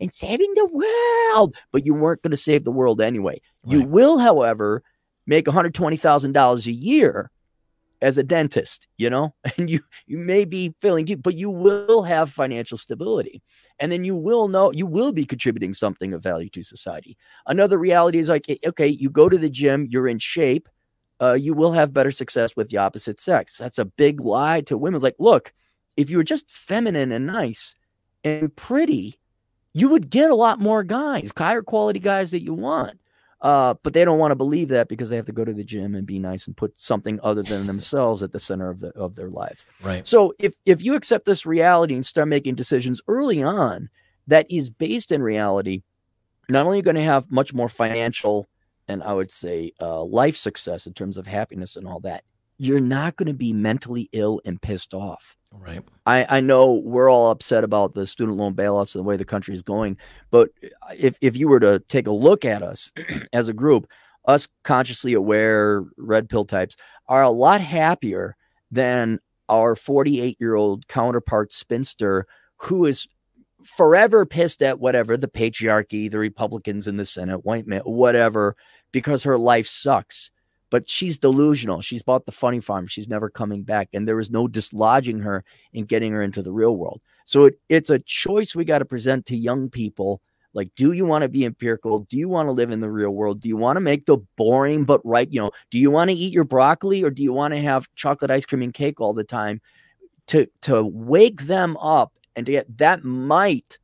and 0.01 0.15
saving 0.15 0.53
the 0.55 0.67
world, 0.67 1.57
but 1.73 1.85
you 1.85 1.93
weren't 1.93 2.23
going 2.23 2.31
to 2.31 2.37
save 2.37 2.65
the 2.65 2.71
world 2.71 3.03
anyway. 3.03 3.41
Right. 3.65 3.73
You 3.73 3.83
will, 3.83 4.19
however, 4.19 4.85
make 5.27 5.47
$120,000 5.47 6.67
a 6.67 6.73
year 6.73 7.31
as 8.05 8.19
a 8.19 8.23
dentist, 8.23 8.87
you 8.99 9.09
know, 9.09 9.35
and 9.57 9.71
you 9.71 9.81
you 10.07 10.19
may 10.19 10.45
be 10.45 10.75
feeling 10.81 11.07
deep, 11.07 11.23
but 11.23 11.35
you 11.35 11.51
will 11.51 12.03
have 12.03 12.31
financial 12.31 12.77
stability. 12.77 13.43
And 13.81 13.91
then 13.91 14.05
you 14.05 14.15
will 14.15 14.47
know 14.47 14.71
you 14.71 14.87
will 14.87 15.11
be 15.11 15.25
contributing 15.25 15.73
something 15.73 16.13
of 16.13 16.23
value 16.23 16.51
to 16.51 16.63
society. 16.63 17.17
Another 17.47 17.79
reality 17.79 18.19
is 18.19 18.29
like, 18.29 18.47
okay, 18.65 18.87
you 18.87 19.11
go 19.11 19.29
to 19.29 19.39
the 19.39 19.51
gym, 19.51 19.89
you're 19.91 20.07
in 20.07 20.19
shape, 20.19 20.69
uh, 21.21 21.33
you 21.33 21.55
will 21.55 21.73
have 21.73 21.95
better 21.95 22.11
success 22.11 22.55
with 22.55 22.69
the 22.69 22.77
opposite 22.77 23.19
sex. 23.19 23.57
That's 23.57 23.79
a 23.79 23.87
big 23.87 24.21
lie 24.21 24.61
to 24.63 24.77
women. 24.79 25.01
Like, 25.01 25.17
look, 25.19 25.53
if 25.97 26.11
you 26.11 26.19
were 26.19 26.25
just 26.25 26.51
feminine 26.51 27.11
and 27.11 27.27
nice 27.27 27.75
and 28.23 28.55
pretty, 28.55 29.19
you 29.73 29.89
would 29.89 30.11
get 30.11 30.31
a 30.31 30.37
lot 30.37 30.61
more 30.61 30.85
guys, 30.85 31.33
higher 31.37 31.63
quality 31.63 32.01
guys 32.01 32.33
that 32.33 32.43
you 32.43 32.53
want. 32.53 33.01
Uh, 33.45 33.75
but 33.83 33.93
they 33.93 34.07
don't 34.07 34.19
want 34.19 34.31
to 34.31 34.37
believe 34.37 34.69
that 34.69 34.89
because 34.89 35.11
they 35.11 35.17
have 35.17 35.27
to 35.27 35.33
go 35.33 35.45
to 35.45 35.53
the 35.53 35.63
gym 35.63 35.95
and 35.95 36.07
be 36.07 36.19
nice 36.19 36.47
and 36.47 36.57
put 36.57 36.73
something 36.81 37.21
other 37.23 37.43
than 37.43 37.67
themselves 37.67 38.23
at 38.23 38.33
the 38.33 38.39
center 38.41 38.71
of 38.71 38.81
the 38.81 38.89
of 38.97 39.17
their 39.17 39.29
lives. 39.29 39.67
Right. 39.83 40.07
So 40.07 40.33
if 40.39 40.55
if 40.65 40.83
you 40.83 40.95
accept 40.95 41.27
this 41.27 41.45
reality 41.45 41.95
and 41.95 42.07
start 42.07 42.27
making 42.27 42.55
decisions 42.55 43.03
early 43.07 43.43
on 43.43 43.91
that 44.29 44.47
is 44.51 44.71
based 44.71 45.13
in 45.13 45.23
reality, 45.23 45.83
not 46.49 46.65
only 46.65 46.77
are 46.77 46.79
you 46.79 46.83
going 46.83 46.97
to 46.97 47.03
have 47.03 47.31
much 47.31 47.53
more 47.53 47.69
financial 47.69 48.49
and 48.89 49.03
I 49.03 49.13
would 49.13 49.31
say 49.31 49.73
uh, 49.79 50.03
life 50.03 50.37
success 50.37 50.87
in 50.87 50.95
terms 50.95 51.19
of 51.19 51.27
happiness 51.27 51.77
and 51.77 51.87
all 51.87 52.01
that, 52.01 52.25
you're 52.59 52.81
not 52.81 53.17
going 53.17 53.27
to 53.27 53.35
be 53.35 53.53
mentally 53.53 54.09
ill 54.13 54.41
and 54.45 54.61
pissed 54.61 54.95
off. 54.95 55.37
Right. 55.53 55.83
I, 56.05 56.27
I 56.29 56.41
know 56.41 56.73
we're 56.73 57.11
all 57.11 57.31
upset 57.31 57.65
about 57.65 57.95
the 57.95 58.07
student 58.07 58.37
loan 58.37 58.55
bailouts 58.55 58.95
and 58.95 59.01
the 59.01 59.09
way 59.09 59.17
the 59.17 59.25
country 59.25 59.55
is 59.55 59.63
going, 59.63 59.99
but 60.31 60.51
if, 60.99 61.17
if 61.21 61.37
you 61.37 61.49
were 61.49 61.61
to 61.61 61.81
take 61.89 62.07
a 62.07 62.13
look 62.13 62.45
at 62.45 62.63
us 62.63 62.93
as 63.33 63.49
a 63.49 63.53
group, 63.53 63.87
us 64.25 64.49
consciously 64.63 65.13
aware 65.13 65.85
red 65.97 66.29
pill 66.29 66.45
types 66.45 66.77
are 67.09 67.23
a 67.23 67.31
lot 67.31 67.61
happier 67.61 68.37
than 68.71 69.21
our 69.49 69.77
48 69.77 70.39
year 70.41 70.55
old 70.55 70.89
counterpart 70.89 71.53
spinster 71.53 72.27
who 72.57 72.87
is 72.87 73.07
forever 73.63 74.27
pissed 74.27 74.63
at 74.63 74.81
whatever 74.81 75.17
the 75.17 75.29
patriarchy, 75.29 76.11
the 76.11 76.19
Republicans 76.19 76.89
in 76.89 76.97
the 76.97 77.05
Senate, 77.05 77.45
white 77.45 77.67
men, 77.67 77.81
whatever, 77.81 78.57
because 78.93 79.23
her 79.25 79.39
life 79.39 79.67
sucks 79.67 80.31
but 80.75 80.91
she's 80.91 81.19
delusional. 81.19 81.81
She's 81.81 82.03
bought 82.03 82.27
the 82.27 82.33
funny 82.33 82.59
farm. 82.59 82.89
She's 82.89 83.07
never 83.07 83.31
coming 83.31 83.63
back. 83.63 83.91
And 83.93 84.09
there 84.09 84.19
is 84.19 84.29
no 84.29 84.49
dislodging 84.49 85.21
her 85.21 85.45
and 85.73 85.87
getting 85.87 86.11
her 86.11 86.21
into 86.21 86.43
the 86.43 86.51
real 86.51 86.77
world. 86.77 87.01
So 87.27 87.45
it, 87.45 87.61
it's 87.69 87.91
a 87.91 88.01
choice 88.01 88.57
we 88.57 88.65
got 88.65 88.81
to 88.81 88.85
present 88.85 89.25
to 89.27 89.37
young 89.37 89.71
people. 89.71 90.21
Like, 90.53 90.75
do 90.75 90.91
you 90.91 91.05
want 91.05 91.23
to 91.23 91.29
be 91.29 91.45
empirical? 91.45 92.01
Do 92.01 92.17
you 92.17 92.29
want 92.29 92.49
to 92.49 92.51
live 92.51 92.73
in 92.73 92.81
the 92.81 92.91
real 92.91 93.13
world? 93.13 93.41
Do 93.41 93.49
you 93.49 93.57
want 93.57 93.77
to 93.77 93.81
make 93.81 94.07
the 94.07 94.17
boring 94.35 94.83
but 94.83 95.01
right? 95.05 95.31
You 95.31 95.43
know, 95.43 95.53
do 95.71 95.79
you 95.79 95.93
want 95.93 96.11
to 96.11 96.17
eat 96.17 96.33
your 96.33 96.43
broccoli 96.43 97.05
or 97.05 97.11
do 97.11 97.23
you 97.23 97.33
want 97.33 97.55
to 97.55 97.61
have 97.61 97.87
chocolate 97.95 98.33
ice 98.33 98.45
cream 98.45 98.63
and 98.63 98.75
cake 98.75 99.01
all 99.01 99.15
the 99.15 99.23
time? 99.23 99.61
To 100.27 100.49
to 100.63 100.83
wake 100.83 101.43
them 101.43 101.77
up 101.77 102.15
and 102.35 102.47
to 102.47 102.51
get 102.51 102.79
that 102.79 103.05
might 103.05 103.79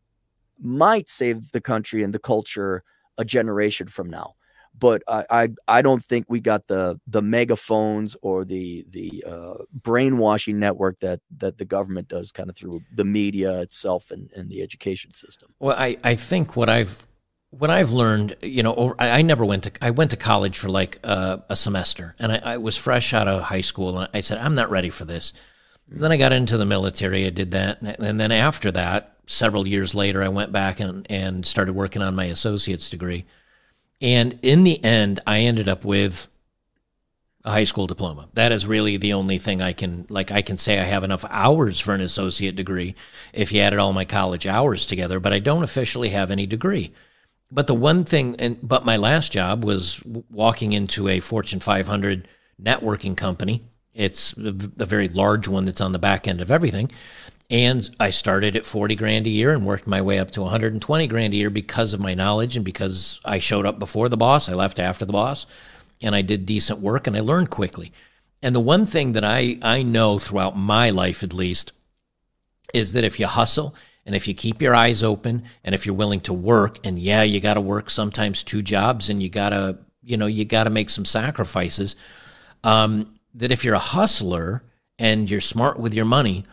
might 0.61 1.09
save 1.09 1.53
the 1.53 1.61
country 1.61 2.03
and 2.03 2.13
the 2.13 2.19
culture 2.19 2.83
a 3.17 3.25
generation 3.25 3.87
from 3.87 4.11
now 4.11 4.35
but 4.79 5.03
I, 5.07 5.25
I, 5.31 5.49
I 5.69 5.83
don't 5.83 6.03
think 6.03 6.27
we 6.29 6.41
got 6.41 6.67
the 6.67 6.99
the 7.07 7.23
megaphones 7.23 8.17
or 8.23 8.45
the 8.45 8.87
the 8.91 9.25
uh, 9.27 9.65
brainwashing 9.73 10.59
network 10.59 10.99
that 11.01 11.21
that 11.39 11.59
the 11.59 11.65
government 11.65 12.09
does 12.09 12.33
kind 12.33 12.49
of 12.51 12.57
through 12.57 12.83
the 12.95 13.05
media 13.05 13.61
itself 13.61 14.11
and, 14.11 14.31
and 14.35 14.49
the 14.49 14.63
education 14.63 15.15
system. 15.15 15.55
Well, 15.59 15.77
I, 15.79 15.99
I 16.03 16.17
think 16.17 16.57
what 16.57 16.69
I've 16.69 17.07
what 17.51 17.69
I've 17.69 17.91
learned, 17.91 18.37
you 18.43 18.63
know, 18.63 18.75
over, 18.75 18.95
I, 18.99 19.11
I, 19.11 19.23
never 19.23 19.45
went 19.45 19.65
to 19.65 19.73
I 19.83 19.91
went 19.91 20.13
to 20.13 20.17
college 20.17 20.59
for 20.59 20.69
like 20.69 20.99
uh, 21.05 21.39
a 21.49 21.57
semester, 21.57 22.15
and 22.19 22.33
I, 22.33 22.41
I, 22.45 22.57
was 22.57 22.77
fresh 22.77 23.13
out 23.13 23.29
of 23.29 23.43
high 23.43 23.61
school, 23.61 23.99
and 23.99 24.09
I 24.15 24.21
said 24.21 24.39
I'm 24.39 24.55
not 24.55 24.71
ready 24.71 24.91
for 24.91 25.05
this. 25.05 25.33
And 25.91 26.01
then 26.01 26.13
I 26.13 26.17
got 26.17 26.33
into 26.33 26.57
the 26.57 26.65
military. 26.65 27.27
I 27.27 27.31
did 27.31 27.51
that, 27.51 27.83
and 27.83 28.21
then 28.21 28.33
after 28.33 28.71
that, 28.73 29.17
several 29.27 29.67
years 29.67 29.95
later, 29.95 30.23
I 30.23 30.29
went 30.29 30.53
back 30.53 30.81
and 30.81 31.07
and 31.11 31.45
started 31.45 31.75
working 31.75 32.03
on 32.03 32.15
my 32.15 32.27
associate's 32.27 32.89
degree 32.89 33.27
and 34.01 34.39
in 34.43 34.65
the 34.65 34.83
end, 34.83 35.21
I 35.27 35.41
ended 35.41 35.69
up 35.69 35.85
with 35.85 36.29
a 37.45 37.53
high 37.53 37.65
school 37.65 37.87
diploma. 37.87 38.29
That 38.35 38.53
is 38.53 38.67
really 38.67 38.97
the 38.97 39.15
only 39.15 39.39
thing 39.39 39.63
I 39.63 39.73
can 39.73 40.07
like 40.11 40.31
I 40.31 40.43
can 40.43 40.59
say 40.59 40.79
I 40.79 40.85
have 40.85 41.05
enough 41.05 41.25
hours 41.31 41.81
for 41.81 41.95
an 41.95 42.01
associate 42.01 42.55
degree 42.57 42.95
if 43.33 43.53
you 43.53 43.61
added 43.61 43.79
all 43.79 43.93
my 43.93 44.05
college 44.05 44.47
hours 44.47 44.85
together, 44.87 45.21
but 45.21 45.33
I 45.33 45.39
don't 45.39 45.63
officially 45.63 46.11
have 46.11 46.31
any 46.31 46.47
degree. 46.47 46.93
but 47.53 47.67
the 47.67 47.75
one 47.75 48.05
thing, 48.05 48.37
and 48.39 48.59
but 48.63 48.85
my 48.85 48.97
last 48.97 49.33
job 49.33 49.65
was 49.65 50.03
walking 50.31 50.73
into 50.73 51.09
a 51.09 51.21
Fortune 51.21 51.61
500 51.61 52.29
networking 52.63 53.17
company. 53.17 53.63
It's 53.95 54.33
a, 54.35 54.53
very 54.53 55.09
large 55.09 55.49
one 55.49 55.65
that's 55.65 55.81
on 55.81 55.93
the 55.93 55.99
back 55.99 56.29
end 56.29 56.41
of 56.41 56.51
everything. 56.51 56.91
And 57.51 57.91
I 57.99 58.11
started 58.11 58.55
at 58.55 58.65
40 58.65 58.95
grand 58.95 59.27
a 59.27 59.31
year 59.31 59.53
and 59.53 59.67
worked 59.67 59.89
my 59.89 60.01
way 60.01 60.21
up 60.21 60.31
to 60.33 60.43
120 60.43 61.07
grand 61.09 61.35
a 61.35 61.37
year 61.37 61.51
because 61.51 61.93
of 61.93 62.01
my 62.01 62.15
knowledge 62.15 62.55
and 62.55 62.65
because 62.65 63.21
I 63.25 63.41
showed 63.41 63.67
up 63.67 63.81
before 63.81 64.09
the 64.09 64.17
boss. 64.17 64.49
I 64.49 64.55
left 64.55 64.79
after 64.79 65.05
the 65.05 65.13
boss 65.13 65.47
and 66.01 66.15
I 66.15 66.23
did 66.23 66.47
decent 66.47 66.79
work 66.79 67.09
and 67.09 67.17
I 67.17 67.21
learned 67.21 67.51
quickly. 67.51 67.93
And 68.41 68.55
the 68.55 68.61
one 68.61 68.87
thing 68.87 69.13
that 69.13 69.25
I, 69.25 69.59
I 69.63 69.83
know 69.83 70.19
throughout 70.19 70.57
my 70.57 70.91
life, 70.91 71.25
at 71.25 71.35
least, 71.35 71.73
is 72.73 72.93
that 72.93 73.05
if 73.05 73.19
you 73.19 73.27
hustle 73.27 73.75
and 74.07 74.15
if 74.15 74.29
you 74.29 74.35
keep 74.35 74.63
your 74.63 74.75
eyes 74.75 75.03
open 75.03 75.43
and 75.65 75.75
if 75.75 75.85
you're 75.85 75.95
willing 75.95 76.21
to 76.21 76.33
work, 76.33 76.79
and 76.87 76.99
yeah, 76.99 77.23
you 77.23 77.41
got 77.41 77.55
to 77.55 77.61
work 77.61 77.91
sometimes 77.91 78.45
two 78.45 78.63
jobs 78.63 79.11
and 79.11 79.21
you 79.21 79.29
got 79.29 79.51
to, 79.51 79.77
you 80.03 80.17
know, 80.17 80.27
you 80.27 80.45
got 80.45 80.65
to 80.65 80.71
make 80.71 80.89
some 80.89 81.05
sacrifices. 81.05 81.97
Um, 82.63 83.13
that 83.35 83.51
if 83.51 83.65
you're 83.65 83.75
a 83.75 83.79
hustler 83.79 84.63
and 84.99 85.31
you're 85.31 85.41
smart 85.41 85.79
with 85.79 85.95
your 85.95 86.05
money, 86.05 86.45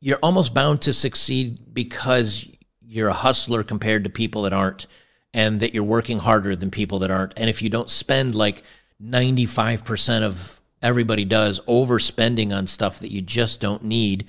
you're 0.00 0.18
almost 0.18 0.54
bound 0.54 0.82
to 0.82 0.92
succeed 0.92 1.74
because 1.74 2.48
you're 2.80 3.08
a 3.08 3.14
hustler 3.14 3.62
compared 3.62 4.04
to 4.04 4.10
people 4.10 4.42
that 4.42 4.52
aren't 4.52 4.86
and 5.32 5.60
that 5.60 5.74
you're 5.74 5.84
working 5.84 6.18
harder 6.18 6.56
than 6.56 6.70
people 6.70 6.98
that 7.00 7.10
aren't. 7.10 7.34
And 7.36 7.48
if 7.48 7.62
you 7.62 7.68
don't 7.68 7.90
spend 7.90 8.34
like 8.34 8.64
95% 9.02 10.22
of 10.22 10.60
everybody 10.82 11.24
does 11.24 11.60
overspending 11.60 12.56
on 12.56 12.66
stuff 12.66 12.98
that 13.00 13.12
you 13.12 13.22
just 13.22 13.60
don't 13.60 13.84
need. 13.84 14.26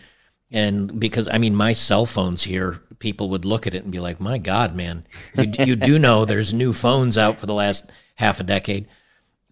And 0.52 1.00
because 1.00 1.30
i 1.32 1.38
mean 1.38 1.56
my 1.56 1.72
cell 1.72 2.06
phones 2.06 2.44
here 2.44 2.82
people 3.00 3.30
would 3.30 3.46
look 3.46 3.66
at 3.66 3.74
it 3.74 3.84
and 3.84 3.92
be 3.92 4.02
like 4.02 4.20
my 4.20 4.38
god 4.38 4.76
man 4.76 5.06
you, 5.34 5.50
you 5.66 5.76
do 5.78 5.98
know 5.98 6.26
there's 6.26 6.54
new 6.54 6.74
phones 6.74 7.18
out 7.18 7.40
for 7.40 7.46
the 7.46 7.54
last 7.54 7.90
half 8.16 8.42
a 8.42 8.44
decade 8.44 8.86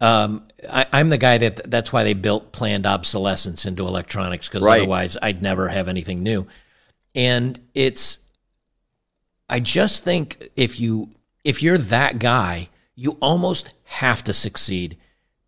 um, 0.02 0.48
I, 0.70 0.86
am 0.94 1.10
the 1.10 1.18
guy 1.18 1.38
that 1.38 1.70
that's 1.70 1.92
why 1.92 2.04
they 2.04 2.14
built 2.14 2.52
planned 2.52 2.86
obsolescence 2.86 3.66
into 3.66 3.86
electronics 3.86 4.48
because 4.48 4.64
right. 4.64 4.82
otherwise 4.82 5.18
I'd 5.22 5.42
never 5.42 5.68
have 5.70 5.88
anything 5.88 6.24
new. 6.24 6.48
And 7.16 7.60
it's, 7.74 8.20
I 9.50 9.60
just 9.60 10.04
think 10.04 10.50
if 10.56 10.80
you 10.80 11.10
if 11.44 11.64
you're 11.64 11.78
that 11.78 12.20
guy, 12.20 12.70
you 12.96 13.18
almost 13.22 13.74
have 13.86 14.24
to 14.26 14.34
succeed 14.34 14.98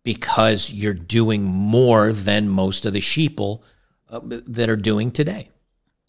because 0.04 0.72
you're 0.72 0.94
doing 0.94 1.44
more 1.44 2.12
than 2.12 2.48
most 2.48 2.84
of 2.84 2.92
the 2.92 3.00
sheeple 3.00 3.60
uh, 4.10 4.20
that 4.24 4.68
are 4.68 4.76
doing 4.76 5.10
today 5.12 5.50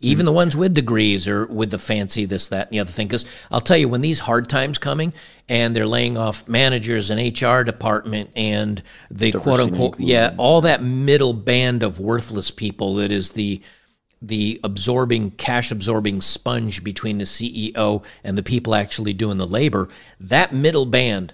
even 0.04 0.26
hmm. 0.26 0.28
the 0.28 0.34
ones 0.34 0.56
with 0.56 0.74
degrees 0.74 1.28
or 1.28 1.46
with 1.48 1.72
the 1.72 1.80
fancy 1.80 2.26
this 2.26 2.50
that 2.50 2.68
and 2.68 2.74
the 2.76 2.80
other 2.80 2.92
thing. 2.92 3.08
Because 3.08 3.26
i'll 3.52 3.62
tell 3.62 3.78
you 3.78 3.88
when 3.88 4.02
these 4.02 4.20
hard 4.20 4.48
times 4.48 4.78
coming 4.78 5.14
and 5.50 5.76
they're 5.76 5.88
laying 5.88 6.18
off 6.18 6.48
managers 6.48 7.10
and 7.10 7.42
hr 7.42 7.64
department 7.64 8.30
and 8.36 8.82
the 9.12 9.32
quote 9.32 9.60
unquote 9.60 10.00
yeah 10.00 10.34
all 10.38 10.62
that 10.62 10.82
middle 10.84 11.34
band 11.34 11.84
of 11.84 12.00
worthless 12.00 12.52
people 12.52 12.96
that 12.96 13.12
is 13.12 13.32
the 13.32 13.62
the 14.22 14.60
absorbing 14.64 15.32
cash 15.32 15.72
absorbing 15.72 16.22
sponge 16.22 16.84
between 16.84 17.18
the 17.18 17.26
ceo 17.26 18.04
and 18.24 18.38
the 18.38 18.44
people 18.44 18.74
actually 18.74 19.14
doing 19.14 19.38
the 19.38 19.48
labor 19.48 19.90
that 20.20 20.54
middle 20.54 20.86
band 20.86 21.34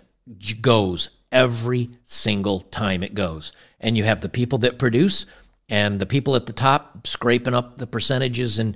goes 0.62 1.10
every 1.32 1.90
single 2.04 2.62
time 2.62 3.04
it 3.04 3.14
goes. 3.14 3.52
And 3.80 3.98
you 3.98 4.04
have 4.04 4.22
the 4.22 4.30
people 4.30 4.60
that 4.60 4.80
produce 4.80 5.26
and 5.70 6.00
the 6.00 6.06
people 6.06 6.36
at 6.36 6.46
the 6.46 6.54
top 6.54 7.06
scraping 7.06 7.54
up 7.54 7.78
the 7.78 7.88
percentages. 7.88 8.60
And 8.60 8.76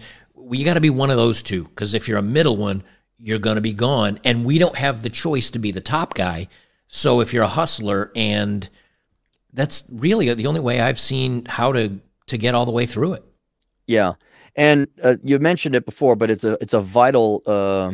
you 0.51 0.63
got 0.63 0.75
to 0.75 0.81
be 0.81 0.89
one 0.89 1.09
of 1.09 1.17
those 1.17 1.41
two 1.41 1.65
because 1.65 1.93
if 1.93 2.07
you're 2.07 2.17
a 2.17 2.23
middle 2.23 2.55
one, 2.55 2.83
you're 3.17 3.39
going 3.39 3.55
to 3.55 3.61
be 3.61 3.73
gone. 3.73 4.19
And 4.23 4.45
we 4.45 4.57
don't 4.59 4.75
have 4.75 5.01
the 5.01 5.09
choice 5.09 5.51
to 5.51 5.59
be 5.59 5.71
the 5.71 5.81
top 5.81 6.13
guy. 6.13 6.47
So 6.87 7.21
if 7.21 7.33
you're 7.33 7.43
a 7.43 7.47
hustler, 7.47 8.11
and 8.15 8.69
that's 9.53 9.83
really 9.89 10.33
the 10.33 10.47
only 10.47 10.59
way 10.59 10.79
I've 10.79 10.99
seen 10.99 11.45
how 11.45 11.71
to 11.71 11.99
to 12.27 12.37
get 12.37 12.55
all 12.55 12.65
the 12.65 12.71
way 12.71 12.85
through 12.85 13.13
it. 13.13 13.23
Yeah. 13.87 14.13
And 14.55 14.87
uh, 15.03 15.15
you 15.23 15.39
mentioned 15.39 15.75
it 15.75 15.85
before, 15.85 16.15
but 16.15 16.29
it's 16.29 16.43
a 16.43 16.57
it's 16.61 16.73
a 16.73 16.81
vital 16.81 17.41
uh, 17.47 17.93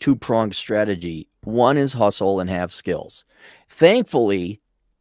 two 0.00 0.16
pronged 0.16 0.54
strategy. 0.54 1.28
One 1.44 1.78
is 1.78 1.94
hustle 1.94 2.40
and 2.40 2.50
have 2.50 2.72
skills. 2.72 3.24
Thankfully, 3.68 4.60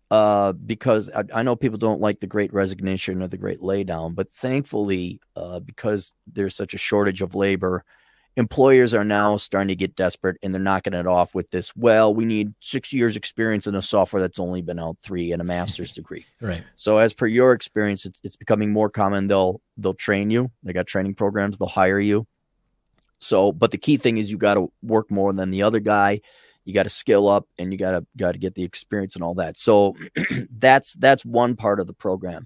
uh, 0.10 0.53
because 0.53 1.10
I, 1.10 1.24
I, 1.34 1.43
know 1.43 1.55
people 1.55 1.78
don't 1.78 1.99
like 1.99 2.20
the 2.20 2.28
great 2.28 2.53
resignation 2.53 3.22
or 3.22 3.28
the 3.28 3.38
great 3.38 3.60
laydown, 3.60 4.16
but 4.16 4.32
thankfully, 4.32 5.20
uh, 5.36 5.60
because 5.60 6.14
there's 6.32 6.55
such 6.55 6.74
a 6.74 6.78
shortage 6.78 7.22
of 7.22 7.36
labor, 7.36 7.84
employers 8.38 8.93
are 8.93 9.03
now 9.03 9.36
starting 9.36 9.68
to 9.68 9.76
get 9.76 9.97
desperate 9.97 10.38
and 10.41 10.53
they're 10.53 10.62
knocking 10.62 10.93
it 10.93 11.08
off 11.08 11.36
with 11.36 11.49
this. 11.51 11.76
Well, 11.76 12.14
we 12.14 12.24
need 12.24 12.53
six 12.62 12.93
years 12.93 13.18
experience 13.18 13.68
in 13.68 13.76
a 13.76 13.82
software 13.82 14.22
that's 14.22 14.39
only 14.39 14.62
been 14.62 14.80
out 14.80 14.95
three 15.01 15.34
and 15.34 15.41
a 15.41 15.45
master's 15.45 15.91
degree. 15.91 16.26
Right. 16.39 16.64
So, 16.76 16.99
as 16.99 17.14
per 17.14 17.26
your 17.26 17.51
experience, 17.51 18.05
it's, 18.05 18.22
it's 18.24 18.36
becoming 18.36 18.72
more 18.72 18.89
common. 18.89 19.26
They'll 19.28 19.60
they'll 19.76 19.95
train 19.95 20.30
you. 20.30 20.51
They 20.64 20.72
got 20.72 20.86
training 20.86 21.16
programs. 21.16 21.58
They'll 21.58 21.68
hire 21.68 21.99
you. 21.99 22.28
So, 23.20 23.51
but 23.51 23.72
the 23.72 23.78
key 23.80 23.97
thing 23.97 24.20
is 24.20 24.32
you 24.32 24.38
got 24.38 24.53
to 24.53 24.72
work 24.84 25.10
more 25.10 25.34
than 25.34 25.49
the 25.49 25.64
other 25.64 25.80
guy 25.80 26.22
you 26.68 26.74
got 26.74 26.84
to 26.84 26.89
skill 26.89 27.30
up 27.30 27.47
and 27.57 27.72
you 27.72 27.80
got 27.80 27.91
to 27.91 28.05
got 28.18 28.34
to 28.34 28.38
get 28.38 28.53
the 28.53 28.63
experience 28.63 29.15
and 29.15 29.24
all 29.24 29.34
that. 29.36 29.55
So 29.55 29.95
that's 30.51 30.93
that's 30.95 31.24
one 31.24 31.55
part 31.55 31.80
of 31.80 31.88
the 31.88 31.93
program. 31.93 32.45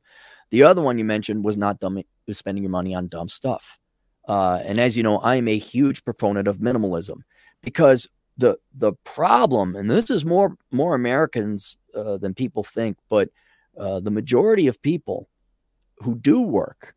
The 0.52 0.62
other 0.62 0.82
one 0.82 1.00
you 1.00 1.06
mentioned 1.06 1.44
was 1.44 1.58
not 1.58 1.80
dumb 1.80 2.00
was 2.28 2.38
spending 2.38 2.64
your 2.64 2.70
money 2.70 2.94
on 2.94 3.08
dumb 3.08 3.30
stuff. 3.30 3.80
Uh, 4.28 4.62
and 4.64 4.80
as 4.80 4.96
you 4.96 5.02
know, 5.02 5.18
I 5.18 5.38
am 5.38 5.48
a 5.48 5.58
huge 5.58 6.06
proponent 6.06 6.48
of 6.48 6.60
minimalism 6.60 7.22
because 7.64 8.08
the 8.38 8.60
the 8.76 8.94
problem, 9.06 9.76
and 9.76 9.90
this 9.90 10.12
is 10.12 10.24
more 10.24 10.56
more 10.72 10.94
Americans 10.94 11.78
uh, 11.96 12.18
than 12.18 12.36
people 12.36 12.64
think, 12.64 12.98
but 13.10 13.30
uh, 13.76 14.02
the 14.02 14.12
majority 14.12 14.68
of 14.68 14.80
people 14.84 15.30
who 15.98 16.14
do 16.14 16.42
work, 16.42 16.94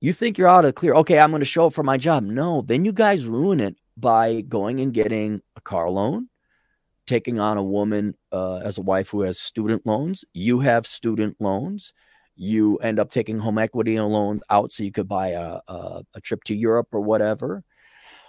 you 0.00 0.14
think 0.14 0.38
you're 0.38 0.48
out 0.48 0.64
of 0.64 0.70
the 0.70 0.72
clear. 0.72 0.94
Okay, 0.94 1.18
I'm 1.18 1.30
going 1.30 1.40
to 1.40 1.46
show 1.46 1.66
up 1.66 1.74
for 1.74 1.82
my 1.82 1.98
job. 1.98 2.24
No, 2.24 2.62
then 2.62 2.86
you 2.86 2.92
guys 2.92 3.26
ruin 3.26 3.60
it 3.60 3.76
by 3.98 4.40
going 4.40 4.80
and 4.80 4.94
getting 4.94 5.42
a 5.56 5.60
car 5.60 5.90
loan, 5.90 6.28
taking 7.06 7.38
on 7.38 7.56
a 7.56 7.62
woman 7.62 8.14
uh, 8.32 8.56
as 8.58 8.78
a 8.78 8.82
wife 8.82 9.08
who 9.08 9.22
has 9.22 9.38
student 9.38 9.86
loans. 9.86 10.24
You 10.32 10.60
have 10.60 10.86
student 10.86 11.36
loans. 11.40 11.92
You 12.36 12.78
end 12.78 12.98
up 12.98 13.10
taking 13.10 13.38
home 13.38 13.58
equity 13.58 13.96
and 13.96 14.08
loans 14.08 14.40
out 14.50 14.72
so 14.72 14.82
you 14.82 14.92
could 14.92 15.08
buy 15.08 15.28
a, 15.28 15.60
a, 15.68 16.02
a 16.14 16.20
trip 16.20 16.42
to 16.44 16.54
Europe 16.54 16.88
or 16.92 17.00
whatever. 17.00 17.62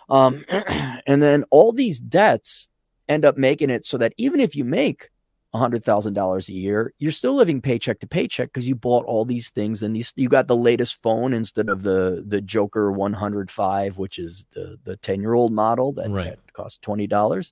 Um, 0.09 0.45
and 0.49 1.21
then 1.21 1.43
all 1.49 1.71
these 1.71 1.99
debts 1.99 2.67
end 3.07 3.25
up 3.25 3.37
making 3.37 3.69
it 3.69 3.85
so 3.85 3.97
that 3.97 4.13
even 4.17 4.39
if 4.39 4.55
you 4.55 4.63
make 4.63 5.09
$100,000 5.55 6.49
a 6.49 6.53
year, 6.53 6.93
you're 6.99 7.11
still 7.11 7.35
living 7.35 7.61
paycheck 7.61 7.99
to 7.99 8.07
paycheck 8.07 8.49
because 8.49 8.67
you 8.67 8.75
bought 8.75 9.05
all 9.05 9.25
these 9.25 9.49
things 9.49 9.81
and 9.81 9.95
these 9.95 10.13
you 10.15 10.27
got 10.27 10.47
the 10.47 10.55
latest 10.55 11.01
phone 11.01 11.33
instead 11.33 11.69
of 11.69 11.83
the 11.83 12.23
the 12.27 12.41
Joker 12.41 12.91
105 12.91 13.97
which 13.97 14.19
is 14.19 14.45
the 14.53 14.77
the 14.83 14.97
10-year-old 14.97 15.53
model 15.53 15.93
that, 15.93 16.09
right. 16.09 16.25
that 16.25 16.53
costs 16.53 16.79
$20. 16.79 17.51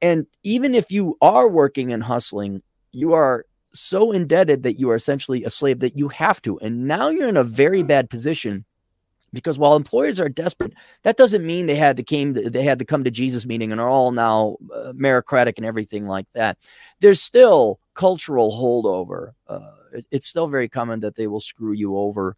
And 0.00 0.26
even 0.42 0.74
if 0.74 0.90
you 0.90 1.16
are 1.20 1.48
working 1.48 1.92
and 1.92 2.02
hustling, 2.02 2.62
you 2.92 3.12
are 3.12 3.44
so 3.72 4.12
indebted 4.12 4.62
that 4.62 4.78
you 4.78 4.90
are 4.90 4.94
essentially 4.94 5.44
a 5.44 5.50
slave 5.50 5.80
that 5.80 5.96
you 5.96 6.08
have 6.08 6.40
to. 6.42 6.58
And 6.60 6.86
now 6.86 7.08
you're 7.08 7.28
in 7.28 7.36
a 7.36 7.44
very 7.44 7.82
bad 7.82 8.10
position 8.10 8.64
because 9.32 9.58
while 9.58 9.76
employers 9.76 10.20
are 10.20 10.28
desperate, 10.28 10.72
that 11.02 11.16
doesn't 11.16 11.44
mean 11.44 11.66
they 11.66 11.74
had 11.76 11.96
to 11.98 12.02
came 12.02 12.32
they 12.32 12.62
had 12.62 12.78
to 12.78 12.84
come 12.84 13.04
to 13.04 13.10
Jesus 13.10 13.46
meeting 13.46 13.72
and 13.72 13.80
are 13.80 13.88
all 13.88 14.10
now 14.10 14.56
uh, 14.74 14.92
meritocratic 14.94 15.54
and 15.58 15.66
everything 15.66 16.06
like 16.06 16.26
that. 16.34 16.58
There's 17.00 17.20
still 17.20 17.78
cultural 17.94 18.50
holdover. 18.52 19.32
Uh, 19.46 19.70
it, 19.92 20.06
it's 20.10 20.28
still 20.28 20.48
very 20.48 20.68
common 20.68 21.00
that 21.00 21.16
they 21.16 21.26
will 21.26 21.40
screw 21.40 21.72
you 21.72 21.96
over. 21.96 22.36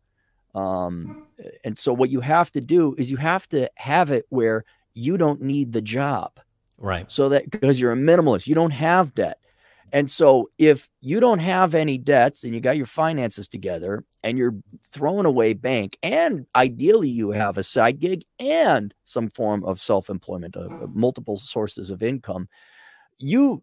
Um, 0.55 1.27
and 1.65 1.79
so 1.79 1.93
what 1.93 2.11
you 2.11 2.21
have 2.21 2.51
to 2.53 2.61
do 2.61 2.95
is 2.99 3.11
you 3.11 3.19
have 3.19 3.49
to 3.51 3.71
have 3.77 4.11
it 4.11 4.27
where 4.31 4.65
you 4.95 5.17
don't 5.17 5.43
need 5.43 5.73
the 5.73 5.83
job. 5.83 6.33
Right. 6.81 7.11
So 7.11 7.29
that 7.29 7.51
because 7.51 7.81
you're 7.81 7.93
a 7.93 7.97
minimalist, 7.97 8.47
you 8.47 8.55
don't 8.55 8.71
have 8.71 9.15
debt. 9.15 9.39
And 9.93 10.11
so 10.11 10.51
if 10.57 10.89
you 11.01 11.21
don't 11.21 11.41
have 11.41 11.75
any 11.75 11.99
debts 11.99 12.45
and 12.45 12.55
you 12.55 12.61
got 12.61 12.77
your 12.77 12.87
finances 12.87 13.49
together 13.49 14.05
and 14.23 14.39
you're 14.39 14.55
throwing 14.93 15.27
away 15.27 15.53
bank 15.53 15.99
and 16.03 16.47
ideally 16.55 17.09
you 17.09 17.33
have 17.33 17.59
a 17.59 17.65
side 17.65 17.99
gig 17.99 18.25
and 18.39 18.95
some 19.05 19.29
form 19.31 19.65
of 19.65 19.81
self-employment, 19.81 20.57
uh, 20.57 20.69
multiple 20.93 21.37
sources 21.37 21.91
of 21.91 22.03
income, 22.03 22.49
you 23.19 23.63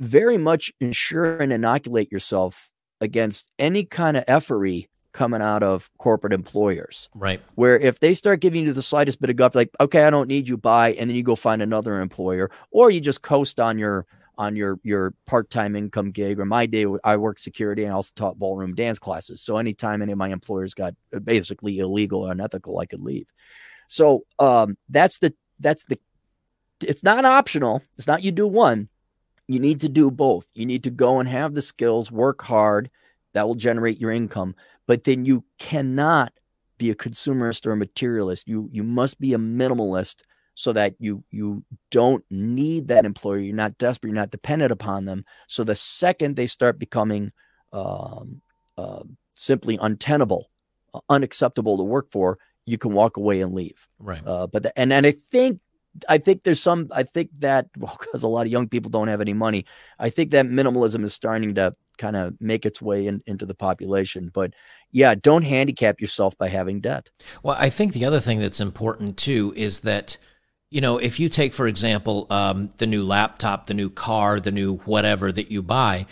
very 0.00 0.38
much 0.38 0.72
ensure 0.80 1.38
and 1.38 1.52
inoculate 1.52 2.12
yourself 2.12 2.70
against 3.00 3.50
any 3.58 3.84
kind 3.84 4.16
of 4.16 4.24
effery 4.28 4.88
coming 5.14 5.40
out 5.40 5.62
of 5.62 5.90
corporate 5.96 6.34
employers. 6.34 7.08
Right. 7.14 7.40
Where 7.54 7.78
if 7.78 8.00
they 8.00 8.12
start 8.12 8.40
giving 8.40 8.64
you 8.64 8.72
the 8.74 8.82
slightest 8.82 9.20
bit 9.20 9.30
of 9.30 9.36
guff, 9.36 9.54
like, 9.54 9.70
okay, 9.80 10.04
I 10.04 10.10
don't 10.10 10.28
need 10.28 10.46
you, 10.48 10.58
buy, 10.58 10.92
and 10.92 11.08
then 11.08 11.16
you 11.16 11.22
go 11.22 11.34
find 11.34 11.62
another 11.62 12.00
employer, 12.00 12.50
or 12.70 12.90
you 12.90 13.00
just 13.00 13.22
coast 13.22 13.58
on 13.58 13.78
your 13.78 14.06
on 14.36 14.56
your 14.56 14.80
your 14.82 15.14
part-time 15.26 15.76
income 15.76 16.10
gig 16.10 16.40
or 16.40 16.44
my 16.44 16.66
day 16.66 16.84
i 17.04 17.16
work 17.16 17.38
security 17.38 17.84
and 17.84 17.92
i 17.92 17.94
also 17.94 18.10
taught 18.16 18.36
ballroom 18.36 18.74
dance 18.74 18.98
classes 18.98 19.40
so 19.40 19.58
anytime 19.58 20.02
any 20.02 20.10
of 20.10 20.18
my 20.18 20.26
employers 20.26 20.74
got 20.74 20.92
uh, 21.14 21.20
basically 21.20 21.78
illegal 21.78 22.22
or 22.26 22.32
unethical 22.32 22.80
i 22.80 22.84
could 22.84 23.00
leave 23.00 23.28
so 23.86 24.24
um, 24.40 24.76
that's 24.88 25.18
the 25.18 25.34
that's 25.60 25.84
the 25.84 25.98
it's 26.80 27.04
not 27.04 27.24
optional. 27.24 27.82
It's 27.96 28.06
not 28.06 28.22
you 28.22 28.32
do 28.32 28.46
one. 28.46 28.88
You 29.46 29.58
need 29.58 29.80
to 29.80 29.88
do 29.88 30.10
both. 30.10 30.46
You 30.54 30.66
need 30.66 30.84
to 30.84 30.90
go 30.90 31.20
and 31.20 31.28
have 31.28 31.54
the 31.54 31.62
skills, 31.62 32.10
work 32.10 32.42
hard. 32.42 32.90
That 33.34 33.46
will 33.46 33.56
generate 33.56 34.00
your 34.00 34.10
income. 34.10 34.54
But 34.86 35.04
then 35.04 35.24
you 35.24 35.44
cannot 35.58 36.32
be 36.78 36.90
a 36.90 36.94
consumerist 36.94 37.66
or 37.66 37.72
a 37.72 37.76
materialist. 37.76 38.48
You 38.48 38.68
you 38.72 38.82
must 38.82 39.20
be 39.20 39.32
a 39.34 39.38
minimalist 39.38 40.22
so 40.54 40.72
that 40.72 40.94
you 40.98 41.24
you 41.30 41.64
don't 41.90 42.24
need 42.30 42.88
that 42.88 43.04
employer. 43.04 43.38
You're 43.38 43.54
not 43.54 43.78
desperate. 43.78 44.10
You're 44.10 44.20
not 44.20 44.30
dependent 44.30 44.72
upon 44.72 45.04
them. 45.04 45.24
So 45.48 45.64
the 45.64 45.74
second 45.74 46.36
they 46.36 46.46
start 46.46 46.78
becoming 46.78 47.32
um, 47.72 48.40
uh, 48.76 49.02
simply 49.34 49.78
untenable, 49.80 50.50
uh, 50.94 51.00
unacceptable 51.08 51.76
to 51.76 51.82
work 51.82 52.10
for, 52.10 52.38
you 52.66 52.78
can 52.78 52.92
walk 52.92 53.16
away 53.16 53.40
and 53.40 53.54
leave. 53.54 53.86
Right. 53.98 54.22
Uh, 54.24 54.46
but 54.46 54.62
the, 54.62 54.78
and 54.78 54.92
and 54.92 55.06
I 55.06 55.12
think 55.12 55.60
I 56.08 56.18
think 56.18 56.42
there's 56.42 56.60
some 56.60 56.88
I 56.92 57.02
think 57.02 57.30
that 57.40 57.68
well 57.78 57.96
because 57.98 58.22
a 58.22 58.28
lot 58.28 58.46
of 58.46 58.52
young 58.52 58.68
people 58.68 58.90
don't 58.90 59.08
have 59.08 59.20
any 59.20 59.32
money. 59.32 59.64
I 59.98 60.10
think 60.10 60.30
that 60.32 60.46
minimalism 60.46 61.04
is 61.04 61.14
starting 61.14 61.54
to 61.56 61.74
kind 61.96 62.16
of 62.16 62.34
make 62.40 62.66
its 62.66 62.82
way 62.82 63.06
in, 63.06 63.22
into 63.26 63.46
the 63.46 63.54
population. 63.54 64.30
But 64.32 64.54
yeah, 64.90 65.14
don't 65.14 65.42
handicap 65.42 66.00
yourself 66.00 66.36
by 66.36 66.48
having 66.48 66.80
debt. 66.80 67.10
Well, 67.42 67.56
I 67.58 67.70
think 67.70 67.92
the 67.92 68.04
other 68.04 68.20
thing 68.20 68.40
that's 68.40 68.60
important 68.60 69.16
too 69.16 69.52
is 69.56 69.80
that 69.80 70.16
you 70.70 70.80
know 70.80 70.98
if 70.98 71.20
you 71.20 71.28
take 71.28 71.52
for 71.52 71.66
example 71.66 72.26
um, 72.30 72.70
the 72.78 72.86
new 72.86 73.04
laptop, 73.04 73.66
the 73.66 73.74
new 73.74 73.90
car, 73.90 74.40
the 74.40 74.52
new 74.52 74.76
whatever 74.78 75.30
that 75.32 75.50
you 75.50 75.62
buy 75.62 76.06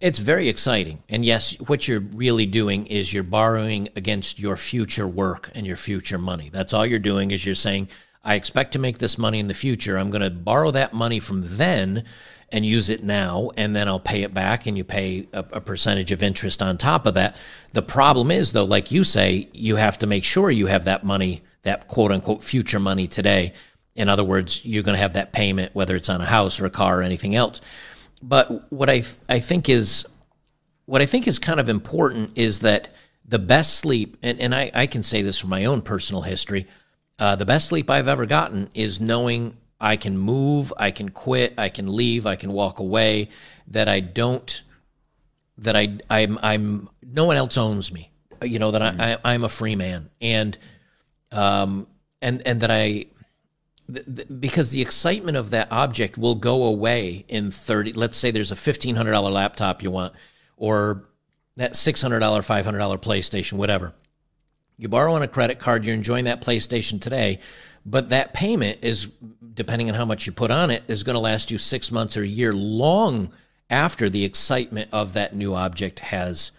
it's 0.00 0.20
very 0.20 0.48
exciting. 0.48 1.02
And 1.08 1.24
yes, 1.24 1.58
what 1.60 1.88
you're 1.88 2.00
really 2.00 2.46
doing 2.46 2.86
is 2.86 3.12
you're 3.12 3.24
borrowing 3.24 3.88
against 3.96 4.38
your 4.38 4.56
future 4.56 5.08
work 5.08 5.50
and 5.54 5.66
your 5.66 5.76
future 5.76 6.18
money. 6.18 6.50
That's 6.52 6.72
all 6.72 6.86
you're 6.86 7.00
doing 7.00 7.32
is 7.32 7.44
you're 7.44 7.56
saying, 7.56 7.88
I 8.24 8.34
expect 8.34 8.72
to 8.72 8.78
make 8.78 8.98
this 8.98 9.18
money 9.18 9.38
in 9.38 9.48
the 9.48 9.54
future. 9.54 9.96
I'm 9.96 10.10
going 10.10 10.22
to 10.22 10.30
borrow 10.30 10.70
that 10.72 10.92
money 10.92 11.20
from 11.20 11.42
then 11.44 12.04
and 12.50 12.64
use 12.64 12.88
it 12.88 13.02
now, 13.02 13.50
and 13.56 13.76
then 13.76 13.88
I'll 13.88 14.00
pay 14.00 14.22
it 14.22 14.32
back, 14.32 14.66
and 14.66 14.76
you 14.76 14.84
pay 14.84 15.28
a, 15.32 15.40
a, 15.52 15.60
percentage 15.60 16.12
of 16.12 16.22
interest 16.22 16.62
on 16.62 16.78
top 16.78 17.04
of 17.06 17.14
that. 17.14 17.36
The 17.72 17.82
problem 17.82 18.30
is, 18.30 18.52
though, 18.52 18.64
like 18.64 18.90
you 18.90 19.04
say, 19.04 19.48
you 19.52 19.76
have 19.76 19.98
to 19.98 20.06
make 20.06 20.24
sure 20.24 20.50
you 20.50 20.66
have 20.66 20.86
that 20.86 21.04
money, 21.04 21.42
that 21.62 21.88
quote 21.88 22.10
unquote 22.10 22.42
future 22.42 22.80
money 22.80 23.06
today. 23.06 23.52
In 23.94 24.08
other 24.08 24.24
words, 24.24 24.64
you're 24.64 24.82
going 24.82 24.94
to 24.94 25.02
have 25.02 25.12
that 25.12 25.32
payment, 25.32 25.74
whether 25.74 25.94
it's 25.94 26.08
on 26.08 26.22
a 26.22 26.26
house 26.26 26.58
or 26.58 26.64
a 26.64 26.70
car 26.70 27.00
or 27.00 27.02
anything 27.02 27.34
else. 27.34 27.60
But 28.22 28.72
what 28.72 28.88
I 28.88 29.02
I 29.28 29.40
think 29.40 29.68
is 29.68 30.06
what 30.86 31.02
I 31.02 31.06
think 31.06 31.28
is 31.28 31.38
kind 31.38 31.60
of 31.60 31.68
important 31.68 32.32
is 32.36 32.60
that 32.60 32.88
the 33.26 33.38
best 33.38 33.74
sleep, 33.74 34.16
and, 34.22 34.40
and 34.40 34.54
I, 34.54 34.70
I 34.72 34.86
can 34.86 35.02
say 35.02 35.20
this 35.20 35.38
from 35.38 35.50
my 35.50 35.66
own 35.66 35.82
personal 35.82 36.22
history, 36.22 36.66
uh, 37.18 37.36
the 37.36 37.44
best 37.44 37.68
sleep 37.68 37.90
I've 37.90 38.08
ever 38.08 38.26
gotten 38.26 38.68
is 38.74 39.00
knowing 39.00 39.56
I 39.80 39.96
can 39.96 40.16
move, 40.16 40.72
I 40.76 40.90
can 40.90 41.08
quit, 41.08 41.54
I 41.58 41.68
can 41.68 41.94
leave, 41.94 42.26
I 42.26 42.36
can 42.36 42.52
walk 42.52 42.78
away, 42.78 43.28
that 43.68 43.88
I 43.88 44.00
don't, 44.00 44.62
that 45.58 45.76
I, 45.76 45.98
I'm, 46.10 46.38
I'm, 46.42 46.88
no 47.02 47.24
one 47.24 47.36
else 47.36 47.56
owns 47.56 47.92
me, 47.92 48.10
you 48.42 48.58
know, 48.58 48.70
that 48.70 48.82
mm-hmm. 48.82 49.00
I, 49.00 49.14
I, 49.14 49.34
I'm 49.34 49.44
a 49.44 49.48
free 49.48 49.76
man. 49.76 50.10
And, 50.20 50.56
um, 51.32 51.86
and, 52.20 52.44
and 52.46 52.60
that 52.60 52.70
I, 52.70 53.06
because 54.40 54.70
the 54.70 54.82
excitement 54.82 55.36
of 55.36 55.50
that 55.50 55.72
object 55.72 56.18
will 56.18 56.34
go 56.34 56.64
away 56.64 57.24
in 57.28 57.50
30 57.50 57.94
let's 57.94 58.18
say 58.18 58.30
there's 58.30 58.52
a 58.52 58.54
$1500 58.54 59.32
laptop 59.32 59.82
you 59.82 59.90
want 59.90 60.12
or 60.58 61.04
that 61.56 61.72
$600 61.72 62.20
$500 62.20 62.98
playstation 62.98 63.54
whatever 63.54 63.94
you 64.78 64.88
borrow 64.88 65.14
on 65.14 65.22
a 65.22 65.28
credit 65.28 65.58
card 65.58 65.84
you're 65.84 65.94
enjoying 65.94 66.24
that 66.24 66.40
playstation 66.40 67.00
today 67.00 67.38
but 67.84 68.08
that 68.08 68.32
payment 68.32 68.78
is 68.82 69.08
depending 69.54 69.88
on 69.88 69.94
how 69.94 70.04
much 70.04 70.26
you 70.26 70.32
put 70.32 70.50
on 70.50 70.70
it 70.70 70.82
is 70.88 71.02
going 71.02 71.14
to 71.14 71.20
last 71.20 71.50
you 71.50 71.58
six 71.58 71.92
months 71.92 72.16
or 72.16 72.22
a 72.22 72.26
year 72.26 72.52
long 72.52 73.30
after 73.70 74.08
the 74.08 74.24
excitement 74.24 74.88
of 74.92 75.12
that 75.12 75.34
new 75.34 75.54
object 75.54 76.00
has 76.00 76.52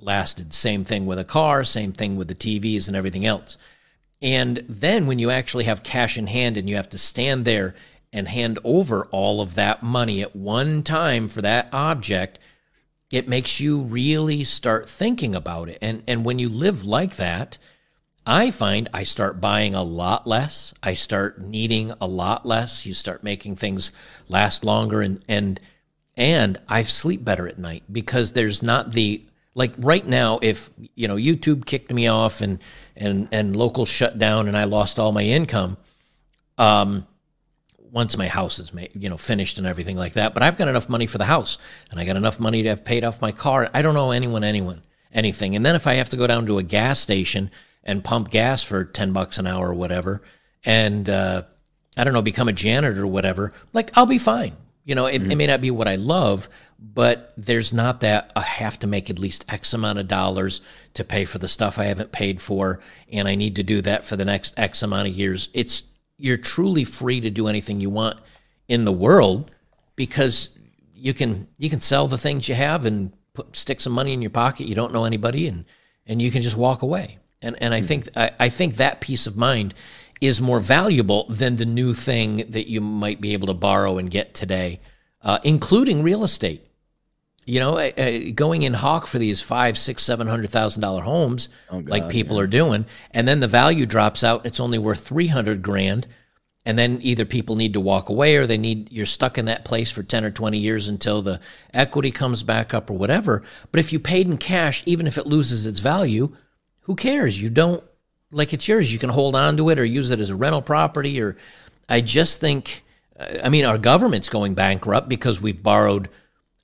lasted. 0.00 0.52
Same 0.52 0.84
thing 0.84 1.06
with 1.06 1.18
a 1.18 1.24
car 1.24 1.64
same 1.64 1.92
thing 1.92 2.16
with 2.16 2.28
the 2.28 2.34
tvs 2.34 2.86
and 2.86 2.96
everything 2.96 3.26
else. 3.26 3.56
And 4.20 4.64
then 4.68 5.06
when 5.06 5.18
you 5.18 5.30
actually 5.30 5.64
have 5.64 5.82
cash 5.82 6.18
in 6.18 6.26
hand 6.26 6.56
and 6.56 6.68
you 6.68 6.76
have 6.76 6.88
to 6.90 6.98
stand 6.98 7.44
there 7.44 7.74
and 8.12 8.26
hand 8.26 8.58
over 8.64 9.06
all 9.06 9.40
of 9.40 9.54
that 9.54 9.82
money 9.82 10.22
at 10.22 10.34
one 10.34 10.82
time 10.82 11.28
for 11.28 11.42
that 11.42 11.68
object, 11.72 12.38
it 13.10 13.28
makes 13.28 13.60
you 13.60 13.82
really 13.82 14.44
start 14.44 14.88
thinking 14.88 15.34
about 15.34 15.68
it. 15.68 15.78
And 15.80 16.02
and 16.06 16.24
when 16.24 16.38
you 16.38 16.48
live 16.48 16.84
like 16.84 17.16
that, 17.16 17.58
I 18.26 18.50
find 18.50 18.88
I 18.92 19.04
start 19.04 19.40
buying 19.40 19.74
a 19.74 19.82
lot 19.82 20.26
less. 20.26 20.74
I 20.82 20.94
start 20.94 21.40
needing 21.40 21.92
a 22.00 22.06
lot 22.06 22.44
less. 22.44 22.84
You 22.84 22.94
start 22.94 23.24
making 23.24 23.56
things 23.56 23.92
last 24.28 24.64
longer 24.64 25.00
and 25.00 25.22
and 25.28 25.60
and 26.16 26.58
I 26.68 26.82
sleep 26.82 27.24
better 27.24 27.48
at 27.48 27.58
night 27.58 27.84
because 27.90 28.32
there's 28.32 28.62
not 28.62 28.92
the 28.92 29.24
like 29.54 29.74
right 29.78 30.06
now 30.06 30.38
if 30.40 30.70
you 30.94 31.08
know 31.08 31.16
youtube 31.16 31.66
kicked 31.66 31.92
me 31.92 32.06
off 32.06 32.40
and 32.40 32.60
and 32.96 33.28
and 33.32 33.56
local 33.56 33.84
shut 33.84 34.16
down 34.18 34.46
and 34.46 34.56
i 34.56 34.62
lost 34.64 35.00
all 35.00 35.10
my 35.10 35.24
income 35.24 35.76
um 36.58 37.06
once 37.92 38.16
my 38.16 38.28
house 38.28 38.58
is 38.58 38.72
made 38.74 38.90
you 38.94 39.08
know 39.08 39.16
finished 39.16 39.58
and 39.58 39.66
everything 39.66 39.96
like 39.96 40.14
that 40.14 40.34
but 40.34 40.42
i've 40.42 40.56
got 40.56 40.68
enough 40.68 40.88
money 40.88 41.06
for 41.06 41.18
the 41.18 41.24
house 41.24 41.58
and 41.90 42.00
i 42.00 42.04
got 42.04 42.16
enough 42.16 42.40
money 42.40 42.62
to 42.62 42.68
have 42.68 42.84
paid 42.84 43.04
off 43.04 43.20
my 43.20 43.32
car 43.32 43.70
i 43.74 43.82
don't 43.82 43.94
know 43.94 44.10
anyone 44.10 44.44
anyone 44.44 44.82
anything 45.12 45.56
and 45.56 45.64
then 45.64 45.74
if 45.74 45.86
i 45.86 45.94
have 45.94 46.08
to 46.08 46.16
go 46.16 46.26
down 46.26 46.46
to 46.46 46.58
a 46.58 46.62
gas 46.62 47.00
station 47.00 47.50
and 47.84 48.04
pump 48.04 48.30
gas 48.30 48.62
for 48.62 48.84
10 48.84 49.12
bucks 49.12 49.38
an 49.38 49.46
hour 49.46 49.70
or 49.70 49.74
whatever 49.74 50.22
and 50.64 51.08
uh 51.08 51.42
i 51.96 52.04
don't 52.04 52.12
know 52.12 52.22
become 52.22 52.48
a 52.48 52.52
janitor 52.52 53.02
or 53.02 53.06
whatever 53.06 53.52
like 53.72 53.90
i'll 53.96 54.06
be 54.06 54.18
fine 54.18 54.56
you 54.88 54.94
know, 54.94 55.04
it, 55.04 55.20
mm-hmm. 55.20 55.32
it, 55.32 55.36
may 55.36 55.46
not 55.46 55.60
be 55.60 55.70
what 55.70 55.86
I 55.86 55.96
love, 55.96 56.48
but 56.78 57.34
there's 57.36 57.74
not 57.74 58.00
that 58.00 58.32
I 58.34 58.40
have 58.40 58.78
to 58.78 58.86
make 58.86 59.10
at 59.10 59.18
least 59.18 59.44
X 59.46 59.74
amount 59.74 59.98
of 59.98 60.08
dollars 60.08 60.62
to 60.94 61.04
pay 61.04 61.26
for 61.26 61.36
the 61.36 61.46
stuff 61.46 61.78
I 61.78 61.84
haven't 61.84 62.10
paid 62.10 62.40
for, 62.40 62.80
and 63.12 63.28
I 63.28 63.34
need 63.34 63.56
to 63.56 63.62
do 63.62 63.82
that 63.82 64.06
for 64.06 64.16
the 64.16 64.24
next 64.24 64.58
X 64.58 64.82
amount 64.82 65.08
of 65.08 65.14
years. 65.14 65.50
It's 65.52 65.82
you're 66.18 66.36
truly 66.36 66.84
free 66.84 67.20
to 67.20 67.30
do 67.30 67.46
anything 67.46 67.80
you 67.80 67.90
want 67.90 68.18
in 68.66 68.84
the 68.84 68.92
world 68.92 69.50
because 69.96 70.50
you 70.94 71.14
can 71.14 71.48
you 71.58 71.70
can 71.70 71.80
sell 71.80 72.08
the 72.08 72.18
things 72.18 72.48
you 72.48 72.54
have 72.54 72.84
and 72.84 73.12
put 73.32 73.56
stick 73.56 73.80
some 73.80 73.92
money 73.92 74.12
in 74.12 74.20
your 74.20 74.30
pocket. 74.30 74.66
You 74.66 74.74
don't 74.74 74.92
know 74.92 75.04
anybody, 75.04 75.46
and 75.46 75.64
and 76.06 76.20
you 76.20 76.30
can 76.30 76.42
just 76.42 76.56
walk 76.56 76.82
away. 76.82 77.18
And 77.40 77.56
and 77.62 77.72
I 77.72 77.78
mm-hmm. 77.78 77.86
think 77.86 78.08
I, 78.16 78.30
I 78.38 78.48
think 78.48 78.76
that 78.76 79.00
peace 79.00 79.26
of 79.26 79.36
mind 79.36 79.74
is 80.20 80.40
more 80.40 80.60
valuable 80.60 81.26
than 81.28 81.56
the 81.56 81.64
new 81.64 81.94
thing 81.94 82.38
that 82.48 82.68
you 82.68 82.80
might 82.80 83.20
be 83.20 83.32
able 83.32 83.46
to 83.46 83.54
borrow 83.54 83.98
and 83.98 84.10
get 84.10 84.34
today, 84.34 84.80
uh, 85.22 85.38
including 85.44 86.02
real 86.02 86.24
estate. 86.24 86.66
You 87.48 87.60
know, 87.60 87.78
uh, 87.78 88.30
going 88.34 88.62
in 88.62 88.74
hawk 88.74 89.06
for 89.06 89.18
these 89.18 89.40
five, 89.40 89.78
six, 89.78 90.02
seven 90.02 90.26
hundred 90.26 90.50
thousand 90.50 90.82
dollar 90.82 91.02
homes, 91.02 91.48
oh 91.70 91.80
God, 91.80 91.88
like 91.88 92.08
people 92.10 92.36
yeah. 92.36 92.42
are 92.42 92.46
doing, 92.46 92.84
and 93.12 93.26
then 93.26 93.40
the 93.40 93.48
value 93.48 93.86
drops 93.86 94.22
out. 94.22 94.44
It's 94.44 94.60
only 94.60 94.78
worth 94.78 95.06
three 95.06 95.28
hundred 95.28 95.62
grand, 95.62 96.06
and 96.66 96.78
then 96.78 96.98
either 97.00 97.24
people 97.24 97.56
need 97.56 97.72
to 97.72 97.80
walk 97.80 98.10
away 98.10 98.36
or 98.36 98.46
they 98.46 98.58
need 98.58 98.92
you're 98.92 99.06
stuck 99.06 99.38
in 99.38 99.46
that 99.46 99.64
place 99.64 99.90
for 99.90 100.02
ten 100.02 100.24
or 100.24 100.30
twenty 100.30 100.58
years 100.58 100.88
until 100.88 101.22
the 101.22 101.40
equity 101.72 102.10
comes 102.10 102.42
back 102.42 102.74
up 102.74 102.90
or 102.90 102.98
whatever. 102.98 103.42
But 103.72 103.80
if 103.80 103.94
you 103.94 103.98
paid 103.98 104.26
in 104.26 104.36
cash, 104.36 104.82
even 104.84 105.06
if 105.06 105.16
it 105.16 105.26
loses 105.26 105.64
its 105.64 105.80
value, 105.80 106.36
who 106.80 106.96
cares? 106.96 107.40
You 107.40 107.48
don't 107.48 107.82
like 108.30 108.52
it's 108.52 108.68
yours. 108.68 108.92
You 108.92 108.98
can 108.98 109.08
hold 109.08 109.34
on 109.34 109.56
to 109.56 109.70
it 109.70 109.78
or 109.78 109.86
use 109.86 110.10
it 110.10 110.20
as 110.20 110.28
a 110.28 110.36
rental 110.36 110.60
property. 110.60 111.18
Or 111.22 111.38
I 111.88 112.02
just 112.02 112.40
think, 112.40 112.84
uh, 113.18 113.38
I 113.42 113.48
mean, 113.48 113.64
our 113.64 113.78
government's 113.78 114.28
going 114.28 114.52
bankrupt 114.52 115.08
because 115.08 115.40
we've 115.40 115.62
borrowed 115.62 116.10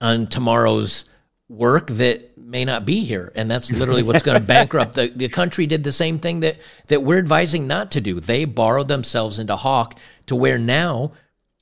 on 0.05 0.27
tomorrow's 0.27 1.05
work 1.49 1.89
that 1.89 2.37
may 2.39 2.65
not 2.65 2.85
be 2.85 3.05
here, 3.05 3.33
and 3.35 3.51
that's 3.51 3.73
literally 3.73 4.03
what's 4.03 4.23
going 4.23 4.41
to 4.41 4.47
bankrupt 4.47 4.95
the 4.95 5.09
the 5.09 5.29
country. 5.29 5.67
Did 5.67 5.85
the 5.85 5.93
same 5.93 6.19
thing 6.19 6.41
that 6.41 6.59
that 6.89 7.03
we're 7.03 7.19
advising 7.19 7.67
not 7.67 7.91
to 7.93 8.01
do. 8.01 8.21
They 8.21 8.45
borrowed 8.45 8.89
themselves 8.89 9.39
into 9.39 9.57
hawk 9.57 9.99
to 10.27 10.37
where 10.37 10.59
now 10.59 11.13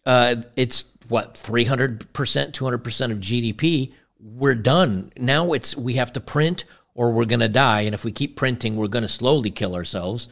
uh, 0.05 0.37
it's 0.57 0.85
what 1.09 1.37
three 1.37 1.65
hundred 1.65 2.13
percent, 2.13 2.55
two 2.55 2.65
hundred 2.65 2.85
percent 2.85 3.13
of 3.13 3.19
GDP. 3.21 3.93
We're 4.21 4.55
done 4.55 5.13
now. 5.17 5.53
It's 5.53 5.77
we 5.77 5.95
have 5.95 6.13
to 6.15 6.21
print 6.21 6.65
or 6.95 7.13
we're 7.13 7.25
going 7.25 7.41
to 7.41 7.49
die. 7.49 7.83
And 7.83 7.95
if 7.95 8.05
we 8.05 8.13
keep 8.13 8.37
printing, 8.37 8.77
we're 8.77 8.89
going 8.89 9.03
to 9.03 9.09
slowly 9.09 9.51
kill 9.51 9.75
ourselves. 9.75 10.29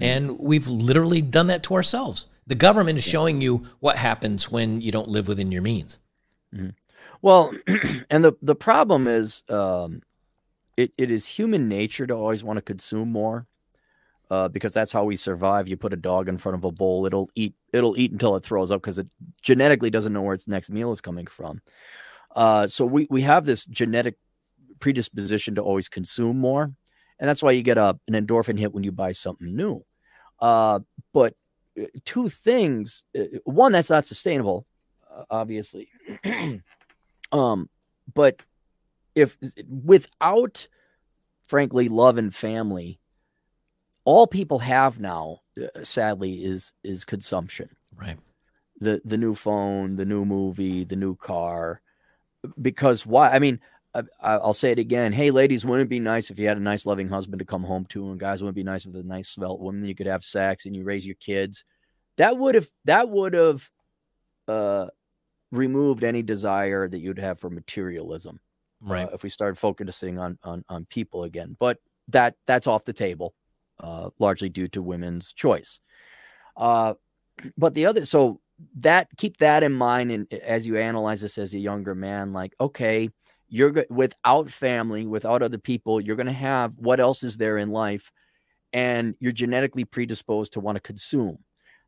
And 0.00 0.40
we've 0.40 0.66
literally 0.66 1.22
done 1.22 1.46
that 1.46 1.62
to 1.64 1.74
ourselves. 1.74 2.26
The 2.46 2.56
government 2.56 2.98
is 2.98 3.04
showing 3.04 3.40
you 3.40 3.66
what 3.78 3.96
happens 3.96 4.50
when 4.50 4.80
you 4.80 4.90
don't 4.90 5.08
live 5.08 5.28
within 5.28 5.52
your 5.52 5.62
means. 5.62 5.98
Mm-hmm. 6.52 6.70
Well, 7.22 7.52
and 8.10 8.24
the, 8.24 8.32
the 8.42 8.54
problem 8.54 9.06
is 9.06 9.42
um, 9.48 10.02
it, 10.76 10.92
it 10.98 11.10
is 11.10 11.26
human 11.26 11.68
nature 11.68 12.06
to 12.06 12.14
always 12.14 12.44
want 12.44 12.58
to 12.58 12.62
consume 12.62 13.10
more. 13.10 13.46
Uh, 14.30 14.48
because 14.48 14.72
that's 14.72 14.92
how 14.92 15.04
we 15.04 15.14
survive. 15.14 15.68
You 15.68 15.76
put 15.76 15.92
a 15.92 15.96
dog 15.96 16.26
in 16.26 16.38
front 16.38 16.56
of 16.56 16.64
a 16.64 16.72
bowl, 16.72 17.04
it'll 17.04 17.28
eat. 17.34 17.54
It'll 17.74 17.98
eat 17.98 18.12
until 18.12 18.34
it 18.34 18.42
throws 18.42 18.70
up 18.70 18.80
because 18.80 18.98
it 18.98 19.06
genetically 19.42 19.90
doesn't 19.90 20.14
know 20.14 20.22
where 20.22 20.32
its 20.32 20.48
next 20.48 20.70
meal 20.70 20.90
is 20.90 21.02
coming 21.02 21.26
from. 21.26 21.60
Uh, 22.34 22.66
so 22.66 22.86
we 22.86 23.06
we 23.10 23.20
have 23.20 23.44
this 23.44 23.66
genetic 23.66 24.16
predisposition 24.80 25.54
to 25.56 25.62
always 25.62 25.90
consume 25.90 26.38
more. 26.38 26.72
And 27.18 27.28
that's 27.28 27.42
why 27.42 27.52
you 27.52 27.62
get 27.62 27.76
a, 27.76 27.98
an 28.08 28.14
endorphin 28.14 28.58
hit 28.58 28.72
when 28.72 28.84
you 28.84 28.90
buy 28.90 29.12
something 29.12 29.54
new. 29.54 29.84
Uh, 30.40 30.80
but 31.12 31.34
uh, 31.80 31.84
two 32.06 32.30
things. 32.30 33.04
Uh, 33.14 33.38
one, 33.44 33.72
that's 33.72 33.90
not 33.90 34.06
sustainable, 34.06 34.66
uh, 35.14 35.24
obviously. 35.30 35.88
um, 37.32 37.68
but 38.14 38.42
if 39.14 39.36
without, 39.68 40.68
frankly, 41.44 41.88
love 41.88 42.18
and 42.18 42.34
family, 42.34 43.00
all 44.04 44.26
people 44.26 44.58
have 44.60 45.00
now, 45.00 45.40
uh, 45.60 45.82
sadly, 45.82 46.44
is 46.44 46.72
is 46.84 47.04
consumption. 47.04 47.70
Right. 47.96 48.18
The 48.80 49.00
the 49.04 49.18
new 49.18 49.34
phone, 49.34 49.96
the 49.96 50.04
new 50.04 50.24
movie, 50.24 50.84
the 50.84 50.96
new 50.96 51.16
car. 51.16 51.80
Because 52.60 53.06
why? 53.06 53.30
I 53.30 53.38
mean, 53.38 53.60
I, 54.20 54.38
will 54.38 54.54
say 54.54 54.72
it 54.72 54.78
again. 54.78 55.12
Hey, 55.12 55.30
ladies, 55.30 55.64
wouldn't 55.64 55.86
it 55.86 55.90
be 55.90 56.00
nice 56.00 56.30
if 56.30 56.38
you 56.38 56.48
had 56.48 56.56
a 56.56 56.60
nice, 56.60 56.86
loving 56.86 57.08
husband 57.08 57.38
to 57.40 57.44
come 57.44 57.62
home 57.62 57.84
to? 57.90 58.10
And 58.10 58.18
guys, 58.18 58.42
wouldn't 58.42 58.56
it 58.56 58.60
be 58.60 58.64
nice 58.64 58.86
with 58.86 58.96
a 58.96 59.02
nice, 59.02 59.28
svelte 59.28 59.60
woman 59.60 59.84
you 59.84 59.94
could 59.94 60.06
have 60.06 60.24
sex 60.24 60.66
and 60.66 60.74
you 60.74 60.82
raise 60.82 61.06
your 61.06 61.16
kids? 61.16 61.64
That 62.16 62.36
would 62.38 62.54
have 62.54 62.68
that 62.84 63.08
would 63.08 63.34
have 63.34 63.70
uh, 64.48 64.86
removed 65.52 66.02
any 66.02 66.22
desire 66.22 66.88
that 66.88 66.98
you'd 66.98 67.18
have 67.18 67.38
for 67.38 67.50
materialism, 67.50 68.40
right? 68.80 69.06
Uh, 69.06 69.14
if 69.14 69.22
we 69.22 69.28
started 69.28 69.56
focusing 69.56 70.18
on 70.18 70.38
on 70.42 70.64
on 70.68 70.86
people 70.86 71.22
again, 71.22 71.56
but 71.60 71.78
that 72.08 72.34
that's 72.46 72.66
off 72.66 72.84
the 72.84 72.92
table, 72.92 73.34
uh, 73.80 74.10
largely 74.18 74.48
due 74.48 74.66
to 74.68 74.82
women's 74.82 75.32
choice. 75.32 75.78
Uh, 76.56 76.94
but 77.56 77.74
the 77.74 77.86
other, 77.86 78.04
so 78.04 78.40
that 78.76 79.08
keep 79.16 79.36
that 79.36 79.62
in 79.62 79.72
mind, 79.72 80.10
and 80.10 80.32
as 80.32 80.66
you 80.66 80.76
analyze 80.76 81.22
this 81.22 81.38
as 81.38 81.54
a 81.54 81.58
younger 81.58 81.94
man, 81.94 82.32
like 82.32 82.56
okay 82.60 83.08
you're 83.52 83.84
without 83.90 84.48
family, 84.48 85.06
without 85.06 85.42
other 85.42 85.58
people, 85.58 86.00
you're 86.00 86.16
going 86.16 86.26
to 86.26 86.32
have 86.32 86.72
what 86.78 87.00
else 87.00 87.22
is 87.22 87.36
there 87.36 87.58
in 87.58 87.68
life, 87.68 88.10
and 88.72 89.14
you're 89.20 89.30
genetically 89.30 89.84
predisposed 89.84 90.54
to 90.54 90.60
want 90.60 90.76
to 90.76 90.80
consume. 90.80 91.36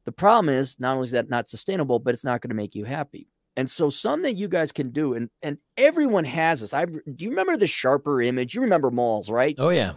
The 0.05 0.13
problem 0.13 0.51
is 0.51 0.79
not 0.79 0.97
only 0.97 1.07
is 1.07 1.13
that 1.13 1.31
not 1.31 1.49
sustainable, 1.49 1.99
but 2.01 2.13
it's 2.13 2.23
not 2.23 2.43
going 2.43 2.51
to 2.51 2.55
make 2.55 2.75
you 2.75 2.85
happy. 2.85 3.29
And 3.57 3.71
so, 3.71 3.89
some 3.89 4.23
that 4.23 4.35
you 4.35 4.49
guys 4.49 4.73
can 4.73 4.91
do, 4.91 5.15
and 5.15 5.31
and 5.43 5.59
everyone 5.77 6.25
has 6.25 6.61
this. 6.61 6.75
I 6.75 6.87
do 6.87 7.01
you 7.19 7.31
remember 7.31 7.57
the 7.57 7.69
sharper 7.69 8.21
image? 8.21 8.55
You 8.55 8.63
remember 8.63 8.91
malls, 8.91 9.31
right? 9.31 9.55
Oh 9.59 9.69
yeah, 9.69 9.93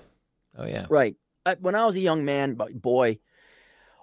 oh 0.58 0.66
yeah. 0.66 0.86
Right. 0.90 1.16
I, 1.46 1.56
when 1.56 1.76
I 1.76 1.86
was 1.86 1.96
a 1.96 2.02
young 2.02 2.24
man, 2.24 2.58
boy, 2.76 3.20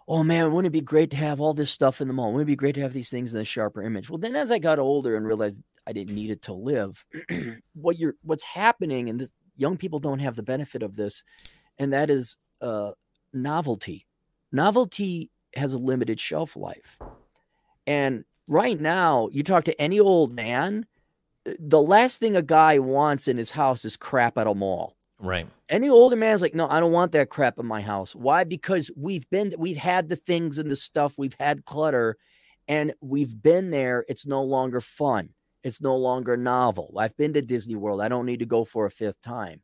oh 0.09 0.24
man, 0.24 0.52
wouldn't 0.52 0.74
it 0.74 0.78
be 0.78 0.80
great 0.80 1.11
to 1.11 1.16
have 1.16 1.40
all 1.40 1.55
this 1.55 1.70
stuff 1.70 2.00
in 2.00 2.09
the 2.09 2.14
mall? 2.14 2.32
Wouldn't 2.32 2.48
it 2.48 2.52
be 2.52 2.57
great 2.57 2.74
to 2.76 2.80
have 2.80 2.92
these 2.92 3.11
things 3.11 3.32
in 3.32 3.38
the 3.38 3.44
sharper 3.44 3.82
image? 3.82 4.11
Well, 4.11 4.18
then 4.18 4.34
as 4.34 4.50
I 4.50 4.59
got 4.59 4.78
older 4.78 5.16
and 5.16 5.26
realized 5.26 5.62
I 5.86 5.92
didn't 5.92 6.14
need 6.14 6.30
it 6.30 6.42
to 6.42 6.52
live. 6.52 7.05
what 7.74 7.98
you're 7.98 8.14
what's 8.22 8.44
happening, 8.44 9.09
and 9.09 9.20
this 9.20 9.32
young 9.57 9.76
people 9.76 9.98
don't 9.98 10.18
have 10.18 10.36
the 10.36 10.42
benefit 10.42 10.82
of 10.82 10.96
this, 10.96 11.22
and 11.78 11.92
that 11.92 12.11
is 12.11 12.36
uh, 12.61 12.92
novelty. 13.32 14.07
Novelty 14.52 15.30
has 15.55 15.74
a 15.74 15.78
limited 15.78 16.18
shelf 16.18 16.57
life, 16.57 16.98
and 17.86 18.24
right 18.47 18.80
now, 18.80 19.28
you 19.32 19.42
talk 19.42 19.64
to 19.64 19.80
any 19.80 20.01
old 20.01 20.32
man, 20.32 20.86
uh, 21.47 21.53
the 21.59 21.82
last 21.82 22.20
thing 22.20 22.36
a 22.36 22.42
guy 22.42 22.78
wants 22.78 23.28
in 23.28 23.36
his 23.36 23.51
house 23.53 23.84
is 23.84 23.97
crap 23.97 24.38
at 24.38 24.47
a 24.47 24.55
mall. 24.55 24.97
Right. 25.18 25.47
Any 25.68 25.88
older 25.88 26.16
man's 26.16 26.42
like, 26.42 26.55
no, 26.55 26.68
I 26.68 26.80
don't 26.80 26.92
want 26.92 27.12
that 27.12 27.30
crap 27.30 27.59
in 27.59 27.66
my 27.66 27.80
house. 27.80 28.14
Why? 28.14 28.45
Because 28.45 28.90
we've 28.97 29.28
been, 29.30 29.55
we've 29.57 29.76
had 29.76 30.09
the 30.09 30.16
things 30.16 30.59
and 30.59 30.70
the 30.70 30.76
stuff, 30.76 31.14
we've 31.16 31.36
had 31.38 31.64
clutter, 31.64 32.16
and 32.68 32.92
we've 33.01 33.40
been 33.42 33.70
there. 33.70 34.05
It's 34.09 34.26
no 34.26 34.42
longer 34.42 34.80
fun. 34.80 35.30
It's 35.62 35.80
no 35.80 35.97
longer 35.97 36.36
novel. 36.36 36.95
I've 36.99 37.16
been 37.16 37.32
to 37.34 37.42
Disney 37.42 37.74
World. 37.74 38.03
I 38.03 38.09
don't 38.09 38.26
need 38.26 38.40
to 38.40 38.47
go 38.47 38.64
for 38.64 38.84
a 38.84 38.90
fifth 38.90 39.20
time. 39.22 39.62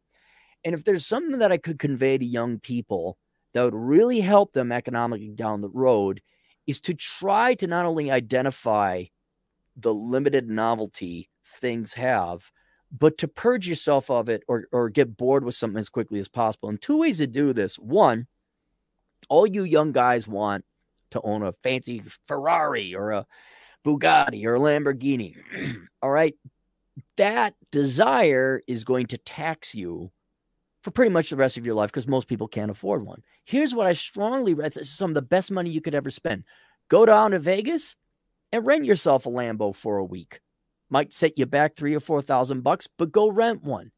And 0.64 0.74
if 0.74 0.84
there's 0.84 1.06
something 1.06 1.38
that 1.38 1.52
I 1.52 1.58
could 1.58 1.78
convey 1.78 2.16
to 2.16 2.24
young 2.24 2.58
people 2.58 3.18
that 3.52 3.62
would 3.62 3.74
really 3.74 4.20
help 4.20 4.52
them 4.52 4.72
economically 4.72 5.28
down 5.28 5.60
the 5.60 5.68
road, 5.68 6.22
is 6.66 6.80
to 6.82 6.94
try 6.94 7.54
to 7.54 7.66
not 7.66 7.86
only 7.86 8.10
identify 8.10 9.04
the 9.76 9.94
limited 9.94 10.48
novelty 10.48 11.30
things 11.46 11.94
have, 11.94 12.50
but 12.92 13.18
to 13.18 13.28
purge 13.28 13.68
yourself 13.68 14.10
of 14.10 14.28
it 14.28 14.42
or, 14.48 14.66
or 14.72 14.88
get 14.88 15.16
bored 15.16 15.44
with 15.44 15.54
something 15.54 15.80
as 15.80 15.88
quickly 15.88 16.18
as 16.18 16.28
possible. 16.28 16.68
And 16.68 16.80
two 16.80 16.98
ways 16.98 17.18
to 17.18 17.26
do 17.26 17.52
this. 17.52 17.76
One, 17.76 18.26
all 19.28 19.46
you 19.46 19.64
young 19.64 19.92
guys 19.92 20.26
want 20.26 20.64
to 21.12 21.20
own 21.22 21.42
a 21.42 21.52
fancy 21.52 22.02
Ferrari 22.26 22.94
or 22.94 23.12
a 23.12 23.26
Bugatti 23.84 24.44
or 24.44 24.56
a 24.56 24.60
Lamborghini. 24.60 25.36
All 26.02 26.10
right. 26.10 26.34
That 27.16 27.54
desire 27.70 28.60
is 28.66 28.84
going 28.84 29.06
to 29.06 29.18
tax 29.18 29.74
you 29.74 30.10
for 30.82 30.90
pretty 30.90 31.10
much 31.10 31.30
the 31.30 31.36
rest 31.36 31.56
of 31.56 31.66
your 31.66 31.74
life 31.74 31.90
because 31.90 32.08
most 32.08 32.28
people 32.28 32.48
can't 32.48 32.70
afford 32.70 33.04
one. 33.04 33.22
Here's 33.50 33.74
what 33.74 33.88
I 33.88 33.94
strongly 33.94 34.54
recommend 34.54 34.86
some 34.86 35.10
of 35.10 35.14
the 35.14 35.22
best 35.22 35.50
money 35.50 35.70
you 35.70 35.80
could 35.80 35.96
ever 35.96 36.08
spend. 36.08 36.44
Go 36.88 37.04
down 37.04 37.32
to 37.32 37.40
Vegas 37.40 37.96
and 38.52 38.64
rent 38.64 38.84
yourself 38.84 39.26
a 39.26 39.28
Lambo 39.28 39.74
for 39.74 39.98
a 39.98 40.04
week. 40.04 40.40
Might 40.88 41.12
set 41.12 41.36
you 41.36 41.46
back 41.46 41.74
three 41.74 41.92
or 41.96 41.98
four 41.98 42.22
thousand 42.22 42.62
bucks, 42.62 42.86
but 42.96 43.10
go 43.10 43.28
rent 43.28 43.64
one. 43.64 43.90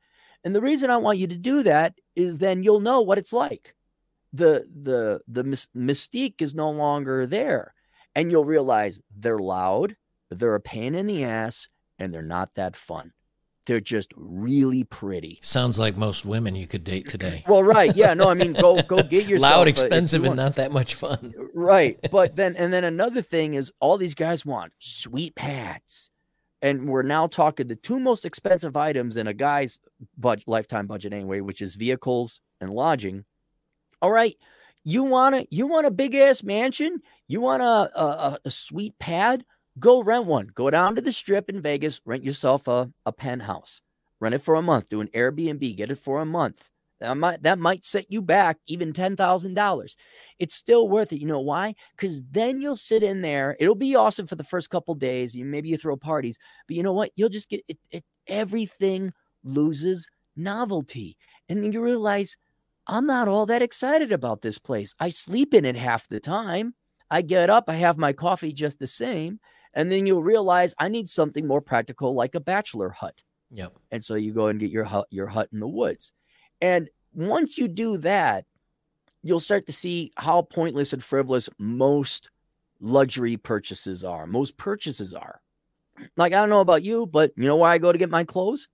And 0.42 0.54
the 0.54 0.62
reason 0.62 0.88
I 0.88 0.96
want 0.96 1.18
you 1.18 1.26
to 1.26 1.36
do 1.36 1.62
that 1.64 1.94
is 2.16 2.38
then 2.38 2.62
you'll 2.62 2.80
know 2.80 3.02
what 3.02 3.18
it's 3.18 3.34
like. 3.34 3.74
The 4.32 4.66
the 4.82 5.20
the 5.28 5.44
mystique 5.76 6.40
is 6.40 6.54
no 6.54 6.70
longer 6.70 7.26
there 7.26 7.74
and 8.14 8.30
you'll 8.30 8.46
realize 8.46 9.02
they're 9.14 9.38
loud, 9.38 9.96
they're 10.30 10.54
a 10.54 10.60
pain 10.60 10.94
in 10.94 11.06
the 11.06 11.24
ass, 11.24 11.68
and 11.98 12.12
they're 12.12 12.22
not 12.22 12.54
that 12.54 12.74
fun. 12.74 13.12
They're 13.66 13.80
just 13.80 14.12
really 14.16 14.82
pretty. 14.84 15.38
Sounds 15.42 15.78
like 15.78 15.96
most 15.96 16.24
women 16.24 16.56
you 16.56 16.66
could 16.66 16.82
date 16.82 17.08
today. 17.08 17.44
well, 17.48 17.62
right, 17.62 17.94
yeah, 17.94 18.12
no, 18.14 18.28
I 18.28 18.34
mean, 18.34 18.54
go 18.54 18.82
go 18.82 19.02
get 19.02 19.26
yourself 19.28 19.52
loud, 19.52 19.68
expensive, 19.68 20.24
and 20.24 20.36
not 20.36 20.56
that 20.56 20.72
much 20.72 20.94
fun. 20.94 21.32
right, 21.54 21.98
but 22.10 22.34
then 22.34 22.56
and 22.56 22.72
then 22.72 22.84
another 22.84 23.22
thing 23.22 23.54
is 23.54 23.72
all 23.80 23.98
these 23.98 24.14
guys 24.14 24.44
want 24.44 24.72
sweet 24.80 25.36
pads, 25.36 26.10
and 26.60 26.88
we're 26.88 27.02
now 27.02 27.28
talking 27.28 27.68
the 27.68 27.76
two 27.76 28.00
most 28.00 28.24
expensive 28.24 28.76
items 28.76 29.16
in 29.16 29.28
a 29.28 29.34
guy's 29.34 29.78
budget, 30.18 30.48
lifetime 30.48 30.88
budget 30.88 31.12
anyway, 31.12 31.40
which 31.40 31.62
is 31.62 31.76
vehicles 31.76 32.40
and 32.60 32.70
lodging. 32.70 33.24
All 34.00 34.10
right, 34.10 34.36
you 34.82 35.04
want 35.04 35.36
a 35.36 35.46
you 35.50 35.68
want 35.68 35.86
a 35.86 35.92
big 35.92 36.16
ass 36.16 36.42
mansion? 36.42 37.00
You 37.28 37.40
want 37.40 37.62
a, 37.62 38.00
a, 38.00 38.38
a 38.44 38.50
sweet 38.50 38.98
pad? 38.98 39.44
Go 39.78 40.02
rent 40.02 40.26
one. 40.26 40.48
Go 40.54 40.70
down 40.70 40.94
to 40.96 41.00
the 41.00 41.12
strip 41.12 41.48
in 41.48 41.62
Vegas, 41.62 42.00
rent 42.04 42.24
yourself 42.24 42.68
a, 42.68 42.90
a 43.06 43.12
penthouse. 43.12 43.80
Rent 44.20 44.34
it 44.34 44.42
for 44.42 44.54
a 44.54 44.62
month. 44.62 44.88
Do 44.88 45.00
an 45.00 45.08
Airbnb. 45.08 45.76
Get 45.76 45.90
it 45.90 45.98
for 45.98 46.20
a 46.20 46.26
month. 46.26 46.68
That 47.00 47.16
might 47.16 47.42
that 47.42 47.58
might 47.58 47.84
set 47.84 48.06
you 48.10 48.22
back 48.22 48.58
even 48.68 48.92
ten 48.92 49.16
thousand 49.16 49.54
dollars. 49.54 49.96
It's 50.38 50.54
still 50.54 50.88
worth 50.88 51.12
it. 51.12 51.20
You 51.20 51.26
know 51.26 51.40
why? 51.40 51.74
Because 51.96 52.22
then 52.30 52.62
you'll 52.62 52.76
sit 52.76 53.02
in 53.02 53.22
there. 53.22 53.56
It'll 53.58 53.74
be 53.74 53.96
awesome 53.96 54.28
for 54.28 54.36
the 54.36 54.44
first 54.44 54.70
couple 54.70 54.94
days. 54.94 55.34
You 55.34 55.44
maybe 55.44 55.68
you 55.68 55.76
throw 55.76 55.96
parties, 55.96 56.38
but 56.68 56.76
you 56.76 56.84
know 56.84 56.92
what? 56.92 57.10
You'll 57.16 57.28
just 57.28 57.50
get 57.50 57.64
it, 57.66 57.78
it 57.90 58.04
everything 58.28 59.12
loses 59.42 60.06
novelty, 60.36 61.16
and 61.48 61.64
then 61.64 61.72
you 61.72 61.80
realize 61.80 62.36
I'm 62.86 63.06
not 63.06 63.26
all 63.26 63.46
that 63.46 63.62
excited 63.62 64.12
about 64.12 64.42
this 64.42 64.58
place. 64.58 64.94
I 65.00 65.08
sleep 65.08 65.54
in 65.54 65.64
it 65.64 65.76
half 65.76 66.06
the 66.06 66.20
time. 66.20 66.74
I 67.10 67.22
get 67.22 67.50
up, 67.50 67.64
I 67.66 67.74
have 67.74 67.98
my 67.98 68.12
coffee 68.12 68.52
just 68.52 68.78
the 68.78 68.86
same. 68.86 69.40
And 69.74 69.90
then 69.90 70.06
you'll 70.06 70.22
realize 70.22 70.74
I 70.78 70.88
need 70.88 71.08
something 71.08 71.46
more 71.46 71.60
practical 71.60 72.14
like 72.14 72.34
a 72.34 72.40
bachelor 72.40 72.90
hut. 72.90 73.14
Yep. 73.50 73.72
And 73.90 74.04
so 74.04 74.14
you 74.14 74.32
go 74.32 74.48
and 74.48 74.60
get 74.60 74.70
your 74.70 74.84
hut, 74.84 75.06
your 75.10 75.26
hut 75.26 75.48
in 75.52 75.60
the 75.60 75.68
woods. 75.68 76.12
And 76.60 76.88
once 77.14 77.58
you 77.58 77.68
do 77.68 77.98
that, 77.98 78.44
you'll 79.22 79.40
start 79.40 79.66
to 79.66 79.72
see 79.72 80.12
how 80.16 80.42
pointless 80.42 80.92
and 80.92 81.02
frivolous 81.02 81.48
most 81.58 82.30
luxury 82.80 83.36
purchases 83.36 84.04
are. 84.04 84.26
Most 84.26 84.56
purchases 84.56 85.14
are. 85.14 85.40
Like 86.16 86.32
I 86.32 86.40
don't 86.40 86.50
know 86.50 86.60
about 86.60 86.82
you, 86.82 87.06
but 87.06 87.32
you 87.36 87.44
know 87.44 87.56
where 87.56 87.70
I 87.70 87.78
go 87.78 87.92
to 87.92 87.98
get 87.98 88.10
my 88.10 88.24
clothes? 88.24 88.68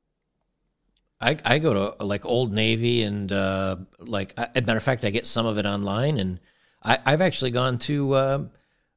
I, 1.21 1.37
I 1.45 1.59
go 1.59 1.75
to 1.75 2.05
like 2.05 2.25
Old 2.25 2.53
Navy 2.53 3.03
and 3.03 3.31
uh, 3.33 3.77
like, 3.99 4.35
as 4.37 4.49
a 4.55 4.61
matter 4.63 4.77
of 4.77 4.83
fact, 4.83 5.05
I 5.05 5.11
get 5.11 5.27
some 5.27 5.47
of 5.47 5.59
it 5.59 5.67
online, 5.67 6.19
and 6.19 6.39
I, 6.83 7.11
have 7.11 7.21
actually 7.21 7.51
gone 7.51 7.79
to 7.79 8.13
uh, 8.13 8.45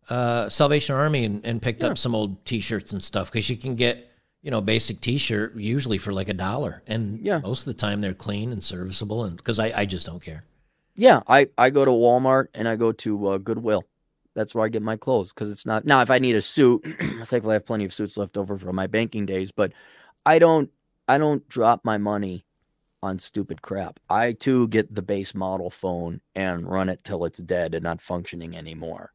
uh, 0.09 0.49
Salvation 0.49 0.95
Army 0.95 1.25
and, 1.25 1.45
and 1.45 1.61
picked 1.61 1.81
yeah. 1.81 1.87
up 1.87 1.97
some 1.97 2.15
old 2.15 2.43
T-shirts 2.45 2.91
and 2.91 3.03
stuff 3.03 3.31
because 3.31 3.49
you 3.49 3.57
can 3.57 3.75
get 3.75 4.09
you 4.41 4.51
know 4.51 4.61
basic 4.61 5.01
T-shirt 5.01 5.55
usually 5.55 5.97
for 5.97 6.11
like 6.11 6.29
a 6.29 6.33
dollar, 6.33 6.83
and 6.87 7.19
yeah. 7.19 7.39
most 7.39 7.61
of 7.61 7.65
the 7.65 7.79
time 7.79 8.01
they're 8.01 8.13
clean 8.13 8.51
and 8.51 8.63
serviceable, 8.63 9.23
and 9.23 9.37
because 9.37 9.59
I, 9.59 9.71
I 9.81 9.85
just 9.85 10.05
don't 10.05 10.21
care. 10.21 10.43
Yeah, 10.95 11.21
I 11.27 11.47
I 11.57 11.69
go 11.69 11.85
to 11.85 11.91
Walmart 11.91 12.47
and 12.53 12.67
I 12.67 12.75
go 12.75 12.91
to 12.91 13.27
uh, 13.27 13.37
Goodwill. 13.37 13.85
That's 14.33 14.55
where 14.55 14.65
I 14.65 14.69
get 14.69 14.81
my 14.81 14.95
clothes 14.95 15.33
because 15.33 15.51
it's 15.51 15.65
not 15.65 15.85
now. 15.85 16.01
If 16.01 16.11
I 16.11 16.19
need 16.19 16.35
a 16.35 16.41
suit, 16.41 16.83
thankfully 16.99 17.51
I 17.51 17.53
have 17.53 17.65
plenty 17.65 17.85
of 17.85 17.93
suits 17.93 18.17
left 18.17 18.37
over 18.37 18.57
from 18.57 18.75
my 18.75 18.87
banking 18.87 19.25
days, 19.25 19.51
but 19.51 19.73
I 20.25 20.39
don't 20.39 20.69
I 21.07 21.17
don't 21.17 21.47
drop 21.49 21.83
my 21.83 21.97
money 21.97 22.45
on 23.03 23.19
stupid 23.19 23.61
crap. 23.61 23.99
I 24.09 24.33
too 24.33 24.67
get 24.67 24.93
the 24.93 25.01
base 25.01 25.33
model 25.33 25.69
phone 25.69 26.21
and 26.35 26.69
run 26.69 26.89
it 26.89 27.03
till 27.03 27.25
it's 27.25 27.39
dead 27.39 27.73
and 27.73 27.83
not 27.83 28.01
functioning 28.01 28.55
anymore. 28.55 29.11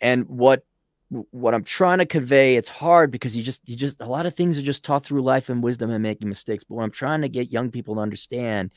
And 0.00 0.28
what 0.28 0.64
what 1.30 1.54
I'm 1.54 1.64
trying 1.64 1.98
to 1.98 2.06
convey, 2.06 2.56
it's 2.56 2.68
hard 2.68 3.10
because 3.10 3.36
you 3.36 3.42
just 3.42 3.62
you 3.68 3.76
just 3.76 4.00
a 4.00 4.06
lot 4.06 4.26
of 4.26 4.34
things 4.34 4.58
are 4.58 4.62
just 4.62 4.84
taught 4.84 5.04
through 5.04 5.22
life 5.22 5.48
and 5.48 5.62
wisdom 5.62 5.90
and 5.90 6.02
making 6.02 6.28
mistakes. 6.28 6.64
But 6.64 6.76
what 6.76 6.84
I'm 6.84 6.90
trying 6.90 7.22
to 7.22 7.28
get 7.28 7.52
young 7.52 7.70
people 7.70 7.96
to 7.96 8.00
understand 8.00 8.72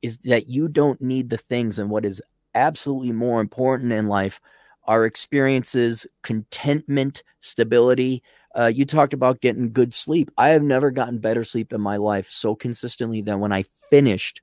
is 0.00 0.18
that 0.18 0.48
you 0.48 0.68
don't 0.68 1.00
need 1.00 1.30
the 1.30 1.38
things 1.38 1.78
and 1.78 1.90
what 1.90 2.04
is 2.04 2.20
absolutely 2.54 3.12
more 3.12 3.40
important 3.40 3.92
in 3.92 4.06
life 4.06 4.40
are 4.84 5.04
experiences, 5.04 6.06
contentment, 6.22 7.22
stability. 7.40 8.22
Uh, 8.56 8.66
you 8.66 8.84
talked 8.84 9.14
about 9.14 9.40
getting 9.40 9.72
good 9.72 9.94
sleep. 9.94 10.30
I 10.36 10.50
have 10.50 10.62
never 10.62 10.90
gotten 10.90 11.18
better 11.18 11.44
sleep 11.44 11.72
in 11.72 11.80
my 11.80 11.96
life 11.96 12.30
so 12.30 12.54
consistently 12.54 13.22
than 13.22 13.40
when 13.40 13.52
I 13.52 13.64
finished 13.90 14.42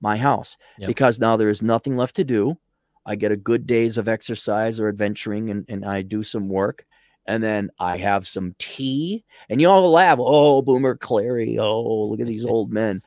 my 0.00 0.16
house 0.16 0.56
yep. 0.78 0.88
because 0.88 1.18
now 1.18 1.36
there 1.36 1.48
is 1.48 1.62
nothing 1.62 1.96
left 1.96 2.16
to 2.16 2.24
do. 2.24 2.58
I 3.06 3.14
get 3.14 3.32
a 3.32 3.36
good 3.36 3.66
days 3.66 3.98
of 3.98 4.08
exercise 4.08 4.80
or 4.80 4.88
adventuring 4.88 5.48
and, 5.50 5.64
and 5.68 5.84
I 5.84 6.02
do 6.02 6.24
some 6.24 6.48
work. 6.48 6.84
And 7.28 7.42
then 7.42 7.70
I 7.78 7.96
have 7.98 8.26
some 8.26 8.54
tea 8.58 9.24
and 9.48 9.60
you 9.60 9.70
all 9.70 9.90
laugh. 9.90 10.18
Oh, 10.20 10.60
Boomer 10.60 10.96
Clarey. 10.96 11.58
Oh, 11.58 12.06
look 12.06 12.20
at 12.20 12.26
these 12.26 12.44
old 12.44 12.72
men. 12.72 13.02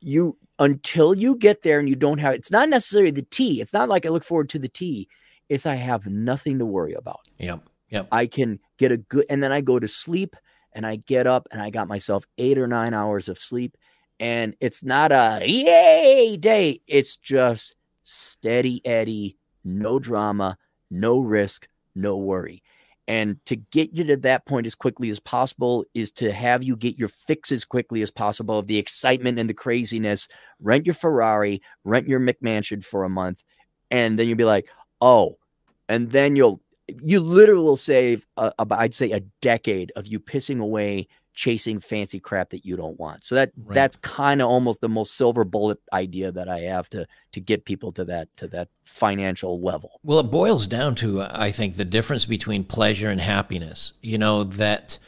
You 0.00 0.36
until 0.58 1.14
you 1.14 1.36
get 1.36 1.62
there 1.62 1.78
and 1.78 1.88
you 1.88 1.94
don't 1.94 2.18
have 2.18 2.34
it's 2.34 2.50
not 2.50 2.68
necessarily 2.68 3.12
the 3.12 3.22
tea. 3.22 3.60
It's 3.60 3.72
not 3.72 3.88
like 3.88 4.04
I 4.04 4.10
look 4.10 4.24
forward 4.24 4.48
to 4.50 4.58
the 4.58 4.68
tea. 4.68 5.08
It's 5.48 5.66
I 5.66 5.76
have 5.76 6.06
nothing 6.06 6.58
to 6.58 6.66
worry 6.66 6.94
about. 6.94 7.20
Yep. 7.38 7.68
Yep. 7.90 8.08
I 8.12 8.26
can 8.26 8.58
get 8.76 8.92
a 8.92 8.96
good 8.96 9.24
and 9.30 9.42
then 9.42 9.52
I 9.52 9.60
go 9.60 9.78
to 9.78 9.88
sleep 9.88 10.36
and 10.72 10.86
I 10.86 10.96
get 10.96 11.26
up 11.26 11.48
and 11.50 11.62
I 11.62 11.70
got 11.70 11.88
myself 11.88 12.26
eight 12.38 12.58
or 12.58 12.66
nine 12.66 12.92
hours 12.92 13.28
of 13.28 13.38
sleep. 13.38 13.76
And 14.20 14.56
it's 14.60 14.82
not 14.82 15.12
a 15.12 15.40
yay 15.44 16.36
day. 16.36 16.80
It's 16.88 17.16
just 17.16 17.76
steady 18.08 18.80
Eddie, 18.86 19.36
no 19.64 19.98
drama, 19.98 20.56
no 20.90 21.18
risk, 21.18 21.68
no 21.94 22.16
worry. 22.16 22.62
And 23.06 23.38
to 23.46 23.56
get 23.56 23.94
you 23.94 24.04
to 24.04 24.16
that 24.18 24.46
point 24.46 24.66
as 24.66 24.74
quickly 24.74 25.08
as 25.10 25.20
possible 25.20 25.84
is 25.94 26.10
to 26.12 26.32
have 26.32 26.62
you 26.62 26.76
get 26.76 26.98
your 26.98 27.08
fix 27.08 27.52
as 27.52 27.64
quickly 27.64 28.02
as 28.02 28.10
possible 28.10 28.58
of 28.58 28.66
the 28.66 28.76
excitement 28.76 29.38
and 29.38 29.48
the 29.48 29.54
craziness. 29.54 30.28
Rent 30.60 30.86
your 30.86 30.94
Ferrari, 30.94 31.62
rent 31.84 32.06
your 32.06 32.20
McMansion 32.20 32.84
for 32.84 33.04
a 33.04 33.08
month, 33.08 33.42
and 33.90 34.18
then 34.18 34.28
you'll 34.28 34.36
be 34.36 34.44
like, 34.44 34.68
oh, 35.00 35.38
and 35.88 36.10
then 36.10 36.36
you'll 36.36 36.60
you 37.00 37.20
literally 37.20 37.62
will 37.62 37.76
save 37.76 38.26
a, 38.38 38.52
I'd 38.70 38.94
say 38.94 39.12
a 39.12 39.20
decade 39.42 39.92
of 39.96 40.06
you 40.06 40.18
pissing 40.18 40.60
away 40.60 41.08
chasing 41.38 41.78
fancy 41.78 42.18
crap 42.18 42.50
that 42.50 42.66
you 42.66 42.76
don't 42.76 42.98
want. 42.98 43.22
So 43.22 43.36
that 43.36 43.52
right. 43.56 43.72
that's 43.72 43.96
kind 43.98 44.42
of 44.42 44.48
almost 44.48 44.80
the 44.80 44.88
most 44.88 45.14
silver 45.14 45.44
bullet 45.44 45.78
idea 45.92 46.32
that 46.32 46.48
I 46.48 46.62
have 46.62 46.90
to 46.90 47.06
to 47.30 47.40
get 47.40 47.64
people 47.64 47.92
to 47.92 48.04
that 48.06 48.36
to 48.38 48.48
that 48.48 48.70
financial 48.82 49.60
level. 49.60 50.00
Well, 50.02 50.18
it 50.18 50.32
boils 50.32 50.66
down 50.66 50.96
to 50.96 51.22
I 51.22 51.52
think 51.52 51.76
the 51.76 51.84
difference 51.84 52.26
between 52.26 52.64
pleasure 52.64 53.08
and 53.08 53.20
happiness. 53.20 53.92
You 54.02 54.18
know 54.18 54.42
that 54.44 54.98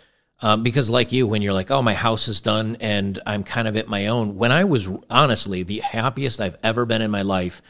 um, 0.41 0.63
because 0.63 0.89
like 0.89 1.11
you, 1.11 1.27
when 1.27 1.43
you're 1.43 1.53
like, 1.53 1.73
oh, 1.73 1.83
my 1.83 1.95
house 1.95 2.29
is 2.29 2.41
done 2.41 2.77
and 2.79 3.21
I'm 3.27 3.43
kind 3.43 3.67
of 3.67 3.77
at 3.77 3.89
my 3.89 4.07
own. 4.07 4.37
When 4.37 4.53
I 4.53 4.63
was 4.63 4.89
honestly 5.11 5.65
the 5.65 5.81
happiest 5.81 6.41
I've 6.41 6.59
ever 6.63 6.87
been 6.87 7.03
in 7.03 7.11
my 7.11 7.23
life 7.23 7.61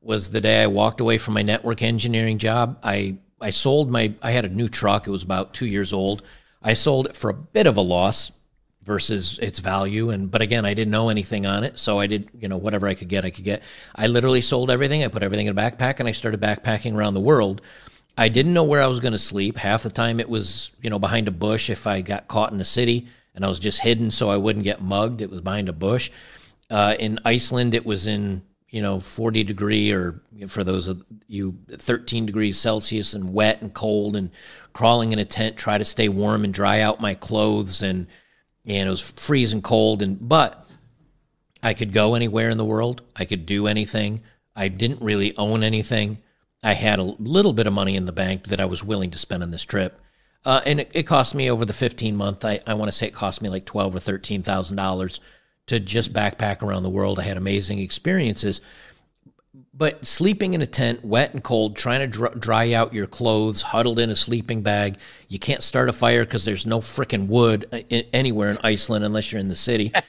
was 0.00 0.30
the 0.30 0.40
day 0.40 0.64
I 0.64 0.66
walked 0.66 1.00
away 1.00 1.16
from 1.16 1.34
my 1.34 1.42
network 1.42 1.80
engineering 1.80 2.38
job. 2.38 2.80
I 2.82 3.18
I 3.40 3.50
sold 3.50 3.88
my 3.88 4.14
I 4.20 4.32
had 4.32 4.44
a 4.44 4.48
new 4.48 4.68
truck. 4.68 5.06
It 5.06 5.12
was 5.12 5.22
about 5.22 5.54
two 5.54 5.66
years 5.66 5.92
old 5.92 6.24
I 6.62 6.74
sold 6.74 7.06
it 7.06 7.16
for 7.16 7.30
a 7.30 7.34
bit 7.34 7.66
of 7.66 7.76
a 7.76 7.80
loss 7.80 8.32
versus 8.84 9.38
its 9.40 9.58
value 9.58 10.10
and 10.10 10.30
but 10.30 10.40
again 10.40 10.64
I 10.64 10.72
didn't 10.72 10.90
know 10.90 11.10
anything 11.10 11.44
on 11.44 11.64
it 11.64 11.78
so 11.78 11.98
I 11.98 12.06
did 12.06 12.30
you 12.38 12.48
know 12.48 12.56
whatever 12.56 12.88
I 12.88 12.94
could 12.94 13.08
get 13.08 13.24
I 13.24 13.30
could 13.30 13.44
get. 13.44 13.62
I 13.94 14.06
literally 14.06 14.40
sold 14.40 14.70
everything. 14.70 15.04
I 15.04 15.08
put 15.08 15.22
everything 15.22 15.46
in 15.46 15.56
a 15.56 15.60
backpack 15.60 16.00
and 16.00 16.08
I 16.08 16.12
started 16.12 16.40
backpacking 16.40 16.94
around 16.94 17.14
the 17.14 17.20
world. 17.20 17.60
I 18.16 18.28
didn't 18.28 18.54
know 18.54 18.64
where 18.64 18.82
I 18.82 18.86
was 18.86 19.00
going 19.00 19.12
to 19.12 19.18
sleep. 19.18 19.56
Half 19.56 19.82
the 19.82 19.90
time 19.90 20.18
it 20.18 20.28
was 20.28 20.72
you 20.82 20.90
know 20.90 20.98
behind 20.98 21.28
a 21.28 21.32
bush 21.32 21.70
if 21.70 21.86
I 21.86 22.00
got 22.00 22.28
caught 22.28 22.52
in 22.52 22.60
a 22.60 22.64
city 22.64 23.08
and 23.34 23.44
I 23.44 23.48
was 23.48 23.58
just 23.58 23.80
hidden 23.80 24.10
so 24.10 24.30
I 24.30 24.36
wouldn't 24.36 24.64
get 24.64 24.80
mugged. 24.80 25.20
It 25.20 25.30
was 25.30 25.40
behind 25.40 25.68
a 25.68 25.74
bush. 25.74 26.10
Uh, 26.70 26.94
in 26.98 27.18
Iceland 27.24 27.74
it 27.74 27.84
was 27.84 28.06
in 28.06 28.42
you 28.70 28.80
know 28.80 28.98
40 28.98 29.44
degree 29.44 29.92
or 29.92 30.22
for 30.46 30.64
those 30.64 30.88
of 30.88 31.04
you 31.26 31.58
13 31.70 32.26
degrees 32.26 32.58
celsius 32.58 33.14
and 33.14 33.34
wet 33.34 33.60
and 33.60 33.74
cold 33.74 34.16
and 34.16 34.30
crawling 34.72 35.12
in 35.12 35.18
a 35.18 35.24
tent 35.24 35.56
try 35.56 35.78
to 35.78 35.84
stay 35.84 36.08
warm 36.08 36.44
and 36.44 36.54
dry 36.54 36.80
out 36.80 37.00
my 37.00 37.14
clothes 37.14 37.82
and 37.82 38.06
and 38.64 38.86
it 38.86 38.90
was 38.90 39.10
freezing 39.16 39.62
cold 39.62 40.02
and 40.02 40.28
but 40.28 40.68
i 41.62 41.74
could 41.74 41.92
go 41.92 42.14
anywhere 42.14 42.50
in 42.50 42.58
the 42.58 42.64
world 42.64 43.02
i 43.16 43.24
could 43.24 43.46
do 43.46 43.66
anything 43.66 44.20
i 44.54 44.68
didn't 44.68 45.02
really 45.02 45.36
own 45.36 45.62
anything 45.62 46.18
i 46.62 46.72
had 46.72 46.98
a 46.98 47.02
little 47.02 47.52
bit 47.52 47.66
of 47.66 47.72
money 47.72 47.96
in 47.96 48.04
the 48.04 48.12
bank 48.12 48.44
that 48.44 48.60
i 48.60 48.64
was 48.64 48.84
willing 48.84 49.10
to 49.10 49.18
spend 49.18 49.42
on 49.42 49.50
this 49.50 49.64
trip 49.64 50.00
uh, 50.42 50.62
and 50.64 50.80
it, 50.80 50.90
it, 50.94 51.02
cost 51.02 51.34
me 51.34 51.50
over 51.50 51.64
the 51.64 51.72
15 51.72 52.16
month 52.16 52.44
i, 52.44 52.60
I 52.66 52.74
want 52.74 52.90
to 52.90 52.96
say 52.96 53.06
it 53.06 53.14
cost 53.14 53.42
me 53.42 53.48
like 53.48 53.64
12 53.64 53.94
or 53.94 54.00
13 54.00 54.42
thousand 54.42 54.76
dollars 54.76 55.20
to 55.70 55.78
just 55.78 56.12
backpack 56.12 56.62
around 56.62 56.82
the 56.82 56.90
world. 56.90 57.20
I 57.20 57.22
had 57.22 57.36
amazing 57.36 57.78
experiences. 57.78 58.60
But 59.74 60.06
sleeping 60.06 60.54
in 60.54 60.62
a 60.62 60.66
tent, 60.66 61.04
wet 61.04 61.34
and 61.34 61.42
cold, 61.42 61.76
trying 61.76 62.00
to 62.00 62.06
dr- 62.06 62.38
dry 62.38 62.72
out 62.72 62.94
your 62.94 63.08
clothes, 63.08 63.62
huddled 63.62 63.98
in 63.98 64.08
a 64.08 64.16
sleeping 64.16 64.62
bag. 64.62 64.96
You 65.28 65.40
can't 65.40 65.62
start 65.62 65.88
a 65.88 65.92
fire 65.92 66.24
because 66.24 66.44
there's 66.44 66.66
no 66.66 66.78
freaking 66.78 67.26
wood 67.26 67.66
uh, 67.72 67.78
in, 67.88 68.04
anywhere 68.12 68.50
in 68.50 68.58
Iceland 68.62 69.04
unless 69.04 69.32
you're 69.32 69.40
in 69.40 69.48
the 69.48 69.56
city. 69.56 69.92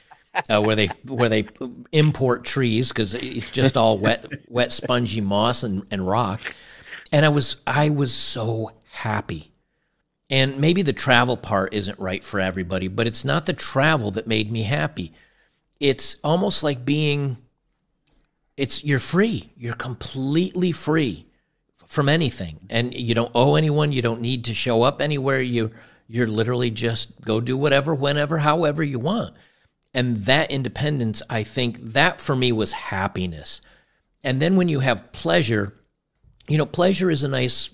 Uh, 0.48 0.62
where 0.62 0.74
they 0.74 0.86
where 1.08 1.28
they 1.28 1.46
import 1.92 2.42
trees 2.42 2.88
because 2.88 3.12
it's 3.12 3.50
just 3.50 3.76
all 3.76 3.98
wet 3.98 4.32
wet 4.48 4.72
spongy 4.72 5.20
moss 5.20 5.62
and, 5.62 5.86
and 5.90 6.06
rock 6.06 6.40
and 7.12 7.26
i 7.26 7.28
was 7.28 7.60
i 7.66 7.90
was 7.90 8.14
so 8.14 8.70
happy 8.92 9.52
and 10.30 10.58
maybe 10.58 10.80
the 10.80 10.92
travel 10.94 11.36
part 11.36 11.74
isn't 11.74 11.98
right 11.98 12.24
for 12.24 12.40
everybody 12.40 12.88
but 12.88 13.06
it's 13.06 13.26
not 13.26 13.44
the 13.44 13.52
travel 13.52 14.10
that 14.10 14.26
made 14.26 14.50
me 14.50 14.62
happy 14.62 15.12
it's 15.80 16.16
almost 16.24 16.62
like 16.62 16.82
being 16.82 17.36
it's 18.56 18.84
you're 18.84 18.98
free. 18.98 19.50
You're 19.56 19.74
completely 19.74 20.72
free 20.72 21.26
from 21.86 22.08
anything. 22.08 22.60
And 22.70 22.94
you 22.94 23.14
don't 23.14 23.32
owe 23.34 23.54
anyone. 23.54 23.92
You 23.92 24.02
don't 24.02 24.20
need 24.20 24.44
to 24.46 24.54
show 24.54 24.82
up 24.82 25.00
anywhere. 25.00 25.40
You 25.40 25.70
you're 26.08 26.26
literally 26.26 26.70
just 26.70 27.20
go 27.22 27.40
do 27.40 27.56
whatever 27.56 27.94
whenever 27.94 28.38
however 28.38 28.82
you 28.82 28.98
want. 28.98 29.34
And 29.94 30.24
that 30.24 30.50
independence 30.50 31.22
i 31.28 31.42
think 31.42 31.78
that 31.92 32.20
for 32.20 32.36
me 32.36 32.52
was 32.52 32.72
happiness. 32.72 33.60
And 34.24 34.40
then 34.40 34.56
when 34.56 34.68
you 34.68 34.80
have 34.80 35.12
pleasure 35.12 35.74
you 36.48 36.58
know 36.58 36.66
pleasure 36.66 37.10
is 37.10 37.22
a 37.22 37.28
nice 37.28 37.70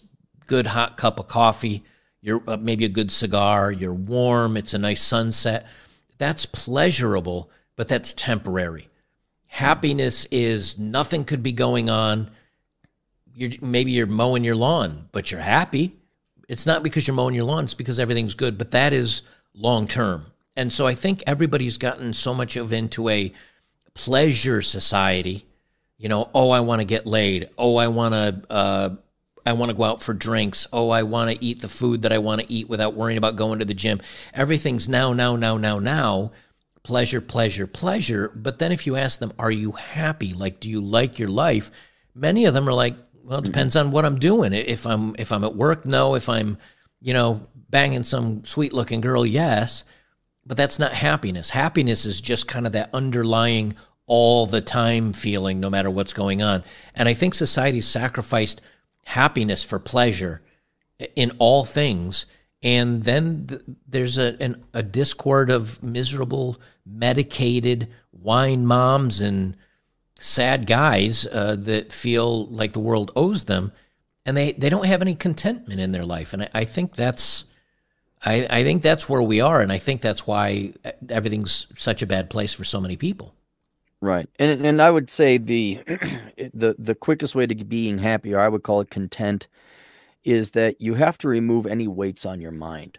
good 0.46 0.66
hot 0.66 0.96
cup 0.96 1.18
of 1.18 1.28
coffee. 1.28 1.84
You're 2.20 2.42
uh, 2.48 2.56
maybe 2.56 2.84
a 2.84 2.88
good 2.88 3.12
cigar. 3.12 3.70
You're 3.70 3.94
warm. 3.94 4.56
It's 4.56 4.74
a 4.74 4.78
nice 4.78 5.02
sunset. 5.02 5.66
That's 6.18 6.46
pleasurable 6.46 7.50
but 7.78 7.86
that's 7.86 8.12
temporary. 8.12 8.88
Happiness 9.48 10.26
is 10.30 10.78
nothing 10.78 11.24
could 11.24 11.42
be 11.42 11.52
going 11.52 11.90
on. 11.90 12.30
You're, 13.34 13.50
maybe 13.60 13.92
you're 13.92 14.06
mowing 14.06 14.44
your 14.44 14.56
lawn, 14.56 15.08
but 15.10 15.30
you're 15.30 15.40
happy. 15.40 15.96
It's 16.48 16.66
not 16.66 16.82
because 16.82 17.06
you're 17.06 17.16
mowing 17.16 17.34
your 17.34 17.44
lawn, 17.44 17.64
it's 17.64 17.74
because 17.74 17.98
everything's 17.98 18.34
good, 18.34 18.56
but 18.56 18.70
that 18.70 18.92
is 18.92 19.22
long 19.54 19.86
term. 19.86 20.26
And 20.56 20.72
so 20.72 20.86
I 20.86 20.94
think 20.94 21.22
everybody's 21.26 21.78
gotten 21.78 22.14
so 22.14 22.34
much 22.34 22.56
of 22.56 22.72
into 22.72 23.08
a 23.08 23.32
pleasure 23.94 24.62
society. 24.62 25.44
You 25.98 26.08
know, 26.08 26.30
oh, 26.34 26.50
I 26.50 26.60
want 26.60 26.80
to 26.80 26.84
get 26.84 27.06
laid. 27.06 27.50
Oh, 27.58 27.76
I 27.76 27.88
want 27.88 28.14
to 28.14 28.52
uh, 28.52 28.90
I 29.44 29.52
want 29.52 29.70
to 29.70 29.76
go 29.76 29.84
out 29.84 30.02
for 30.02 30.12
drinks. 30.12 30.66
Oh, 30.72 30.90
I 30.90 31.04
want 31.04 31.30
to 31.30 31.44
eat 31.44 31.60
the 31.60 31.68
food 31.68 32.02
that 32.02 32.12
I 32.12 32.18
want 32.18 32.42
to 32.42 32.52
eat 32.52 32.68
without 32.68 32.94
worrying 32.94 33.18
about 33.18 33.36
going 33.36 33.60
to 33.60 33.64
the 33.64 33.74
gym. 33.74 34.00
Everything's 34.34 34.88
now, 34.88 35.12
now, 35.12 35.36
now, 35.36 35.56
now, 35.56 35.78
now 35.78 36.32
pleasure, 36.88 37.20
pleasure, 37.20 37.66
pleasure. 37.66 38.32
But 38.34 38.58
then 38.58 38.72
if 38.72 38.86
you 38.86 38.96
ask 38.96 39.20
them, 39.20 39.34
are 39.38 39.50
you 39.50 39.72
happy? 39.72 40.32
Like, 40.32 40.58
do 40.58 40.70
you 40.70 40.80
like 40.80 41.18
your 41.18 41.28
life? 41.28 41.70
Many 42.14 42.46
of 42.46 42.54
them 42.54 42.66
are 42.66 42.72
like, 42.72 42.96
well, 43.12 43.40
it 43.40 43.42
mm-hmm. 43.42 43.52
depends 43.52 43.76
on 43.76 43.90
what 43.90 44.06
I'm 44.06 44.18
doing. 44.18 44.54
If 44.54 44.86
I'm 44.86 45.14
if 45.18 45.30
I'm 45.30 45.44
at 45.44 45.54
work, 45.54 45.84
no. 45.84 46.14
If 46.14 46.30
I'm, 46.30 46.56
you 47.02 47.12
know, 47.12 47.46
banging 47.68 48.04
some 48.04 48.42
sweet 48.46 48.72
looking 48.72 49.02
girl, 49.02 49.26
yes. 49.26 49.84
But 50.46 50.56
that's 50.56 50.78
not 50.78 50.94
happiness. 50.94 51.50
Happiness 51.50 52.06
is 52.06 52.22
just 52.22 52.48
kind 52.48 52.66
of 52.66 52.72
that 52.72 52.88
underlying 52.94 53.74
all 54.06 54.46
the 54.46 54.62
time 54.62 55.12
feeling, 55.12 55.60
no 55.60 55.68
matter 55.68 55.90
what's 55.90 56.14
going 56.14 56.40
on. 56.40 56.64
And 56.94 57.06
I 57.06 57.12
think 57.12 57.34
society 57.34 57.82
sacrificed 57.82 58.62
happiness 59.04 59.62
for 59.62 59.78
pleasure 59.78 60.40
in 61.14 61.32
all 61.38 61.66
things 61.66 62.24
and 62.62 63.02
then 63.02 63.46
th- 63.46 63.60
there's 63.86 64.18
a 64.18 64.36
an, 64.42 64.64
a 64.74 64.82
discord 64.82 65.50
of 65.50 65.82
miserable 65.82 66.60
medicated 66.88 67.88
wine 68.12 68.66
moms 68.66 69.20
and 69.20 69.56
sad 70.18 70.66
guys 70.66 71.26
uh, 71.26 71.56
that 71.58 71.92
feel 71.92 72.46
like 72.46 72.72
the 72.72 72.80
world 72.80 73.12
owes 73.14 73.44
them 73.44 73.72
and 74.26 74.36
they, 74.36 74.52
they 74.52 74.68
don't 74.68 74.86
have 74.86 75.02
any 75.02 75.14
contentment 75.14 75.80
in 75.80 75.92
their 75.92 76.04
life. 76.04 76.32
And 76.32 76.42
I, 76.42 76.50
I 76.54 76.64
think 76.64 76.94
that's 76.94 77.44
I, 78.24 78.46
I 78.50 78.64
think 78.64 78.82
that's 78.82 79.08
where 79.08 79.22
we 79.22 79.40
are 79.40 79.60
and 79.60 79.70
I 79.70 79.78
think 79.78 80.00
that's 80.00 80.26
why 80.26 80.74
everything's 81.08 81.66
such 81.76 82.02
a 82.02 82.06
bad 82.06 82.30
place 82.30 82.52
for 82.52 82.64
so 82.64 82.80
many 82.80 82.96
people. 82.96 83.34
Right. 84.00 84.28
And 84.38 84.64
and 84.64 84.82
I 84.82 84.90
would 84.90 85.10
say 85.10 85.38
the 85.38 85.80
the 86.54 86.74
the 86.78 86.94
quickest 86.94 87.34
way 87.34 87.46
to 87.46 87.54
being 87.64 87.98
happy 87.98 88.34
or 88.34 88.40
I 88.40 88.48
would 88.48 88.62
call 88.62 88.80
it 88.80 88.90
content 88.90 89.46
is 90.24 90.50
that 90.50 90.80
you 90.80 90.94
have 90.94 91.16
to 91.18 91.28
remove 91.28 91.66
any 91.66 91.88
weights 91.88 92.26
on 92.26 92.40
your 92.40 92.50
mind. 92.50 92.98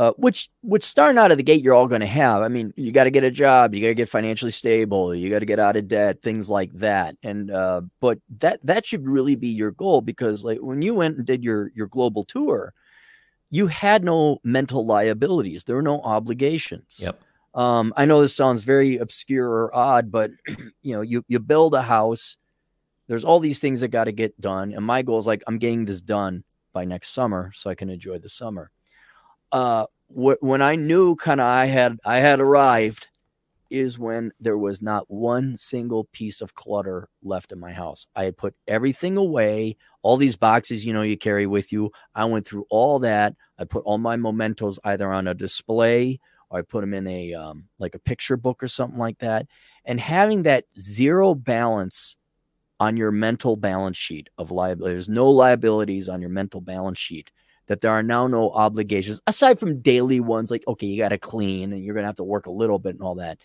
Uh, 0.00 0.12
which 0.16 0.48
which 0.62 0.82
starting 0.82 1.18
out 1.18 1.30
of 1.30 1.36
the 1.36 1.42
gate 1.42 1.62
you're 1.62 1.74
all 1.74 1.86
going 1.86 2.00
to 2.00 2.06
have. 2.06 2.40
I 2.40 2.48
mean, 2.48 2.72
you 2.74 2.90
got 2.90 3.04
to 3.04 3.10
get 3.10 3.22
a 3.22 3.30
job, 3.30 3.74
you 3.74 3.82
got 3.82 3.88
to 3.88 3.94
get 3.94 4.08
financially 4.08 4.50
stable, 4.50 5.14
you 5.14 5.28
got 5.28 5.40
to 5.40 5.44
get 5.44 5.58
out 5.58 5.76
of 5.76 5.88
debt, 5.88 6.22
things 6.22 6.48
like 6.48 6.72
that. 6.78 7.18
And 7.22 7.50
uh, 7.50 7.82
but 8.00 8.18
that 8.38 8.60
that 8.64 8.86
should 8.86 9.06
really 9.06 9.36
be 9.36 9.48
your 9.48 9.72
goal 9.72 10.00
because 10.00 10.42
like 10.42 10.56
when 10.62 10.80
you 10.80 10.94
went 10.94 11.18
and 11.18 11.26
did 11.26 11.44
your 11.44 11.70
your 11.74 11.86
global 11.86 12.24
tour, 12.24 12.72
you 13.50 13.66
had 13.66 14.02
no 14.02 14.38
mental 14.42 14.86
liabilities. 14.86 15.64
There 15.64 15.76
were 15.76 15.82
no 15.82 16.00
obligations. 16.00 17.00
Yep. 17.02 17.20
Um, 17.54 17.92
I 17.94 18.06
know 18.06 18.22
this 18.22 18.34
sounds 18.34 18.62
very 18.62 18.96
obscure 18.96 19.50
or 19.50 19.76
odd, 19.76 20.10
but 20.10 20.30
you 20.82 20.94
know, 20.94 21.02
you 21.02 21.26
you 21.28 21.40
build 21.40 21.74
a 21.74 21.82
house. 21.82 22.38
There's 23.06 23.24
all 23.24 23.38
these 23.38 23.58
things 23.58 23.82
that 23.82 23.88
got 23.88 24.04
to 24.04 24.12
get 24.12 24.40
done, 24.40 24.72
and 24.72 24.82
my 24.82 25.02
goal 25.02 25.18
is 25.18 25.26
like 25.26 25.42
I'm 25.46 25.58
getting 25.58 25.84
this 25.84 26.00
done 26.00 26.42
by 26.72 26.86
next 26.86 27.10
summer 27.10 27.52
so 27.54 27.68
I 27.68 27.74
can 27.74 27.90
enjoy 27.90 28.16
the 28.16 28.30
summer 28.30 28.70
uh, 29.52 29.86
wh- 30.08 30.40
when 30.42 30.62
I 30.62 30.76
knew 30.76 31.16
kind 31.16 31.40
of 31.40 31.46
I 31.46 31.66
had 31.66 31.98
I 32.04 32.18
had 32.18 32.40
arrived 32.40 33.08
is 33.70 33.98
when 33.98 34.32
there 34.40 34.58
was 34.58 34.82
not 34.82 35.04
one 35.08 35.56
single 35.56 36.04
piece 36.12 36.40
of 36.40 36.54
clutter 36.54 37.08
left 37.22 37.52
in 37.52 37.60
my 37.60 37.72
house. 37.72 38.06
I 38.16 38.24
had 38.24 38.36
put 38.36 38.54
everything 38.66 39.16
away, 39.16 39.76
all 40.02 40.16
these 40.16 40.34
boxes, 40.36 40.84
you 40.84 40.92
know, 40.92 41.02
you 41.02 41.16
carry 41.16 41.46
with 41.46 41.72
you. 41.72 41.92
I 42.14 42.24
went 42.24 42.46
through 42.46 42.66
all 42.68 42.98
that. 43.00 43.34
I 43.58 43.64
put 43.64 43.84
all 43.84 43.98
my 43.98 44.16
mementos 44.16 44.80
either 44.84 45.12
on 45.12 45.28
a 45.28 45.34
display 45.34 46.18
or 46.50 46.58
I 46.58 46.62
put 46.62 46.80
them 46.80 46.94
in 46.94 47.06
a 47.06 47.34
um, 47.34 47.68
like 47.78 47.94
a 47.94 48.00
picture 48.00 48.36
book 48.36 48.62
or 48.62 48.68
something 48.68 48.98
like 48.98 49.18
that. 49.18 49.46
And 49.84 50.00
having 50.00 50.42
that 50.42 50.64
zero 50.78 51.34
balance 51.34 52.16
on 52.80 52.96
your 52.96 53.12
mental 53.12 53.56
balance 53.56 53.96
sheet 53.96 54.28
of 54.36 54.50
liability, 54.50 54.94
there's 54.94 55.08
no 55.08 55.30
liabilities 55.30 56.08
on 56.08 56.20
your 56.20 56.30
mental 56.30 56.60
balance 56.60 56.98
sheet 56.98 57.30
that 57.70 57.80
there 57.80 57.92
are 57.92 58.02
now 58.02 58.26
no 58.26 58.50
obligations 58.50 59.22
aside 59.28 59.60
from 59.60 59.80
daily 59.80 60.18
ones 60.18 60.50
like 60.50 60.64
okay 60.66 60.86
you 60.86 60.98
got 60.98 61.10
to 61.10 61.18
clean 61.18 61.72
and 61.72 61.84
you're 61.84 61.94
going 61.94 62.02
to 62.02 62.08
have 62.08 62.16
to 62.16 62.24
work 62.24 62.46
a 62.46 62.50
little 62.50 62.80
bit 62.80 62.96
and 62.96 63.02
all 63.02 63.14
that. 63.14 63.38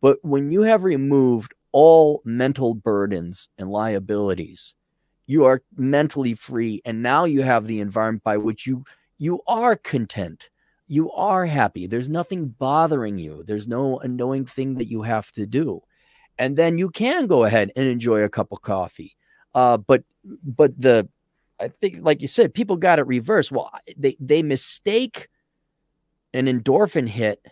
But 0.00 0.18
when 0.22 0.52
you 0.52 0.62
have 0.62 0.84
removed 0.84 1.52
all 1.72 2.22
mental 2.24 2.74
burdens 2.74 3.48
and 3.58 3.68
liabilities 3.70 4.74
you 5.26 5.44
are 5.46 5.62
mentally 5.76 6.34
free 6.34 6.80
and 6.84 7.02
now 7.02 7.24
you 7.24 7.42
have 7.42 7.66
the 7.66 7.80
environment 7.80 8.22
by 8.22 8.36
which 8.36 8.66
you 8.66 8.84
you 9.18 9.40
are 9.46 9.76
content. 9.76 10.50
You 10.88 11.10
are 11.12 11.46
happy. 11.46 11.86
There's 11.86 12.08
nothing 12.08 12.48
bothering 12.48 13.18
you. 13.18 13.42
There's 13.46 13.66
no 13.66 13.98
annoying 13.98 14.46
thing 14.46 14.74
that 14.74 14.90
you 14.90 15.02
have 15.02 15.32
to 15.32 15.46
do. 15.46 15.80
And 16.38 16.56
then 16.56 16.76
you 16.76 16.90
can 16.90 17.26
go 17.26 17.44
ahead 17.44 17.72
and 17.76 17.86
enjoy 17.86 18.22
a 18.22 18.28
cup 18.28 18.52
of 18.52 18.62
coffee. 18.62 19.16
Uh, 19.54 19.76
but 19.76 20.04
but 20.44 20.78
the 20.80 21.08
I 21.62 21.68
think, 21.68 21.98
like 22.02 22.20
you 22.20 22.26
said, 22.26 22.54
people 22.54 22.76
got 22.76 22.98
it 22.98 23.06
reversed. 23.06 23.52
Well, 23.52 23.70
they 23.96 24.16
they 24.18 24.42
mistake 24.42 25.28
an 26.34 26.46
endorphin 26.46 27.08
hit 27.08 27.46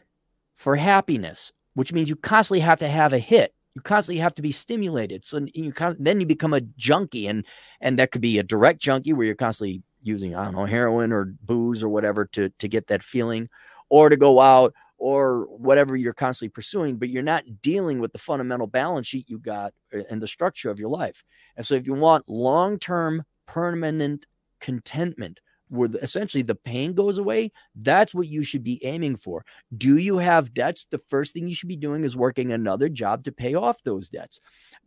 for 0.56 0.76
happiness, 0.76 1.52
which 1.74 1.92
means 1.92 2.08
you 2.08 2.16
constantly 2.16 2.60
have 2.60 2.80
to 2.80 2.88
have 2.88 3.12
a 3.12 3.18
hit. 3.18 3.54
You 3.74 3.82
constantly 3.82 4.20
have 4.20 4.34
to 4.34 4.42
be 4.42 4.52
stimulated. 4.52 5.24
So 5.24 5.46
you 5.54 5.72
then 5.98 6.20
you 6.20 6.26
become 6.26 6.52
a 6.52 6.60
junkie, 6.60 7.28
and 7.28 7.46
and 7.80 7.98
that 7.98 8.10
could 8.10 8.20
be 8.20 8.38
a 8.38 8.42
direct 8.42 8.80
junkie 8.80 9.12
where 9.12 9.26
you're 9.26 9.34
constantly 9.36 9.82
using 10.02 10.34
I 10.34 10.44
don't 10.46 10.54
know 10.54 10.64
heroin 10.64 11.12
or 11.12 11.34
booze 11.42 11.82
or 11.82 11.88
whatever 11.88 12.24
to 12.32 12.48
to 12.48 12.68
get 12.68 12.88
that 12.88 13.02
feeling, 13.02 13.48
or 13.88 14.08
to 14.08 14.16
go 14.16 14.40
out 14.40 14.74
or 14.98 15.46
whatever 15.46 15.96
you're 15.96 16.12
constantly 16.12 16.50
pursuing, 16.50 16.96
but 16.96 17.08
you're 17.08 17.22
not 17.22 17.42
dealing 17.62 18.00
with 18.00 18.12
the 18.12 18.18
fundamental 18.18 18.66
balance 18.66 19.06
sheet 19.06 19.30
you 19.30 19.38
got 19.38 19.72
uh, 19.94 20.00
and 20.10 20.20
the 20.20 20.28
structure 20.28 20.70
of 20.70 20.78
your 20.78 20.90
life. 20.90 21.24
And 21.56 21.64
so 21.64 21.74
if 21.74 21.86
you 21.86 21.94
want 21.94 22.28
long 22.28 22.78
term 22.78 23.24
permanent 23.52 24.26
contentment 24.60 25.40
where 25.68 25.88
essentially 26.02 26.42
the 26.42 26.54
pain 26.54 26.92
goes 26.92 27.18
away, 27.18 27.52
that's 27.76 28.12
what 28.12 28.26
you 28.26 28.42
should 28.42 28.64
be 28.64 28.84
aiming 28.84 29.16
for. 29.16 29.44
Do 29.76 29.98
you 29.98 30.18
have 30.18 30.52
debts? 30.52 30.84
The 30.84 30.98
first 30.98 31.32
thing 31.32 31.46
you 31.46 31.54
should 31.54 31.68
be 31.68 31.76
doing 31.76 32.04
is 32.04 32.16
working 32.16 32.52
another 32.52 32.88
job 32.88 33.24
to 33.24 33.32
pay 33.32 33.54
off 33.54 33.82
those 33.82 34.08
debts. 34.08 34.40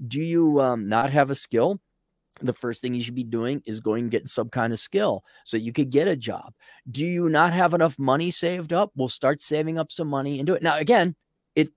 Do 0.07 0.19
you 0.19 0.59
um, 0.59 0.89
not 0.89 1.11
have 1.11 1.31
a 1.31 1.35
skill? 1.35 1.79
The 2.41 2.53
first 2.53 2.81
thing 2.81 2.93
you 2.93 3.03
should 3.03 3.15
be 3.15 3.23
doing 3.23 3.61
is 3.65 3.79
going 3.79 4.13
and 4.13 4.29
some 4.29 4.49
kind 4.49 4.73
of 4.73 4.79
skill 4.79 5.23
so 5.45 5.55
you 5.55 5.71
could 5.71 5.89
get 5.89 6.07
a 6.07 6.15
job. 6.15 6.53
Do 6.89 7.05
you 7.05 7.29
not 7.29 7.53
have 7.53 7.73
enough 7.73 7.97
money 7.97 8.31
saved 8.31 8.73
up? 8.73 8.91
We'll 8.95 9.07
start 9.07 9.41
saving 9.41 9.77
up 9.77 9.91
some 9.91 10.07
money 10.07 10.39
and 10.39 10.47
do 10.47 10.53
it. 10.55 10.63
Now, 10.63 10.77
again, 10.77 11.15
it 11.55 11.69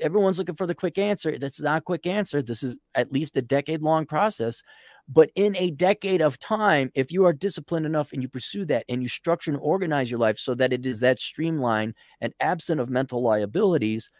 everyone's 0.00 0.38
looking 0.38 0.54
for 0.54 0.66
the 0.66 0.74
quick 0.74 0.98
answer. 0.98 1.38
That's 1.38 1.60
not 1.60 1.78
a 1.78 1.80
quick 1.80 2.06
answer. 2.06 2.42
This 2.42 2.62
is 2.62 2.78
at 2.94 3.12
least 3.12 3.36
a 3.36 3.42
decade 3.42 3.82
long 3.82 4.06
process 4.06 4.62
but 5.08 5.30
in 5.34 5.54
a 5.56 5.70
decade 5.70 6.22
of 6.22 6.38
time, 6.38 6.90
if 6.94 7.12
you 7.12 7.26
are 7.26 7.32
disciplined 7.32 7.84
enough 7.84 8.12
and 8.12 8.22
you 8.22 8.28
pursue 8.28 8.64
that 8.66 8.84
and 8.88 9.02
you 9.02 9.08
structure 9.08 9.50
and 9.50 9.60
organize 9.60 10.10
your 10.10 10.20
life 10.20 10.38
so 10.38 10.54
that 10.54 10.72
it 10.72 10.86
is 10.86 11.00
that 11.00 11.20
streamlined 11.20 11.94
and 12.20 12.32
absent 12.40 12.80
of 12.80 12.88
mental 12.88 13.22
liabilities, 13.22 14.10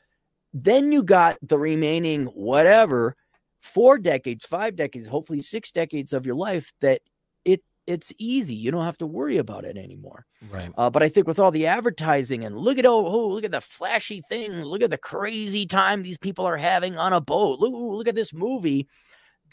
then 0.52 0.92
you 0.92 1.02
got 1.02 1.38
the 1.42 1.58
remaining 1.58 2.26
whatever 2.26 3.16
four 3.62 3.98
decades, 3.98 4.44
five 4.44 4.76
decades, 4.76 5.08
hopefully 5.08 5.40
six 5.40 5.70
decades 5.70 6.12
of 6.12 6.26
your 6.26 6.34
life 6.34 6.72
that 6.82 7.00
it 7.46 7.62
it's 7.86 8.12
easy. 8.18 8.54
You 8.54 8.70
don't 8.70 8.84
have 8.84 8.98
to 8.98 9.06
worry 9.06 9.38
about 9.38 9.64
it 9.64 9.78
anymore. 9.78 10.26
Right. 10.50 10.70
Uh, 10.76 10.90
but 10.90 11.02
I 11.02 11.08
think 11.08 11.26
with 11.26 11.38
all 11.38 11.50
the 11.50 11.66
advertising 11.66 12.44
and 12.44 12.58
look 12.58 12.78
at 12.78 12.84
oh, 12.84 13.06
oh 13.06 13.28
look 13.28 13.44
at 13.44 13.52
the 13.52 13.62
flashy 13.62 14.22
things, 14.28 14.66
look 14.66 14.82
at 14.82 14.90
the 14.90 14.98
crazy 14.98 15.64
time 15.64 16.02
these 16.02 16.18
people 16.18 16.44
are 16.44 16.58
having 16.58 16.98
on 16.98 17.14
a 17.14 17.22
boat. 17.22 17.58
Look, 17.58 17.72
look 17.72 18.08
at 18.08 18.14
this 18.14 18.34
movie 18.34 18.86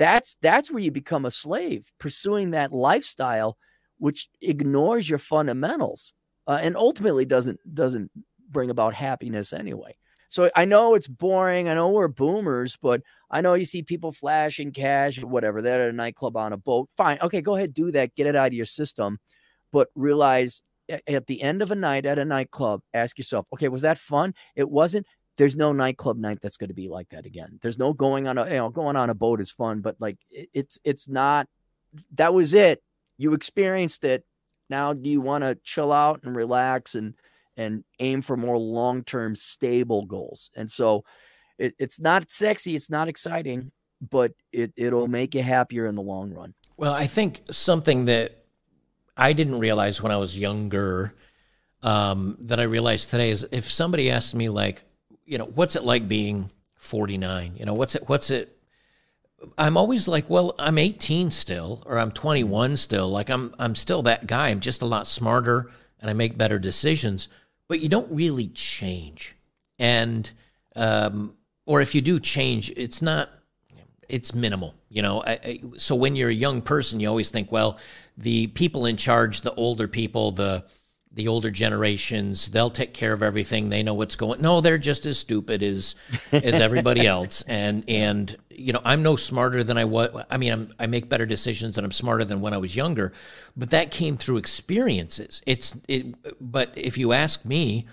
that's 0.02 0.36
that's 0.42 0.72
where 0.72 0.82
you 0.82 0.92
become 0.92 1.26
a 1.26 1.32
slave 1.32 1.92
pursuing 2.00 2.52
that 2.52 2.74
lifestyle 2.74 3.58
which 4.00 4.30
ignores 4.42 5.08
your 5.08 5.20
fundamentals 5.20 6.16
uh, 6.48 6.58
and 6.60 6.76
ultimately 6.76 7.24
doesn't 7.24 7.60
doesn't 7.72 8.10
bring 8.50 8.72
about 8.72 8.96
happiness 8.96 9.54
anyway. 9.54 9.96
So 10.30 10.50
i 10.56 10.66
know 10.66 10.96
it's 10.96 11.10
boring 11.10 11.68
i 11.68 11.74
know 11.74 11.90
we're 11.90 12.08
boomers 12.08 12.78
but 12.82 13.02
i 13.30 13.42
know 13.42 13.54
you 13.54 13.66
see 13.66 13.84
people 13.84 14.12
flashing 14.14 14.72
cash 14.72 15.22
or 15.22 15.28
whatever 15.28 15.62
they're 15.62 15.84
at 15.84 15.90
a 15.90 15.94
nightclub 15.94 16.38
on 16.38 16.54
a 16.54 16.58
boat 16.58 16.90
fine 16.96 17.20
okay 17.22 17.42
go 17.42 17.58
ahead 17.58 17.74
do 17.74 17.92
that 17.92 18.16
get 18.16 18.28
it 18.28 18.36
out 18.36 18.48
of 18.48 18.54
your 18.54 18.66
system 18.66 19.20
but 19.74 19.90
realize 19.94 20.62
at 21.08 21.28
the 21.28 21.42
end 21.42 21.62
of 21.62 21.72
a 21.72 21.76
night 21.76 22.06
at 22.06 22.18
a 22.18 22.24
nightclub 22.26 22.82
ask 22.94 23.18
yourself 23.18 23.46
okay 23.54 23.68
was 23.68 23.82
that 23.82 23.98
fun? 23.98 24.34
It 24.56 24.70
wasn't 24.70 25.06
there's 25.42 25.56
no 25.56 25.74
nightclub 25.74 26.20
night 26.20 26.38
that's 26.40 26.58
going 26.58 26.68
to 26.68 26.76
be 26.76 26.88
like 26.88 27.10
that 27.10 27.26
again. 27.26 27.58
There's 27.64 27.80
no 27.80 27.94
going 27.94 28.28
on 28.28 28.38
a 28.38 28.46
you 28.46 28.58
know 28.58 28.70
going 28.70 28.96
on 28.96 29.10
a 29.10 29.16
boat 29.16 29.42
is 29.42 29.50
fun, 29.50 29.82
but 29.82 29.96
like 30.00 30.20
it, 30.30 30.50
it's 30.54 30.78
it's 30.84 31.10
not. 31.10 31.48
That 32.14 32.32
was 32.32 32.54
it. 32.54 32.84
You 33.18 33.34
experienced 33.34 34.04
it. 34.04 34.24
Now 34.70 34.94
do 34.94 35.10
you 35.10 35.20
want 35.20 35.44
to 35.44 35.58
chill 35.64 35.92
out 35.92 36.22
and 36.22 36.36
relax 36.36 36.94
and 36.94 37.16
and 37.58 37.84
aim 37.98 38.22
for 38.22 38.38
more 38.38 38.60
long 38.60 39.04
term 39.04 39.36
stable 39.36 40.06
goals? 40.06 40.52
And 40.56 40.70
so 40.70 41.06
it, 41.58 41.74
it's 41.80 42.00
not 42.00 42.32
sexy, 42.32 42.76
it's 42.76 42.92
not 42.92 43.08
exciting, 43.08 43.72
but 44.00 44.34
it 44.52 44.72
it'll 44.78 45.08
make 45.08 45.34
you 45.34 45.42
happier 45.42 45.88
in 45.88 45.96
the 45.96 46.04
long 46.04 46.32
run. 46.32 46.54
Well, 46.78 46.94
I 46.94 47.08
think 47.08 47.42
something 47.50 48.06
that 48.06 48.46
I 49.18 49.34
didn't 49.34 49.58
realize 49.58 50.04
when 50.04 50.12
I 50.12 50.18
was 50.18 50.38
younger 50.38 51.16
um, 51.82 52.38
that 52.42 52.60
I 52.60 52.64
realized 52.64 53.10
today 53.10 53.32
is 53.32 53.48
if 53.52 53.68
somebody 53.72 54.12
asked 54.12 54.36
me 54.36 54.48
like 54.48 54.84
you 55.26 55.38
know, 55.38 55.46
what's 55.46 55.76
it 55.76 55.84
like 55.84 56.08
being 56.08 56.52
49? 56.78 57.56
You 57.56 57.66
know, 57.66 57.74
what's 57.74 57.96
it, 57.96 58.08
what's 58.08 58.30
it, 58.30 58.58
I'm 59.58 59.78
always 59.78 60.08
like, 60.08 60.30
well, 60.30 60.54
I'm 60.60 60.78
18 60.78 61.32
still, 61.32 61.82
or 61.86 61.98
I'm 61.98 62.12
21 62.12 62.78
still. 62.78 63.10
Like 63.10 63.30
I'm, 63.30 63.54
I'm 63.58 63.76
still 63.76 64.04
that 64.04 64.28
guy. 64.28 64.50
I'm 64.50 64.60
just 64.60 64.82
a 64.82 64.86
lot 64.86 65.08
smarter 65.08 65.72
and 66.00 66.10
I 66.10 66.14
make 66.14 66.38
better 66.38 66.60
decisions, 66.60 67.28
but 67.68 67.80
you 67.80 67.90
don't 67.90 68.12
really 68.12 68.48
change. 68.50 69.36
And, 69.80 70.30
um, 70.76 71.36
or 71.66 71.82
if 71.82 71.96
you 71.96 72.02
do 72.02 72.20
change, 72.20 72.72
it's 72.76 73.02
not, 73.02 73.30
it's 74.10 74.34
minimal, 74.34 74.76
you 74.90 75.02
know. 75.02 75.24
I, 75.24 75.32
I, 75.32 75.60
so 75.78 75.96
when 75.96 76.16
you're 76.16 76.30
a 76.30 76.34
young 76.34 76.62
person, 76.62 77.00
you 77.00 77.08
always 77.08 77.30
think, 77.30 77.52
well, 77.52 77.80
the 78.18 78.48
people 78.48 78.86
in 78.86 78.98
charge, 78.98 79.42
the 79.42 79.54
older 79.54 79.88
people, 79.88 80.32
the, 80.32 80.66
the 81.14 81.28
older 81.28 81.52
generations 81.52 82.52
they'll 82.52 82.70
take 82.70 82.94
care 82.94 83.12
of 83.12 83.22
everything. 83.22 83.70
They 83.70 83.84
know 83.84 83.94
what's 83.94 84.16
going 84.16 84.42
no 84.42 84.62
they're 84.62 84.78
just 84.78 85.06
as 85.06 85.18
stupid 85.18 85.62
as 85.62 85.96
as 86.32 86.56
everybody 86.56 87.06
else. 87.18 87.44
And 87.48 87.84
and 87.88 88.36
you 88.50 88.74
know 88.74 88.82
i'm 88.86 89.02
no 89.02 89.16
smarter 89.16 89.64
than 89.64 89.78
i 89.78 89.86
was 89.86 90.12
i 90.30 90.38
mean 90.38 90.52
I'm, 90.52 90.74
i 90.80 90.86
make 90.86 91.10
better 91.10 91.26
decisions 91.26 91.78
and 91.78 91.86
i'm 91.86 91.92
smarter 91.92 92.24
than 92.24 92.42
when 92.42 92.54
i 92.54 92.58
was 92.58 92.76
younger 92.76 93.12
but 93.58 93.72
that 93.72 93.92
came 93.92 94.18
through 94.18 94.38
experiences. 94.38 95.42
It's 95.46 95.78
it 95.88 96.16
but 96.40 96.74
if 96.76 96.98
you 96.98 97.14
ask 97.14 97.44
me 97.44 97.88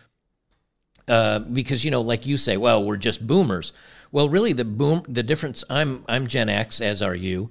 uh, 1.08 1.38
because 1.38 1.84
you 1.84 1.90
know 1.90 2.02
like 2.02 2.26
you 2.26 2.36
say 2.36 2.56
well 2.56 2.82
we're 2.84 2.96
just 2.96 3.26
boomers. 3.26 3.72
Well 4.10 4.28
really 4.28 4.54
the 4.54 4.64
boom 4.64 5.02
the 5.08 5.22
difference 5.22 5.64
i'm 5.68 6.04
i'm 6.08 6.26
gen 6.26 6.48
x 6.48 6.80
as 6.80 7.02
are 7.02 7.14
you 7.14 7.50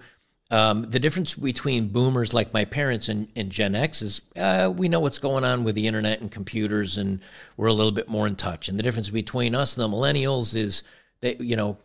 um, 0.50 0.90
the 0.90 1.00
difference 1.00 1.36
between 1.36 1.90
boomers 1.90 2.34
like 2.34 2.54
my 2.54 2.66
parents 2.66 3.10
and, 3.10 3.28
and 3.36 3.52
Gen 3.52 3.76
X 3.76 4.02
is 4.02 4.22
uh, 4.36 4.72
we 4.76 4.88
know 4.88 5.00
what's 5.00 5.20
going 5.20 5.44
on 5.44 5.64
with 5.64 5.76
the 5.76 5.88
internet 5.88 6.22
and 6.22 6.32
computers, 6.32 6.98
and 6.98 7.20
we're 7.58 7.68
a 7.68 7.74
little 7.74 7.92
bit 7.92 8.08
more 8.08 8.28
in 8.28 8.36
touch. 8.36 8.70
And 8.70 8.80
the 8.80 8.84
difference 8.84 9.10
between 9.10 9.56
us 9.56 9.76
and 9.76 9.84
the 9.84 9.96
millennials 9.96 10.56
is 10.56 10.84
that 11.22 11.42
you 11.42 11.56
know 11.56 11.78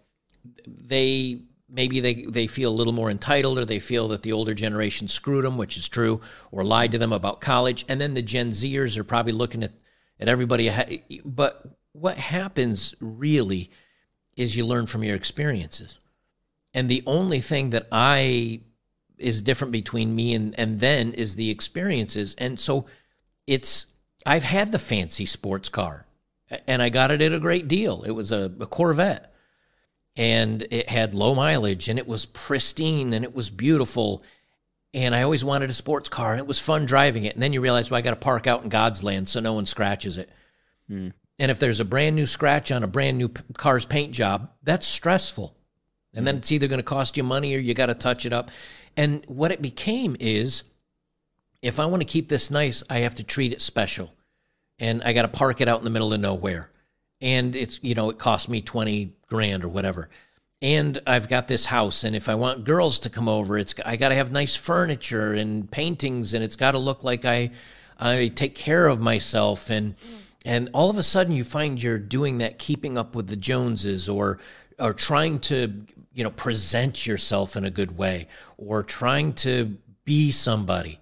they 0.67 1.43
maybe 1.69 2.01
they, 2.01 2.27
they 2.27 2.47
feel 2.47 2.71
a 2.71 2.75
little 2.75 2.93
more 2.93 3.11
entitled, 3.11 3.59
or 3.59 3.65
they 3.65 3.81
feel 3.81 4.09
that 4.09 4.23
the 4.23 4.33
older 4.33 4.55
generation 4.55 5.09
screwed 5.09 5.45
them, 5.45 5.57
which 5.57 5.77
is 5.77 5.89
true, 5.89 6.21
or 6.53 6.65
lied 6.65 6.93
to 6.93 6.99
them 6.99 7.13
about 7.13 7.41
college. 7.41 7.85
And 7.89 8.01
then 8.01 8.15
the 8.15 8.23
Gen 8.23 8.51
Zers 8.51 8.97
are 8.97 9.05
probably 9.05 9.33
looking 9.33 9.63
at 9.63 9.73
and 10.21 10.31
everybody. 10.31 11.21
But 11.25 11.67
what 11.93 12.17
happens 12.17 12.95
really 13.01 13.71
is 14.37 14.57
you 14.57 14.65
learn 14.65 14.87
from 14.87 15.03
your 15.03 15.17
experiences, 15.17 15.99
and 16.75 16.89
the 16.89 17.03
only 17.07 17.41
thing 17.41 17.71
that 17.71 17.89
I 17.93 18.61
is 19.19 19.43
different 19.43 19.73
between 19.73 20.15
me 20.15 20.35
and 20.35 20.59
and 20.59 20.79
then 20.79 21.13
is 21.13 21.37
the 21.37 21.51
experiences, 21.51 22.35
and 22.39 22.59
so 22.59 22.87
it's 23.47 23.87
I've 24.25 24.45
had 24.45 24.73
the 24.73 24.79
fancy 24.79 25.27
sports 25.27 25.69
car, 25.69 26.07
and 26.67 26.83
I 26.83 26.89
got 26.89 27.11
it 27.11 27.23
at 27.23 27.33
a 27.33 27.41
great 27.41 27.69
deal. 27.69 28.03
It 28.03 28.13
was 28.13 28.33
a, 28.33 28.53
a 28.61 28.67
Corvette, 28.67 29.35
and 30.17 30.63
it 30.71 30.89
had 30.89 31.15
low 31.15 31.35
mileage, 31.35 31.89
and 31.89 31.99
it 31.99 32.07
was 32.07 32.27
pristine, 32.27 33.13
and 33.13 33.25
it 33.25 33.35
was 33.35 33.51
beautiful 33.51 34.23
and 34.95 35.15
I 35.15 35.23
always 35.23 35.45
wanted 35.45 35.71
a 35.71 35.75
sports 35.75 36.09
car, 36.09 36.33
and 36.33 36.41
it 36.41 36.47
was 36.47 36.61
fun 36.61 36.85
driving 36.85 37.25
it. 37.25 37.35
And 37.35 37.43
then 37.43 37.53
you 37.53 37.61
realize, 37.61 37.91
well, 37.91 37.99
I 37.99 38.03
got 38.03 38.11
to 38.11 38.17
park 38.17 38.47
out 38.47 38.63
in 38.63 38.69
God's 38.69 39.03
land 39.03 39.29
so 39.29 39.41
no 39.41 39.55
one 39.55 39.67
scratches 39.67 40.19
it. 40.19 40.29
Mm. 40.91 41.13
And 41.39 41.51
if 41.51 41.59
there's 41.59 41.81
a 41.81 41.85
brand 41.85 42.15
new 42.15 42.27
scratch 42.27 42.71
on 42.71 42.83
a 42.83 42.87
brand 42.87 43.17
new 43.17 43.29
car's 43.29 43.87
paint 43.87 44.13
job, 44.13 44.51
that's 44.63 44.87
stressful. 44.87 45.57
And 46.15 46.27
then 46.27 46.35
hmm. 46.35 46.39
it's 46.39 46.53
either 46.53 46.69
going 46.69 46.79
to 46.79 46.85
cost 46.85 47.17
you 47.17 47.23
money 47.23 47.55
or 47.55 47.59
you 47.59 47.75
got 47.75 47.87
to 47.87 47.95
touch 47.95 48.27
it 48.27 48.33
up. 48.33 48.51
And 48.97 49.25
what 49.27 49.53
it 49.53 49.63
became 49.63 50.17
is 50.21 50.63
if 51.63 51.81
I 51.81 51.87
want 51.87 52.03
to 52.03 52.07
keep 52.07 52.29
this 52.29 52.51
nice, 52.51 52.83
I 52.91 52.99
have 52.99 53.15
to 53.17 53.25
treat 53.25 53.53
it 53.53 53.63
special. 53.63 54.13
And 54.79 55.03
I 55.05 55.13
got 55.13 55.23
to 55.23 55.29
park 55.29 55.61
it 55.61 55.69
out 55.69 55.79
in 55.79 55.85
the 55.85 55.91
middle 55.91 56.13
of 56.13 56.21
nowhere. 56.21 56.71
And 57.21 57.55
it's, 57.55 57.79
you 57.83 57.95
know, 57.95 58.11
it 58.11 58.19
cost 58.19 58.49
me 58.49 58.61
20 58.61 59.13
grand 59.29 59.65
or 59.65 59.69
whatever 59.69 60.09
and 60.63 61.01
I've 61.09 61.29
got 61.29 61.49
this 61.49 61.67
house, 61.67 62.05
and 62.05 62.15
if 62.15 62.29
I 62.29 62.37
want 62.37 62.63
girls 62.63 63.01
to 63.01 63.11
come 63.11 63.29
over, 63.29 63.59
it's 63.59 63.75
I 63.85 63.97
got 63.97 64.11
to 64.11 64.15
have 64.15 64.31
nice 64.31 64.55
furniture 64.55 65.35
and 65.35 65.69
paintings, 65.69 66.35
and 66.35 66.45
it's 66.45 66.55
got 66.55 66.73
to 66.73 66.79
look 66.79 67.03
like 67.03 67.25
I 67.25 67.51
I 67.99 68.29
take 68.29 68.55
care 68.55 68.87
of 68.87 69.01
myself, 69.01 69.71
and 69.71 69.97
hmm. 70.01 70.17
and 70.47 70.71
all 70.73 70.89
of 70.89 70.97
a 70.97 71.03
sudden 71.03 71.35
you 71.35 71.43
find 71.43 71.83
you're 71.83 71.99
doing 71.99 72.39
that, 72.39 72.61
keeping 72.61 72.97
up 72.97 73.17
with 73.17 73.27
the 73.27 73.35
Joneses, 73.35 74.09
or 74.09 74.39
or 74.79 74.93
trying 74.93 75.39
to 75.41 75.85
you 76.13 76.25
know 76.25 76.31
present 76.31 77.07
yourself 77.07 77.57
in 77.57 77.65
a 77.65 77.71
good 77.71 77.97
way, 77.97 78.29
or 78.57 78.83
trying 78.83 79.33
to 79.35 79.77
be 80.05 80.31
somebody, 80.31 81.01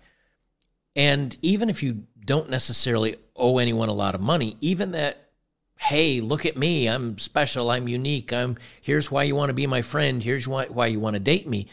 and 0.94 1.36
even 1.42 1.70
if 1.70 1.82
you 1.82 2.04
don't 2.24 2.50
necessarily 2.50 3.16
owe 3.34 3.58
anyone 3.58 3.88
a 3.88 3.94
lot 3.94 4.14
of 4.14 4.20
money, 4.20 4.56
even 4.60 4.92
that 4.92 5.30
hey, 5.80 6.20
look 6.20 6.44
at 6.44 6.58
me. 6.58 6.86
I'm 6.86 7.16
special. 7.16 7.70
I'm 7.70 7.88
unique. 7.88 8.34
I'm 8.34 8.58
here's 8.82 9.10
why 9.10 9.22
you 9.22 9.34
want 9.34 9.48
to 9.48 9.54
be 9.54 9.66
my 9.66 9.80
friend. 9.80 10.22
Here's 10.22 10.46
why, 10.46 10.66
why 10.66 10.86
you 10.88 11.00
want 11.00 11.14
to 11.14 11.20
date 11.20 11.48
me. 11.48 11.68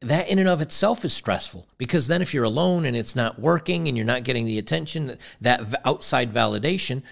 That 0.00 0.28
in 0.28 0.38
and 0.38 0.48
of 0.48 0.62
itself 0.62 1.04
is 1.04 1.12
stressful 1.12 1.66
because 1.76 2.06
then 2.06 2.22
if 2.22 2.32
you're 2.32 2.44
alone 2.44 2.84
and 2.84 2.96
it's 2.96 3.16
not 3.16 3.40
working 3.40 3.88
and 3.88 3.96
you're 3.96 4.06
not 4.06 4.22
getting 4.22 4.46
the 4.46 4.58
attention, 4.58 5.18
that 5.40 5.74
outside 5.84 6.32
validation, 6.32 7.02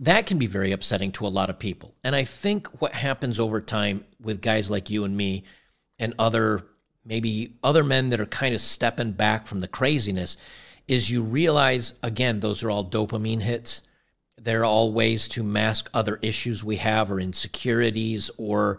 that 0.00 0.26
can 0.26 0.38
be 0.38 0.46
very 0.46 0.72
upsetting 0.72 1.12
to 1.12 1.26
a 1.26 1.28
lot 1.28 1.50
of 1.50 1.58
people. 1.58 1.94
And 2.02 2.16
I 2.16 2.24
think 2.24 2.80
what 2.80 2.94
happens 2.94 3.38
over 3.38 3.60
time 3.60 4.04
with 4.20 4.40
guys 4.40 4.70
like 4.70 4.88
you 4.88 5.04
and 5.04 5.16
me 5.16 5.44
and 5.98 6.14
other 6.18 6.64
maybe 7.04 7.54
other 7.62 7.84
men 7.84 8.08
that 8.10 8.20
are 8.20 8.26
kind 8.26 8.54
of 8.54 8.60
stepping 8.60 9.12
back 9.12 9.46
from 9.46 9.60
the 9.60 9.68
craziness 9.68 10.36
is 10.88 11.10
you 11.10 11.22
realize 11.22 11.94
again 12.02 12.40
those 12.40 12.62
are 12.62 12.70
all 12.70 12.84
dopamine 12.84 13.40
hits 13.40 13.80
they're 14.36 14.66
all 14.66 14.92
ways 14.92 15.26
to 15.26 15.42
mask 15.42 15.88
other 15.94 16.18
issues 16.20 16.62
we 16.62 16.76
have 16.76 17.10
or 17.10 17.18
insecurities 17.18 18.30
or 18.36 18.78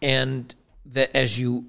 and 0.00 0.54
that 0.86 1.14
as 1.16 1.36
you 1.36 1.66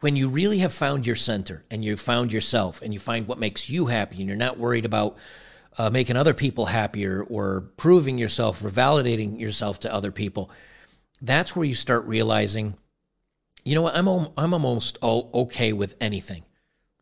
when 0.00 0.16
you 0.16 0.28
really 0.28 0.58
have 0.58 0.72
found 0.72 1.06
your 1.06 1.16
center 1.16 1.64
and 1.70 1.84
you 1.84 1.96
found 1.96 2.32
yourself 2.32 2.80
and 2.80 2.94
you 2.94 3.00
find 3.00 3.26
what 3.26 3.38
makes 3.38 3.68
you 3.68 3.86
happy 3.86 4.16
and 4.18 4.26
you're 4.26 4.36
not 4.36 4.58
worried 4.58 4.86
about 4.86 5.18
uh, 5.78 5.90
making 5.90 6.16
other 6.16 6.34
people 6.34 6.66
happier 6.66 7.24
or 7.28 7.62
proving 7.76 8.18
yourself 8.18 8.64
or 8.64 8.70
validating 8.70 9.38
yourself 9.38 9.80
to 9.80 9.92
other 9.92 10.12
people 10.12 10.50
that's 11.22 11.54
where 11.54 11.64
you 11.64 11.74
start 11.74 12.04
realizing 12.06 12.74
you 13.64 13.74
know 13.74 13.82
what 13.82 13.96
i'm 13.96 14.08
i'm 14.36 14.52
almost 14.54 14.98
okay 15.02 15.72
with 15.72 15.94
anything 16.00 16.42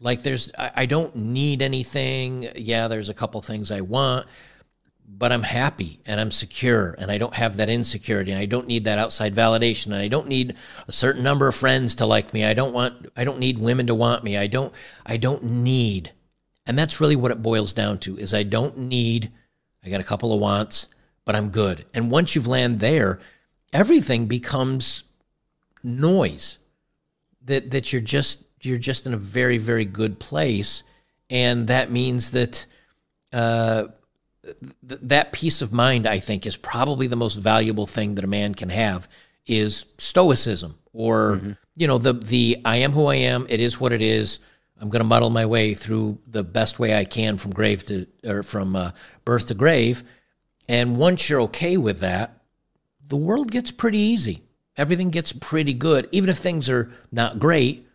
like 0.01 0.23
there's 0.23 0.53
I, 0.57 0.87
don't 0.87 1.17
need 1.17 1.61
anything 1.61 2.49
yeah 2.57 2.89
there's 2.89 3.09
a 3.09 3.15
couple 3.15 3.41
things 3.43 3.71
i 3.71 3.81
want 3.81 4.27
but 5.09 5.33
I'm 5.33 5.43
happy 5.43 6.01
and 6.05 6.21
I'm 6.21 6.31
secure 6.31 6.95
and 6.99 7.11
I 7.11 7.17
don't 7.17 7.35
have 7.35 7.57
that 7.57 7.71
insecurity. 7.71 8.35
I 8.35 8.45
don't 8.45 8.67
need 8.67 8.85
that 8.85 8.99
outside 8.99 9.35
validation 9.35 9.87
and 9.87 9.97
I 9.97 10.09
don't 10.09 10.29
need 10.29 10.55
a 10.87 10.93
certain 10.93 11.23
number 11.23 11.49
of 11.49 11.57
friends 11.57 11.95
to 11.97 12.07
like 12.07 12.35
me. 12.35 12.45
I 12.45 12.53
don't 12.53 12.75
want 12.75 13.07
I 13.17 13.25
don't 13.25 13.39
need 13.39 13.59
women 13.59 13.87
to 13.87 13.95
want 13.95 14.23
me. 14.23 14.37
I 14.37 14.47
don't 14.47 14.73
I 15.07 15.17
don't 15.17 15.43
need. 15.43 16.13
And 16.69 16.79
that's 16.79 17.01
really 17.01 17.17
what 17.17 17.33
it 17.33 17.43
boils 17.43 17.73
down 17.73 17.99
to 18.01 18.17
is 18.19 18.33
I 18.33 18.45
don't 18.45 18.79
need 18.79 19.33
I 19.85 19.89
got 19.89 20.01
a 20.01 20.05
couple 20.05 20.33
of 20.33 20.41
wants, 20.41 20.89
but 21.25 21.35
I'm 21.35 21.51
good. 21.51 21.87
And 21.95 22.11
once 22.11 22.35
you've 22.35 22.47
landed 22.47 22.81
there, 22.81 23.21
everything 23.73 24.27
becomes 24.27 25.05
noise. 25.83 26.59
That 27.45 27.71
that 27.71 27.93
you're 27.93 28.03
just 28.03 28.45
you're 28.61 28.77
just 28.77 29.07
in 29.07 29.15
a 29.15 29.19
very 29.19 29.59
very 29.59 29.85
good 29.85 30.21
place 30.21 30.83
and 31.31 31.67
that 31.69 31.91
means 31.91 32.33
that 32.33 32.67
uh 33.33 33.85
th- 34.87 35.01
that 35.03 35.33
peace 35.33 35.63
of 35.63 35.73
mind, 35.73 36.07
I 36.07 36.19
think, 36.19 36.47
is 36.47 36.57
probably 36.57 37.07
the 37.07 37.17
most 37.17 37.37
valuable 37.37 37.87
thing 37.87 38.15
that 38.15 38.25
a 38.25 38.29
man 38.29 38.55
can 38.55 38.69
have 38.69 39.09
is 39.47 39.85
stoicism 39.99 40.79
or, 40.93 41.37
mm-hmm. 41.37 41.53
you 41.77 41.87
know, 41.87 41.99
the, 41.99 42.13
the 42.13 42.59
I 42.65 42.79
am 42.79 42.93
who 42.93 43.07
I 43.07 43.17
am. 43.17 43.47
It 43.49 43.61
is 43.61 43.81
what 43.81 43.93
it 43.93 44.03
is. 44.03 44.39
I'm 44.81 44.91
going 44.91 45.01
to 45.01 45.05
muddle 45.05 45.31
my 45.31 45.47
way 45.47 45.75
through 45.75 46.19
the 46.27 46.45
best 46.45 46.79
way 46.79 46.97
I 46.97 47.05
can 47.05 47.37
from 47.37 47.53
grave 47.53 47.85
to, 47.87 48.07
or 48.25 48.43
from 48.43 48.77
uh, 48.77 48.93
birth 49.25 49.49
to 49.49 49.55
grave. 49.55 50.05
And 50.69 50.97
once 50.97 51.29
you're 51.29 51.41
okay 51.43 51.77
with 51.77 52.01
that, 52.01 52.43
the 53.07 53.17
world 53.17 53.51
gets 53.51 53.71
pretty 53.71 53.99
easy. 53.99 54.43
Everything 54.77 55.11
gets 55.11 55.33
pretty 55.33 55.75
good. 55.75 56.09
Even 56.13 56.31
if 56.31 56.39
things 56.39 56.71
are 56.71 56.91
not 57.11 57.39
great, 57.39 57.89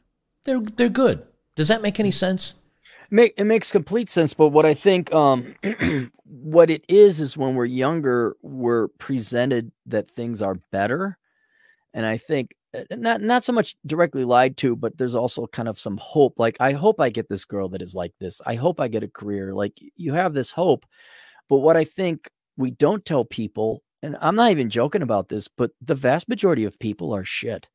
they're, 0.44 0.60
they're 0.60 0.90
good. 0.90 1.26
Does 1.56 1.70
that 1.70 1.82
make 1.82 2.00
any 2.00 2.12
sense? 2.12 2.56
Make, 3.10 3.34
it 3.38 3.46
makes 3.46 3.72
complete 3.72 4.10
sense. 4.10 4.34
But 4.34 4.50
what 4.50 4.66
I 4.66 4.74
think, 4.74 5.14
um, 5.14 5.56
what 6.26 6.70
it 6.70 6.84
is, 6.90 7.22
is 7.22 7.38
when 7.38 7.56
we're 7.56 7.66
younger, 7.66 8.36
we're 8.42 8.88
presented 8.88 9.72
that 9.86 10.10
things 10.10 10.42
are 10.42 10.56
better, 10.72 11.18
and 11.94 12.06
I 12.06 12.18
think 12.18 12.56
not 12.92 13.22
not 13.22 13.44
so 13.44 13.54
much 13.54 13.76
directly 13.86 14.26
lied 14.26 14.58
to, 14.58 14.76
but 14.76 14.98
there's 14.98 15.16
also 15.16 15.48
kind 15.48 15.68
of 15.68 15.80
some 15.80 15.98
hope. 15.98 16.40
Like 16.40 16.58
I 16.60 16.74
hope 16.74 17.00
I 17.00 17.10
get 17.10 17.30
this 17.30 17.46
girl 17.46 17.70
that 17.70 17.82
is 17.82 17.96
like 17.96 18.14
this. 18.20 18.42
I 18.46 18.56
hope 18.56 18.80
I 18.80 18.88
get 18.88 19.04
a 19.04 19.08
career. 19.08 19.54
Like 19.54 19.78
you 19.96 20.14
have 20.14 20.34
this 20.34 20.52
hope, 20.52 20.86
but 21.50 21.60
what 21.60 21.78
I 21.78 21.84
think 21.86 22.30
we 22.58 22.72
don't 22.72 23.06
tell 23.06 23.26
people, 23.26 23.84
and 24.02 24.18
I'm 24.22 24.36
not 24.36 24.52
even 24.52 24.70
joking 24.70 25.02
about 25.02 25.30
this, 25.30 25.48
but 25.48 25.72
the 25.82 25.96
vast 25.96 26.30
majority 26.30 26.66
of 26.66 26.80
people 26.80 27.14
are 27.14 27.26
shit 27.26 27.68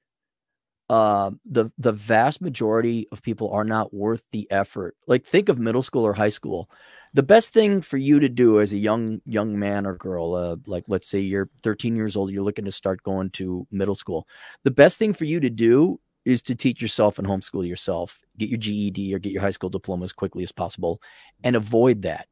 uh, 0.90 1.30
the 1.44 1.70
the 1.78 1.92
vast 1.92 2.40
majority 2.40 3.06
of 3.12 3.22
people 3.22 3.50
are 3.50 3.64
not 3.64 3.92
worth 3.92 4.22
the 4.32 4.50
effort. 4.50 4.96
Like 5.06 5.24
think 5.26 5.48
of 5.48 5.58
middle 5.58 5.82
school 5.82 6.04
or 6.06 6.14
high 6.14 6.30
school. 6.30 6.70
The 7.14 7.22
best 7.22 7.52
thing 7.52 7.80
for 7.80 7.96
you 7.96 8.20
to 8.20 8.28
do 8.28 8.60
as 8.60 8.72
a 8.72 8.78
young 8.78 9.20
young 9.24 9.58
man 9.58 9.86
or 9.86 9.94
girl, 9.94 10.34
uh, 10.34 10.56
like 10.66 10.84
let's 10.88 11.08
say 11.08 11.20
you're 11.20 11.48
13 11.62 11.96
years 11.96 12.16
old, 12.16 12.30
you're 12.30 12.42
looking 12.42 12.64
to 12.64 12.72
start 12.72 13.02
going 13.02 13.30
to 13.30 13.66
middle 13.70 13.94
school. 13.94 14.26
The 14.64 14.70
best 14.70 14.98
thing 14.98 15.14
for 15.14 15.24
you 15.24 15.40
to 15.40 15.50
do 15.50 16.00
is 16.24 16.42
to 16.42 16.54
teach 16.54 16.82
yourself 16.82 17.18
and 17.18 17.26
homeschool 17.26 17.66
yourself. 17.66 18.20
Get 18.36 18.50
your 18.50 18.58
GED 18.58 19.14
or 19.14 19.18
get 19.18 19.32
your 19.32 19.40
high 19.40 19.50
school 19.50 19.70
diploma 19.70 20.04
as 20.04 20.12
quickly 20.12 20.42
as 20.42 20.52
possible, 20.52 21.00
and 21.42 21.56
avoid 21.56 22.02
that. 22.02 22.26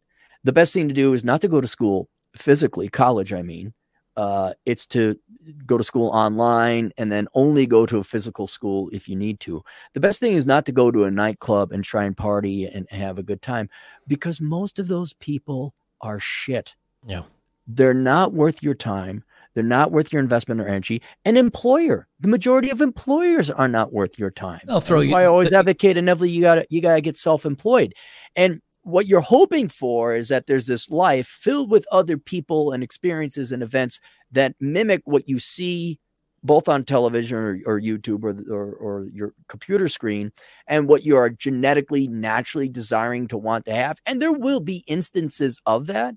The 0.45 0.53
best 0.53 0.74
thing 0.74 0.89
to 0.89 0.95
do 0.95 1.12
is 1.12 1.24
not 1.24 1.41
to 1.41 1.49
go 1.49 1.61
to 1.61 1.68
school 1.68 2.09
physically, 2.37 2.89
college. 2.89 3.33
I 3.33 3.43
mean, 3.43 3.72
uh, 4.17 4.55
it's 4.64 4.87
to 4.87 5.19
go 5.67 5.79
to 5.79 5.85
school 5.85 6.09
online 6.09 6.93
and 6.97 7.12
then 7.12 7.29
only 7.35 7.67
go 7.67 7.87
to 7.87 7.99
a 7.99 8.05
physical 8.05 8.47
school 8.47 8.89
if 8.93 9.09
you 9.09 9.14
need 9.14 9.41
to. 9.41 9.62
The 9.95 10.01
best 10.01 10.21
thing 10.21 10.33
is 10.33 10.47
not 10.47 10.67
to 10.67 10.73
go 10.73 10.91
to 10.91 11.05
a 11.05 11.11
nightclub 11.11 11.73
and 11.73 11.85
try 11.85 12.05
and 12.05 12.17
party 12.17 12.67
and 12.67 12.89
have 12.91 13.19
a 13.19 13.23
good 13.23 13.43
time 13.43 13.69
because 14.07 14.41
most 14.41 14.79
of 14.79 14.89
those 14.89 15.12
people 15.14 15.75
are 16.01 16.19
shit. 16.19 16.75
Yeah. 17.07 17.23
They're 17.67 17.95
not 17.95 18.33
worth 18.33 18.62
your 18.62 18.75
time. 18.75 19.25
They're 19.55 19.64
not 19.64 19.91
worth 19.91 20.12
your 20.12 20.21
investment 20.21 20.61
or 20.61 20.69
energy. 20.69 21.03
An 21.25 21.37
employer, 21.37 22.07
the 22.21 22.29
majority 22.29 22.71
of 22.71 22.83
employers 22.83 23.51
are 23.51 23.69
not 23.69 23.93
worth 23.93 24.19
your 24.19 24.31
time. 24.31 24.61
I'll 24.69 24.83
throw 24.83 24.99
That's 24.99 25.09
you. 25.09 25.14
Why 25.14 25.23
I 25.23 25.27
always 25.27 25.49
the, 25.49 25.59
advocate 25.59 25.97
inevitably 25.97 26.31
you 26.31 26.43
got 26.43 26.57
to 26.57 26.67
you 26.69 26.83
got 26.83 26.97
to 26.97 27.01
get 27.01 27.17
self 27.17 27.47
employed, 27.47 27.95
and 28.37 28.61
what 28.87 29.09
you're 29.09 29.20
hoping 29.20 29.68
for 29.68 30.14
is 30.14 30.28
that 30.28 30.47
there's 30.47 30.68
this 30.68 30.91
life 30.91 31.26
filled 31.26 31.72
with 31.72 31.84
other 31.91 32.16
people 32.16 32.70
and 32.70 32.84
experiences 32.84 33.51
and 33.51 33.61
events 33.61 33.99
that 34.30 34.55
mimic 34.61 35.03
what 35.07 35.28
you 35.28 35.41
see 35.41 35.99
both 36.45 36.68
on 36.68 36.84
television 36.84 37.37
or, 37.37 37.59
or 37.66 37.80
YouTube 37.80 38.22
or, 38.22 38.55
or, 38.55 38.74
or 38.74 39.09
your 39.12 39.34
computer 39.49 39.89
screen 39.89 40.30
and 40.68 40.87
what 40.87 41.05
you 41.05 41.16
are 41.16 41.28
genetically 41.28 42.07
naturally 42.07 42.68
desiring 42.68 43.26
to 43.26 43.37
want 43.37 43.64
to 43.64 43.74
have. 43.74 43.99
And 44.07 44.22
there 44.22 44.30
will 44.30 44.61
be 44.61 44.84
instances 44.87 45.61
of 45.66 45.89
that. 45.89 46.14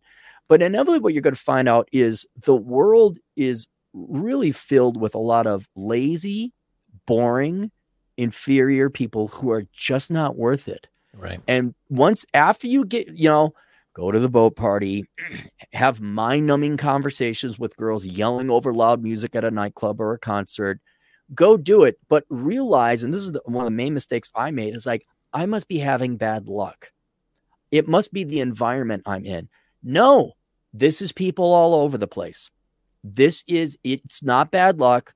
But 0.47 0.61
inevitably, 0.61 0.99
what 0.99 1.13
you're 1.15 1.23
going 1.23 1.33
to 1.33 1.41
find 1.41 1.67
out 1.67 1.89
is 1.91 2.27
the 2.43 2.55
world 2.55 3.17
is 3.35 3.65
really 3.93 4.51
filled 4.51 5.01
with 5.01 5.15
a 5.15 5.19
lot 5.19 5.47
of 5.47 5.67
lazy, 5.75 6.53
boring, 7.07 7.71
inferior 8.15 8.91
people 8.91 9.29
who 9.29 9.49
are 9.49 9.65
just 9.73 10.11
not 10.11 10.37
worth 10.37 10.67
it. 10.67 10.87
Right. 11.19 11.41
And 11.47 11.75
once 11.89 12.25
after 12.33 12.65
you 12.65 12.85
get, 12.85 13.09
you 13.09 13.27
know, 13.27 13.53
go 13.93 14.11
to 14.11 14.19
the 14.19 14.29
boat 14.29 14.55
party, 14.55 15.05
have 15.73 15.99
mind 15.99 16.47
numbing 16.47 16.77
conversations 16.77 17.59
with 17.59 17.75
girls 17.75 18.05
yelling 18.05 18.49
over 18.49 18.73
loud 18.73 19.03
music 19.03 19.35
at 19.35 19.43
a 19.43 19.51
nightclub 19.51 19.99
or 19.99 20.13
a 20.13 20.19
concert. 20.19 20.79
Go 21.35 21.57
do 21.57 21.83
it, 21.83 21.99
but 22.07 22.23
realize, 22.29 23.03
and 23.03 23.13
this 23.13 23.21
is 23.21 23.33
the, 23.33 23.41
one 23.45 23.65
of 23.65 23.67
the 23.67 23.75
main 23.75 23.93
mistakes 23.93 24.31
I 24.33 24.51
made, 24.51 24.73
is 24.73 24.85
like, 24.85 25.05
I 25.33 25.45
must 25.45 25.67
be 25.67 25.77
having 25.77 26.15
bad 26.15 26.47
luck. 26.47 26.91
It 27.69 27.87
must 27.87 28.13
be 28.13 28.23
the 28.23 28.39
environment 28.39 29.03
I'm 29.05 29.25
in. 29.25 29.49
No, 29.83 30.33
this 30.73 31.01
is 31.01 31.11
people 31.11 31.53
all 31.53 31.75
over 31.75 31.97
the 31.97 32.07
place. 32.07 32.49
This 33.03 33.43
is, 33.45 33.77
it's 33.83 34.23
not 34.23 34.51
bad 34.51 34.79
luck. 34.79 35.13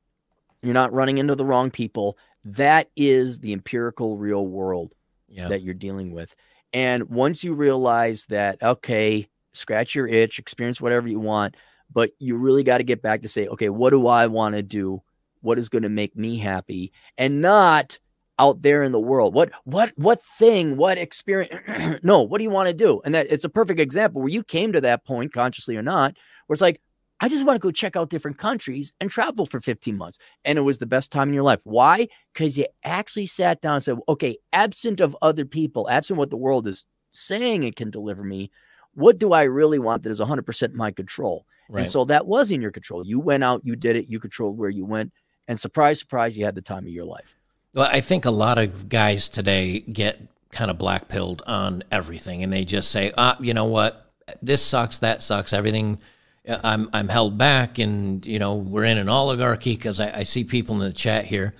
You're 0.61 0.73
not 0.73 0.93
running 0.93 1.17
into 1.17 1.35
the 1.35 1.45
wrong 1.45 1.71
people. 1.71 2.17
That 2.43 2.89
is 2.95 3.39
the 3.39 3.53
empirical 3.53 4.17
real 4.17 4.45
world 4.45 4.93
yeah. 5.33 5.47
that 5.47 5.61
you're 5.61 5.73
dealing 5.73 6.11
with. 6.11 6.33
And 6.73 7.09
once 7.09 7.43
you 7.43 7.53
realize 7.53 8.25
that, 8.25 8.61
okay, 8.61 9.27
scratch 9.53 9.95
your 9.95 10.07
itch, 10.07 10.39
experience 10.39 10.81
whatever 10.81 11.07
you 11.07 11.19
want, 11.19 11.55
but 11.91 12.11
you 12.19 12.37
really 12.37 12.63
got 12.63 12.79
to 12.79 12.83
get 12.83 13.01
back 13.01 13.21
to 13.21 13.29
say, 13.29 13.47
okay, 13.47 13.69
what 13.69 13.91
do 13.91 14.07
I 14.07 14.27
want 14.27 14.55
to 14.55 14.63
do? 14.63 15.01
What 15.41 15.59
is 15.59 15.69
going 15.69 15.83
to 15.83 15.89
make 15.89 16.15
me 16.15 16.37
happy? 16.37 16.91
And 17.17 17.41
not 17.41 17.99
out 18.39 18.61
there 18.61 18.81
in 18.81 18.91
the 18.91 18.99
world. 18.99 19.33
What 19.33 19.51
what 19.63 19.91
what 19.95 20.21
thing, 20.21 20.75
what 20.75 20.97
experience 20.97 21.53
no, 22.03 22.21
what 22.21 22.39
do 22.39 22.43
you 22.43 22.49
want 22.49 22.67
to 22.67 22.73
do? 22.73 23.01
And 23.05 23.13
that 23.13 23.27
it's 23.29 23.45
a 23.45 23.49
perfect 23.49 23.79
example 23.79 24.21
where 24.21 24.31
you 24.31 24.43
came 24.43 24.73
to 24.73 24.81
that 24.81 25.05
point 25.05 25.33
consciously 25.33 25.77
or 25.77 25.83
not, 25.83 26.17
where 26.47 26.55
it's 26.55 26.61
like, 26.61 26.81
I 27.23 27.29
just 27.29 27.45
want 27.45 27.55
to 27.55 27.65
go 27.65 27.71
check 27.71 27.95
out 27.95 28.09
different 28.09 28.37
countries 28.37 28.91
and 28.99 29.09
travel 29.09 29.45
for 29.45 29.61
15 29.61 29.95
months. 29.95 30.19
And 30.43 30.57
it 30.57 30.63
was 30.63 30.79
the 30.79 30.85
best 30.85 31.09
time 31.09 31.29
in 31.29 31.33
your 31.33 31.43
life. 31.43 31.61
Why? 31.63 32.09
Because 32.33 32.57
you 32.57 32.65
actually 32.83 33.27
sat 33.27 33.61
down 33.61 33.75
and 33.75 33.83
said, 33.83 33.97
okay, 34.09 34.35
absent 34.51 34.99
of 34.99 35.15
other 35.21 35.45
people, 35.45 35.89
absent 35.89 36.19
what 36.19 36.31
the 36.31 36.35
world 36.35 36.67
is 36.67 36.85
saying 37.11 37.63
it 37.63 37.77
can 37.77 37.89
deliver 37.89 38.25
me, 38.25 38.51
what 38.93 39.19
do 39.19 39.31
I 39.31 39.43
really 39.43 39.79
want 39.79 40.03
that 40.03 40.09
is 40.09 40.19
100% 40.19 40.73
my 40.73 40.91
control? 40.91 41.45
Right. 41.69 41.83
And 41.83 41.89
so 41.89 42.03
that 42.03 42.27
was 42.27 42.51
in 42.51 42.61
your 42.61 42.71
control. 42.71 43.07
You 43.07 43.21
went 43.21 43.41
out, 43.41 43.61
you 43.63 43.77
did 43.77 43.95
it, 43.95 44.09
you 44.09 44.19
controlled 44.19 44.57
where 44.57 44.69
you 44.69 44.83
went. 44.83 45.13
And 45.47 45.57
surprise, 45.57 45.99
surprise, 45.99 46.37
you 46.37 46.43
had 46.43 46.55
the 46.55 46.61
time 46.61 46.83
of 46.85 46.91
your 46.91 47.05
life. 47.05 47.37
Well, 47.73 47.87
I 47.89 48.01
think 48.01 48.25
a 48.25 48.31
lot 48.31 48.57
of 48.57 48.89
guys 48.89 49.29
today 49.29 49.79
get 49.79 50.19
kind 50.51 50.69
of 50.69 50.77
black 50.77 51.07
pilled 51.07 51.41
on 51.47 51.85
everything 51.89 52.43
and 52.43 52.51
they 52.51 52.65
just 52.65 52.91
say, 52.91 53.13
ah, 53.17 53.37
you 53.39 53.53
know 53.53 53.63
what? 53.63 54.11
This 54.41 54.61
sucks, 54.61 54.99
that 54.99 55.23
sucks, 55.23 55.53
everything 55.53 55.99
I'm 56.47 56.89
I'm 56.91 57.07
held 57.07 57.37
back, 57.37 57.79
and 57.79 58.25
you 58.25 58.39
know 58.39 58.55
we're 58.55 58.83
in 58.83 58.97
an 58.97 59.09
oligarchy 59.09 59.75
because 59.75 59.99
I, 59.99 60.19
I, 60.19 60.23
see 60.23 60.43
people 60.43 60.75
in 60.75 60.81
the 60.81 60.93
chat 60.93 61.25
here. 61.25 61.53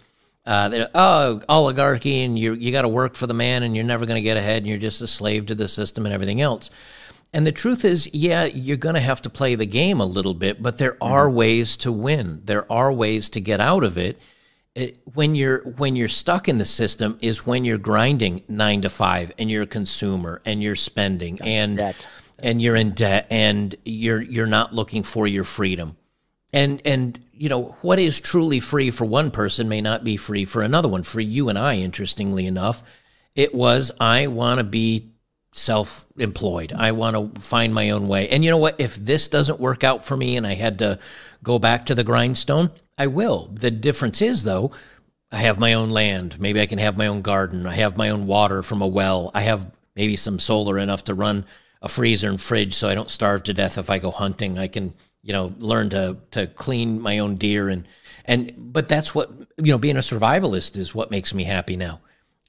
Uh, 0.46 0.88
oh, 0.94 1.42
oligarchy, 1.48 2.24
and 2.24 2.38
you 2.38 2.54
you 2.54 2.72
got 2.72 2.82
to 2.82 2.90
work 2.90 3.16
for 3.16 3.26
the 3.26 3.34
man, 3.34 3.64
and 3.64 3.76
you're 3.76 3.86
never 3.86 4.06
going 4.06 4.16
to 4.16 4.22
get 4.22 4.36
ahead, 4.36 4.58
and 4.58 4.68
you're 4.68 4.78
just 4.78 5.02
a 5.02 5.08
slave 5.08 5.46
to 5.46 5.56
the 5.56 5.70
system 5.70 6.06
and 6.06 6.14
everything 6.14 6.42
else. 6.42 6.70
And 7.32 7.48
the 7.48 7.52
truth 7.52 7.86
is, 7.86 8.10
yeah, 8.14 8.46
you're 8.46 8.78
going 8.78 8.96
to 8.96 9.02
have 9.02 9.22
to 9.24 9.30
play 9.30 9.56
the 9.56 9.66
game 9.66 10.02
a 10.02 10.06
little 10.06 10.36
bit, 10.36 10.62
but 10.62 10.78
there 10.78 10.94
mm-hmm. 10.94 11.14
are 11.14 11.30
ways 11.30 11.78
to 11.78 11.92
win. 11.92 12.42
There 12.44 12.72
are 12.72 12.92
ways 12.92 13.30
to 13.30 13.42
get 13.42 13.62
out 13.62 13.84
of 13.86 13.98
it. 13.98 14.20
it. 14.76 14.98
When 15.14 15.34
you're 15.34 15.64
when 15.64 15.96
you're 15.96 16.10
stuck 16.10 16.50
in 16.50 16.58
the 16.58 16.66
system 16.66 17.18
is 17.22 17.46
when 17.46 17.64
you're 17.64 17.78
grinding 17.78 18.44
nine 18.50 18.82
to 18.82 18.90
five, 18.90 19.32
and 19.40 19.50
you're 19.50 19.64
a 19.64 19.68
consumer, 19.68 20.42
and 20.44 20.62
you're 20.62 20.76
spending, 20.76 21.40
and 21.42 21.80
that 21.80 22.06
and 22.44 22.62
you're 22.62 22.76
in 22.76 22.92
debt 22.92 23.26
and 23.30 23.74
you're 23.84 24.22
you're 24.22 24.46
not 24.46 24.76
looking 24.76 25.04
for 25.04 25.26
your 25.26 25.44
freedom. 25.44 25.98
And 26.52 26.82
and 26.86 27.20
you 27.34 27.50
know 27.50 27.76
what 27.82 28.00
is 28.00 28.20
truly 28.20 28.60
free 28.60 28.92
for 28.92 29.06
one 29.06 29.32
person 29.32 29.70
may 29.70 29.82
not 29.82 30.04
be 30.04 30.18
free 30.18 30.46
for 30.46 30.62
another 30.62 30.90
one. 30.90 31.04
For 31.04 31.22
you 31.22 31.50
and 31.50 31.58
I, 31.58 31.78
interestingly 31.78 32.46
enough, 32.46 32.84
it 33.34 33.56
was 33.56 33.92
I 34.00 34.28
want 34.28 34.60
to 34.60 34.64
be 34.64 35.10
self-employed. 35.56 36.74
I 36.74 36.92
want 36.92 37.36
to 37.36 37.40
find 37.40 37.74
my 37.74 37.92
own 37.92 38.08
way. 38.08 38.28
And 38.30 38.44
you 38.44 38.52
know 38.52 38.58
what? 38.58 38.80
If 38.80 38.96
this 38.96 39.28
doesn't 39.28 39.60
work 39.60 39.84
out 39.84 40.04
for 40.06 40.18
me 40.18 40.36
and 40.36 40.46
I 40.46 40.56
had 40.56 40.80
to 40.80 41.00
go 41.44 41.60
back 41.60 41.86
to 41.86 41.96
the 41.96 42.04
grindstone, 42.04 42.72
I 42.98 43.08
will. 43.08 43.50
The 43.54 43.72
difference 43.72 44.22
is 44.22 44.44
though, 44.44 44.72
I 45.32 45.38
have 45.38 45.60
my 45.60 45.74
own 45.74 45.92
land. 45.92 46.40
Maybe 46.40 46.60
I 46.60 46.66
can 46.66 46.80
have 46.80 46.98
my 46.98 47.08
own 47.08 47.22
garden. 47.22 47.68
I 47.68 47.76
have 47.76 47.98
my 47.98 48.10
own 48.10 48.28
water 48.28 48.64
from 48.64 48.82
a 48.82 48.88
well. 48.88 49.32
I 49.34 49.42
have 49.42 49.72
maybe 49.96 50.16
some 50.16 50.40
solar 50.40 50.78
enough 50.78 51.04
to 51.06 51.14
run 51.14 51.46
a 51.84 51.90
freezer 51.90 52.30
and 52.30 52.42
fridge 52.42 52.74
so 52.74 52.90
I 52.90 52.96
don't 52.96 53.12
starve 53.12 53.44
to 53.44 53.54
death 53.54 53.78
if 53.78 53.92
I 53.92 54.00
go 54.00 54.10
hunting. 54.10 54.58
I 54.58 54.68
can, 54.68 54.96
you 55.22 55.34
know, 55.34 55.54
learn 55.60 55.90
to 55.92 56.18
to 56.32 56.48
clean 56.48 57.00
my 57.00 57.20
own 57.20 57.36
deer 57.36 57.70
and 57.70 57.88
and 58.26 58.54
but 58.58 58.88
that's 58.88 59.14
what 59.14 59.30
you 59.58 59.72
know, 59.72 59.78
being 59.78 59.98
a 59.98 60.00
survivalist 60.00 60.78
is 60.78 60.96
what 60.96 61.12
makes 61.12 61.34
me 61.34 61.44
happy 61.44 61.76
now. 61.76 62.02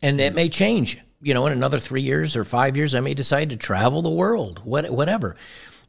And 0.02 0.20
it 0.20 0.34
may 0.34 0.48
change. 0.48 0.98
You 1.20 1.34
know, 1.34 1.46
in 1.46 1.52
another 1.52 1.78
three 1.78 2.02
years 2.02 2.36
or 2.36 2.44
five 2.44 2.76
years, 2.76 2.94
I 2.94 3.00
may 3.00 3.14
decide 3.14 3.50
to 3.50 3.56
travel 3.56 4.02
the 4.02 4.10
world, 4.10 4.60
what, 4.64 4.90
whatever. 4.90 5.36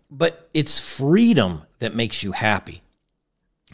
But 0.10 0.50
it's 0.54 0.80
freedom 0.80 1.64
that 1.80 1.96
makes 1.96 2.24
you 2.24 2.32
happy. 2.32 2.82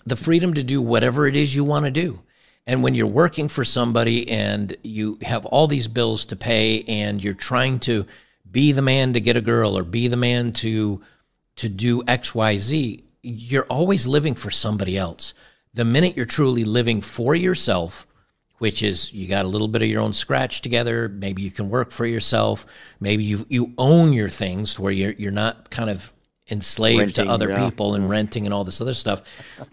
The 0.05 0.15
freedom 0.15 0.55
to 0.55 0.63
do 0.63 0.81
whatever 0.81 1.27
it 1.27 1.35
is 1.35 1.53
you 1.53 1.63
want 1.63 1.85
to 1.85 1.91
do. 1.91 2.23
And 2.65 2.81
when 2.81 2.95
you're 2.95 3.07
working 3.07 3.47
for 3.47 3.65
somebody 3.65 4.29
and 4.29 4.75
you 4.81 5.19
have 5.21 5.45
all 5.45 5.67
these 5.67 5.87
bills 5.87 6.25
to 6.27 6.35
pay 6.35 6.83
and 6.83 7.23
you're 7.23 7.33
trying 7.33 7.79
to 7.81 8.05
be 8.51 8.71
the 8.71 8.81
man 8.81 9.13
to 9.13 9.21
get 9.21 9.37
a 9.37 9.41
girl 9.41 9.77
or 9.77 9.83
be 9.83 10.07
the 10.07 10.17
man 10.17 10.51
to 10.51 11.01
to 11.55 11.69
do 11.69 12.01
xyz 12.03 13.03
you're 13.23 13.65
always 13.65 14.07
living 14.07 14.35
for 14.35 14.51
somebody 14.51 14.97
else 14.97 15.33
the 15.73 15.85
minute 15.85 16.15
you're 16.15 16.25
truly 16.25 16.63
living 16.63 17.01
for 17.01 17.35
yourself 17.35 18.07
which 18.57 18.83
is 18.83 19.11
you 19.13 19.27
got 19.27 19.45
a 19.45 19.47
little 19.47 19.67
bit 19.67 19.81
of 19.81 19.87
your 19.87 20.01
own 20.01 20.13
scratch 20.13 20.61
together 20.61 21.07
maybe 21.09 21.41
you 21.41 21.51
can 21.51 21.69
work 21.69 21.91
for 21.91 22.05
yourself 22.05 22.65
maybe 22.99 23.23
you 23.23 23.45
you 23.49 23.73
own 23.77 24.13
your 24.13 24.29
things 24.29 24.79
where 24.79 24.91
you're 24.91 25.13
you're 25.13 25.31
not 25.31 25.69
kind 25.69 25.89
of 25.89 26.13
enslaved 26.49 26.99
renting, 26.99 27.25
to 27.25 27.31
other 27.31 27.49
yeah. 27.49 27.65
people 27.65 27.95
and 27.95 28.09
renting 28.09 28.45
and 28.45 28.53
all 28.53 28.63
this 28.63 28.81
other 28.81 28.93
stuff 28.93 29.21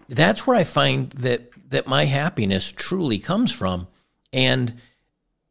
that's 0.07 0.47
where 0.47 0.55
i 0.55 0.63
find 0.63 1.11
that 1.11 1.49
that 1.69 1.87
my 1.87 2.05
happiness 2.05 2.71
truly 2.71 3.19
comes 3.19 3.51
from 3.51 3.87
and 4.31 4.73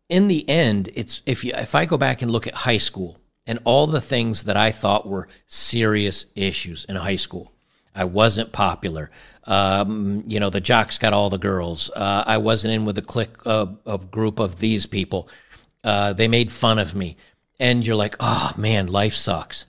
in 0.09 0.29
the 0.29 0.49
end, 0.49 0.91
it's 0.95 1.23
if 1.27 1.45
you 1.45 1.53
if 1.55 1.75
I 1.75 1.85
go 1.85 1.99
back 1.99 2.23
and 2.23 2.31
look 2.31 2.47
at 2.47 2.55
high 2.55 2.79
school 2.79 3.19
and 3.47 3.59
all 3.65 3.87
the 3.87 4.01
things 4.01 4.45
that 4.45 4.57
I 4.57 4.71
thought 4.71 5.09
were 5.09 5.29
serious 5.47 6.27
issues 6.35 6.85
in 6.85 6.97
high 6.97 7.17
school. 7.17 7.53
I 7.95 8.05
wasn't 8.05 8.53
popular. 8.53 9.11
Um, 9.45 10.23
you 10.27 10.39
know, 10.39 10.51
the 10.51 10.61
jocks 10.61 10.99
got 10.99 11.15
all 11.15 11.31
the 11.31 11.39
girls. 11.39 11.91
Uh, 11.97 12.23
I 12.27 12.37
wasn't 12.37 12.75
in 12.75 12.85
with 12.85 12.99
a 12.99 13.03
clique 13.03 13.35
of, 13.45 13.79
of 13.87 14.11
group 14.11 14.39
of 14.39 14.61
these 14.61 14.87
people. 14.87 15.29
Uh, 15.83 16.13
they 16.13 16.29
made 16.29 16.53
fun 16.53 16.79
of 16.79 16.95
me, 16.95 17.17
and 17.59 17.87
you're 17.87 17.97
like, 17.97 18.17
oh 18.21 18.53
man, 18.57 18.87
life 18.87 19.15
sucks. 19.15 19.65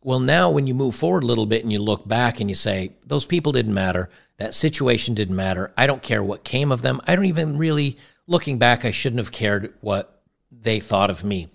Well, 0.00 0.20
now 0.20 0.50
when 0.50 0.66
you 0.66 0.74
move 0.74 0.94
forward 0.94 1.24
a 1.24 1.26
little 1.26 1.46
bit 1.46 1.62
and 1.62 1.72
you 1.72 1.80
look 1.80 2.06
back 2.06 2.40
and 2.40 2.48
you 2.48 2.54
say, 2.54 2.92
those 3.04 3.26
people 3.26 3.52
didn't 3.52 3.74
matter. 3.74 4.10
That 4.36 4.54
situation 4.54 5.14
didn't 5.14 5.36
matter. 5.36 5.72
I 5.76 5.86
don't 5.86 6.02
care 6.02 6.22
what 6.22 6.44
came 6.44 6.70
of 6.70 6.82
them. 6.82 7.00
I 7.06 7.16
don't 7.16 7.24
even 7.24 7.56
really 7.56 7.98
looking 8.26 8.58
back, 8.58 8.84
I 8.84 8.90
shouldn't 8.90 9.20
have 9.20 9.32
cared 9.32 9.74
what 9.80 10.22
they 10.50 10.80
thought 10.80 11.10
of 11.10 11.24
me. 11.24 11.48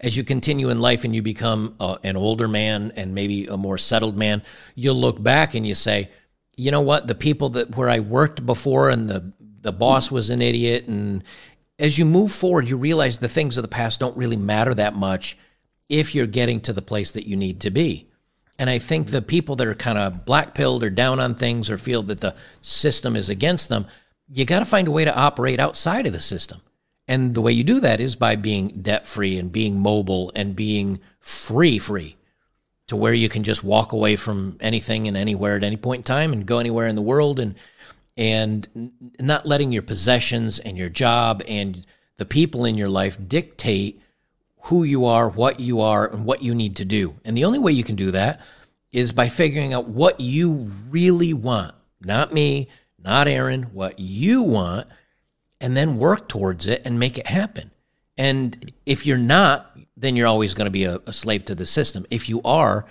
As 0.00 0.16
you 0.16 0.24
continue 0.24 0.70
in 0.70 0.80
life 0.80 1.04
and 1.04 1.14
you 1.14 1.22
become 1.22 1.74
uh, 1.78 1.98
an 2.02 2.16
older 2.16 2.48
man 2.48 2.92
and 2.96 3.14
maybe 3.14 3.46
a 3.46 3.56
more 3.56 3.76
settled 3.76 4.16
man, 4.16 4.42
you'll 4.74 4.94
look 4.94 5.22
back 5.22 5.54
and 5.54 5.66
you 5.66 5.74
say, 5.74 6.10
you 6.56 6.70
know 6.70 6.80
what, 6.80 7.06
the 7.06 7.14
people 7.14 7.50
that 7.50 7.76
where 7.76 7.88
I 7.88 8.00
worked 8.00 8.44
before 8.44 8.90
and 8.90 9.08
the 9.08 9.32
the 9.60 9.72
boss 9.72 10.10
was 10.10 10.30
an 10.30 10.40
idiot 10.40 10.86
and 10.86 11.24
as 11.78 11.98
you 11.98 12.04
move 12.04 12.32
forward, 12.32 12.68
you 12.68 12.76
realize 12.76 13.18
the 13.18 13.28
things 13.28 13.56
of 13.56 13.62
the 13.62 13.68
past 13.68 14.00
don't 14.00 14.16
really 14.16 14.36
matter 14.36 14.74
that 14.74 14.96
much 14.96 15.38
if 15.88 16.14
you're 16.14 16.26
getting 16.26 16.60
to 16.62 16.72
the 16.72 16.82
place 16.82 17.12
that 17.12 17.26
you 17.26 17.36
need 17.36 17.60
to 17.60 17.70
be. 17.70 18.08
And 18.58 18.68
I 18.68 18.78
think 18.78 19.08
the 19.08 19.22
people 19.22 19.54
that 19.56 19.68
are 19.68 19.74
kind 19.74 19.98
of 19.98 20.24
black 20.24 20.54
pilled 20.54 20.82
or 20.82 20.90
down 20.90 21.20
on 21.20 21.34
things 21.34 21.70
or 21.70 21.78
feel 21.78 22.02
that 22.04 22.20
the 22.20 22.34
system 22.60 23.14
is 23.14 23.28
against 23.28 23.68
them, 23.68 23.86
you 24.32 24.44
got 24.44 24.60
to 24.60 24.64
find 24.64 24.88
a 24.88 24.92
way 24.92 25.04
to 25.04 25.14
operate 25.14 25.60
outside 25.60 26.06
of 26.06 26.12
the 26.12 26.20
system. 26.20 26.60
And 27.06 27.34
the 27.34 27.40
way 27.40 27.52
you 27.52 27.64
do 27.64 27.80
that 27.80 28.00
is 28.00 28.16
by 28.16 28.36
being 28.36 28.82
debt 28.82 29.06
free 29.06 29.38
and 29.38 29.50
being 29.50 29.80
mobile 29.80 30.30
and 30.34 30.54
being 30.54 31.00
free, 31.20 31.78
free 31.78 32.16
to 32.88 32.96
where 32.96 33.14
you 33.14 33.28
can 33.28 33.44
just 33.44 33.64
walk 33.64 33.92
away 33.92 34.16
from 34.16 34.56
anything 34.60 35.08
and 35.08 35.16
anywhere 35.16 35.56
at 35.56 35.64
any 35.64 35.76
point 35.76 36.00
in 36.00 36.04
time 36.04 36.32
and 36.32 36.46
go 36.46 36.58
anywhere 36.58 36.88
in 36.88 36.96
the 36.96 37.02
world 37.02 37.38
and 37.38 37.54
and 38.16 38.90
not 39.20 39.46
letting 39.46 39.70
your 39.70 39.82
possessions 39.82 40.58
and 40.58 40.76
your 40.76 40.88
job 40.88 41.40
and 41.46 41.86
the 42.16 42.24
people 42.24 42.64
in 42.64 42.76
your 42.76 42.88
life 42.88 43.16
dictate 43.28 44.02
who 44.62 44.82
you 44.82 45.04
are, 45.04 45.28
what 45.28 45.60
you 45.60 45.80
are, 45.80 46.04
and 46.04 46.24
what 46.24 46.42
you 46.42 46.52
need 46.52 46.74
to 46.76 46.84
do. 46.84 47.14
And 47.24 47.36
the 47.36 47.44
only 47.44 47.60
way 47.60 47.70
you 47.70 47.84
can 47.84 47.94
do 47.94 48.10
that 48.10 48.40
is 48.90 49.12
by 49.12 49.28
figuring 49.28 49.72
out 49.72 49.86
what 49.86 50.18
you 50.18 50.72
really 50.90 51.32
want. 51.32 51.76
Not 52.00 52.34
me, 52.34 52.68
not 52.98 53.28
Aaron, 53.28 53.64
what 53.64 53.98
you 53.98 54.42
want, 54.42 54.88
and 55.60 55.76
then 55.76 55.98
work 55.98 56.28
towards 56.28 56.66
it 56.66 56.82
and 56.84 56.98
make 56.98 57.18
it 57.18 57.26
happen. 57.26 57.70
And 58.16 58.72
if 58.84 59.06
you're 59.06 59.18
not, 59.18 59.76
then 59.96 60.16
you're 60.16 60.26
always 60.26 60.54
going 60.54 60.66
to 60.66 60.70
be 60.70 60.84
a, 60.84 61.00
a 61.06 61.12
slave 61.12 61.44
to 61.46 61.54
the 61.54 61.66
system. 61.66 62.06
If 62.10 62.28
you 62.28 62.42
are, 62.44 62.84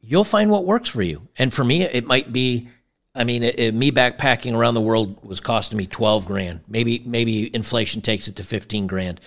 you'll 0.00 0.24
find 0.24 0.50
what 0.50 0.64
works 0.64 0.88
for 0.88 1.02
you. 1.02 1.28
And 1.38 1.52
for 1.52 1.64
me, 1.64 1.82
it 1.82 2.06
might 2.06 2.32
be 2.32 2.68
I 3.16 3.24
mean, 3.24 3.42
it, 3.42 3.58
it, 3.58 3.74
me 3.74 3.90
backpacking 3.90 4.54
around 4.54 4.74
the 4.74 4.82
world 4.82 5.24
was 5.24 5.40
costing 5.40 5.78
me 5.78 5.86
12 5.86 6.26
grand. 6.26 6.60
Maybe 6.68 7.02
maybe 7.06 7.52
inflation 7.54 8.02
takes 8.02 8.28
it 8.28 8.36
to 8.36 8.44
15 8.44 8.86
grand. 8.86 9.20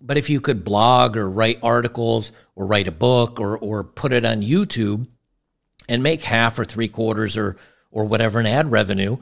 But 0.00 0.16
if 0.16 0.30
you 0.30 0.40
could 0.40 0.64
blog 0.64 1.18
or 1.18 1.28
write 1.28 1.58
articles 1.62 2.32
or 2.54 2.66
write 2.66 2.88
a 2.88 2.92
book 2.92 3.38
or 3.38 3.58
or 3.58 3.84
put 3.84 4.12
it 4.12 4.24
on 4.24 4.40
YouTube 4.40 5.06
and 5.86 6.02
make 6.02 6.22
half 6.22 6.58
or 6.58 6.64
three 6.64 6.88
quarters 6.88 7.36
or 7.36 7.56
or 7.90 8.06
whatever 8.06 8.40
in 8.40 8.46
ad 8.46 8.70
revenue, 8.70 9.18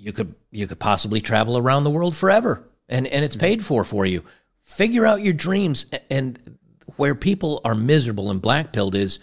you 0.00 0.12
could 0.12 0.34
you 0.50 0.66
could 0.66 0.78
possibly 0.78 1.20
travel 1.20 1.58
around 1.58 1.84
the 1.84 1.90
world 1.90 2.16
forever 2.16 2.66
and 2.88 3.06
and 3.06 3.24
it's 3.24 3.36
paid 3.36 3.64
for 3.64 3.84
for 3.84 4.06
you. 4.06 4.24
Figure 4.62 5.04
out 5.04 5.22
your 5.22 5.34
dreams 5.34 5.86
and 6.10 6.58
where 6.96 7.14
people 7.14 7.60
are 7.64 7.74
miserable 7.74 8.30
and 8.30 8.40
black 8.40 8.72
pilled 8.72 8.94
is 8.94 9.18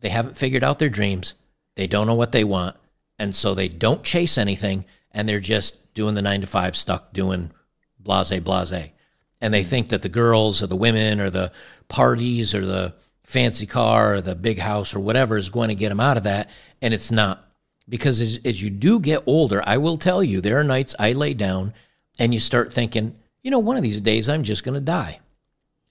they 0.00 0.08
haven't 0.08 0.36
figured 0.36 0.64
out 0.64 0.78
their 0.78 0.88
dreams. 0.88 1.34
They 1.76 1.86
don't 1.86 2.06
know 2.06 2.14
what 2.14 2.32
they 2.32 2.44
want. 2.44 2.76
And 3.18 3.34
so 3.34 3.54
they 3.54 3.68
don't 3.68 4.02
chase 4.04 4.38
anything 4.38 4.84
and 5.10 5.28
they're 5.28 5.40
just 5.40 5.94
doing 5.94 6.14
the 6.14 6.22
nine 6.22 6.40
to 6.40 6.46
five 6.46 6.76
stuck 6.76 7.12
doing 7.12 7.50
blase 7.98 8.38
blase. 8.40 8.90
And 9.40 9.52
they 9.52 9.64
think 9.64 9.88
that 9.88 10.02
the 10.02 10.08
girls 10.08 10.62
or 10.62 10.66
the 10.66 10.76
women 10.76 11.20
or 11.20 11.30
the 11.30 11.50
parties 11.88 12.54
or 12.54 12.64
the 12.64 12.94
fancy 13.24 13.66
car 13.66 14.14
or 14.14 14.20
the 14.20 14.34
big 14.34 14.58
house 14.58 14.94
or 14.94 15.00
whatever 15.00 15.36
is 15.36 15.50
going 15.50 15.68
to 15.68 15.74
get 15.74 15.88
them 15.88 16.00
out 16.00 16.16
of 16.16 16.24
that. 16.24 16.50
And 16.80 16.94
it's 16.94 17.10
not. 17.10 17.46
Because 17.90 18.20
as, 18.22 18.40
as 18.44 18.62
you 18.62 18.70
do 18.70 19.00
get 19.00 19.24
older, 19.26 19.62
I 19.66 19.76
will 19.76 19.98
tell 19.98 20.24
you, 20.24 20.40
there 20.40 20.58
are 20.58 20.64
nights 20.64 20.94
I 20.98 21.12
lay 21.12 21.34
down 21.34 21.74
and 22.18 22.32
you 22.32 22.40
start 22.40 22.72
thinking, 22.72 23.16
you 23.42 23.50
know, 23.50 23.58
one 23.58 23.76
of 23.76 23.82
these 23.82 24.00
days 24.00 24.28
I'm 24.28 24.44
just 24.44 24.64
going 24.64 24.76
to 24.76 24.80
die. 24.80 25.20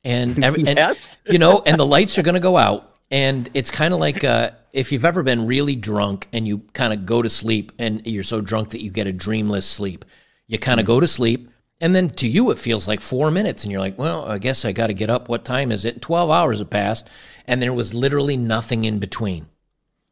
And, 0.03 0.43
every, 0.43 0.63
yes. 0.63 1.17
and 1.25 1.33
you 1.33 1.39
know, 1.39 1.61
and 1.65 1.79
the 1.79 1.85
lights 1.85 2.17
are 2.17 2.23
going 2.23 2.33
to 2.33 2.39
go 2.39 2.57
out. 2.57 2.95
And 3.11 3.49
it's 3.53 3.69
kind 3.69 3.93
of 3.93 3.99
like 3.99 4.23
uh, 4.23 4.51
if 4.73 4.91
you've 4.91 5.05
ever 5.05 5.21
been 5.21 5.45
really 5.45 5.75
drunk 5.75 6.27
and 6.33 6.47
you 6.47 6.59
kind 6.73 6.93
of 6.93 7.05
go 7.05 7.21
to 7.21 7.29
sleep 7.29 7.73
and 7.77 8.05
you're 8.07 8.23
so 8.23 8.41
drunk 8.41 8.69
that 8.69 8.81
you 8.81 8.89
get 8.89 9.05
a 9.05 9.13
dreamless 9.13 9.67
sleep. 9.67 10.05
You 10.47 10.57
kind 10.57 10.79
of 10.79 10.85
go 10.87 10.99
to 10.99 11.07
sleep 11.07 11.49
and 11.81 11.95
then 11.95 12.09
to 12.09 12.27
you, 12.27 12.51
it 12.51 12.57
feels 12.57 12.87
like 12.87 12.99
four 12.99 13.31
minutes, 13.31 13.63
and 13.63 13.71
you're 13.71 13.79
like, 13.79 13.97
well, 13.97 14.25
I 14.25 14.37
guess 14.37 14.65
I 14.65 14.73
got 14.73 14.87
to 14.87 14.93
get 14.93 15.09
up. 15.09 15.29
What 15.29 15.45
time 15.45 15.71
is 15.71 15.85
it? 15.85 16.01
12 16.01 16.29
hours 16.29 16.59
have 16.59 16.69
passed, 16.69 17.07
and 17.47 17.61
there 17.61 17.73
was 17.73 17.93
literally 17.93 18.35
nothing 18.35 18.83
in 18.83 18.99
between. 18.99 19.47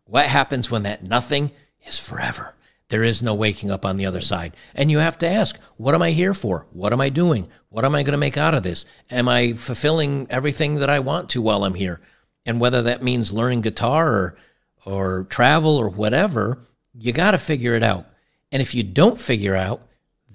What 0.06 0.28
happens 0.28 0.72
when 0.72 0.84
that 0.84 1.04
nothing 1.04 1.52
is 1.88 2.00
forever? 2.00 2.54
There 2.90 3.04
is 3.04 3.22
no 3.22 3.34
waking 3.34 3.70
up 3.70 3.86
on 3.86 3.98
the 3.98 4.06
other 4.06 4.22
side. 4.22 4.56
And 4.74 4.90
you 4.90 5.00
have 5.00 5.18
to 5.20 5.28
ask, 5.28 5.58
what 5.76 5.94
am 5.94 6.02
I 6.02 6.12
here 6.12 6.34
for? 6.34 6.68
What 6.72 6.94
am 6.94 7.02
I 7.02 7.10
doing? 7.10 7.50
What 7.70 7.84
am 7.84 7.96
I 7.96 8.04
going 8.04 8.14
to 8.14 8.18
make 8.18 8.38
out 8.38 8.56
of 8.56 8.64
this? 8.64 8.86
Am 9.10 9.28
I 9.28 9.54
fulfilling 9.54 10.28
everything 10.30 10.76
that 10.76 10.90
I 10.90 11.00
want 11.00 11.30
to 11.32 11.42
while 11.42 11.66
I'm 11.66 11.74
here? 11.74 12.00
And 12.46 12.62
whether 12.62 12.84
that 12.84 13.04
means 13.04 13.34
learning 13.34 13.62
guitar 13.62 14.14
or, 14.14 14.38
or 14.86 15.24
travel 15.26 15.76
or 15.76 15.90
whatever, 15.90 16.66
you 16.94 17.12
got 17.12 17.32
to 17.32 17.38
figure 17.38 17.76
it 17.76 17.84
out. 17.84 18.06
And 18.54 18.62
if 18.62 18.74
you 18.74 18.84
don't 18.84 19.20
figure 19.20 19.56
out, 19.56 19.82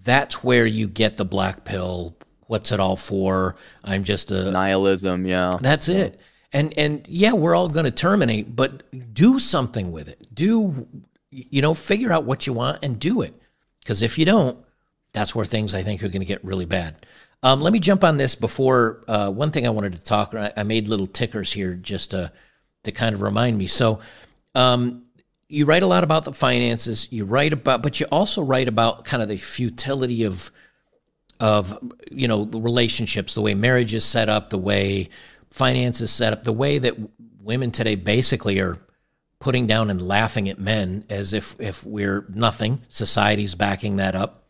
that's 0.05 0.45
where 0.45 0.67
you 0.67 0.89
get 0.89 1.17
the 1.17 1.25
black 1.25 1.65
pill. 1.65 2.19
What's 2.49 2.71
it 2.71 2.81
all 2.81 2.97
for? 2.97 3.57
I'm 3.83 4.05
just 4.05 4.31
a 4.31 4.51
nihilism. 4.51 5.25
Yeah, 5.25 5.57
that's 5.61 5.89
it. 5.89 6.21
And 6.53 6.77
and 6.77 7.07
yeah, 7.09 7.33
we're 7.33 7.55
all 7.55 7.69
going 7.69 7.87
to 7.87 7.91
terminate, 7.91 8.55
but 8.55 8.83
do 9.15 9.39
something 9.39 9.91
with 9.91 10.09
it. 10.09 10.35
Do 10.35 10.87
you 11.33 11.63
know? 11.63 11.75
Figure 11.75 12.13
out 12.13 12.25
what 12.25 12.47
you 12.47 12.53
want 12.53 12.79
and 12.85 12.99
do 12.99 13.23
it. 13.23 13.35
Because 13.81 14.03
if 14.03 14.19
you 14.19 14.25
don't, 14.25 14.59
that's 15.13 15.35
where 15.35 15.45
things 15.45 15.75
I 15.75 15.83
think 15.83 16.03
are 16.03 16.09
going 16.09 16.21
to 16.21 16.27
get 16.27 16.45
really 16.45 16.67
bad. 16.67 17.07
Um, 17.43 17.61
let 17.61 17.73
me 17.73 17.81
jump 17.81 18.05
on 18.05 18.17
this 18.17 18.37
before 18.37 19.03
uh, 19.09 19.29
one 19.29 19.51
thing 19.51 19.67
I 19.67 19.71
wanted 19.71 19.95
to 19.95 20.05
talk. 20.05 20.35
I, 20.35 20.53
I 20.57 20.63
made 20.63 20.89
little 20.89 21.09
tickers 21.09 21.53
here 21.53 21.75
just 21.75 22.13
to 22.13 22.33
to 22.85 22.93
kind 22.93 23.15
of 23.15 23.23
remind 23.23 23.57
me. 23.59 23.69
So 23.69 24.01
um, 24.55 25.05
you 25.49 25.67
write 25.67 25.83
a 25.83 25.87
lot 25.87 26.03
about 26.03 26.25
the 26.25 26.33
finances. 26.33 27.13
You 27.13 27.25
write 27.25 27.53
about, 27.53 27.83
but 27.83 28.01
you 28.01 28.07
also 28.11 28.43
write 28.43 28.69
about 28.69 29.05
kind 29.05 29.23
of 29.23 29.29
the 29.29 29.37
futility 29.37 30.25
of 30.25 30.51
of 31.41 31.79
you 32.11 32.29
know 32.29 32.45
the 32.45 32.61
relationships, 32.61 33.35
the 33.35 33.43
way 33.43 33.55
marriage 33.55 33.95
is 33.95 34.05
set 34.05 34.29
up, 34.29 34.51
the 34.51 34.59
way 34.59 35.09
finance 35.51 36.01
is 36.01 36.11
set 36.11 36.33
up, 36.33 36.45
the 36.45 36.53
way 36.53 36.79
that 36.79 36.97
women 37.41 37.73
today 37.73 37.97
basically 37.97 38.61
are 38.61 38.79
putting 39.43 39.67
down 39.67 39.91
and 39.91 40.01
laughing 40.01 40.49
at 40.49 40.57
men 40.57 41.05
as 41.11 41.33
if 41.33 41.57
if 41.59 41.85
we're 41.85 42.25
nothing. 42.29 42.81
Society's 42.89 43.57
backing 43.57 43.97
that 43.97 44.15
up. 44.15 44.45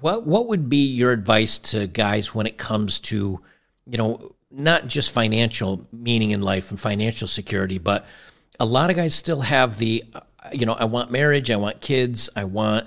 What 0.00 0.26
what 0.26 0.48
would 0.48 0.70
be 0.70 0.86
your 0.86 1.12
advice 1.12 1.58
to 1.58 1.86
guys 1.86 2.34
when 2.34 2.46
it 2.46 2.56
comes 2.56 2.98
to 3.00 3.42
you 3.86 3.98
know 3.98 4.34
not 4.50 4.86
just 4.86 5.10
financial 5.10 5.86
meaning 5.92 6.30
in 6.30 6.40
life 6.40 6.70
and 6.70 6.80
financial 6.80 7.28
security, 7.28 7.76
but 7.76 8.06
a 8.58 8.64
lot 8.64 8.88
of 8.88 8.96
guys 8.96 9.14
still 9.14 9.42
have 9.42 9.76
the, 9.76 10.04
you 10.52 10.66
know, 10.66 10.74
I 10.74 10.84
want 10.84 11.10
marriage, 11.10 11.50
I 11.50 11.56
want 11.56 11.80
kids, 11.80 12.30
I 12.34 12.44
want 12.44 12.86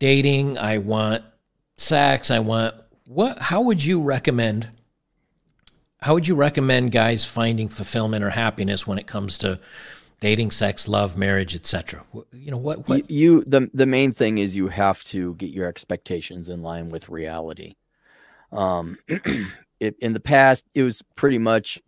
dating, 0.00 0.58
I 0.58 0.78
want 0.78 1.24
sex, 1.76 2.30
I 2.30 2.40
want 2.40 2.74
what? 3.06 3.38
How 3.40 3.60
would 3.60 3.84
you 3.84 4.02
recommend? 4.02 4.68
How 6.00 6.14
would 6.14 6.26
you 6.26 6.34
recommend 6.34 6.90
guys 6.90 7.24
finding 7.24 7.68
fulfillment 7.68 8.24
or 8.24 8.30
happiness 8.30 8.86
when 8.88 8.98
it 8.98 9.06
comes 9.06 9.38
to 9.38 9.60
dating, 10.22 10.52
sex, 10.52 10.88
love, 10.88 11.18
marriage, 11.18 11.54
etc.? 11.54 12.04
You 12.32 12.52
know 12.52 12.56
what? 12.56 12.88
What 12.88 13.10
you, 13.10 13.44
the 13.46 13.68
the 13.74 13.86
main 13.86 14.12
thing 14.12 14.38
is 14.38 14.56
you 14.56 14.68
have 14.68 15.04
to 15.04 15.34
get 15.34 15.50
your 15.50 15.66
expectations 15.66 16.48
in 16.48 16.62
line 16.62 16.88
with 16.88 17.10
reality. 17.10 17.74
Um, 18.52 18.96
it, 19.80 19.96
in 19.98 20.14
the 20.14 20.20
past, 20.20 20.64
it 20.74 20.84
was 20.84 21.02
pretty 21.16 21.38
much 21.38 21.82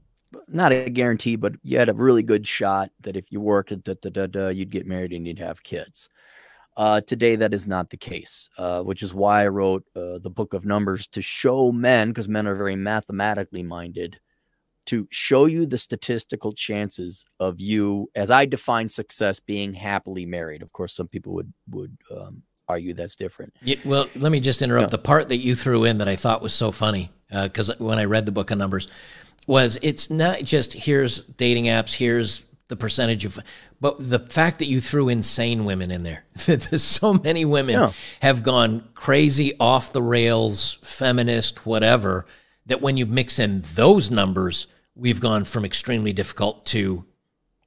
not 0.48 0.72
a 0.72 0.90
guarantee, 0.90 1.36
but 1.36 1.54
you 1.62 1.78
had 1.78 1.88
a 1.88 1.94
really 1.94 2.22
good 2.22 2.46
shot 2.46 2.90
that 3.00 3.16
if 3.16 3.30
you 3.30 3.40
worked, 3.40 3.70
da, 3.84 3.94
da, 3.94 4.10
da, 4.10 4.26
da, 4.26 4.48
you'd 4.48 4.70
get 4.70 4.86
married 4.86 5.12
and 5.12 5.26
you'd 5.26 5.38
have 5.38 5.62
kids. 5.62 6.08
Uh, 6.76 7.00
today, 7.02 7.36
that 7.36 7.54
is 7.54 7.68
not 7.68 7.88
the 7.88 7.96
case, 7.96 8.48
uh, 8.58 8.82
which 8.82 9.04
is 9.04 9.14
why 9.14 9.44
I 9.44 9.48
wrote 9.48 9.84
uh, 9.94 10.18
the 10.18 10.30
book 10.30 10.54
of 10.54 10.64
Numbers 10.64 11.06
to 11.08 11.22
show 11.22 11.70
men, 11.70 12.08
because 12.08 12.28
men 12.28 12.48
are 12.48 12.56
very 12.56 12.74
mathematically 12.74 13.62
minded, 13.62 14.18
to 14.86 15.08
show 15.10 15.46
you 15.46 15.66
the 15.66 15.78
statistical 15.78 16.52
chances 16.52 17.24
of 17.40 17.60
you, 17.60 18.10
as 18.14 18.30
I 18.30 18.44
define 18.44 18.88
success, 18.88 19.40
being 19.40 19.74
happily 19.74 20.26
married. 20.26 20.62
Of 20.62 20.72
course, 20.72 20.94
some 20.94 21.08
people 21.08 21.34
would 21.34 21.52
would 21.70 21.96
um, 22.10 22.42
argue 22.68 22.94
that's 22.94 23.16
different. 23.16 23.54
Yeah, 23.62 23.76
well, 23.84 24.08
let 24.14 24.32
me 24.32 24.40
just 24.40 24.62
interrupt. 24.62 24.90
The 24.90 24.98
part 24.98 25.28
that 25.28 25.38
you 25.38 25.54
threw 25.54 25.84
in 25.84 25.98
that 25.98 26.08
I 26.08 26.16
thought 26.16 26.42
was 26.42 26.54
so 26.54 26.70
funny, 26.70 27.10
because 27.30 27.70
uh, 27.70 27.76
when 27.78 27.98
I 27.98 28.04
read 28.04 28.26
the 28.26 28.32
book 28.32 28.50
of 28.50 28.58
Numbers, 28.58 28.88
was 29.46 29.78
it's 29.82 30.10
not 30.10 30.42
just 30.42 30.72
here's 30.72 31.20
dating 31.20 31.66
apps, 31.66 31.94
here's 31.94 32.44
the 32.68 32.76
percentage 32.76 33.24
of, 33.24 33.38
but 33.80 33.96
the 33.98 34.18
fact 34.18 34.58
that 34.58 34.66
you 34.66 34.80
threw 34.80 35.08
insane 35.08 35.64
women 35.64 35.90
in 35.90 36.02
there. 36.02 36.24
There's 36.46 36.82
so 36.82 37.12
many 37.12 37.44
women 37.44 37.74
yeah. 37.74 37.92
have 38.20 38.42
gone 38.42 38.88
crazy, 38.94 39.52
off 39.60 39.92
the 39.92 40.02
rails, 40.02 40.78
feminist, 40.82 41.66
whatever, 41.66 42.26
that 42.66 42.80
when 42.80 42.96
you 42.96 43.04
mix 43.04 43.38
in 43.38 43.62
those 43.74 44.10
numbers, 44.10 44.66
we've 44.96 45.20
gone 45.20 45.44
from 45.44 45.64
extremely 45.64 46.12
difficult 46.12 46.66
to 46.66 47.04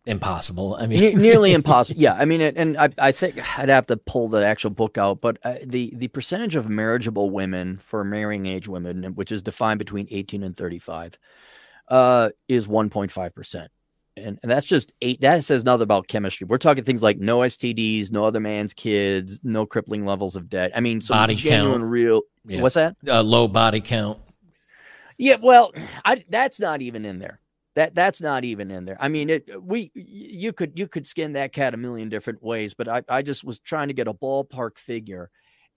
impossible. 0.06 0.76
I 0.80 0.88
mean, 0.88 1.00
ne- 1.00 1.14
nearly 1.14 1.54
impossible. 1.62 2.00
Yeah, 2.00 2.14
I 2.14 2.26
mean, 2.26 2.42
and 2.42 2.78
I, 2.78 2.90
I 2.98 3.12
think 3.12 3.38
I'd 3.60 3.70
have 3.70 3.88
to 3.88 3.98
pull 3.98 4.30
the 4.30 4.46
actual 4.46 4.72
book 4.72 4.98
out, 4.98 5.22
but 5.22 5.38
uh, 5.44 5.56
the 5.64 5.94
the 5.96 6.08
percentage 6.08 6.56
of 6.56 6.70
marriageable 6.70 7.30
women 7.30 7.78
for 7.78 8.04
marrying 8.04 8.46
age 8.46 8.68
women, 8.68 9.04
which 9.16 9.32
is 9.32 9.42
defined 9.42 9.80
between 9.80 10.08
eighteen 10.10 10.44
and 10.44 10.56
thirty 10.56 10.80
five, 10.80 11.18
uh, 11.90 12.30
is 12.48 12.68
1.5%. 12.68 13.68
And, 14.16 14.40
and 14.42 14.52
that's 14.52 14.66
just 14.66 14.94
eight. 15.02 15.22
That 15.22 15.44
says 15.44 15.64
nothing 15.64 15.84
about 15.84 16.08
chemistry. 16.08 16.48
We're 16.50 16.58
talking 16.58 16.84
things 16.84 17.04
like 17.04 17.20
no 17.20 17.40
STDs, 17.40 18.12
no 18.12 18.26
other 18.26 18.40
man's 18.40 18.74
kids, 18.74 19.40
no 19.44 19.66
crippling 19.68 20.06
levels 20.06 20.36
of 20.36 20.50
debt. 20.50 20.72
I 20.76 20.80
mean, 20.80 21.02
body 21.08 21.36
genuine, 21.36 21.82
count. 21.82 21.92
real. 21.92 22.22
Yeah. 22.48 22.62
What's 22.62 22.76
that? 22.76 22.96
Uh, 23.08 23.22
low 23.22 23.48
body 23.48 23.80
count. 23.80 24.18
Yeah, 25.18 25.38
well, 25.42 25.72
I, 26.06 26.24
that's 26.30 26.60
not 26.60 26.82
even 26.82 27.06
in 27.06 27.20
there. 27.20 27.40
That 27.76 27.94
that's 27.94 28.22
not 28.22 28.44
even 28.44 28.72
in 28.72 28.86
there. 28.86 28.98
I 29.00 29.08
mean, 29.08 29.30
it 29.30 29.50
we 29.62 29.92
you 29.94 30.52
could 30.52 30.74
you 30.76 30.88
could 30.88 31.06
skin 31.06 31.34
that 31.34 31.54
cat 31.54 31.74
a 31.76 31.78
million 31.78 32.10
different 32.10 32.42
ways, 32.42 32.74
but 32.74 32.88
I, 32.88 33.04
I 33.08 33.22
just 33.22 33.44
was 33.44 33.60
trying 33.60 33.88
to 33.90 33.94
get 33.94 34.08
a 34.08 34.14
ballpark 34.14 34.78
figure 34.80 35.30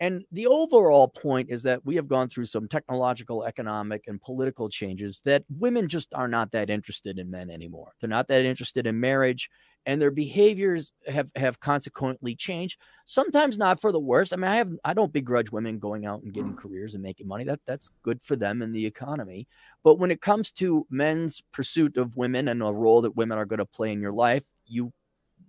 and 0.02 0.24
the 0.32 0.46
overall 0.46 1.08
point 1.08 1.50
is 1.50 1.62
that 1.64 1.84
we 1.84 1.94
have 1.96 2.08
gone 2.08 2.30
through 2.30 2.46
some 2.46 2.66
technological, 2.68 3.44
economic, 3.44 4.04
and 4.06 4.18
political 4.18 4.70
changes 4.70 5.20
that 5.26 5.44
women 5.58 5.88
just 5.88 6.14
are 6.14 6.26
not 6.28 6.52
that 6.52 6.70
interested 6.70 7.18
in 7.18 7.30
men 7.30 7.50
anymore. 7.50 7.92
They're 8.00 8.08
not 8.08 8.26
that 8.28 8.46
interested 8.46 8.86
in 8.86 8.98
marriage, 8.98 9.50
and 9.86 10.00
their 10.00 10.10
behaviors 10.10 10.92
have 11.06 11.30
have 11.36 11.60
consequently 11.60 12.34
changed. 12.34 12.78
Sometimes 13.04 13.58
not 13.58 13.80
for 13.80 13.92
the 13.92 14.00
worse. 14.00 14.32
I 14.32 14.36
mean, 14.36 14.50
I 14.50 14.56
have 14.56 14.72
I 14.84 14.94
don't 14.94 15.12
begrudge 15.12 15.50
women 15.50 15.78
going 15.78 16.06
out 16.06 16.22
and 16.22 16.32
getting 16.32 16.54
mm. 16.54 16.58
careers 16.58 16.94
and 16.94 17.02
making 17.02 17.26
money. 17.26 17.44
That 17.44 17.60
that's 17.66 17.90
good 18.02 18.22
for 18.22 18.36
them 18.36 18.62
in 18.62 18.72
the 18.72 18.84
economy. 18.86 19.48
But 19.82 19.98
when 19.98 20.10
it 20.10 20.20
comes 20.20 20.50
to 20.52 20.86
men's 20.90 21.42
pursuit 21.52 21.96
of 21.96 22.16
women 22.16 22.48
and 22.48 22.62
a 22.62 22.66
role 22.66 23.02
that 23.02 23.16
women 23.16 23.38
are 23.38 23.46
going 23.46 23.58
to 23.58 23.66
play 23.66 23.92
in 23.92 24.00
your 24.00 24.12
life, 24.12 24.44
you 24.66 24.92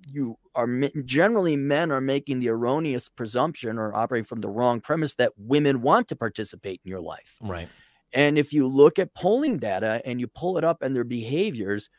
you 0.07 0.37
are 0.55 0.67
generally 1.05 1.55
men 1.55 1.91
are 1.91 2.01
making 2.01 2.39
the 2.39 2.49
erroneous 2.49 3.09
presumption 3.09 3.77
or 3.77 3.93
operating 3.93 4.25
from 4.25 4.41
the 4.41 4.49
wrong 4.49 4.81
premise 4.81 5.13
that 5.15 5.33
women 5.37 5.81
want 5.81 6.07
to 6.07 6.15
participate 6.15 6.81
in 6.83 6.89
your 6.89 7.01
life. 7.01 7.35
Right. 7.41 7.69
And 8.13 8.37
if 8.37 8.51
you 8.51 8.67
look 8.67 8.99
at 8.99 9.13
polling 9.13 9.57
data 9.57 10.01
and 10.05 10.19
you 10.19 10.27
pull 10.27 10.57
it 10.57 10.63
up 10.63 10.81
and 10.81 10.95
their 10.95 11.03
behaviors, 11.03 11.89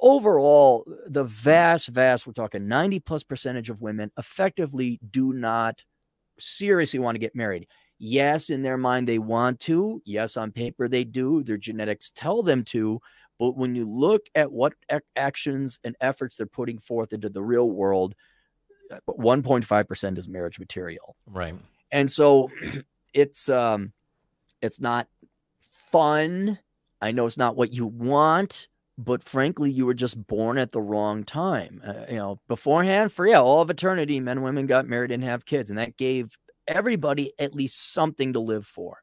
overall, 0.00 0.84
the 1.06 1.24
vast, 1.24 1.88
vast, 1.88 2.26
we're 2.26 2.32
talking 2.32 2.68
90 2.68 3.00
plus 3.00 3.22
percentage 3.22 3.70
of 3.70 3.80
women 3.80 4.10
effectively 4.18 5.00
do 5.10 5.32
not 5.32 5.84
seriously 6.38 6.98
want 6.98 7.14
to 7.14 7.20
get 7.20 7.34
married. 7.34 7.66
Yes, 7.98 8.48
in 8.48 8.62
their 8.62 8.78
mind 8.78 9.06
they 9.06 9.18
want 9.18 9.60
to. 9.60 10.00
Yes, 10.04 10.36
on 10.36 10.52
paper 10.52 10.88
they 10.88 11.04
do. 11.04 11.42
Their 11.42 11.58
genetics 11.58 12.10
tell 12.10 12.42
them 12.42 12.64
to. 12.64 13.00
But 13.38 13.56
when 13.56 13.74
you 13.74 13.88
look 13.88 14.26
at 14.34 14.50
what 14.50 14.74
ac- 14.90 15.02
actions 15.16 15.78
and 15.84 15.96
efforts 16.00 16.36
they're 16.36 16.46
putting 16.46 16.78
forth 16.78 17.12
into 17.12 17.28
the 17.28 17.42
real 17.42 17.70
world, 17.70 18.14
1.5% 19.08 20.18
is 20.18 20.28
marriage 20.28 20.58
material. 20.58 21.16
Right. 21.26 21.54
And 21.92 22.10
so 22.10 22.50
it's 23.14 23.48
um 23.48 23.92
it's 24.62 24.80
not 24.80 25.08
fun. 25.90 26.58
I 27.00 27.12
know 27.12 27.26
it's 27.26 27.38
not 27.38 27.56
what 27.56 27.72
you 27.72 27.86
want, 27.86 28.68
but 29.04 29.22
frankly, 29.22 29.70
you 29.70 29.86
were 29.86 29.94
just 29.94 30.26
born 30.26 30.58
at 30.58 30.72
the 30.72 30.80
wrong 30.80 31.24
time. 31.24 31.80
Uh, 31.84 32.04
you 32.08 32.16
know, 32.16 32.40
beforehand, 32.48 33.12
for 33.12 33.26
yeah, 33.26 33.40
all 33.40 33.62
of 33.62 33.70
eternity, 33.70 34.20
men 34.20 34.38
and 34.38 34.44
women 34.44 34.66
got 34.66 34.86
married 34.86 35.10
and 35.10 35.24
have 35.24 35.46
kids, 35.46 35.70
and 35.70 35.78
that 35.78 35.96
gave 35.96 36.36
everybody 36.68 37.32
at 37.38 37.54
least 37.54 37.92
something 37.92 38.32
to 38.34 38.40
live 38.40 38.66
for. 38.66 38.98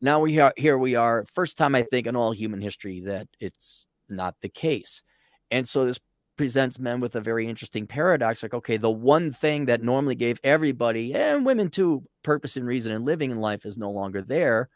Now 0.00 0.20
we 0.20 0.38
are 0.38 0.54
here. 0.56 0.78
We 0.78 0.94
are 0.94 1.26
first 1.32 1.58
time 1.58 1.74
I 1.74 1.82
think 1.82 2.06
in 2.06 2.16
all 2.16 2.32
human 2.32 2.60
history 2.60 3.00
that 3.00 3.28
it's 3.38 3.84
not 4.08 4.36
the 4.40 4.48
case, 4.48 5.02
and 5.50 5.68
so 5.68 5.84
this 5.84 6.00
presents 6.36 6.78
men 6.78 7.00
with 7.00 7.16
a 7.16 7.20
very 7.20 7.46
interesting 7.46 7.86
paradox. 7.86 8.42
Like, 8.42 8.54
okay, 8.54 8.78
the 8.78 8.90
one 8.90 9.30
thing 9.30 9.66
that 9.66 9.82
normally 9.82 10.14
gave 10.14 10.40
everybody 10.42 11.12
and 11.12 11.44
women 11.44 11.68
too 11.68 12.02
purpose 12.22 12.56
and 12.56 12.66
reason 12.66 12.92
and 12.92 13.04
living 13.04 13.30
in 13.30 13.40
life 13.42 13.66
is 13.66 13.76
no 13.76 13.90
longer 13.90 14.22
there. 14.22 14.70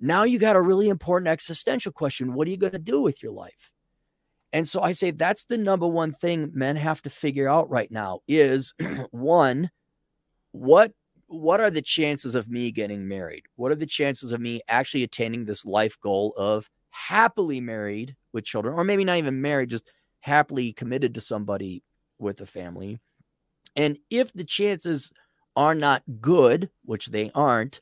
Now 0.00 0.24
you 0.24 0.38
got 0.38 0.56
a 0.56 0.60
really 0.60 0.88
important 0.88 1.28
existential 1.28 1.92
question. 1.92 2.34
What 2.34 2.46
are 2.46 2.50
you 2.50 2.56
going 2.56 2.72
to 2.72 2.78
do 2.78 3.00
with 3.00 3.22
your 3.22 3.32
life? 3.32 3.70
And 4.52 4.66
so 4.66 4.80
I 4.80 4.92
say 4.92 5.10
that's 5.10 5.44
the 5.44 5.58
number 5.58 5.86
one 5.86 6.12
thing 6.12 6.50
men 6.54 6.76
have 6.76 7.02
to 7.02 7.10
figure 7.10 7.48
out 7.48 7.68
right 7.70 7.90
now 7.90 8.20
is 8.28 8.74
one, 9.10 9.70
what 10.52 10.92
what 11.28 11.60
are 11.60 11.70
the 11.70 11.82
chances 11.82 12.36
of 12.36 12.48
me 12.48 12.70
getting 12.70 13.08
married? 13.08 13.42
What 13.56 13.72
are 13.72 13.76
the 13.76 13.84
chances 13.84 14.30
of 14.30 14.40
me 14.40 14.60
actually 14.68 15.02
attaining 15.02 15.44
this 15.44 15.64
life 15.64 15.98
goal 16.00 16.32
of 16.36 16.70
happily 16.90 17.60
married 17.60 18.14
with 18.32 18.44
children, 18.44 18.74
or 18.74 18.84
maybe 18.84 19.04
not 19.04 19.16
even 19.16 19.42
married, 19.42 19.70
just 19.70 19.90
happily 20.20 20.72
committed 20.72 21.14
to 21.14 21.20
somebody 21.20 21.82
with 22.18 22.40
a 22.40 22.46
family? 22.46 23.00
And 23.74 23.98
if 24.08 24.32
the 24.32 24.44
chances 24.44 25.12
are 25.56 25.74
not 25.74 26.02
good, 26.20 26.70
which 26.84 27.06
they 27.06 27.30
aren't, 27.34 27.80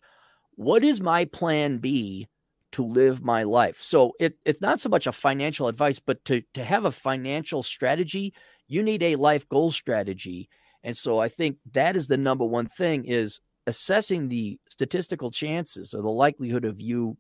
what 0.57 0.85
is 0.85 1.01
my 1.01 1.25
plan 1.27 1.79
B 1.79 2.29
to 2.73 2.85
live 2.85 3.23
my 3.23 3.43
life? 3.43 3.83
So 3.83 4.13
it, 4.21 4.37
it's 4.45 4.61
not 4.61 4.81
so 4.81 4.89
much 4.89 5.07
a 5.07 5.13
financial 5.13 5.69
advice, 5.69 5.99
but 5.99 6.25
to, 6.27 6.43
to 6.55 6.65
have 6.65 6.85
a 6.85 6.93
financial 6.93 7.63
strategy, 7.63 8.35
you 8.69 8.83
need 8.83 9.03
a 9.03 9.17
life 9.17 9.49
goal 9.49 9.71
strategy. 9.71 10.49
And 10.83 10.97
so 10.97 11.19
I 11.19 11.29
think 11.29 11.59
that 11.73 11.97
is 11.97 12.07
the 12.07 12.17
number 12.17 12.45
one 12.45 12.67
thing 12.67 13.05
is 13.05 13.41
assessing 13.67 14.29
the 14.29 14.59
statistical 14.69 15.31
chances 15.31 15.95
or 15.95 16.03
the 16.03 16.11
likelihood 16.11 16.65
of 16.65 16.81
you 16.81 17.17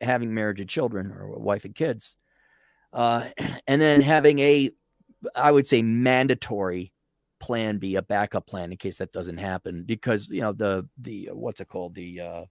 having 0.00 0.34
marriage 0.34 0.60
and 0.60 0.68
children 0.68 1.10
or 1.10 1.34
a 1.34 1.38
wife 1.38 1.64
and 1.64 1.74
kids. 1.74 2.16
Uh, 2.92 3.24
and 3.66 3.80
then 3.80 4.00
having 4.00 4.38
a, 4.38 4.70
I 5.34 5.50
would 5.50 5.66
say, 5.66 5.82
mandatory 5.82 6.92
plan 7.40 7.78
B, 7.78 7.96
a 7.96 8.02
backup 8.02 8.46
plan 8.46 8.72
in 8.72 8.78
case 8.78 8.98
that 8.98 9.12
doesn't 9.12 9.38
happen. 9.38 9.84
Because, 9.84 10.28
you 10.28 10.40
know, 10.40 10.52
the, 10.52 10.88
the, 10.98 11.30
what's 11.32 11.60
it 11.60 11.68
called? 11.68 11.94
The, 11.94 12.20
uh, 12.20 12.44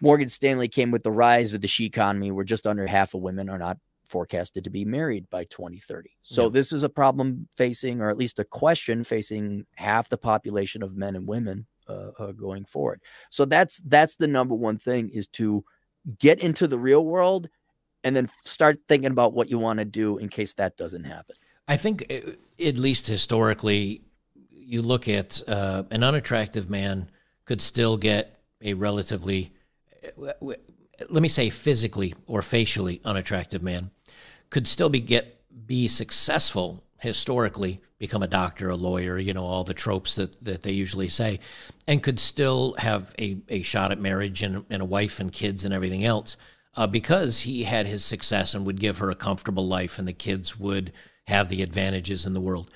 Morgan 0.00 0.28
Stanley 0.28 0.68
came 0.68 0.90
with 0.90 1.02
the 1.02 1.12
rise 1.12 1.52
of 1.52 1.60
the 1.60 1.68
she 1.68 1.86
economy, 1.86 2.30
where 2.30 2.44
just 2.44 2.66
under 2.66 2.86
half 2.86 3.14
of 3.14 3.20
women 3.20 3.48
are 3.48 3.58
not 3.58 3.78
forecasted 4.04 4.64
to 4.64 4.70
be 4.70 4.84
married 4.84 5.28
by 5.30 5.44
2030. 5.44 6.10
So 6.20 6.44
yeah. 6.44 6.48
this 6.50 6.72
is 6.72 6.82
a 6.82 6.88
problem 6.88 7.48
facing, 7.56 8.00
or 8.00 8.10
at 8.10 8.18
least 8.18 8.38
a 8.38 8.44
question 8.44 9.04
facing 9.04 9.66
half 9.76 10.08
the 10.08 10.18
population 10.18 10.82
of 10.82 10.96
men 10.96 11.16
and 11.16 11.26
women 11.26 11.66
uh, 11.88 12.10
uh, 12.18 12.32
going 12.32 12.64
forward. 12.64 13.00
So 13.30 13.44
that's 13.44 13.78
that's 13.86 14.16
the 14.16 14.28
number 14.28 14.54
one 14.54 14.78
thing 14.78 15.10
is 15.10 15.26
to 15.28 15.64
get 16.18 16.40
into 16.40 16.66
the 16.66 16.78
real 16.78 17.04
world 17.04 17.48
and 18.04 18.16
then 18.16 18.28
start 18.44 18.80
thinking 18.88 19.10
about 19.10 19.32
what 19.34 19.50
you 19.50 19.58
want 19.58 19.78
to 19.78 19.84
do 19.84 20.18
in 20.18 20.28
case 20.28 20.54
that 20.54 20.76
doesn't 20.76 21.04
happen. 21.04 21.36
I 21.68 21.76
think, 21.76 22.06
uh, 22.10 22.32
at 22.64 22.78
least 22.78 23.06
historically, 23.06 24.02
you 24.50 24.82
look 24.82 25.08
at 25.08 25.42
uh, 25.48 25.84
an 25.90 26.02
unattractive 26.02 26.70
man 26.70 27.10
could 27.44 27.60
still 27.60 27.96
get 27.96 28.40
a 28.62 28.74
relatively, 28.74 29.52
let 31.08 31.22
me 31.22 31.28
say, 31.28 31.50
physically 31.50 32.14
or 32.26 32.42
facially 32.42 33.00
unattractive 33.04 33.62
man 33.62 33.90
could 34.50 34.66
still 34.66 34.88
be 34.88 35.00
get 35.00 35.36
be 35.66 35.88
successful 35.88 36.84
historically 36.98 37.80
become 37.98 38.22
a 38.22 38.28
doctor 38.28 38.68
a 38.68 38.76
lawyer 38.76 39.18
you 39.18 39.32
know 39.32 39.44
all 39.44 39.64
the 39.64 39.74
tropes 39.74 40.16
that, 40.16 40.42
that 40.44 40.62
they 40.62 40.72
usually 40.72 41.08
say 41.08 41.38
and 41.86 42.02
could 42.02 42.18
still 42.20 42.74
have 42.78 43.14
a, 43.18 43.38
a 43.48 43.62
shot 43.62 43.90
at 43.92 43.98
marriage 43.98 44.42
and, 44.42 44.64
and 44.68 44.82
a 44.82 44.84
wife 44.84 45.20
and 45.20 45.32
kids 45.32 45.64
and 45.64 45.72
everything 45.72 46.04
else 46.04 46.36
uh, 46.76 46.86
because 46.86 47.40
he 47.40 47.64
had 47.64 47.86
his 47.86 48.04
success 48.04 48.54
and 48.54 48.66
would 48.66 48.80
give 48.80 48.98
her 48.98 49.10
a 49.10 49.14
comfortable 49.14 49.66
life 49.66 49.98
and 49.98 50.06
the 50.06 50.12
kids 50.12 50.58
would 50.58 50.92
have 51.26 51.48
the 51.48 51.62
advantages 51.62 52.26
in 52.26 52.34
the 52.34 52.40
world 52.40 52.70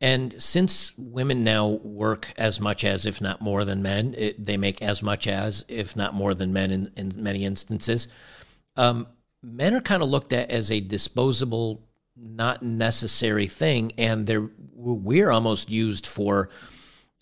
and 0.00 0.40
since 0.42 0.92
women 0.98 1.42
now 1.42 1.66
work 1.68 2.32
as 2.36 2.60
much 2.60 2.84
as 2.84 3.06
if 3.06 3.20
not 3.20 3.40
more 3.40 3.64
than 3.64 3.82
men 3.82 4.14
it, 4.16 4.44
they 4.44 4.56
make 4.56 4.82
as 4.82 5.02
much 5.02 5.26
as 5.26 5.64
if 5.68 5.96
not 5.96 6.14
more 6.14 6.34
than 6.34 6.52
men 6.52 6.70
in, 6.70 6.90
in 6.96 7.12
many 7.16 7.44
instances 7.44 8.08
um, 8.76 9.06
men 9.42 9.74
are 9.74 9.80
kind 9.80 10.02
of 10.02 10.08
looked 10.08 10.32
at 10.32 10.50
as 10.50 10.70
a 10.70 10.80
disposable, 10.80 11.82
not 12.16 12.62
necessary 12.62 13.46
thing, 13.46 13.92
and 13.98 14.26
they're 14.26 14.48
we're 14.74 15.30
almost 15.30 15.70
used 15.70 16.06
for 16.06 16.50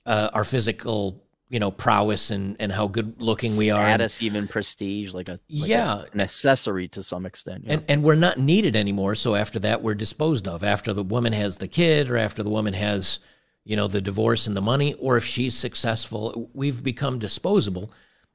uh, 0.06 0.30
our 0.32 0.44
physical, 0.44 1.23
you 1.50 1.60
know, 1.60 1.70
prowess 1.70 2.30
and 2.30 2.56
and 2.58 2.72
how 2.72 2.86
good 2.86 3.20
looking 3.20 3.56
we 3.56 3.70
are, 3.70 3.84
status, 3.84 4.22
even 4.22 4.48
prestige, 4.48 5.12
like 5.12 5.28
a 5.28 5.32
like 5.32 5.68
yeah, 5.68 6.00
a, 6.00 6.04
an 6.12 6.20
accessory 6.20 6.88
to 6.88 7.02
some 7.02 7.26
extent, 7.26 7.64
and 7.66 7.84
and 7.88 8.02
we're 8.02 8.14
not 8.14 8.38
needed 8.38 8.76
anymore. 8.76 9.14
So 9.14 9.34
after 9.34 9.58
that, 9.60 9.82
we're 9.82 9.94
disposed 9.94 10.48
of. 10.48 10.64
After 10.64 10.92
the 10.92 11.02
woman 11.02 11.32
has 11.32 11.58
the 11.58 11.68
kid, 11.68 12.10
or 12.10 12.16
after 12.16 12.42
the 12.42 12.50
woman 12.50 12.74
has, 12.74 13.18
you 13.64 13.76
know, 13.76 13.88
the 13.88 14.00
divorce 14.00 14.46
and 14.46 14.56
the 14.56 14.62
money, 14.62 14.94
or 14.94 15.16
if 15.16 15.24
she's 15.24 15.54
successful, 15.54 16.50
we've 16.54 16.82
become 16.82 17.18
disposable. 17.18 17.92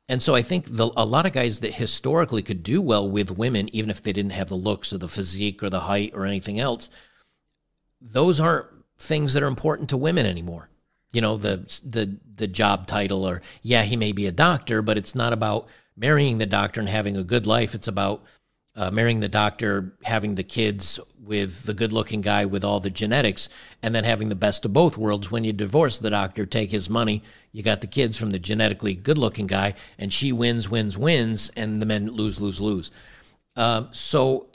And 0.08 0.24
so 0.24 0.34
I 0.34 0.42
think 0.42 0.66
the, 0.68 0.90
a 0.98 1.06
lot 1.06 1.28
of 1.28 1.34
guys 1.34 1.60
that 1.60 1.76
historically 1.76 2.42
could 2.42 2.64
do 2.64 2.82
well 2.82 3.08
with 3.08 3.30
women, 3.30 3.70
even 3.76 3.92
if 3.92 4.02
they 4.02 4.12
didn't 4.12 4.32
have 4.32 4.50
the 4.50 4.56
looks 4.56 4.92
or 4.92 4.98
the 4.98 5.08
physique 5.08 5.62
or 5.62 5.70
the 5.70 5.82
height 5.82 6.14
or 6.16 6.26
anything 6.26 6.60
else, 6.60 6.90
those 8.02 8.40
aren't 8.40 8.68
things 8.98 9.34
that 9.34 9.44
are 9.44 9.48
important 9.48 9.90
to 9.90 9.98
women 9.98 10.26
anymore. 10.26 10.70
You 11.12 11.22
know, 11.22 11.38
the 11.38 11.58
the 11.84 12.18
the 12.36 12.48
job 12.48 12.88
title 12.88 13.28
or 13.28 13.42
yeah, 13.62 13.84
he 13.84 13.96
may 13.98 14.12
be 14.12 14.28
a 14.28 14.32
doctor, 14.32 14.82
but 14.82 14.98
it's 14.98 15.16
not 15.16 15.34
about 15.34 15.68
marrying 15.98 16.38
the 16.38 16.46
doctor 16.46 16.80
and 16.80 16.90
having 16.90 17.18
a 17.18 17.24
good 17.24 17.46
life. 17.46 17.76
It's 17.76 17.88
about 17.88 18.24
uh, 18.76 18.92
marrying 18.92 19.20
the 19.20 19.28
doctor, 19.28 19.94
having 20.04 20.36
the 20.36 20.44
kids 20.44 21.00
with 21.22 21.64
the 21.64 21.74
good 21.74 21.92
looking 21.92 22.22
guy 22.22 22.46
with 22.46 22.64
all 22.64 22.80
the 22.80 22.90
genetics, 22.90 23.50
and 23.84 23.94
then 23.94 24.04
having 24.04 24.30
the 24.30 24.36
best 24.36 24.64
of 24.64 24.72
both 24.72 24.98
worlds. 24.98 25.30
When 25.30 25.44
you 25.44 25.52
divorce 25.52 25.98
the 25.98 26.10
doctor, 26.10 26.46
take 26.46 26.72
his 26.72 26.90
money, 26.90 27.22
you 27.52 27.62
got 27.62 27.82
the 27.82 27.88
kids 27.88 28.18
from 28.18 28.32
the 28.32 28.40
genetically 28.40 28.96
good 28.96 29.18
looking 29.18 29.48
guy, 29.48 29.74
and 29.98 30.14
she 30.14 30.32
wins, 30.32 30.70
wins, 30.70 30.98
wins, 30.98 31.52
and 31.56 31.82
the 31.82 31.86
men 31.86 32.08
lose, 32.08 32.40
lose, 32.40 32.62
lose. 32.62 32.90
Um, 33.56 33.90
so 33.92 34.48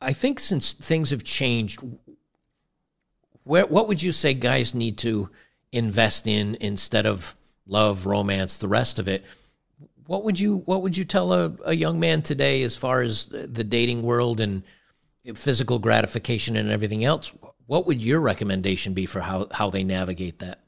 I 0.00 0.12
think 0.12 0.38
since 0.38 0.72
things 0.72 1.10
have 1.10 1.24
changed, 1.24 1.82
where, 3.42 3.66
what 3.66 3.88
would 3.88 4.02
you 4.02 4.12
say 4.12 4.34
guys 4.34 4.74
need 4.74 4.98
to 4.98 5.30
invest 5.72 6.26
in 6.26 6.56
instead 6.60 7.06
of 7.06 7.34
love, 7.66 8.06
romance, 8.06 8.58
the 8.58 8.68
rest 8.68 8.98
of 8.98 9.08
it? 9.08 9.24
what 10.06 10.24
would 10.24 10.38
you 10.38 10.58
what 10.66 10.82
would 10.82 10.96
you 10.96 11.04
tell 11.04 11.32
a, 11.32 11.52
a 11.64 11.74
young 11.74 12.00
man 12.00 12.22
today 12.22 12.62
as 12.62 12.76
far 12.76 13.00
as 13.00 13.26
the 13.26 13.64
dating 13.64 14.02
world 14.02 14.40
and 14.40 14.62
physical 15.34 15.78
gratification 15.78 16.56
and 16.56 16.70
everything 16.70 17.04
else? 17.04 17.32
What 17.66 17.86
would 17.86 18.02
your 18.02 18.20
recommendation 18.20 18.92
be 18.92 19.06
for 19.06 19.20
how, 19.20 19.46
how 19.52 19.70
they 19.70 19.84
navigate 19.84 20.40
that? 20.40 20.60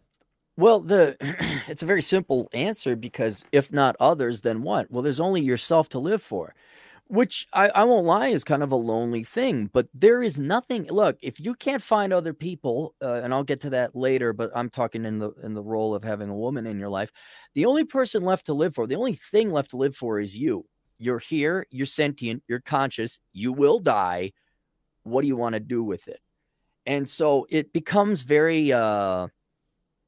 Well, 0.56 0.80
the 0.80 1.16
it's 1.68 1.82
a 1.82 1.86
very 1.86 2.02
simple 2.02 2.48
answer 2.52 2.96
because 2.96 3.44
if 3.52 3.72
not 3.72 3.96
others, 3.98 4.42
then 4.42 4.62
what? 4.62 4.90
Well, 4.90 5.02
there's 5.02 5.20
only 5.20 5.40
yourself 5.40 5.88
to 5.90 5.98
live 5.98 6.22
for 6.22 6.54
which 7.08 7.46
I, 7.52 7.68
I 7.68 7.84
won't 7.84 8.06
lie 8.06 8.28
is 8.28 8.44
kind 8.44 8.62
of 8.62 8.72
a 8.72 8.76
lonely 8.76 9.24
thing 9.24 9.68
but 9.72 9.86
there 9.92 10.22
is 10.22 10.40
nothing 10.40 10.86
look 10.90 11.18
if 11.20 11.38
you 11.38 11.54
can't 11.54 11.82
find 11.82 12.12
other 12.12 12.32
people 12.32 12.94
uh, 13.02 13.20
and 13.22 13.34
i'll 13.34 13.44
get 13.44 13.60
to 13.60 13.70
that 13.70 13.94
later 13.94 14.32
but 14.32 14.50
i'm 14.54 14.70
talking 14.70 15.04
in 15.04 15.18
the 15.18 15.32
in 15.42 15.52
the 15.52 15.62
role 15.62 15.94
of 15.94 16.02
having 16.02 16.30
a 16.30 16.34
woman 16.34 16.66
in 16.66 16.78
your 16.78 16.88
life 16.88 17.12
the 17.54 17.66
only 17.66 17.84
person 17.84 18.24
left 18.24 18.46
to 18.46 18.54
live 18.54 18.74
for 18.74 18.86
the 18.86 18.96
only 18.96 19.14
thing 19.14 19.50
left 19.50 19.70
to 19.70 19.76
live 19.76 19.96
for 19.96 20.18
is 20.18 20.36
you. 20.36 20.66
You're 20.98 21.18
here 21.18 21.66
you're 21.70 21.86
sentient 21.86 22.42
you're 22.48 22.60
conscious 22.60 23.18
you 23.32 23.52
will 23.52 23.78
die. 23.78 24.32
What 25.02 25.22
do 25.22 25.28
you 25.28 25.36
want 25.36 25.54
to 25.54 25.60
do 25.60 25.82
with 25.82 26.08
it? 26.08 26.20
And 26.86 27.08
so 27.08 27.46
it 27.50 27.72
becomes 27.72 28.22
very 28.22 28.72
uh 28.72 29.28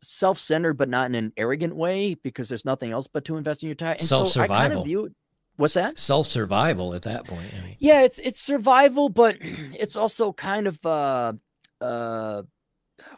self-centered 0.02 0.74
but 0.74 0.88
not 0.88 1.06
in 1.06 1.14
an 1.14 1.32
arrogant 1.36 1.74
way 1.74 2.14
because 2.14 2.48
there's 2.48 2.64
nothing 2.64 2.92
else 2.92 3.06
but 3.06 3.24
to 3.24 3.36
invest 3.36 3.62
in 3.62 3.68
your 3.68 3.76
time. 3.76 3.96
And 3.98 4.02
so 4.02 4.24
I 4.40 4.46
kind 4.46 4.72
of 4.72 4.84
view 4.84 5.10
What's 5.56 5.74
that? 5.74 5.98
Self 5.98 6.26
survival 6.26 6.94
at 6.94 7.02
that 7.02 7.24
point. 7.24 7.46
I 7.56 7.64
mean. 7.64 7.76
Yeah, 7.78 8.02
it's 8.02 8.18
it's 8.18 8.40
survival, 8.40 9.08
but 9.08 9.38
it's 9.40 9.96
also 9.96 10.32
kind 10.32 10.66
of 10.66 10.84
uh 10.84 11.32
uh 11.80 12.42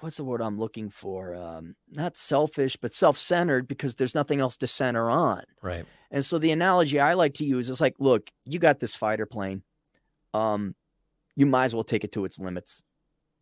what's 0.00 0.16
the 0.16 0.24
word 0.24 0.40
I'm 0.40 0.58
looking 0.58 0.90
for? 0.90 1.34
Um, 1.34 1.74
not 1.90 2.16
selfish, 2.16 2.76
but 2.76 2.92
self-centered 2.92 3.66
because 3.68 3.96
there's 3.96 4.14
nothing 4.14 4.40
else 4.40 4.56
to 4.58 4.66
center 4.66 5.10
on. 5.10 5.42
Right. 5.62 5.84
And 6.10 6.24
so 6.24 6.38
the 6.38 6.50
analogy 6.50 7.00
I 7.00 7.14
like 7.14 7.34
to 7.34 7.44
use 7.44 7.70
is 7.70 7.80
like, 7.80 7.94
look, 7.98 8.30
you 8.44 8.58
got 8.58 8.78
this 8.78 8.96
fighter 8.96 9.26
plane. 9.26 9.62
Um, 10.34 10.74
you 11.36 11.46
might 11.46 11.66
as 11.66 11.74
well 11.74 11.84
take 11.84 12.04
it 12.04 12.12
to 12.12 12.24
its 12.24 12.38
limits. 12.38 12.82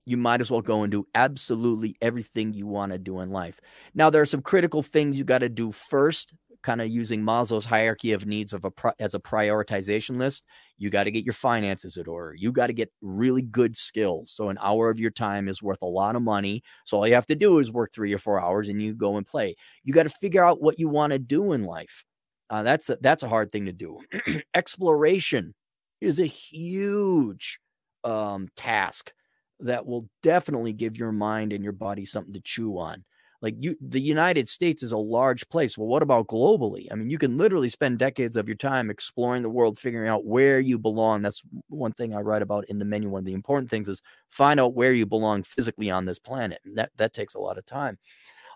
You 0.04 0.16
might 0.16 0.40
as 0.40 0.50
well 0.50 0.60
go 0.60 0.82
and 0.82 0.90
do 0.90 1.06
absolutely 1.14 1.96
everything 2.00 2.52
you 2.52 2.66
want 2.66 2.92
to 2.92 2.98
do 2.98 3.20
in 3.20 3.30
life. 3.30 3.60
Now, 3.94 4.08
there 4.10 4.22
are 4.22 4.26
some 4.26 4.42
critical 4.42 4.82
things 4.82 5.18
you 5.18 5.24
got 5.24 5.38
to 5.38 5.48
do 5.48 5.72
first 5.72 6.32
kind 6.66 6.80
of 6.80 6.88
using 6.88 7.22
Maslow's 7.22 7.64
hierarchy 7.64 8.10
of 8.10 8.26
needs 8.26 8.52
of 8.52 8.64
a 8.64 8.72
as 8.98 9.14
a 9.14 9.20
prioritization 9.20 10.18
list, 10.18 10.44
you 10.78 10.90
got 10.90 11.04
to 11.04 11.12
get 11.12 11.24
your 11.24 11.32
finances 11.32 11.96
in 11.96 12.08
order. 12.08 12.34
You 12.34 12.50
got 12.50 12.66
to 12.66 12.72
get 12.72 12.92
really 13.00 13.42
good 13.42 13.76
skills. 13.76 14.32
So 14.32 14.48
an 14.48 14.58
hour 14.60 14.90
of 14.90 14.98
your 14.98 15.12
time 15.12 15.48
is 15.48 15.62
worth 15.62 15.80
a 15.80 15.86
lot 15.86 16.16
of 16.16 16.22
money. 16.22 16.64
So 16.84 16.96
all 16.96 17.06
you 17.06 17.14
have 17.14 17.26
to 17.26 17.36
do 17.36 17.60
is 17.60 17.70
work 17.70 17.92
three 17.94 18.12
or 18.12 18.18
four 18.18 18.40
hours 18.40 18.68
and 18.68 18.82
you 18.82 18.94
go 18.94 19.16
and 19.16 19.24
play. 19.24 19.54
You 19.84 19.94
got 19.94 20.02
to 20.02 20.08
figure 20.08 20.44
out 20.44 20.60
what 20.60 20.76
you 20.76 20.88
want 20.88 21.12
to 21.12 21.20
do 21.20 21.52
in 21.52 21.62
life. 21.62 22.04
Uh, 22.50 22.64
that's 22.64 22.90
a, 22.90 22.98
that's 23.00 23.22
a 23.22 23.28
hard 23.28 23.52
thing 23.52 23.66
to 23.66 23.72
do. 23.72 24.00
Exploration 24.54 25.54
is 26.00 26.18
a 26.18 26.26
huge 26.26 27.60
um, 28.02 28.48
task 28.56 29.12
that 29.60 29.86
will 29.86 30.08
definitely 30.24 30.72
give 30.72 30.98
your 30.98 31.12
mind 31.12 31.52
and 31.52 31.62
your 31.62 31.72
body 31.72 32.04
something 32.04 32.34
to 32.34 32.40
chew 32.40 32.76
on. 32.76 33.04
Like 33.42 33.54
you, 33.58 33.76
the 33.80 34.00
United 34.00 34.48
States 34.48 34.82
is 34.82 34.92
a 34.92 34.98
large 34.98 35.48
place. 35.48 35.76
Well, 35.76 35.86
what 35.86 36.02
about 36.02 36.26
globally? 36.28 36.86
I 36.90 36.94
mean, 36.94 37.10
you 37.10 37.18
can 37.18 37.36
literally 37.36 37.68
spend 37.68 37.98
decades 37.98 38.36
of 38.36 38.48
your 38.48 38.56
time 38.56 38.90
exploring 38.90 39.42
the 39.42 39.50
world, 39.50 39.78
figuring 39.78 40.08
out 40.08 40.24
where 40.24 40.60
you 40.60 40.78
belong. 40.78 41.22
That's 41.22 41.42
one 41.68 41.92
thing 41.92 42.14
I 42.14 42.20
write 42.20 42.42
about 42.42 42.64
in 42.68 42.78
the 42.78 42.84
menu. 42.84 43.08
One 43.08 43.20
of 43.20 43.26
the 43.26 43.34
important 43.34 43.70
things 43.70 43.88
is 43.88 44.02
find 44.28 44.58
out 44.58 44.74
where 44.74 44.92
you 44.92 45.06
belong 45.06 45.42
physically 45.42 45.90
on 45.90 46.04
this 46.06 46.18
planet. 46.18 46.60
And 46.64 46.78
that 46.78 46.90
that 46.96 47.12
takes 47.12 47.34
a 47.34 47.40
lot 47.40 47.58
of 47.58 47.66
time. 47.66 47.98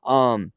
Um, 0.05 0.53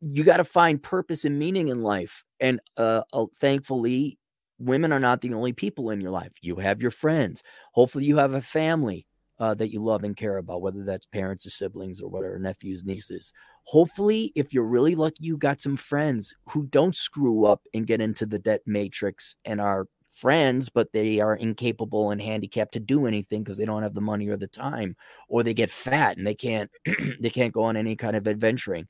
you 0.00 0.24
got 0.24 0.36
to 0.36 0.44
find 0.44 0.82
purpose 0.82 1.24
and 1.24 1.38
meaning 1.38 1.68
in 1.68 1.82
life. 1.82 2.24
And 2.40 2.60
uh, 2.76 3.02
uh, 3.12 3.26
thankfully, 3.40 4.18
women 4.58 4.92
are 4.92 5.00
not 5.00 5.20
the 5.20 5.34
only 5.34 5.52
people 5.52 5.90
in 5.90 6.00
your 6.00 6.10
life. 6.10 6.32
You 6.40 6.56
have 6.56 6.80
your 6.80 6.90
friends. 6.90 7.42
Hopefully, 7.72 8.04
you 8.04 8.18
have 8.18 8.34
a 8.34 8.40
family 8.40 9.06
uh, 9.42 9.54
that 9.54 9.72
you 9.72 9.82
love 9.82 10.04
and 10.04 10.16
care 10.16 10.36
about, 10.36 10.62
whether 10.62 10.84
that's 10.84 11.04
parents 11.06 11.44
or 11.44 11.50
siblings 11.50 12.00
or 12.00 12.08
whatever, 12.08 12.38
nephews, 12.38 12.84
nieces. 12.84 13.32
Hopefully, 13.64 14.30
if 14.36 14.54
you're 14.54 14.62
really 14.62 14.94
lucky, 14.94 15.16
you 15.18 15.36
got 15.36 15.60
some 15.60 15.76
friends 15.76 16.32
who 16.50 16.62
don't 16.66 16.94
screw 16.94 17.44
up 17.44 17.60
and 17.74 17.84
get 17.84 18.00
into 18.00 18.24
the 18.24 18.38
debt 18.38 18.60
matrix 18.66 19.34
and 19.44 19.60
are 19.60 19.88
friends, 20.06 20.68
but 20.68 20.92
they 20.92 21.18
are 21.18 21.34
incapable 21.34 22.12
and 22.12 22.22
handicapped 22.22 22.72
to 22.74 22.78
do 22.78 23.04
anything 23.04 23.42
because 23.42 23.58
they 23.58 23.64
don't 23.64 23.82
have 23.82 23.94
the 23.94 24.00
money 24.00 24.28
or 24.28 24.36
the 24.36 24.46
time, 24.46 24.94
or 25.28 25.42
they 25.42 25.54
get 25.54 25.70
fat 25.70 26.16
and 26.16 26.24
they 26.24 26.36
can't 26.36 26.70
they 27.20 27.30
can't 27.30 27.52
go 27.52 27.64
on 27.64 27.76
any 27.76 27.96
kind 27.96 28.14
of 28.14 28.28
adventuring. 28.28 28.86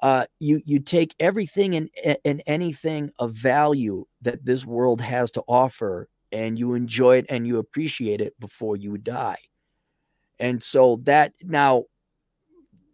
Uh, 0.00 0.24
you 0.40 0.62
you 0.64 0.80
take 0.80 1.14
everything 1.20 1.76
and 1.76 1.90
and 2.24 2.42
anything 2.46 3.10
of 3.18 3.34
value 3.34 4.06
that 4.22 4.46
this 4.46 4.64
world 4.64 5.02
has 5.02 5.30
to 5.32 5.42
offer, 5.46 6.08
and 6.32 6.58
you 6.58 6.72
enjoy 6.72 7.18
it 7.18 7.26
and 7.28 7.46
you 7.46 7.58
appreciate 7.58 8.22
it 8.22 8.32
before 8.40 8.78
you 8.78 8.96
die. 8.96 9.36
And 10.38 10.62
so 10.62 11.00
that 11.04 11.32
now 11.42 11.84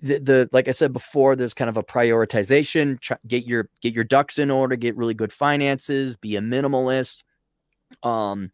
the, 0.03 0.19
the 0.19 0.49
like 0.53 0.69
I 0.69 0.73
said 0.73 0.93
before, 0.93 1.37
there's 1.37 1.55
kind 1.55 1.69
of 1.69 1.77
a 1.77 1.83
prioritization. 1.83 3.01
Try, 3.01 3.17
get 3.27 3.47
your 3.47 3.69
get 3.81 3.95
your 3.95 4.05
ducks 4.05 4.39
in 4.39 4.51
order. 4.51 4.77
Get 4.77 4.97
really 4.97 5.15
good 5.15 5.33
finances. 5.33 6.17
Be 6.17 6.37
a 6.37 6.41
minimalist. 6.41 7.23
Um, 8.03 8.51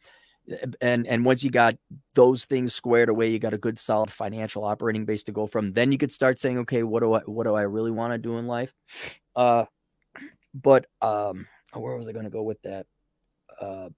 and 0.80 1.06
and 1.06 1.24
once 1.24 1.42
you 1.42 1.50
got 1.50 1.76
those 2.14 2.44
things 2.44 2.74
squared 2.74 3.08
away, 3.08 3.30
you 3.30 3.38
got 3.38 3.54
a 3.54 3.58
good 3.58 3.78
solid 3.78 4.10
financial 4.10 4.64
operating 4.64 5.04
base 5.04 5.24
to 5.24 5.32
go 5.32 5.46
from. 5.46 5.72
Then 5.72 5.92
you 5.92 5.98
could 5.98 6.12
start 6.12 6.38
saying, 6.38 6.58
okay, 6.58 6.82
what 6.82 7.00
do 7.00 7.14
I 7.14 7.20
what 7.20 7.44
do 7.44 7.54
I 7.54 7.62
really 7.62 7.90
want 7.90 8.12
to 8.12 8.18
do 8.18 8.38
in 8.38 8.46
life? 8.46 8.72
Uh, 9.34 9.64
but 10.54 10.86
um, 11.02 11.46
where 11.74 11.96
was 11.96 12.08
I 12.08 12.12
going 12.12 12.24
to 12.24 12.30
go 12.30 12.42
with 12.42 12.60
that? 12.62 12.86
Uh, 13.60 13.88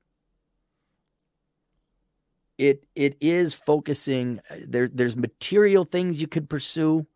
it 2.59 2.85
it 2.95 3.17
is 3.21 3.55
focusing 3.55 4.41
uh, 4.51 4.57
there 4.67 4.89
there's 4.89 5.17
material 5.17 5.85
things 5.85 6.21
you 6.21 6.29
could 6.29 6.49
pursue. 6.49 7.07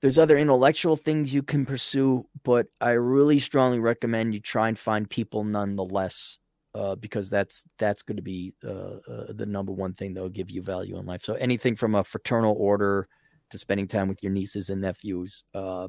There's 0.00 0.18
other 0.18 0.38
intellectual 0.38 0.96
things 0.96 1.34
you 1.34 1.42
can 1.42 1.66
pursue 1.66 2.24
but 2.44 2.68
i 2.80 2.92
really 2.92 3.40
strongly 3.40 3.80
recommend 3.80 4.32
you 4.32 4.38
try 4.38 4.68
and 4.68 4.78
find 4.78 5.10
people 5.10 5.42
nonetheless 5.42 6.38
uh, 6.74 6.94
because 6.94 7.30
that's 7.30 7.64
that's 7.78 8.02
going 8.02 8.16
to 8.16 8.22
be 8.22 8.54
uh, 8.64 8.98
uh, 9.08 9.32
the 9.32 9.46
number 9.46 9.72
one 9.72 9.94
thing 9.94 10.14
that 10.14 10.22
will 10.22 10.28
give 10.28 10.50
you 10.50 10.62
value 10.62 10.98
in 10.98 11.06
life. 11.06 11.24
So 11.24 11.34
anything 11.34 11.74
from 11.76 11.94
a 11.94 12.04
fraternal 12.04 12.54
order 12.58 13.08
to 13.50 13.58
spending 13.58 13.88
time 13.88 14.08
with 14.08 14.22
your 14.22 14.30
nieces 14.30 14.70
and 14.70 14.82
nephews 14.82 15.42
uh, 15.54 15.88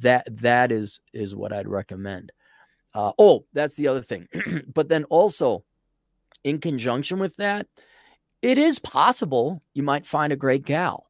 that 0.00 0.28
that 0.40 0.70
is 0.70 1.00
is 1.12 1.34
what 1.34 1.52
i'd 1.52 1.68
recommend. 1.68 2.32
Uh, 2.94 3.12
oh 3.18 3.44
that's 3.52 3.74
the 3.74 3.88
other 3.88 4.02
thing. 4.02 4.28
But 4.74 4.88
then 4.88 5.04
also 5.04 5.64
in 6.44 6.58
conjunction 6.58 7.18
with 7.18 7.36
that, 7.36 7.66
it 8.42 8.58
is 8.58 8.78
possible 8.78 9.62
you 9.74 9.82
might 9.82 10.06
find 10.06 10.32
a 10.32 10.36
great 10.36 10.64
gal. 10.64 11.06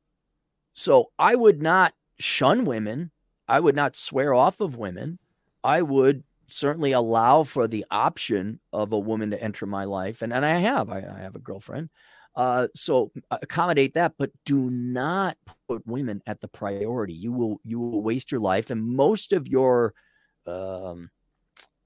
So 0.74 1.10
I 1.18 1.34
would 1.34 1.62
not 1.62 1.94
shun 2.18 2.64
women. 2.64 3.10
I 3.48 3.60
would 3.60 3.76
not 3.76 3.96
swear 3.96 4.34
off 4.34 4.60
of 4.60 4.76
women. 4.76 5.18
I 5.62 5.82
would 5.82 6.24
certainly 6.48 6.92
allow 6.92 7.44
for 7.44 7.68
the 7.68 7.84
option 7.90 8.60
of 8.72 8.92
a 8.92 8.98
woman 8.98 9.30
to 9.30 9.42
enter 9.42 9.66
my 9.66 9.84
life. 9.84 10.22
And, 10.22 10.32
and 10.32 10.44
I 10.44 10.56
have, 10.56 10.90
I, 10.90 10.98
I 10.98 11.20
have 11.20 11.36
a 11.36 11.40
girlfriend. 11.40 11.90
Uh, 12.34 12.68
so 12.74 13.10
accommodate 13.30 13.94
that, 13.94 14.14
but 14.18 14.30
do 14.44 14.70
not 14.70 15.36
put 15.68 15.86
women 15.86 16.22
at 16.26 16.40
the 16.40 16.48
priority. 16.48 17.12
You 17.12 17.32
will, 17.32 17.60
you 17.64 17.80
will 17.80 18.02
waste 18.02 18.30
your 18.30 18.40
life. 18.40 18.70
And 18.70 18.82
most 18.82 19.32
of 19.32 19.48
your, 19.48 19.94
um, 20.46 21.10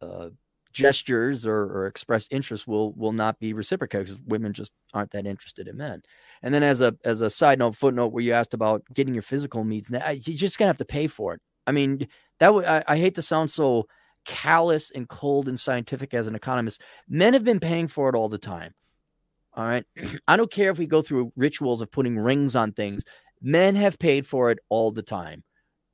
uh, 0.00 0.30
gestures 0.74 1.46
or, 1.46 1.62
or 1.62 1.86
expressed 1.86 2.32
interest 2.32 2.66
will 2.66 2.92
will 2.92 3.12
not 3.12 3.38
be 3.38 3.54
reciprocated 3.54 4.06
because 4.06 4.20
women 4.26 4.52
just 4.52 4.72
aren't 4.92 5.12
that 5.12 5.26
interested 5.26 5.68
in 5.68 5.76
men. 5.76 6.02
And 6.42 6.52
then 6.52 6.62
as 6.62 6.80
a 6.82 6.94
as 7.04 7.20
a 7.20 7.30
side 7.30 7.58
note, 7.58 7.76
footnote, 7.76 8.08
where 8.08 8.22
you 8.22 8.32
asked 8.32 8.52
about 8.52 8.82
getting 8.92 9.14
your 9.14 9.22
physical 9.22 9.64
needs, 9.64 9.90
you 9.90 10.34
just 10.34 10.58
gonna 10.58 10.68
have 10.68 10.76
to 10.78 10.84
pay 10.84 11.06
for 11.06 11.34
it. 11.34 11.40
I 11.66 11.72
mean, 11.72 12.06
that 12.40 12.52
would 12.52 12.64
I, 12.66 12.84
I 12.86 12.98
hate 12.98 13.14
to 13.14 13.22
sound 13.22 13.50
so 13.50 13.86
callous 14.26 14.90
and 14.90 15.08
cold 15.08 15.48
and 15.48 15.58
scientific 15.58 16.12
as 16.12 16.26
an 16.26 16.34
economist. 16.34 16.82
Men 17.08 17.32
have 17.34 17.44
been 17.44 17.60
paying 17.60 17.88
for 17.88 18.08
it 18.08 18.14
all 18.14 18.28
the 18.28 18.38
time. 18.38 18.74
All 19.54 19.64
right. 19.64 19.84
I 20.28 20.36
don't 20.36 20.50
care 20.50 20.70
if 20.70 20.78
we 20.78 20.86
go 20.86 21.02
through 21.02 21.32
rituals 21.36 21.82
of 21.82 21.90
putting 21.90 22.18
rings 22.18 22.56
on 22.56 22.72
things. 22.72 23.04
Men 23.40 23.76
have 23.76 23.98
paid 23.98 24.26
for 24.26 24.50
it 24.50 24.58
all 24.68 24.90
the 24.90 25.02
time 25.02 25.44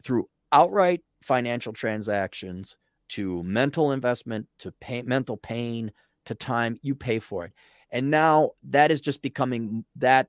through 0.02 0.26
outright 0.52 1.00
financial 1.22 1.72
transactions, 1.72 2.76
to 3.10 3.42
mental 3.42 3.92
investment, 3.92 4.46
to 4.58 4.72
pain, 4.80 5.06
mental 5.06 5.36
pain, 5.36 5.92
to 6.26 6.34
time, 6.34 6.78
you 6.82 6.94
pay 6.94 7.18
for 7.18 7.44
it. 7.44 7.52
And 7.90 8.10
now 8.10 8.52
that 8.64 8.90
is 8.90 9.00
just 9.00 9.20
becoming 9.22 9.84
that 9.96 10.28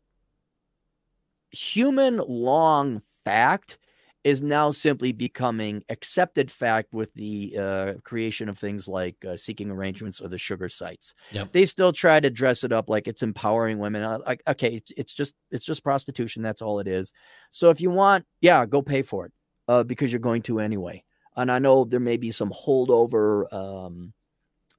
human 1.52 2.18
long 2.18 3.02
fact 3.24 3.78
is 4.24 4.42
now 4.42 4.70
simply 4.70 5.12
becoming 5.12 5.84
accepted 5.90 6.52
fact 6.52 6.94
with 6.94 7.12
the 7.16 7.56
uh, 7.58 7.94
creation 8.04 8.50
of 8.50 8.58
things 8.58 8.88
like 8.88 9.16
uh, 9.28 9.36
seeking 9.36 9.72
arrangements 9.72 10.22
or 10.22 10.28
the 10.28 10.38
sugar 10.38 10.70
sites. 10.70 11.16
Yep. 11.32 11.52
They 11.52 11.66
still 11.66 11.92
try 11.92 12.20
to 12.20 12.30
dress 12.30 12.64
it 12.64 12.72
up 12.72 12.88
like 12.90 13.08
it's 13.08 13.24
empowering 13.24 13.80
women. 13.80 14.04
Like, 14.26 14.44
okay, 14.48 14.76
it's, 14.76 14.92
it's, 14.96 15.14
just 15.14 15.34
it's 15.50 15.64
just 15.64 15.84
prostitution. 15.84 16.44
That's 16.44 16.62
all 16.62 16.80
it 16.80 16.88
is. 16.88 17.14
So 17.50 17.72
if 17.72 17.82
you 17.82 17.90
want, 17.90 18.26
yeah, 18.42 18.66
go 18.66 18.84
pay 18.84 19.02
for 19.02 19.26
it 19.26 19.32
uh, 19.68 19.84
because 19.84 20.12
you're 20.12 20.20
going 20.20 20.44
to 20.44 20.60
anyway 20.60 21.04
and 21.36 21.52
I 21.52 21.60
know 21.60 21.84
there 21.84 22.00
may 22.00 22.18
be 22.18 22.32
some 22.32 22.52
holdover 22.52 23.52
um, 23.54 24.14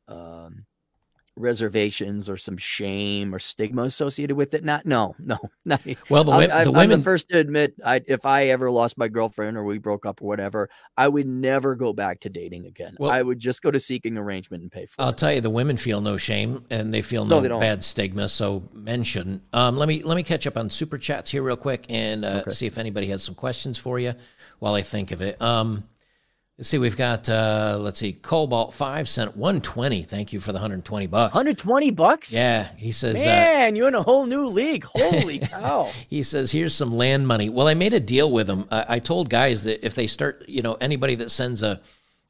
um, 0.09 0.67
reservations 1.35 2.29
or 2.29 2.37
some 2.37 2.59
shame 2.59 3.35
or 3.35 3.39
stigma 3.39 3.85
associated 3.85 4.37
with 4.37 4.53
it. 4.53 4.65
Not, 4.65 4.85
no, 4.85 5.15
no, 5.19 5.39
not. 5.65 5.81
Well, 6.09 6.25
the, 6.25 6.33
I, 6.33 6.47
the 6.47 6.71
I'm 6.71 6.73
women 6.73 7.01
the 7.01 7.05
first 7.05 7.29
to 7.31 7.39
admit, 7.39 7.75
I, 7.85 8.03
if 8.07 8.27
I 8.27 8.47
ever 8.49 8.71
lost 8.71 8.99
my 8.99 9.09
girlfriend 9.09 9.57
or 9.57 9.65
we 9.65 9.79
broke 9.79 10.05
up 10.05 10.21
or 10.21 10.27
whatever, 10.27 10.69
I 10.97 11.09
would 11.09 11.27
never 11.27 11.75
go 11.75 11.93
back 11.93 12.21
to 12.21 12.29
dating 12.29 12.67
again. 12.67 12.97
Well, 12.99 13.11
I 13.11 13.23
would 13.23 13.39
just 13.39 13.63
go 13.63 13.71
to 13.71 13.81
seeking 13.81 14.19
arrangement 14.19 14.63
and 14.63 14.71
pay 14.71 14.87
for 14.87 15.01
I'll 15.01 15.09
it. 15.09 15.11
I'll 15.11 15.15
tell 15.15 15.33
you, 15.33 15.41
the 15.41 15.51
women 15.51 15.77
feel 15.77 16.01
no 16.01 16.17
shame 16.17 16.65
and 16.71 16.93
they 16.93 17.03
feel 17.03 17.25
no, 17.25 17.41
no 17.41 17.59
bad 17.59 17.83
stigma, 17.83 18.29
so 18.29 18.69
men 18.73 19.03
shouldn't. 19.03 19.43
Um, 19.53 19.77
let 19.77 19.89
me 19.89 20.03
let 20.03 20.17
me 20.17 20.23
catch 20.23 20.47
up 20.47 20.57
on 20.57 20.69
super 20.71 20.99
chats 20.99 21.31
here 21.31 21.43
real 21.43 21.57
quick 21.57 21.87
and 21.89 22.25
uh, 22.25 22.43
okay. 22.43 22.51
see 22.51 22.67
if 22.67 22.79
anybody 22.79 23.07
has 23.09 23.23
some 23.23 23.35
questions 23.35 23.79
for 23.79 23.99
you 23.99 24.15
while 24.59 24.75
I 24.75 24.83
think 24.83 25.11
of 25.11 25.23
it. 25.23 25.41
Um, 25.41 25.85
Let's 26.59 26.69
see, 26.69 26.77
we've 26.77 26.97
got 26.99 27.29
uh, 27.31 27.79
let's 27.81 27.99
see, 27.99 28.13
Cobalt 28.13 28.75
five 28.75 29.09
cent 29.09 29.37
one 29.37 29.63
twenty. 29.63 30.03
Thank 30.03 30.35
you 30.35 30.39
for 30.41 30.53
the 30.53 30.59
hundred 30.59 30.85
twenty 30.85 31.07
bucks. 31.07 31.33
Hundred 31.33 31.57
twenty 31.57 31.91
bucks. 31.91 32.31
Yeah, 32.33 32.69
he 32.77 32.93
says. 32.93 33.23
Uh, 33.23 33.25
Man, 33.27 33.73
uh, 33.73 33.77
you're 33.77 33.89
in 33.89 33.95
a 33.95 34.03
whole 34.03 34.27
new 34.27 34.49
league. 34.49 34.85
Holy 34.95 35.39
cow! 35.39 35.91
he 36.11 36.23
says, 36.23 36.53
"Here's 36.53 36.75
some 36.75 36.95
land 36.95 37.27
money." 37.27 37.49
Well, 37.49 37.69
I 37.69 37.75
made 37.75 37.95
a 37.95 38.01
deal 38.01 38.31
with 38.31 38.51
him. 38.51 38.67
I, 38.71 38.85
I 38.89 38.99
told 38.99 39.31
guys 39.31 39.65
that 39.65 39.85
if 39.85 39.95
they 39.95 40.07
start, 40.07 40.45
you 40.47 40.61
know, 40.61 40.75
anybody 40.75 41.15
that 41.17 41.31
sends 41.31 41.63
a 41.63 41.81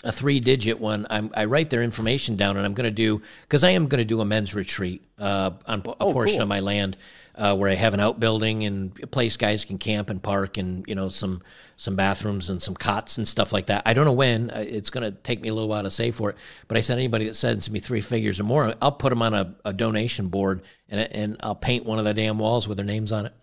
a 0.05 0.13
three 0.13 0.41
digit 0.41 0.81
one, 0.81 1.07
I'm, 1.11 1.31
i 1.35 1.45
write 1.45 1.71
their 1.71 1.83
information 1.83 2.37
down, 2.37 2.57
and 2.57 2.67
I'm 2.67 2.75
going 2.75 2.85
to 2.85 2.91
do 2.91 3.23
because 3.43 3.65
I 3.65 3.71
am 3.71 3.87
going 3.87 3.99
to 3.99 4.05
do 4.05 4.21
a 4.21 4.25
men's 4.25 4.55
retreat 4.55 5.03
uh, 5.19 5.53
on 5.67 5.81
a 5.81 5.95
oh, 6.01 6.13
portion 6.13 6.37
cool. 6.37 6.43
of 6.43 6.49
my 6.49 6.61
land 6.61 6.97
uh, 7.35 7.57
where 7.57 7.71
I 7.71 7.75
have 7.75 7.95
an 7.95 8.01
outbuilding 8.01 8.65
and 8.65 8.99
a 9.03 9.07
place 9.07 9.37
guys 9.37 9.65
can 9.65 9.79
camp 9.79 10.11
and 10.11 10.23
park 10.23 10.59
and 10.59 10.85
you 10.87 10.95
know 10.95 11.09
some 11.09 11.43
some 11.77 11.97
bathrooms 11.97 12.51
and 12.51 12.63
some 12.63 12.75
cots 12.75 13.19
and 13.19 13.27
stuff 13.27 13.53
like 13.53 13.67
that. 13.67 13.83
I 13.87 13.95
don't 13.95 14.05
know 14.05 14.13
when 14.13 14.51
uh, 14.51 14.65
it's 14.67 14.91
going 14.91 15.11
to 15.11 15.17
take 15.19 15.41
me 15.41 15.49
a 15.49 15.55
little 15.55 15.69
while 15.69 15.83
to 15.83 15.91
save 15.91 16.15
for 16.15 16.31
it, 16.31 16.37
but 16.69 16.77
I 16.77 16.81
said 16.81 16.99
anybody 16.99 17.27
that 17.27 17.35
sends 17.35 17.71
me 17.71 17.81
three 17.81 18.01
figures 18.01 18.39
or 18.39 18.45
more, 18.45 18.75
I'll 18.83 18.93
put 18.93 19.11
them 19.11 19.23
on 19.23 19.35
a, 19.35 19.55
a 19.65 19.73
donation 19.73 20.29
board 20.29 20.63
and 20.89 21.01
and 21.01 21.37
I'll 21.41 21.55
paint 21.55 21.85
one 21.87 21.99
of 21.99 22.05
the 22.05 22.15
damn 22.15 22.39
walls 22.39 22.69
with 22.69 22.77
their 22.77 22.87
names 22.87 23.13
on 23.13 23.27
it. 23.27 23.35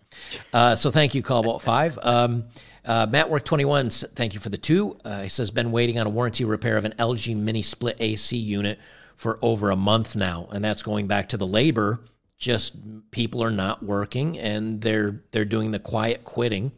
Uh, 0.52 0.76
so 0.76 0.90
thank 0.90 1.14
you, 1.14 1.22
Cobalt 1.22 1.62
Five. 1.62 1.98
Um, 2.02 2.44
uh, 2.84 3.06
Mattwork21, 3.06 4.14
thank 4.14 4.34
you 4.34 4.40
for 4.40 4.48
the 4.48 4.58
two. 4.58 4.98
Uh, 5.04 5.22
he 5.22 5.28
says, 5.28 5.50
been 5.50 5.72
waiting 5.72 5.98
on 5.98 6.06
a 6.06 6.10
warranty 6.10 6.44
repair 6.44 6.76
of 6.76 6.84
an 6.84 6.94
LG 6.98 7.36
mini 7.36 7.62
split 7.62 7.96
AC 8.00 8.36
unit 8.36 8.78
for 9.16 9.38
over 9.42 9.70
a 9.70 9.76
month 9.76 10.16
now. 10.16 10.48
And 10.52 10.64
that's 10.64 10.82
going 10.82 11.06
back 11.06 11.28
to 11.30 11.36
the 11.36 11.46
labor 11.46 12.00
just 12.40 12.74
people 13.10 13.44
are 13.44 13.50
not 13.50 13.82
working 13.82 14.38
and 14.38 14.80
they're 14.80 15.22
they're 15.30 15.44
doing 15.44 15.70
the 15.70 15.78
quiet 15.78 16.24
quitting. 16.24 16.72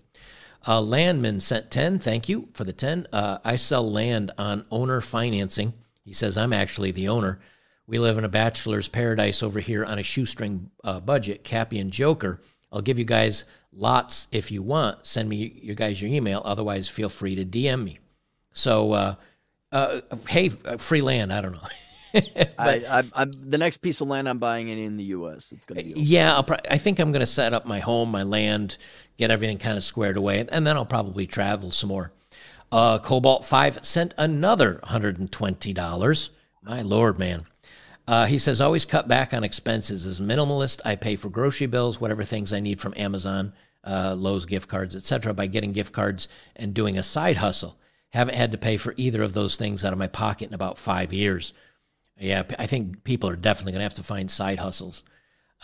Uh, 0.67 0.81
Landman 0.81 1.41
sent 1.41 1.71
10. 1.71 1.99
Thank 1.99 2.29
you 2.29 2.49
for 2.53 2.65
the 2.65 2.73
10. 2.73 3.09
Uh, 3.13 3.39
I 3.45 3.57
sell 3.57 3.91
land 3.91 4.31
on 4.39 4.65
owner 4.71 5.01
financing. 5.01 5.73
He 6.05 6.13
says, 6.13 6.37
I'm 6.37 6.53
actually 6.53 6.91
the 6.93 7.09
owner. 7.09 7.41
We 7.87 7.99
live 7.99 8.17
in 8.17 8.25
a 8.25 8.29
bachelor's 8.29 8.89
paradise 8.89 9.43
over 9.43 9.59
here 9.59 9.85
on 9.85 9.99
a 9.99 10.05
shoestring 10.05 10.71
uh, 10.85 11.01
budget, 11.01 11.43
Cappy 11.43 11.81
and 11.81 11.91
Joker. 11.91 12.41
I'll 12.73 12.81
give 12.81 12.99
you 12.99 13.05
guys 13.05 13.45
lots 13.73 14.27
if 14.33 14.51
you 14.51 14.63
want. 14.63 15.07
Send 15.07 15.29
me 15.29 15.61
your 15.63 15.75
guys 15.75 16.01
your 16.01 16.11
email. 16.11 16.43
Otherwise, 16.45 16.89
feel 16.89 17.09
free 17.09 17.35
to 17.35 17.45
DM 17.45 17.85
me. 17.85 17.99
So, 18.53 18.93
uh, 18.93 19.15
uh, 19.71 20.01
hey, 20.29 20.51
free 20.51 21.01
land. 21.01 21.33
I 21.33 21.41
don't 21.41 21.53
know. 21.53 21.69
but, 22.13 22.59
I, 22.59 23.05
I, 23.15 23.25
the 23.25 23.57
next 23.57 23.79
piece 23.79 24.01
of 24.03 24.09
land 24.09 24.29
I'm 24.29 24.39
buying 24.39 24.69
in, 24.69 24.79
in 24.79 24.97
the 24.99 25.05
U.S. 25.05 25.53
It's 25.53 25.65
going 25.65 25.79
to 25.79 25.95
be. 25.95 26.01
Yeah, 26.01 26.35
I'll 26.35 26.43
pro- 26.43 26.59
I 26.71 26.77
think 26.77 26.99
I'm 26.99 27.11
going 27.11 27.21
to 27.21 27.27
set 27.27 27.55
up 27.55 27.65
my 27.65 27.79
home, 27.79 28.11
my 28.11 28.23
land, 28.23 28.77
get 29.17 29.31
everything 29.31 29.59
kind 29.59 29.79
of 29.79 29.85
squared 29.85 30.19
away, 30.19 30.47
and 30.51 30.67
then 30.67 30.77
I'll 30.77 30.85
probably 30.85 31.27
travel 31.27 31.71
some 31.71 31.89
more. 31.89 32.13
Uh, 32.71 32.99
Cobalt 32.99 33.45
Five 33.45 33.79
sent 33.83 34.15
another 34.19 34.81
hundred 34.85 35.19
and 35.19 35.31
twenty 35.31 35.73
dollars. 35.73 36.31
My 36.63 36.83
lord, 36.83 37.19
man. 37.19 37.47
Uh, 38.07 38.27
he 38.27 38.39
says, 38.39 38.61
always 38.61 38.85
cut 38.85 39.07
back 39.07 39.33
on 39.33 39.45
expenses. 39.45 40.05
As 40.05 40.21
minimalist, 40.21 40.81
I 40.85 40.97
pay 40.97 41.17
for 41.17 41.29
grocery 41.29 41.67
bills, 41.67 42.01
whatever 42.01 42.25
things 42.25 42.53
I 42.53 42.61
need 42.61 42.81
from 42.81 42.95
Amazon, 42.97 43.53
uh, 43.85 44.15
Lowe's 44.17 44.45
gift 44.45 44.69
cards, 44.69 44.97
etc. 44.97 45.33
By 45.33 45.47
getting 45.47 45.73
gift 45.73 45.93
cards 45.93 46.29
and 46.57 46.75
doing 46.75 46.99
a 46.99 47.03
side 47.03 47.37
hustle. 47.37 47.79
Haven't 48.11 48.35
had 48.35 48.53
to 48.53 48.59
pay 48.59 48.77
for 48.77 48.95
either 48.97 49.23
of 49.23 49.33
those 49.33 49.57
things 49.57 49.85
out 49.85 49.93
of 49.93 49.99
my 49.99 50.09
pocket 50.09 50.49
in 50.49 50.55
about 50.55 50.79
five 50.79 51.13
years. 51.13 51.53
Yeah, 52.19 52.43
I 52.59 52.67
think 52.67 53.05
people 53.05 53.31
are 53.31 53.37
definitely 53.37 53.73
going 53.73 53.81
to 53.81 53.85
have 53.85 53.95
to 53.95 54.03
find 54.03 54.31
side 54.31 54.59
hustles. 54.59 55.03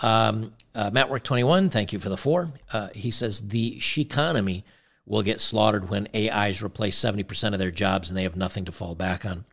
Um, 0.01 0.55
uh, 0.75 0.91
Mattwork21, 0.91 1.71
thank 1.71 1.93
you 1.93 1.99
for 1.99 2.09
the 2.09 2.17
four. 2.17 2.53
Uh, 2.73 2.89
he 2.95 3.11
says 3.11 3.49
the 3.49 3.81
economy 3.97 4.65
will 5.05 5.23
get 5.23 5.41
slaughtered 5.41 5.89
when 5.89 6.09
AIs 6.15 6.63
replace 6.63 6.99
70% 6.99 7.53
of 7.53 7.59
their 7.59 7.71
jobs 7.71 8.09
and 8.09 8.17
they 8.17 8.23
have 8.23 8.37
nothing 8.37 8.65
to 8.67 8.73
fall 8.73 8.95
back 8.95 9.25
on. 9.25 9.45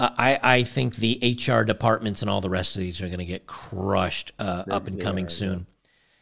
Uh, 0.00 0.10
I, 0.16 0.38
I 0.42 0.62
think 0.62 0.96
the 0.96 1.36
HR 1.38 1.62
departments 1.62 2.22
and 2.22 2.30
all 2.30 2.40
the 2.40 2.50
rest 2.50 2.76
of 2.76 2.82
these 2.82 3.02
are 3.02 3.06
going 3.06 3.18
to 3.18 3.24
get 3.24 3.46
crushed 3.46 4.32
uh, 4.38 4.64
up 4.70 4.86
and 4.86 5.00
coming 5.00 5.26
are, 5.26 5.30
soon. 5.30 5.66
Yeah. 5.68 5.74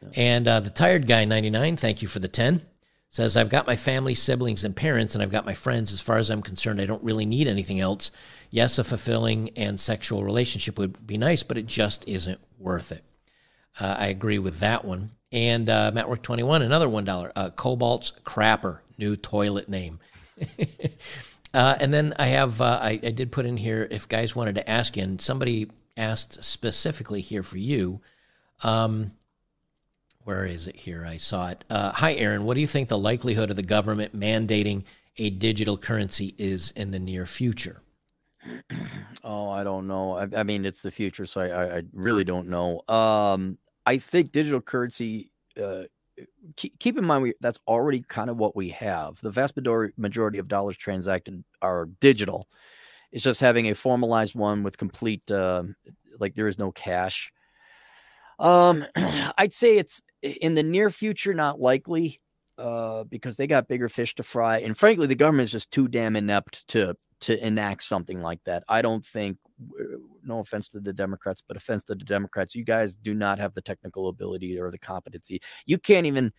Yeah. 0.03 0.09
And 0.15 0.49
uh, 0.49 0.61
the 0.61 0.71
tired 0.71 1.07
guy 1.07 1.25
99, 1.25 1.77
thank 1.77 2.03
you 2.03 2.09
for 2.09 2.19
the 2.19 2.29
10. 2.29 2.63
Says, 3.11 3.37
I've 3.37 3.49
got 3.49 3.67
my 3.67 3.77
family, 3.77 4.15
siblings, 4.15 4.63
and 4.65 4.77
parents, 4.77 5.15
and 5.15 5.23
I've 5.23 5.31
got 5.31 5.47
my 5.47 5.55
friends. 5.55 5.93
As 5.93 6.03
far 6.03 6.19
as 6.19 6.29
I'm 6.29 6.43
concerned, 6.43 6.81
I 6.81 6.87
don't 6.87 7.03
really 7.03 7.25
need 7.25 7.49
anything 7.49 7.81
else. 7.81 8.11
Yes, 8.51 8.79
a 8.79 8.85
fulfilling 8.85 9.51
and 9.57 9.81
sexual 9.81 10.23
relationship 10.23 10.79
would 10.79 11.07
be 11.07 11.17
nice, 11.17 11.43
but 11.43 11.57
it 11.57 11.67
just 11.67 12.07
isn't 12.07 12.41
worth 12.59 12.93
it. 12.93 13.03
Uh, 13.81 13.95
I 13.99 14.09
agree 14.09 14.39
with 14.39 14.59
that 14.59 14.85
one. 14.85 15.13
And 15.33 15.69
uh, 15.71 15.93
Mattwork21, 15.95 16.63
another 16.63 16.89
$1. 16.89 17.33
Uh, 17.35 17.51
Cobalt's 17.51 18.13
Crapper, 18.25 18.81
new 18.99 19.17
toilet 19.17 19.69
name. 19.69 19.99
uh, 21.57 21.77
and 21.81 21.93
then 21.93 22.13
I 22.19 22.27
have, 22.27 22.61
uh, 22.61 22.79
I, 22.83 23.01
I, 23.03 23.11
did 23.11 23.33
put 23.33 23.47
in 23.47 23.57
here 23.57 23.89
if 23.91 24.07
guys 24.07 24.37
wanted 24.37 24.57
to 24.57 24.69
ask 24.69 24.97
you, 24.97 25.03
and 25.03 25.21
somebody 25.21 25.71
asked 25.97 26.45
specifically 26.45 27.23
here 27.23 27.43
for 27.43 27.57
you. 27.57 28.03
Um, 28.63 29.13
where 30.25 30.45
is 30.45 30.67
it 30.67 30.77
here? 30.77 31.07
I 31.07 31.17
saw 31.17 31.49
it. 31.49 31.65
Uh, 31.71 31.93
hi, 31.93 32.15
Aaron. 32.15 32.45
What 32.45 32.55
do 32.55 32.61
you 32.61 32.67
think 32.67 32.89
the 32.89 32.99
likelihood 32.99 33.49
of 33.49 33.57
the 33.57 33.63
government 33.63 34.15
mandating 34.15 34.85
a 35.17 35.31
digital 35.31 35.79
currency 35.79 36.35
is 36.37 36.73
in 36.73 36.91
the 36.91 36.99
near 36.99 37.25
future? 37.27 37.81
Oh, 39.25 39.49
I 39.49 39.65
don't 39.65 39.89
know. 39.89 40.13
I, 40.13 40.29
I 40.37 40.43
mean, 40.45 40.65
it's 40.65 40.83
the 40.83 40.93
future, 40.93 41.27
so 41.27 41.41
I, 41.41 41.79
I, 41.79 41.83
really 41.93 42.23
don't 42.23 42.47
know. 42.47 42.81
Um, 42.89 43.59
I 43.85 43.99
think 43.99 44.31
digital 44.31 44.61
currency. 44.61 45.33
Uh, 45.61 45.85
keep, 46.57 46.99
in 46.99 47.05
mind, 47.05 47.23
we, 47.23 47.35
that's 47.41 47.61
already 47.67 48.03
kind 48.09 48.31
of 48.31 48.37
what 48.37 48.57
we 48.57 48.71
have. 48.71 49.21
The 49.21 49.31
vast 49.31 49.57
majority 49.97 50.39
of 50.39 50.49
dollars 50.49 50.77
transacted 50.77 51.45
are 51.63 51.87
digital. 52.01 52.49
It's 53.13 53.25
just 53.25 53.41
having 53.41 53.69
a 53.69 53.75
formalized 53.75 54.35
one 54.35 54.63
with 54.63 54.79
complete, 54.79 55.31
uh, 55.31 55.65
like 56.19 56.35
there 56.35 56.49
is 56.49 56.59
no 56.59 56.73
cash. 56.73 57.33
Um, 58.39 58.85
I'd 58.97 59.53
say 59.53 59.79
it's 59.79 60.01
in 60.23 60.55
the 60.55 60.63
near 60.63 60.91
future, 60.91 61.35
not 61.35 61.61
likely, 61.61 62.21
uh, 62.59 63.05
because 63.05 63.37
they 63.37 63.47
got 63.47 63.69
bigger 63.69 63.89
fish 63.89 64.15
to 64.17 64.23
fry, 64.23 64.59
and 64.59 64.77
frankly, 64.77 65.07
the 65.07 65.15
government 65.15 65.45
is 65.45 65.53
just 65.53 65.71
too 65.71 65.89
damn 65.89 66.17
inept 66.17 66.67
to 66.69 66.97
to 67.19 67.47
enact 67.47 67.83
something 67.83 68.21
like 68.21 68.41
that. 68.45 68.63
I 68.69 68.83
don't 68.83 69.05
think, 69.05 69.39
no 70.23 70.41
offense 70.41 70.69
to 70.71 70.81
the 70.81 70.93
Democrats, 70.93 71.43
but 71.47 71.57
offense 71.57 71.85
to 71.85 71.95
the 71.95 72.05
Democrats, 72.05 72.55
you 72.55 72.65
guys 72.65 72.97
do 72.97 73.15
not 73.15 73.39
have 73.39 73.55
the 73.55 73.63
technical 73.63 74.09
ability 74.09 74.59
or 74.59 74.71
the 74.71 74.79
competency. 74.79 75.41
You 75.65 75.79
can't 75.79 76.07
even 76.07 76.33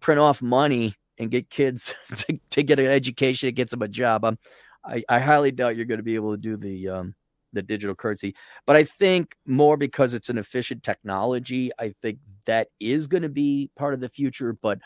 print 0.00 0.20
off 0.20 0.40
money 0.42 0.94
and 1.18 1.30
get 1.30 1.50
kids 1.50 1.94
to, 2.16 2.38
to 2.50 2.62
get 2.62 2.78
an 2.78 2.86
education 2.86 3.48
that 3.48 3.52
gets 3.52 3.70
them 3.70 3.82
a 3.82 3.88
job. 3.88 4.24
Um, 4.24 4.38
I, 4.84 5.02
I 5.08 5.18
highly 5.18 5.50
doubt 5.50 5.76
you're 5.76 5.84
going 5.84 5.98
to 5.98 6.04
be 6.04 6.14
able 6.14 6.32
to 6.32 6.40
do 6.40 6.56
the 6.56 6.88
um, 6.88 7.14
the 7.52 7.62
digital 7.62 7.94
currency. 7.94 8.34
But 8.66 8.76
I 8.76 8.84
think 8.84 9.34
more 9.46 9.76
because 9.76 10.14
it's 10.14 10.28
an 10.28 10.38
efficient 10.38 10.82
technology, 10.82 11.70
I 11.78 11.94
think 12.00 12.18
that 12.46 12.68
is 12.78 13.06
going 13.06 13.22
to 13.22 13.28
be 13.28 13.70
part 13.76 13.94
of 13.94 14.00
the 14.00 14.08
future. 14.08 14.52
But 14.52 14.78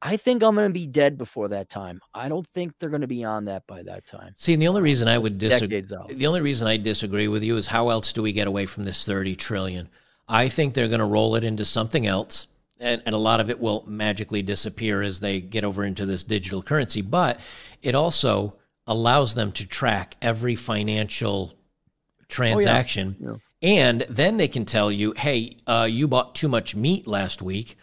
I 0.00 0.16
think 0.16 0.42
I'm 0.42 0.54
going 0.54 0.68
to 0.68 0.72
be 0.72 0.86
dead 0.86 1.18
before 1.18 1.48
that 1.48 1.68
time. 1.68 2.00
I 2.14 2.28
don't 2.28 2.46
think 2.54 2.74
they're 2.78 2.90
going 2.90 3.00
to 3.00 3.08
be 3.08 3.24
on 3.24 3.46
that 3.46 3.66
by 3.66 3.82
that 3.82 4.06
time. 4.06 4.32
See, 4.36 4.54
the 4.54 4.68
only 4.68 4.82
reason 4.82 5.08
I 5.08 5.18
would 5.18 5.38
disagree, 5.38 5.80
the 5.80 6.26
only 6.26 6.40
reason 6.40 6.68
I 6.68 6.76
disagree 6.76 7.26
with 7.26 7.42
you 7.42 7.56
is 7.56 7.66
how 7.66 7.88
else 7.88 8.12
do 8.12 8.22
we 8.22 8.32
get 8.32 8.46
away 8.46 8.66
from 8.66 8.84
this 8.84 9.04
30 9.04 9.34
trillion? 9.34 9.88
I 10.28 10.48
think 10.48 10.74
they're 10.74 10.88
going 10.88 11.00
to 11.00 11.06
roll 11.06 11.34
it 11.34 11.42
into 11.42 11.64
something 11.64 12.06
else. 12.06 12.46
And, 12.80 13.02
and 13.06 13.14
a 13.14 13.18
lot 13.18 13.40
of 13.40 13.50
it 13.50 13.58
will 13.58 13.84
magically 13.88 14.40
disappear 14.42 15.02
as 15.02 15.18
they 15.18 15.40
get 15.40 15.64
over 15.64 15.84
into 15.84 16.06
this 16.06 16.22
digital 16.22 16.62
currency. 16.62 17.02
But 17.02 17.40
it 17.82 17.96
also 17.96 18.54
allows 18.86 19.34
them 19.34 19.50
to 19.52 19.66
track 19.66 20.16
every 20.22 20.54
financial 20.54 21.54
transaction. 22.28 23.16
Oh, 23.20 23.24
yeah. 23.24 23.30
Yeah. 23.30 23.36
And 23.60 24.00
then 24.08 24.36
they 24.36 24.46
can 24.46 24.64
tell 24.64 24.92
you, 24.92 25.12
hey, 25.16 25.56
uh, 25.66 25.88
you 25.90 26.06
bought 26.06 26.36
too 26.36 26.48
much 26.48 26.76
meat 26.76 27.08
last 27.08 27.42
week 27.42 27.76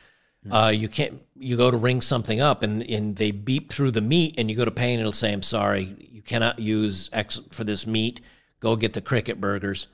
uh, 0.51 0.71
you 0.73 0.87
can't. 0.87 1.21
You 1.37 1.57
go 1.57 1.71
to 1.71 1.77
ring 1.77 2.01
something 2.01 2.41
up, 2.41 2.63
and 2.63 2.81
and 2.83 3.15
they 3.15 3.31
beep 3.31 3.71
through 3.71 3.91
the 3.91 4.01
meat, 4.01 4.35
and 4.37 4.49
you 4.49 4.55
go 4.55 4.65
to 4.65 4.71
pay, 4.71 4.93
and 4.93 4.99
it'll 4.99 5.11
say, 5.11 5.33
"I'm 5.33 5.43
sorry, 5.43 5.95
you 6.11 6.21
cannot 6.21 6.59
use 6.59 7.09
X 7.13 7.39
for 7.51 7.63
this 7.63 7.85
meat. 7.87 8.21
Go 8.59 8.75
get 8.75 8.93
the 8.93 9.01
cricket 9.01 9.39
burgers." 9.41 9.87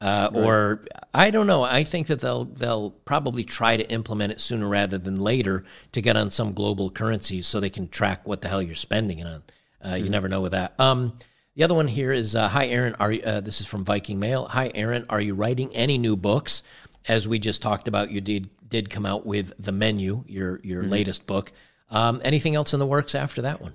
Uh, 0.00 0.30
right. 0.32 0.44
Or 0.44 0.84
I 1.12 1.30
don't 1.30 1.48
know. 1.48 1.64
I 1.64 1.82
think 1.82 2.06
that 2.06 2.20
they'll 2.20 2.44
they'll 2.44 2.90
probably 2.90 3.42
try 3.42 3.76
to 3.76 3.90
implement 3.90 4.32
it 4.32 4.40
sooner 4.40 4.68
rather 4.68 4.96
than 4.98 5.16
later 5.16 5.64
to 5.92 6.00
get 6.00 6.16
on 6.16 6.30
some 6.30 6.52
global 6.52 6.88
currency 6.90 7.42
so 7.42 7.58
they 7.58 7.70
can 7.70 7.88
track 7.88 8.26
what 8.26 8.40
the 8.40 8.48
hell 8.48 8.62
you're 8.62 8.76
spending 8.76 9.18
it 9.18 9.26
on. 9.26 9.42
Uh, 9.82 9.88
mm-hmm. 9.88 10.04
You 10.04 10.10
never 10.10 10.28
know 10.28 10.40
with 10.40 10.52
that. 10.52 10.78
Um, 10.78 11.18
the 11.56 11.64
other 11.64 11.74
one 11.74 11.88
here 11.88 12.12
is 12.12 12.36
uh, 12.36 12.48
Hi 12.48 12.68
Aaron. 12.68 12.94
Are 13.00 13.12
uh, 13.12 13.40
this 13.40 13.60
is 13.60 13.66
from 13.66 13.84
Viking 13.84 14.20
Mail? 14.20 14.46
Hi 14.46 14.70
Aaron. 14.72 15.04
Are 15.10 15.20
you 15.20 15.34
writing 15.34 15.74
any 15.74 15.98
new 15.98 16.16
books? 16.16 16.62
As 17.08 17.26
we 17.26 17.38
just 17.38 17.62
talked 17.62 17.88
about, 17.88 18.10
you 18.10 18.20
did 18.20 18.50
did 18.68 18.90
come 18.90 19.06
out 19.06 19.26
with 19.26 19.52
the 19.58 19.72
menu, 19.72 20.24
your 20.26 20.60
your 20.62 20.82
mm-hmm. 20.82 20.92
latest 20.92 21.26
book. 21.26 21.52
Um, 21.90 22.20
anything 22.22 22.54
else 22.54 22.74
in 22.74 22.80
the 22.80 22.86
works 22.86 23.14
after 23.14 23.42
that 23.42 23.60
one? 23.60 23.72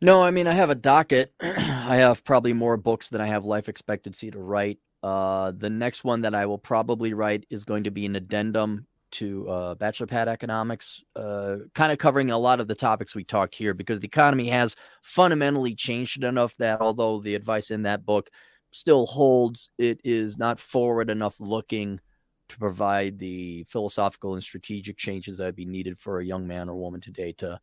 No, 0.00 0.22
I 0.22 0.30
mean 0.30 0.46
I 0.46 0.52
have 0.52 0.70
a 0.70 0.74
docket. 0.74 1.32
I 1.40 1.96
have 1.96 2.24
probably 2.24 2.52
more 2.52 2.76
books 2.76 3.08
than 3.08 3.20
I 3.20 3.26
have 3.26 3.44
life 3.44 3.68
expectancy 3.68 4.30
to 4.30 4.38
write. 4.38 4.78
Uh, 5.02 5.52
the 5.56 5.70
next 5.70 6.04
one 6.04 6.22
that 6.22 6.34
I 6.34 6.46
will 6.46 6.58
probably 6.58 7.14
write 7.14 7.46
is 7.50 7.64
going 7.64 7.84
to 7.84 7.90
be 7.90 8.06
an 8.06 8.16
addendum 8.16 8.86
to 9.10 9.48
uh, 9.48 9.74
Bachelor 9.74 10.06
Pad 10.06 10.28
Economics, 10.28 11.02
uh, 11.16 11.56
kind 11.74 11.92
of 11.92 11.98
covering 11.98 12.30
a 12.30 12.38
lot 12.38 12.60
of 12.60 12.68
the 12.68 12.74
topics 12.74 13.14
we 13.14 13.24
talked 13.24 13.54
here 13.54 13.74
because 13.74 14.00
the 14.00 14.06
economy 14.06 14.48
has 14.48 14.76
fundamentally 15.02 15.74
changed 15.74 16.22
enough 16.22 16.54
that 16.58 16.80
although 16.80 17.20
the 17.20 17.34
advice 17.34 17.70
in 17.70 17.82
that 17.82 18.04
book 18.04 18.28
still 18.70 19.06
holds, 19.06 19.70
it 19.78 20.00
is 20.04 20.36
not 20.36 20.60
forward 20.60 21.10
enough 21.10 21.36
looking 21.40 22.00
to 22.48 22.58
provide 22.58 23.18
the 23.18 23.64
philosophical 23.64 24.34
and 24.34 24.42
strategic 24.42 24.96
changes 24.96 25.36
that 25.36 25.46
would 25.46 25.56
be 25.56 25.64
needed 25.64 25.98
for 25.98 26.20
a 26.20 26.24
young 26.24 26.46
man 26.46 26.68
or 26.68 26.76
woman 26.76 27.00
today 27.00 27.32
to 27.32 27.58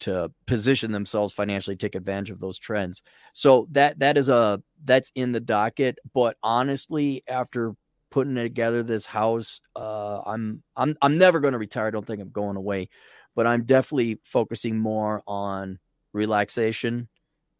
to 0.00 0.30
position 0.46 0.92
themselves 0.92 1.34
financially 1.34 1.74
take 1.74 1.96
advantage 1.96 2.30
of 2.30 2.38
those 2.38 2.56
trends 2.56 3.02
so 3.32 3.66
that 3.72 3.98
that 3.98 4.16
is 4.16 4.28
a 4.28 4.62
that's 4.84 5.10
in 5.16 5.32
the 5.32 5.40
docket 5.40 5.98
but 6.14 6.36
honestly 6.42 7.24
after 7.26 7.74
putting 8.10 8.34
together 8.34 8.82
this 8.82 9.06
house. 9.06 9.60
Uh, 9.76 10.20
I'm 10.24 10.62
I'm 10.76 10.96
I'm 11.02 11.18
never 11.18 11.40
going 11.40 11.52
to 11.52 11.58
retire. 11.58 11.88
I 11.88 11.90
don't 11.90 12.06
think 12.06 12.20
I'm 12.20 12.30
going 12.30 12.56
away, 12.56 12.88
but 13.34 13.46
I'm 13.46 13.64
definitely 13.64 14.18
focusing 14.22 14.78
more 14.78 15.22
on 15.26 15.78
relaxation, 16.12 17.08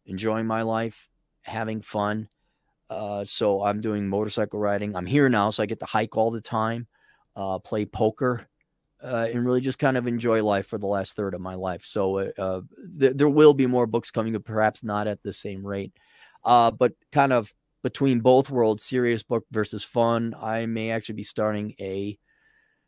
enjoying 0.05 0.47
my 0.47 0.63
life, 0.63 1.07
having 1.43 1.81
fun. 1.81 2.29
Uh, 2.89 3.23
so 3.23 3.63
I'm 3.63 3.81
doing 3.81 4.07
motorcycle 4.07 4.59
riding. 4.59 4.95
I'm 4.95 5.05
here 5.05 5.29
now, 5.29 5.49
so 5.51 5.61
I 5.61 5.67
get 5.67 5.79
to 5.79 5.85
hike 5.85 6.17
all 6.17 6.31
the 6.31 6.41
time, 6.41 6.87
uh, 7.35 7.59
play 7.59 7.85
poker, 7.85 8.47
uh, 9.03 9.27
and 9.31 9.45
really 9.45 9.61
just 9.61 9.79
kind 9.79 9.95
of 9.95 10.07
enjoy 10.07 10.43
life 10.43 10.67
for 10.67 10.77
the 10.77 10.87
last 10.87 11.15
third 11.15 11.33
of 11.33 11.41
my 11.41 11.55
life. 11.55 11.85
So 11.85 12.17
uh, 12.17 12.31
uh, 12.37 12.61
th- 12.99 13.15
there 13.15 13.29
will 13.29 13.53
be 13.53 13.67
more 13.67 13.85
books 13.85 14.11
coming, 14.11 14.33
but 14.33 14.43
perhaps 14.43 14.83
not 14.83 15.07
at 15.07 15.21
the 15.23 15.31
same 15.31 15.65
rate. 15.65 15.93
Uh, 16.43 16.71
but 16.71 16.93
kind 17.11 17.31
of 17.31 17.53
between 17.83 18.19
both 18.21 18.49
worlds, 18.49 18.83
serious 18.83 19.23
book 19.23 19.45
versus 19.51 19.83
fun, 19.83 20.33
I 20.41 20.65
may 20.65 20.89
actually 20.91 21.15
be 21.15 21.23
starting 21.23 21.75
a 21.79 22.17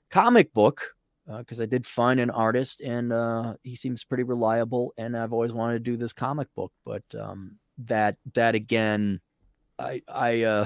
comic 0.09 0.51
book 0.53 0.81
because 1.37 1.61
I 1.61 1.65
did 1.65 1.85
find 1.85 2.19
an 2.19 2.29
artist 2.29 2.81
and 2.81 3.13
he 3.61 3.75
seems 3.75 4.03
pretty 4.03 4.23
reliable, 4.23 4.93
and 4.97 5.15
I've 5.15 5.31
always 5.31 5.53
wanted 5.53 5.73
to 5.75 5.91
do 5.91 5.95
this 5.95 6.11
comic 6.11 6.47
book, 6.55 6.73
but 6.85 7.03
um, 7.17 7.57
that 7.77 8.17
that 8.33 8.55
again, 8.55 9.21
I 9.81 10.01
I 10.07 10.41
uh, 10.43 10.65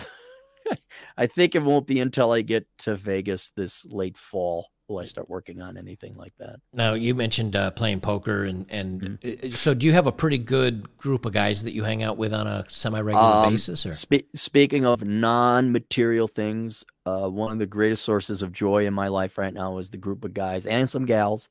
I 1.18 1.28
think 1.28 1.56
it 1.56 1.64
won't 1.64 1.88
be 1.88 2.00
until 2.00 2.32
I 2.32 2.42
get 2.42 2.68
to 2.80 2.96
Vegas 2.96 3.52
this 3.56 3.86
late 3.86 4.18
fall 4.18 4.68
will 4.88 5.00
I 5.00 5.06
start 5.06 5.30
working 5.30 5.62
on 5.62 5.78
anything 5.78 6.16
like 6.16 6.34
that. 6.38 6.58
Now 6.74 6.94
you 6.94 7.16
mentioned 7.16 7.56
uh, 7.56 7.72
playing 7.72 8.02
poker, 8.02 8.44
and 8.44 8.66
and 8.70 9.02
mm-hmm. 9.02 9.52
so 9.52 9.74
do 9.74 9.86
you 9.86 9.94
have 9.94 10.08
a 10.08 10.12
pretty 10.12 10.38
good 10.38 10.98
group 10.98 11.26
of 11.26 11.34
guys 11.34 11.64
that 11.64 11.74
you 11.74 11.84
hang 11.84 12.04
out 12.04 12.18
with 12.18 12.34
on 12.34 12.48
a 12.48 12.66
semi 12.70 13.00
regular 13.00 13.46
um, 13.46 13.52
basis? 13.52 13.86
Or 13.86 13.94
spe- 13.94 14.30
speaking 14.36 14.86
of 14.86 15.04
non 15.04 15.72
material 15.72 16.28
things, 16.28 16.84
uh, 17.06 17.28
one 17.28 17.52
of 17.52 17.60
the 17.60 17.66
greatest 17.66 18.04
sources 18.04 18.42
of 18.44 18.52
joy 18.52 18.86
in 18.86 18.94
my 18.94 19.08
life 19.08 19.38
right 19.38 19.54
now 19.54 19.78
is 19.78 19.90
the 19.90 19.98
group 19.98 20.24
of 20.24 20.34
guys 20.34 20.66
and 20.66 20.90
some 20.90 21.06
gals 21.06 21.50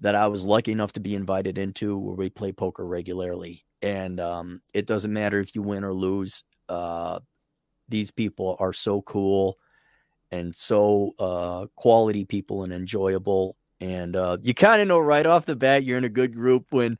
that 0.00 0.14
I 0.14 0.26
was 0.26 0.44
lucky 0.44 0.72
enough 0.72 0.92
to 0.92 1.00
be 1.00 1.14
invited 1.14 1.56
into 1.56 1.96
where 1.96 2.16
we 2.16 2.28
play 2.28 2.52
poker 2.52 2.84
regularly, 2.84 3.64
and 3.82 4.18
um, 4.18 4.62
it 4.72 4.86
doesn't 4.86 5.12
matter 5.12 5.40
if 5.40 5.54
you 5.54 5.62
win 5.62 5.84
or 5.84 5.92
lose. 5.92 6.42
Uh, 6.68 7.20
these 7.88 8.10
people 8.10 8.56
are 8.58 8.72
so 8.72 9.02
cool 9.02 9.58
and 10.30 10.54
so 10.54 11.12
uh, 11.18 11.66
quality 11.76 12.24
people 12.24 12.64
and 12.64 12.72
enjoyable. 12.72 13.56
And 13.80 14.16
uh, 14.16 14.38
you 14.42 14.54
kind 14.54 14.80
of 14.80 14.88
know 14.88 14.98
right 14.98 15.26
off 15.26 15.46
the 15.46 15.56
bat 15.56 15.84
you're 15.84 15.98
in 15.98 16.04
a 16.04 16.08
good 16.08 16.34
group 16.34 16.66
when 16.70 16.98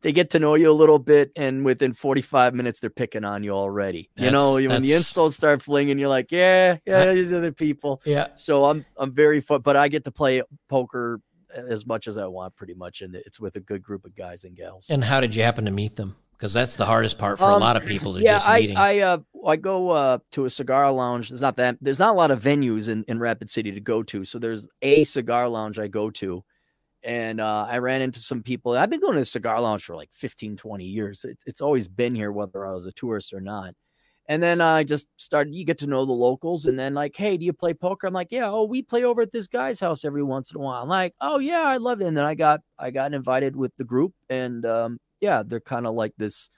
they 0.00 0.12
get 0.12 0.30
to 0.30 0.38
know 0.38 0.54
you 0.54 0.70
a 0.70 0.72
little 0.72 0.98
bit, 0.98 1.32
and 1.34 1.64
within 1.64 1.92
45 1.92 2.54
minutes 2.54 2.78
they're 2.78 2.88
picking 2.88 3.24
on 3.24 3.42
you 3.42 3.50
already. 3.50 4.10
That's, 4.14 4.26
you 4.26 4.30
know, 4.30 4.54
when 4.54 4.82
the 4.82 4.92
installs 4.92 5.34
start 5.34 5.60
flinging, 5.60 5.98
you're 5.98 6.08
like, 6.08 6.30
yeah, 6.30 6.78
yeah, 6.86 7.12
these 7.12 7.32
are 7.32 7.40
the 7.40 7.52
people. 7.52 8.00
Yeah. 8.04 8.28
So 8.36 8.66
I'm 8.66 8.84
I'm 8.96 9.12
very 9.12 9.40
fun, 9.40 9.60
but 9.62 9.76
I 9.76 9.88
get 9.88 10.04
to 10.04 10.12
play 10.12 10.42
poker 10.68 11.20
as 11.54 11.84
much 11.86 12.06
as 12.06 12.16
I 12.16 12.26
want, 12.26 12.54
pretty 12.54 12.74
much, 12.74 13.02
and 13.02 13.14
it's 13.16 13.40
with 13.40 13.56
a 13.56 13.60
good 13.60 13.82
group 13.82 14.04
of 14.04 14.14
guys 14.14 14.44
and 14.44 14.56
gals. 14.56 14.88
And 14.88 15.02
how 15.02 15.20
did 15.20 15.34
you 15.34 15.42
happen 15.42 15.64
to 15.64 15.72
meet 15.72 15.96
them? 15.96 16.14
Because 16.38 16.52
that's 16.52 16.76
the 16.76 16.86
hardest 16.86 17.18
part 17.18 17.38
for 17.38 17.46
um, 17.46 17.54
a 17.54 17.58
lot 17.58 17.76
of 17.76 17.84
people 17.84 18.14
to 18.14 18.20
yeah, 18.20 18.34
just 18.34 18.48
meeting. 18.48 18.76
I 18.76 18.98
I, 18.98 18.98
uh, 19.00 19.18
I 19.46 19.56
go 19.56 19.90
uh, 19.90 20.18
to 20.32 20.44
a 20.44 20.50
cigar 20.50 20.90
lounge. 20.92 21.30
There's 21.30 21.40
not 21.40 21.56
that 21.56 21.76
there's 21.80 21.98
not 21.98 22.14
a 22.14 22.16
lot 22.16 22.30
of 22.30 22.42
venues 22.42 22.88
in, 22.88 23.04
in 23.08 23.18
Rapid 23.18 23.50
City 23.50 23.72
to 23.72 23.80
go 23.80 24.02
to. 24.04 24.24
So 24.24 24.38
there's 24.38 24.68
a 24.80 25.04
cigar 25.04 25.48
lounge 25.48 25.78
I 25.78 25.88
go 25.88 26.10
to. 26.10 26.44
And 27.04 27.40
uh, 27.40 27.66
I 27.68 27.78
ran 27.78 28.02
into 28.02 28.18
some 28.18 28.42
people. 28.42 28.76
I've 28.76 28.90
been 28.90 29.00
going 29.00 29.14
to 29.14 29.20
the 29.20 29.24
cigar 29.24 29.60
lounge 29.60 29.84
for 29.84 29.94
like 29.94 30.10
15, 30.12 30.56
20 30.56 30.84
years. 30.84 31.24
It, 31.24 31.38
it's 31.46 31.60
always 31.60 31.86
been 31.86 32.14
here, 32.14 32.32
whether 32.32 32.66
I 32.66 32.72
was 32.72 32.86
a 32.86 32.92
tourist 32.92 33.32
or 33.32 33.40
not. 33.40 33.74
And 34.26 34.42
then 34.42 34.60
I 34.60 34.82
just 34.84 35.08
started, 35.16 35.54
you 35.54 35.64
get 35.64 35.78
to 35.78 35.86
know 35.86 36.04
the 36.04 36.12
locals. 36.12 36.66
And 36.66 36.78
then, 36.78 36.94
like, 36.94 37.16
hey, 37.16 37.36
do 37.36 37.46
you 37.46 37.52
play 37.52 37.72
poker? 37.72 38.06
I'm 38.06 38.12
like, 38.12 38.32
yeah, 38.32 38.50
oh, 38.50 38.64
we 38.64 38.82
play 38.82 39.04
over 39.04 39.22
at 39.22 39.32
this 39.32 39.46
guy's 39.46 39.80
house 39.80 40.04
every 40.04 40.24
once 40.24 40.50
in 40.50 40.58
a 40.58 40.60
while. 40.60 40.82
I'm 40.82 40.88
like, 40.88 41.14
oh, 41.20 41.38
yeah, 41.38 41.62
I 41.62 41.78
love 41.78 42.02
it. 42.02 42.08
And 42.08 42.16
then 42.16 42.26
I 42.26 42.34
got, 42.34 42.60
I 42.78 42.90
got 42.90 43.14
invited 43.14 43.56
with 43.56 43.74
the 43.76 43.84
group. 43.84 44.12
And 44.28 44.66
um, 44.66 44.98
yeah, 45.20 45.42
they're 45.44 45.60
kind 45.60 45.86
of 45.86 45.94
like 45.94 46.12
this 46.16 46.50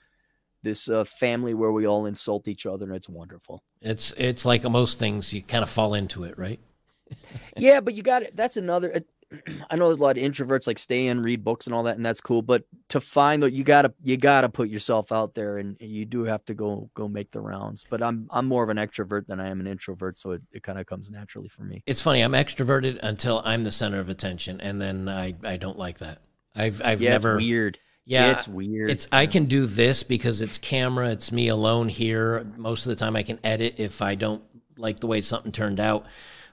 this 0.63 0.89
uh, 0.89 1.05
family 1.05 1.55
where 1.55 1.73
we 1.73 1.87
all 1.87 2.07
insult 2.07 2.47
each 2.47 2.67
other 2.67 2.85
and 2.85 2.95
it's 2.95 3.09
wonderful. 3.09 3.63
It's 3.81 4.13
it's 4.17 4.45
like 4.45 4.63
most 4.65 4.99
things 4.99 5.33
you 5.33 5.43
kind 5.43 5.63
of 5.63 5.71
fall 5.71 5.95
into 5.95 6.25
it, 6.25 6.39
right? 6.39 6.61
yeah, 7.57 7.81
but 7.81 7.95
you 7.95 8.03
got 8.03 8.23
it. 8.23 8.37
That's 8.37 8.57
another. 8.57 9.03
I 9.71 9.77
know 9.77 9.87
there's 9.87 10.01
a 10.01 10.03
lot 10.03 10.19
of 10.19 10.23
introverts 10.23 10.67
like 10.67 10.79
stay 10.79 11.07
in, 11.07 11.23
read 11.23 11.45
books 11.45 11.67
and 11.67 11.75
all 11.75 11.85
that, 11.85 11.97
and 11.97 12.05
that's 12.05 12.21
cool. 12.21 12.43
But 12.43 12.65
to 12.89 13.01
find 13.01 13.43
that 13.43 13.53
you 13.53 13.65
gotta 13.65 13.93
you 14.03 14.17
gotta 14.17 14.49
put 14.49 14.69
yourself 14.69 15.13
out 15.13 15.35
there, 15.35 15.59
and 15.59 15.77
you 15.81 16.05
do 16.05 16.25
have 16.25 16.45
to 16.47 16.55
go 16.55 16.91
go 16.95 17.09
make 17.09 17.31
the 17.31 17.41
rounds. 17.41 17.85
But 17.89 18.03
I'm 18.03 18.29
I'm 18.31 18.47
more 18.47 18.63
of 18.63 18.69
an 18.71 18.77
extrovert 18.77 19.27
than 19.27 19.41
I 19.41 19.49
am 19.49 19.61
an 19.61 19.67
introvert, 19.67 20.19
so 20.19 20.33
it, 20.33 20.43
it 20.53 20.63
kind 20.63 20.79
of 20.79 20.87
comes 20.87 21.11
naturally 21.11 21.49
for 21.49 21.63
me. 21.63 21.83
It's 21.87 22.03
funny. 22.03 22.23
I'm 22.23 22.33
extroverted 22.33 22.99
until 23.03 23.41
I'm 23.45 23.65
the 23.65 23.73
center 23.73 24.01
of 24.01 24.09
attention, 24.09 24.61
and 24.61 24.81
then 24.81 25.09
I 25.09 25.35
I 25.45 25.57
don't 25.57 25.79
like 25.79 25.99
that. 25.99 26.23
I've 26.55 26.83
I've 26.85 27.01
yeah, 27.01 27.11
never 27.11 27.37
weird. 27.37 27.79
Yeah, 28.11 28.33
it's 28.33 28.49
weird. 28.49 28.91
It's 28.91 29.07
I 29.13 29.27
can 29.27 29.45
do 29.45 29.67
this 29.67 30.03
because 30.03 30.41
it's 30.41 30.59
camera. 30.59 31.11
It's 31.11 31.31
me 31.31 31.47
alone 31.47 31.89
here. 31.89 32.45
Most 32.57 32.85
of 32.85 32.91
the 32.91 32.97
time, 32.97 33.15
I 33.15 33.23
can 33.23 33.39
edit 33.45 33.77
if 33.79 34.03
I 34.03 34.17
don't 34.17 34.43
like 34.77 34.99
the 34.99 35.07
way 35.07 35.21
something 35.21 35.53
turned 35.53 35.79
out. 35.79 36.07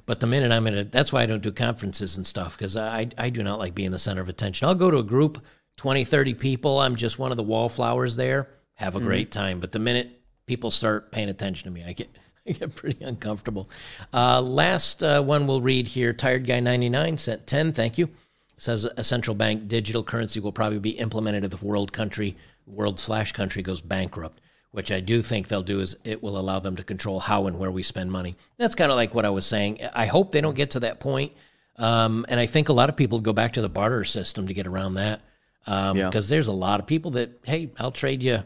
But 0.06 0.20
the 0.20 0.28
minute 0.28 0.52
I'm 0.52 0.68
in 0.68 0.76
it, 0.76 0.92
that's 0.92 1.12
why 1.12 1.24
I 1.24 1.26
don't 1.26 1.42
do 1.42 1.52
conferences 1.52 2.16
and 2.16 2.28
stuff 2.28 2.56
because 2.56 2.78
I 2.78 3.10
I 3.18 3.32
do 3.32 3.42
not 3.42 3.58
like 3.58 3.74
being 3.74 3.90
the 3.90 3.98
center 3.98 4.22
of 4.22 4.30
attention. 4.30 4.68
I'll 4.68 4.76
go 4.76 4.92
to 4.92 5.00
a 5.00 5.04
group, 5.04 5.44
20, 5.78 6.06
30 6.06 6.36
people. 6.36 6.80
I'm 6.80 6.96
just 6.96 7.18
one 7.18 7.32
of 7.32 7.38
the 7.38 7.44
wallflowers 7.44 8.16
there. 8.16 8.50
Have 8.76 8.94
a 8.94 9.00
mm-hmm. 9.00 9.08
great 9.08 9.32
time. 9.32 9.60
But 9.60 9.72
the 9.72 9.80
minute 9.80 10.22
people 10.46 10.70
start 10.70 11.12
paying 11.12 11.30
attention 11.30 11.66
to 11.66 11.72
me, 11.72 11.84
I 11.84 11.94
get 11.94 12.16
I 12.48 12.52
get 12.52 12.76
pretty 12.76 13.04
uncomfortable. 13.04 13.68
Uh, 14.14 14.42
last 14.42 15.02
uh, 15.02 15.24
one 15.24 15.48
we'll 15.48 15.62
read 15.62 15.88
here. 15.88 16.14
Tired 16.14 16.46
guy 16.46 16.60
99 16.60 17.18
sent 17.18 17.48
10. 17.48 17.74
Thank 17.74 17.98
you 17.98 18.10
says 18.58 18.86
a 18.86 19.04
central 19.04 19.36
bank 19.36 19.68
digital 19.68 20.04
currency 20.04 20.40
will 20.40 20.52
probably 20.52 20.80
be 20.80 20.92
implemented 20.92 21.44
if 21.44 21.52
the 21.52 21.66
world 21.66 21.94
country, 21.94 22.36
world 22.66 23.00
slash 23.00 23.32
country 23.32 23.64
goes 23.64 23.82
bankrupt. 23.82 24.42
Which 24.72 24.92
I 24.92 25.00
do 25.00 25.22
think 25.22 25.48
they'll 25.48 25.64
do 25.64 25.80
is 25.80 25.96
it 26.04 26.22
will 26.22 26.38
allow 26.38 26.60
them 26.60 26.76
to 26.76 26.84
control 26.84 27.20
how 27.20 27.48
and 27.48 27.58
where 27.58 27.72
we 27.72 27.84
spend 27.84 28.12
money. 28.12 28.36
That's 28.58 28.76
kind 28.76 28.92
of 28.92 28.98
like 28.98 29.16
what 29.16 29.26
I 29.26 29.30
was 29.30 29.46
saying. 29.46 29.80
I 29.94 30.06
hope 30.06 30.32
they 30.32 30.42
don't 30.42 30.56
get 30.56 30.72
to 30.72 30.82
that 30.82 31.00
point. 31.00 31.32
Um, 31.78 32.26
and 32.28 32.40
I 32.40 32.48
think 32.48 32.70
a 32.70 32.74
lot 32.74 32.90
of 32.90 32.98
people 32.98 33.20
go 33.20 33.34
back 33.34 33.54
to 33.54 33.62
the 33.62 33.70
barter 33.70 34.04
system 34.04 34.48
to 34.48 34.54
get 34.54 34.68
around 34.68 34.96
that. 34.96 35.22
Because 35.64 35.92
um, 35.92 35.98
yeah. 35.98 36.10
there's 36.12 36.48
a 36.48 36.54
lot 36.54 36.80
of 36.80 36.86
people 36.86 37.12
that, 37.12 37.40
hey, 37.44 37.72
I'll 37.80 37.92
trade 37.92 38.22
you 38.22 38.44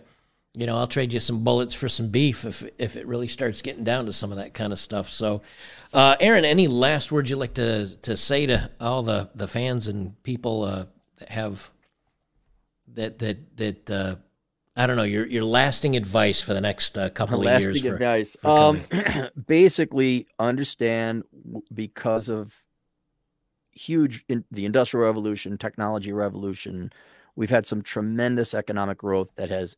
you 0.53 0.65
know, 0.65 0.77
I'll 0.77 0.87
trade 0.87 1.13
you 1.13 1.19
some 1.19 1.43
bullets 1.43 1.73
for 1.73 1.87
some 1.87 2.09
beef 2.09 2.43
if 2.45 2.63
if 2.77 2.95
it 2.95 3.07
really 3.07 3.27
starts 3.27 3.61
getting 3.61 3.83
down 3.83 4.05
to 4.07 4.13
some 4.13 4.31
of 4.31 4.37
that 4.37 4.53
kind 4.53 4.73
of 4.73 4.79
stuff. 4.79 5.09
So, 5.09 5.41
uh, 5.93 6.15
Aaron, 6.19 6.45
any 6.45 6.67
last 6.67 7.11
words 7.11 7.29
you'd 7.29 7.37
like 7.37 7.55
to 7.55 7.95
to 8.03 8.15
say 8.15 8.45
to 8.45 8.69
all 8.79 9.03
the 9.03 9.29
the 9.35 9.47
fans 9.47 9.87
and 9.87 10.21
people 10.23 10.63
uh, 10.63 10.85
that 11.17 11.29
have 11.29 11.71
that 12.93 13.19
that 13.19 13.57
that 13.57 13.91
uh, 13.91 14.15
I 14.75 14.87
don't 14.87 14.95
know 14.95 15.03
your 15.03 15.25
your 15.25 15.43
lasting 15.43 15.95
advice 15.95 16.41
for 16.41 16.53
the 16.53 16.61
next 16.61 16.97
uh, 16.97 17.09
couple 17.09 17.39
of 17.39 17.45
years. 17.45 17.67
Lasting 17.67 17.91
advice. 17.91 18.37
For 18.41 18.49
um, 18.49 18.83
basically, 19.47 20.27
understand 20.39 21.23
because 21.73 22.29
of 22.29 22.55
huge 23.71 24.23
in, 24.29 24.45
the 24.51 24.65
industrial 24.65 25.05
revolution, 25.05 25.57
technology 25.57 26.13
revolution. 26.13 26.91
We've 27.35 27.49
had 27.49 27.65
some 27.65 27.81
tremendous 27.81 28.53
economic 28.53 28.97
growth 28.97 29.31
that 29.35 29.49
has 29.49 29.77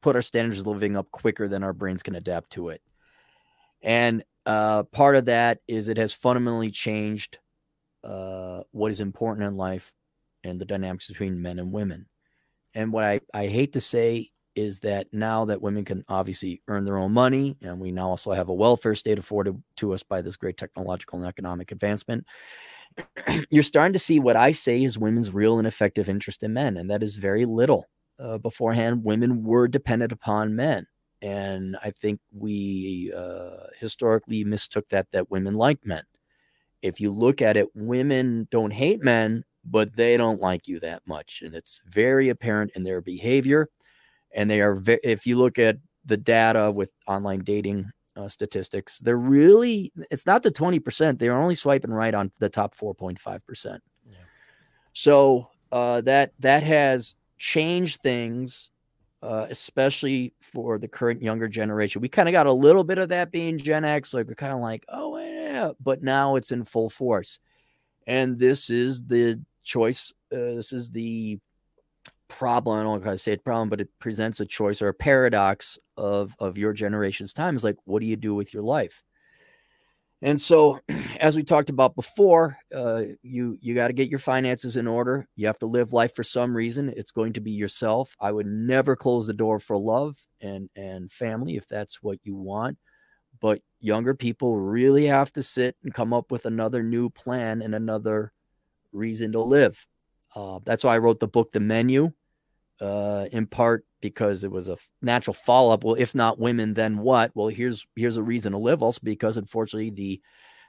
put 0.00 0.16
our 0.16 0.22
standards 0.22 0.60
of 0.60 0.66
living 0.66 0.96
up 0.96 1.10
quicker 1.10 1.48
than 1.48 1.62
our 1.62 1.72
brains 1.72 2.02
can 2.02 2.14
adapt 2.14 2.50
to 2.50 2.70
it. 2.70 2.80
And 3.82 4.24
uh, 4.46 4.84
part 4.84 5.16
of 5.16 5.26
that 5.26 5.58
is 5.68 5.88
it 5.88 5.96
has 5.96 6.12
fundamentally 6.12 6.70
changed 6.70 7.38
uh, 8.04 8.62
what 8.70 8.90
is 8.90 9.00
important 9.00 9.46
in 9.46 9.56
life 9.56 9.92
and 10.44 10.60
the 10.60 10.64
dynamics 10.64 11.08
between 11.08 11.42
men 11.42 11.58
and 11.58 11.72
women. 11.72 12.06
And 12.74 12.92
what 12.92 13.04
I, 13.04 13.20
I 13.34 13.46
hate 13.48 13.72
to 13.72 13.80
say 13.80 14.30
is 14.54 14.78
that 14.80 15.08
now 15.12 15.44
that 15.46 15.60
women 15.60 15.84
can 15.84 16.04
obviously 16.08 16.62
earn 16.68 16.84
their 16.84 16.96
own 16.96 17.12
money, 17.12 17.56
and 17.62 17.78
we 17.78 17.92
now 17.92 18.08
also 18.08 18.32
have 18.32 18.48
a 18.48 18.54
welfare 18.54 18.94
state 18.94 19.18
afforded 19.18 19.60
to 19.76 19.92
us 19.92 20.02
by 20.02 20.22
this 20.22 20.36
great 20.36 20.56
technological 20.56 21.18
and 21.18 21.28
economic 21.28 21.72
advancement, 21.72 22.24
you're 23.50 23.62
starting 23.62 23.92
to 23.92 23.98
see 23.98 24.20
what 24.20 24.36
I 24.36 24.52
say 24.52 24.82
is 24.82 24.98
women's 24.98 25.32
real 25.32 25.58
and 25.58 25.66
effective 25.66 26.08
interest 26.08 26.42
in 26.42 26.54
men, 26.54 26.76
and 26.76 26.90
that 26.90 27.02
is 27.02 27.16
very 27.16 27.44
little 27.44 27.86
uh, 28.18 28.38
beforehand, 28.38 29.04
women 29.04 29.42
were 29.42 29.68
dependent 29.68 30.12
upon 30.12 30.56
men. 30.56 30.86
And 31.22 31.76
I 31.82 31.90
think 31.90 32.20
we 32.32 33.12
uh, 33.16 33.68
historically 33.78 34.44
mistook 34.44 34.88
that, 34.90 35.10
that 35.12 35.30
women 35.30 35.54
like 35.54 35.84
men. 35.84 36.02
If 36.82 37.00
you 37.00 37.10
look 37.10 37.40
at 37.42 37.56
it, 37.56 37.68
women 37.74 38.48
don't 38.50 38.70
hate 38.70 39.02
men, 39.02 39.44
but 39.64 39.96
they 39.96 40.16
don't 40.16 40.40
like 40.40 40.68
you 40.68 40.78
that 40.80 41.02
much. 41.06 41.42
And 41.44 41.54
it's 41.54 41.80
very 41.86 42.28
apparent 42.28 42.72
in 42.74 42.84
their 42.84 43.00
behavior. 43.00 43.68
And 44.34 44.48
they 44.50 44.60
are, 44.60 44.74
ve- 44.74 45.00
if 45.02 45.26
you 45.26 45.38
look 45.38 45.58
at 45.58 45.78
the 46.04 46.16
data 46.16 46.70
with 46.70 46.90
online 47.08 47.40
dating 47.40 47.90
uh, 48.14 48.28
statistics, 48.28 49.00
they're 49.00 49.16
really, 49.16 49.92
it's 50.10 50.26
not 50.26 50.42
the 50.42 50.50
20%. 50.50 51.18
They're 51.18 51.36
only 51.36 51.54
swiping 51.54 51.92
right 51.92 52.14
on 52.14 52.30
the 52.38 52.48
top 52.48 52.74
4.5%. 52.74 53.78
Yeah. 54.08 54.16
So 54.92 55.48
uh, 55.72 56.02
that, 56.02 56.32
that 56.40 56.62
has 56.62 57.14
changed 57.38 58.02
things 58.02 58.70
uh, 59.26 59.46
especially 59.50 60.32
for 60.40 60.78
the 60.78 60.86
current 60.86 61.20
younger 61.20 61.48
generation. 61.48 62.00
We 62.00 62.08
kind 62.08 62.28
of 62.28 62.32
got 62.32 62.46
a 62.46 62.52
little 62.52 62.84
bit 62.84 62.98
of 62.98 63.08
that 63.08 63.32
being 63.32 63.58
Gen 63.58 63.84
X, 63.84 64.14
like 64.14 64.28
we're 64.28 64.34
kind 64.34 64.52
of 64.52 64.60
like, 64.60 64.84
oh 64.88 65.18
yeah, 65.18 65.72
but 65.80 66.00
now 66.00 66.36
it's 66.36 66.52
in 66.52 66.62
full 66.62 66.88
force, 66.88 67.40
and 68.06 68.38
this 68.38 68.70
is 68.70 69.04
the 69.04 69.40
choice. 69.64 70.12
Uh, 70.32 70.54
this 70.54 70.72
is 70.72 70.90
the 70.90 71.40
problem. 72.28 72.78
I 72.78 72.82
don't 72.82 72.92
want 72.92 73.04
to 73.04 73.18
say 73.18 73.32
it 73.32 73.44
problem, 73.44 73.68
but 73.68 73.80
it 73.80 73.88
presents 73.98 74.38
a 74.38 74.46
choice 74.46 74.80
or 74.80 74.88
a 74.88 74.94
paradox 74.94 75.76
of 75.96 76.36
of 76.38 76.56
your 76.56 76.72
generation's 76.72 77.32
time. 77.32 77.56
Is 77.56 77.64
like, 77.64 77.78
what 77.84 78.00
do 78.00 78.06
you 78.06 78.16
do 78.16 78.34
with 78.34 78.54
your 78.54 78.62
life? 78.62 79.02
And 80.26 80.40
so, 80.40 80.80
as 81.20 81.36
we 81.36 81.44
talked 81.44 81.70
about 81.70 81.94
before, 81.94 82.58
uh, 82.74 83.02
you 83.22 83.56
you 83.62 83.74
got 83.76 83.86
to 83.86 83.92
get 83.94 84.10
your 84.10 84.18
finances 84.18 84.76
in 84.76 84.88
order. 84.88 85.28
You 85.36 85.46
have 85.46 85.60
to 85.60 85.66
live 85.66 85.92
life 85.92 86.14
for 86.16 86.24
some 86.24 86.54
reason. 86.54 86.92
It's 86.96 87.12
going 87.12 87.32
to 87.34 87.40
be 87.40 87.52
yourself. 87.52 88.14
I 88.20 88.32
would 88.32 88.46
never 88.46 88.96
close 88.96 89.28
the 89.28 89.32
door 89.32 89.60
for 89.60 89.78
love 89.78 90.18
and 90.40 90.68
and 90.74 91.10
family 91.10 91.56
if 91.56 91.68
that's 91.68 92.02
what 92.02 92.18
you 92.24 92.34
want. 92.34 92.76
But 93.40 93.60
younger 93.78 94.14
people 94.14 94.56
really 94.58 95.06
have 95.06 95.32
to 95.34 95.44
sit 95.44 95.76
and 95.84 95.94
come 95.94 96.12
up 96.12 96.32
with 96.32 96.44
another 96.44 96.82
new 96.82 97.08
plan 97.08 97.62
and 97.62 97.74
another 97.74 98.32
reason 98.92 99.30
to 99.32 99.42
live. 99.42 99.86
Uh, 100.34 100.58
that's 100.64 100.82
why 100.82 100.96
I 100.96 100.98
wrote 100.98 101.20
the 101.20 101.28
book, 101.28 101.52
The 101.52 101.60
Menu, 101.60 102.12
uh, 102.80 103.26
in 103.32 103.46
part 103.46 103.84
because 104.00 104.44
it 104.44 104.50
was 104.50 104.68
a 104.68 104.76
natural 105.02 105.34
follow 105.34 105.72
up. 105.72 105.84
Well, 105.84 105.96
if 105.98 106.14
not 106.14 106.38
women, 106.38 106.74
then 106.74 106.98
what? 106.98 107.32
Well, 107.34 107.48
here's 107.48 107.86
here's 107.96 108.16
a 108.16 108.22
reason 108.22 108.52
to 108.52 108.58
live. 108.58 108.82
Also, 108.82 109.00
because 109.02 109.36
unfortunately, 109.36 109.90
the 109.90 110.20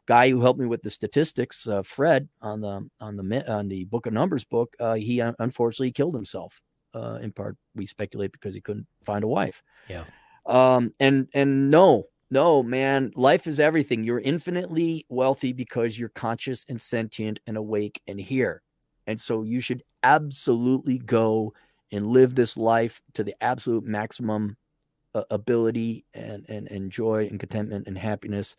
guy 0.07 0.29
who 0.29 0.41
helped 0.41 0.59
me 0.59 0.65
with 0.65 0.81
the 0.81 0.89
statistics, 0.89 1.67
uh, 1.67 1.81
Fred, 1.81 2.29
on 2.41 2.61
the 2.61 2.87
on 2.99 3.17
the 3.17 3.51
on 3.51 3.67
the 3.67 3.85
Book 3.85 4.05
of 4.05 4.13
Numbers 4.13 4.43
book, 4.43 4.73
uh, 4.79 4.95
he 4.95 5.19
unfortunately 5.19 5.91
killed 5.91 6.15
himself. 6.15 6.61
Uh, 6.93 7.19
in 7.21 7.31
part, 7.31 7.57
we 7.75 7.85
speculate 7.85 8.31
because 8.31 8.55
he 8.55 8.61
couldn't 8.61 8.87
find 9.03 9.23
a 9.23 9.27
wife. 9.27 9.61
Yeah. 9.87 10.05
Um. 10.45 10.93
And 10.99 11.27
and 11.33 11.69
no, 11.69 12.05
no, 12.29 12.63
man, 12.63 13.11
life 13.15 13.47
is 13.47 13.59
everything. 13.59 14.03
You're 14.03 14.19
infinitely 14.19 15.05
wealthy 15.09 15.53
because 15.53 15.97
you're 15.97 16.09
conscious 16.09 16.65
and 16.67 16.81
sentient 16.81 17.39
and 17.47 17.57
awake 17.57 18.01
and 18.07 18.19
here. 18.19 18.61
And 19.05 19.19
so 19.19 19.43
you 19.43 19.61
should 19.61 19.83
absolutely 20.03 20.97
go 20.97 21.53
and 21.91 22.07
live 22.07 22.35
this 22.35 22.57
life 22.57 23.01
to 23.13 23.23
the 23.23 23.35
absolute 23.41 23.83
maximum 23.83 24.57
uh, 25.15 25.23
ability 25.29 26.05
and, 26.13 26.45
and, 26.49 26.69
and 26.69 26.91
joy 26.91 27.27
and 27.29 27.39
contentment 27.39 27.87
and 27.87 27.97
happiness 27.97 28.55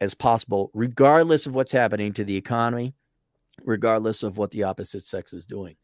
as 0.00 0.14
possible, 0.14 0.70
regardless 0.74 1.46
of 1.46 1.54
what's 1.54 1.72
happening 1.72 2.12
to 2.12 2.24
the 2.24 2.36
economy, 2.36 2.94
regardless 3.64 4.22
of 4.22 4.36
what 4.36 4.50
the 4.50 4.64
opposite 4.64 5.02
sex 5.02 5.32
is 5.32 5.46
doing. 5.46 5.76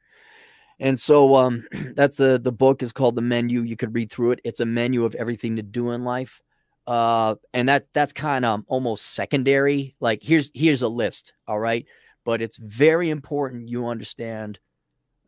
And 0.78 0.98
so 0.98 1.36
um, 1.36 1.64
that's 1.94 2.16
the 2.16 2.38
the 2.38 2.52
book 2.52 2.82
is 2.82 2.92
called 2.92 3.14
The 3.14 3.22
Menu. 3.22 3.62
You 3.62 3.76
could 3.76 3.94
read 3.94 4.10
through 4.10 4.32
it. 4.32 4.40
It's 4.44 4.60
a 4.60 4.66
menu 4.66 5.04
of 5.04 5.14
everything 5.14 5.56
to 5.56 5.62
do 5.62 5.90
in 5.92 6.04
life. 6.04 6.42
Uh, 6.86 7.36
and 7.54 7.68
that 7.68 7.86
that's 7.94 8.12
kind 8.12 8.44
of 8.44 8.64
almost 8.66 9.06
secondary. 9.06 9.94
Like 10.00 10.22
here's 10.22 10.50
here's 10.54 10.82
a 10.82 10.88
list, 10.88 11.32
all 11.46 11.58
right. 11.58 11.86
But 12.24 12.42
it's 12.42 12.56
very 12.56 13.10
important 13.10 13.68
you 13.68 13.88
understand 13.88 14.58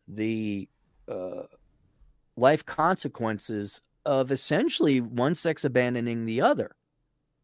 the 0.07 0.69
uh, 1.09 1.43
life 2.36 2.64
consequences 2.64 3.81
of 4.05 4.32
essentially 4.32 5.01
one 5.01 5.35
sex 5.35 5.64
abandoning 5.64 6.26
the 6.26 6.40
other. 6.40 6.74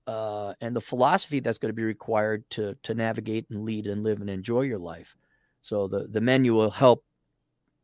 Uh, 0.07 0.55
and 0.61 0.75
the 0.75 0.81
philosophy 0.81 1.41
that's 1.41 1.59
going 1.59 1.69
to 1.69 1.75
be 1.75 1.85
required 1.85 2.43
to 2.51 2.75
to 2.83 2.95
navigate 2.95 3.49
and 3.51 3.65
lead 3.65 3.87
and 3.87 4.03
live 4.03 4.21
and 4.21 4.31
enjoy 4.31 4.63
your 4.63 4.79
life. 4.79 5.15
So 5.61 5.87
the 5.87 6.09
the 6.09 6.21
menu 6.21 6.53
will 6.55 6.71
help, 6.71 7.05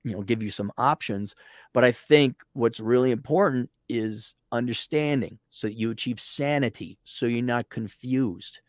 you 0.02 0.12
know, 0.12 0.22
give 0.22 0.42
you 0.42 0.50
some 0.50 0.72
options. 0.76 1.36
But 1.72 1.84
I 1.84 1.92
think 1.92 2.36
what's 2.54 2.80
really 2.80 3.12
important 3.12 3.70
is 3.88 4.34
understanding, 4.50 5.38
so 5.50 5.68
that 5.68 5.74
you 5.74 5.90
achieve 5.92 6.18
sanity, 6.18 6.98
so 7.04 7.26
you're 7.26 7.42
not 7.42 7.68
confused, 7.68 8.60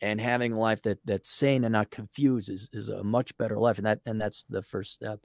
and 0.00 0.20
having 0.20 0.54
a 0.54 0.58
life 0.58 0.82
that 0.82 0.98
that's 1.04 1.30
sane 1.30 1.62
and 1.62 1.72
not 1.72 1.90
confused 1.90 2.48
is 2.48 2.68
is 2.72 2.88
a 2.88 3.04
much 3.04 3.36
better 3.36 3.58
life. 3.58 3.78
And 3.78 3.86
that 3.86 4.00
and 4.06 4.20
that's 4.20 4.44
the 4.48 4.62
first 4.62 4.92
step. 4.92 5.20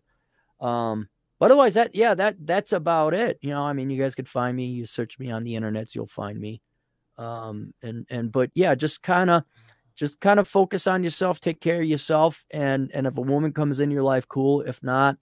Um, 0.59 1.09
otherwise, 1.41 1.73
that 1.73 1.95
yeah, 1.95 2.13
that 2.13 2.35
that's 2.45 2.73
about 2.73 3.13
it. 3.13 3.38
You 3.41 3.51
know, 3.51 3.63
I 3.63 3.73
mean, 3.73 3.89
you 3.89 4.01
guys 4.01 4.15
could 4.15 4.30
find 4.30 4.55
me. 4.55 4.65
You 4.65 4.85
search 4.85 5.19
me 5.19 5.31
on 5.31 5.43
the 5.43 5.55
internet, 5.55 5.95
you'll 5.95 6.05
find 6.07 6.39
me. 6.39 6.61
Um, 7.18 7.73
and 7.84 8.05
and 8.09 8.31
but 8.31 8.51
yeah, 8.53 8.76
just 8.76 9.01
kind 9.03 9.30
of 9.30 9.43
just 9.95 10.19
kind 10.19 10.39
of 10.39 10.47
focus 10.47 10.88
on 10.88 11.03
yourself, 11.03 11.39
take 11.39 11.61
care 11.61 11.81
of 11.81 11.88
yourself, 11.88 12.45
and 12.51 12.91
and 12.93 13.07
if 13.07 13.18
a 13.18 13.22
woman 13.22 13.53
comes 13.53 13.80
in 13.80 13.91
your 13.91 14.03
life, 14.03 14.27
cool. 14.27 14.61
If 14.61 14.81
not, 14.81 15.18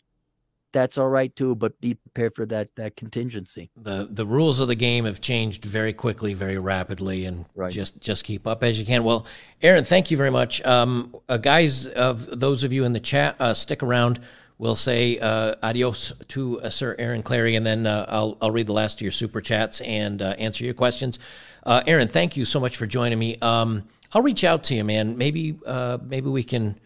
that's 0.72 0.98
all 0.98 1.10
right 1.10 1.36
too. 1.36 1.56
But 1.56 1.80
be 1.82 1.96
prepared 1.96 2.36
for 2.36 2.46
that 2.48 2.70
that 2.76 2.96
contingency. 2.96 3.72
The 3.76 4.08
the 4.10 4.26
rules 4.26 4.60
of 4.60 4.68
the 4.68 4.76
game 4.76 5.06
have 5.06 5.22
changed 5.22 5.66
very 5.66 5.94
quickly, 5.94 6.34
very 6.34 6.58
rapidly, 6.58 7.26
and 7.26 7.46
right. 7.56 7.72
just 7.72 8.00
just 8.00 8.24
keep 8.24 8.48
up 8.48 8.64
as 8.64 8.80
you 8.80 8.86
can. 8.86 9.04
Well, 9.04 9.26
Aaron, 9.62 9.84
thank 9.84 10.12
you 10.12 10.18
very 10.18 10.32
much. 10.32 10.64
Um, 10.66 11.16
uh, 11.28 11.38
guys, 11.38 11.86
of 11.86 12.40
those 12.40 12.64
of 12.64 12.72
you 12.72 12.84
in 12.84 12.94
the 12.94 13.00
chat, 13.00 13.36
uh, 13.40 13.54
stick 13.54 13.84
around 13.84 14.20
we'll 14.60 14.76
say 14.76 15.18
uh, 15.18 15.56
adios 15.64 16.14
to 16.28 16.62
uh, 16.62 16.70
Sir 16.70 16.96
Aaron 17.00 17.24
Clarey, 17.24 17.58
and 17.58 17.66
then 17.66 17.88
uh, 17.88 18.06
I'll, 18.08 18.38
I'll 18.40 18.52
read 18.52 18.68
the 18.68 18.74
last 18.74 19.00
of 19.00 19.02
your 19.02 19.12
super 19.12 19.42
chats 19.42 19.82
and 19.82 20.22
uh, 20.22 20.36
answer 20.38 20.64
your 20.64 20.76
questions. 20.76 21.18
Uh, 21.66 21.82
Aaron, 21.88 22.08
thank 22.08 22.38
you 22.38 22.46
so 22.46 22.60
much 22.60 22.78
for 22.78 22.86
joining 22.86 23.18
me. 23.18 23.38
Um, 23.42 23.86
I'll 24.14 24.22
reach 24.22 24.44
out 24.44 24.64
to 24.66 24.76
you, 24.76 24.84
man. 24.84 25.18
Maybe 25.18 25.58
uh, 25.66 25.98
maybe 26.04 26.30
we 26.30 26.44
can. 26.44 26.80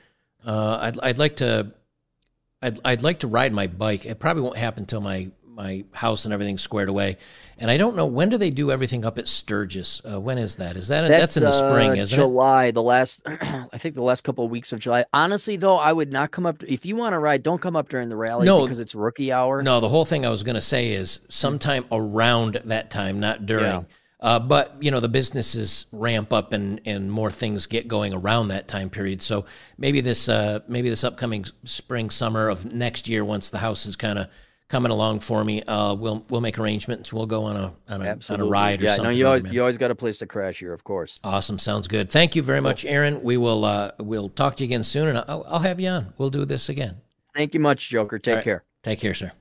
I'd 0.46 1.00
I'd 1.00 1.18
like 1.18 1.38
to. 1.38 1.74
I'd 2.62 2.80
I'd 2.86 3.04
like 3.04 3.20
to 3.20 3.28
ride 3.28 3.54
my 3.54 3.68
bike. 3.68 4.06
It 4.06 4.20
probably 4.20 4.44
won't 4.44 4.58
happen 4.58 4.84
until 4.84 5.02
my 5.02 5.32
my 5.54 5.86
house 5.92 6.26
and 6.26 6.34
everything 6.34 6.58
squared 6.58 6.90
away. 6.90 7.18
And 7.58 7.70
I 7.70 7.78
don't 7.78 7.96
know 7.96 8.06
when 8.06 8.30
do 8.30 8.38
they 8.38 8.50
do 8.50 8.72
everything 8.72 9.06
up 9.06 9.18
at 9.18 9.28
Sturgis? 9.28 10.02
Uh, 10.10 10.20
when 10.20 10.38
is 10.38 10.56
that? 10.58 10.76
Is 10.76 10.88
that 10.88 11.08
that's, 11.08 11.36
that's 11.36 11.38
in 11.38 11.44
the 11.44 11.52
spring? 11.52 11.92
Uh, 11.92 12.04
isn't 12.04 12.16
July, 12.16 12.66
it? 12.66 12.72
the 12.74 12.82
last 12.82 13.22
I 13.26 13.78
think 13.78 13.96
the 13.96 14.04
last 14.04 14.24
couple 14.24 14.46
of 14.46 14.52
weeks 14.52 14.74
of 14.74 14.80
July. 14.80 15.06
Honestly, 15.14 15.58
though, 15.58 15.78
I 15.78 15.94
would 15.94 16.12
not 16.12 16.32
come 16.32 16.46
up. 16.46 16.64
If 16.64 16.86
you 16.86 16.96
want 16.96 17.14
to 17.14 17.20
ride, 17.20 17.44
don't 17.44 17.62
come 17.62 17.76
up 17.76 17.90
during 17.90 18.10
the 18.10 18.18
rally. 18.18 18.46
No, 18.46 18.64
because 18.64 18.80
it's 18.80 18.96
rookie 18.96 19.32
hour. 19.32 19.62
No, 19.62 19.80
the 19.80 19.90
whole 19.90 20.06
thing 20.06 20.26
I 20.26 20.30
was 20.30 20.44
going 20.44 20.56
to 20.56 20.62
say 20.62 20.92
is 20.92 21.20
sometime 21.30 21.86
around 21.92 22.62
that 22.66 22.90
time, 22.92 23.20
not 23.20 23.46
during. 23.46 23.66
Yeah. 23.66 23.84
Uh, 24.20 24.40
but 24.40 24.78
you 24.80 24.90
know 24.90 25.02
the 25.02 25.10
businesses 25.10 25.86
ramp 25.92 26.32
up 26.32 26.54
and, 26.54 26.80
and 26.86 27.12
more 27.12 27.30
things 27.30 27.66
get 27.66 27.90
going 27.90 28.14
around 28.14 28.48
that 28.48 28.70
time 28.70 28.90
period. 28.90 29.22
So 29.22 29.46
maybe 29.78 30.00
this 30.00 30.30
uh, 30.30 30.62
maybe 30.70 30.90
this 30.90 31.04
upcoming 31.04 31.46
spring 31.66 32.10
summer 32.10 32.48
of 32.48 32.74
next 32.74 33.10
year, 33.10 33.26
once 33.26 33.50
the 33.50 33.58
house 33.58 33.86
is 33.86 33.98
kind 33.98 34.18
of 34.18 34.30
coming 34.74 34.92
along 34.92 35.20
for 35.20 35.46
me. 35.46 35.62
Uh, 35.62 35.94
we'll 35.94 36.26
we'll 36.30 36.42
make 36.42 36.58
arrangements. 36.58 37.14
We'll 37.14 37.28
go 37.28 37.44
on 37.44 37.56
a 37.56 37.74
on 37.88 38.02
a, 38.02 38.18
on 38.30 38.40
a 38.42 38.46
ride 38.46 38.82
or 38.82 38.86
yeah, 38.86 38.96
something. 38.96 39.12
No, 39.12 39.18
you 39.18 39.28
always 39.28 39.46
you 39.46 39.62
always 39.62 39.78
got 39.78 39.92
a 39.92 39.96
place 39.96 40.18
to 40.18 40.26
crash 40.26 40.60
here, 40.60 40.74
of 40.74 40.84
course. 40.84 41.20
Awesome, 41.24 41.60
sounds 41.60 41.88
good. 41.88 42.12
Thank 42.12 42.36
you 42.36 42.42
very 42.42 42.58
cool. 42.58 42.70
much, 42.70 42.84
Aaron. 42.84 43.22
We 43.22 43.38
will 43.38 43.66
uh, 43.66 43.92
we'll 44.00 44.30
talk 44.30 44.56
to 44.58 44.64
you 44.64 44.68
again 44.68 44.84
soon, 44.84 45.10
and 45.10 45.20
I'll, 45.20 45.46
I'll 45.48 45.60
have 45.60 45.80
you 45.80 45.90
on. 45.90 46.14
We'll 46.18 46.32
do 46.32 46.44
this 46.44 46.70
again. 46.70 47.02
Thank 47.36 47.54
you 47.54 47.60
much, 47.60 47.88
Joker. 47.88 48.18
Take 48.18 48.36
right. 48.36 48.44
care. 48.44 48.64
Take 48.82 49.00
care, 49.00 49.14
sir. 49.14 49.32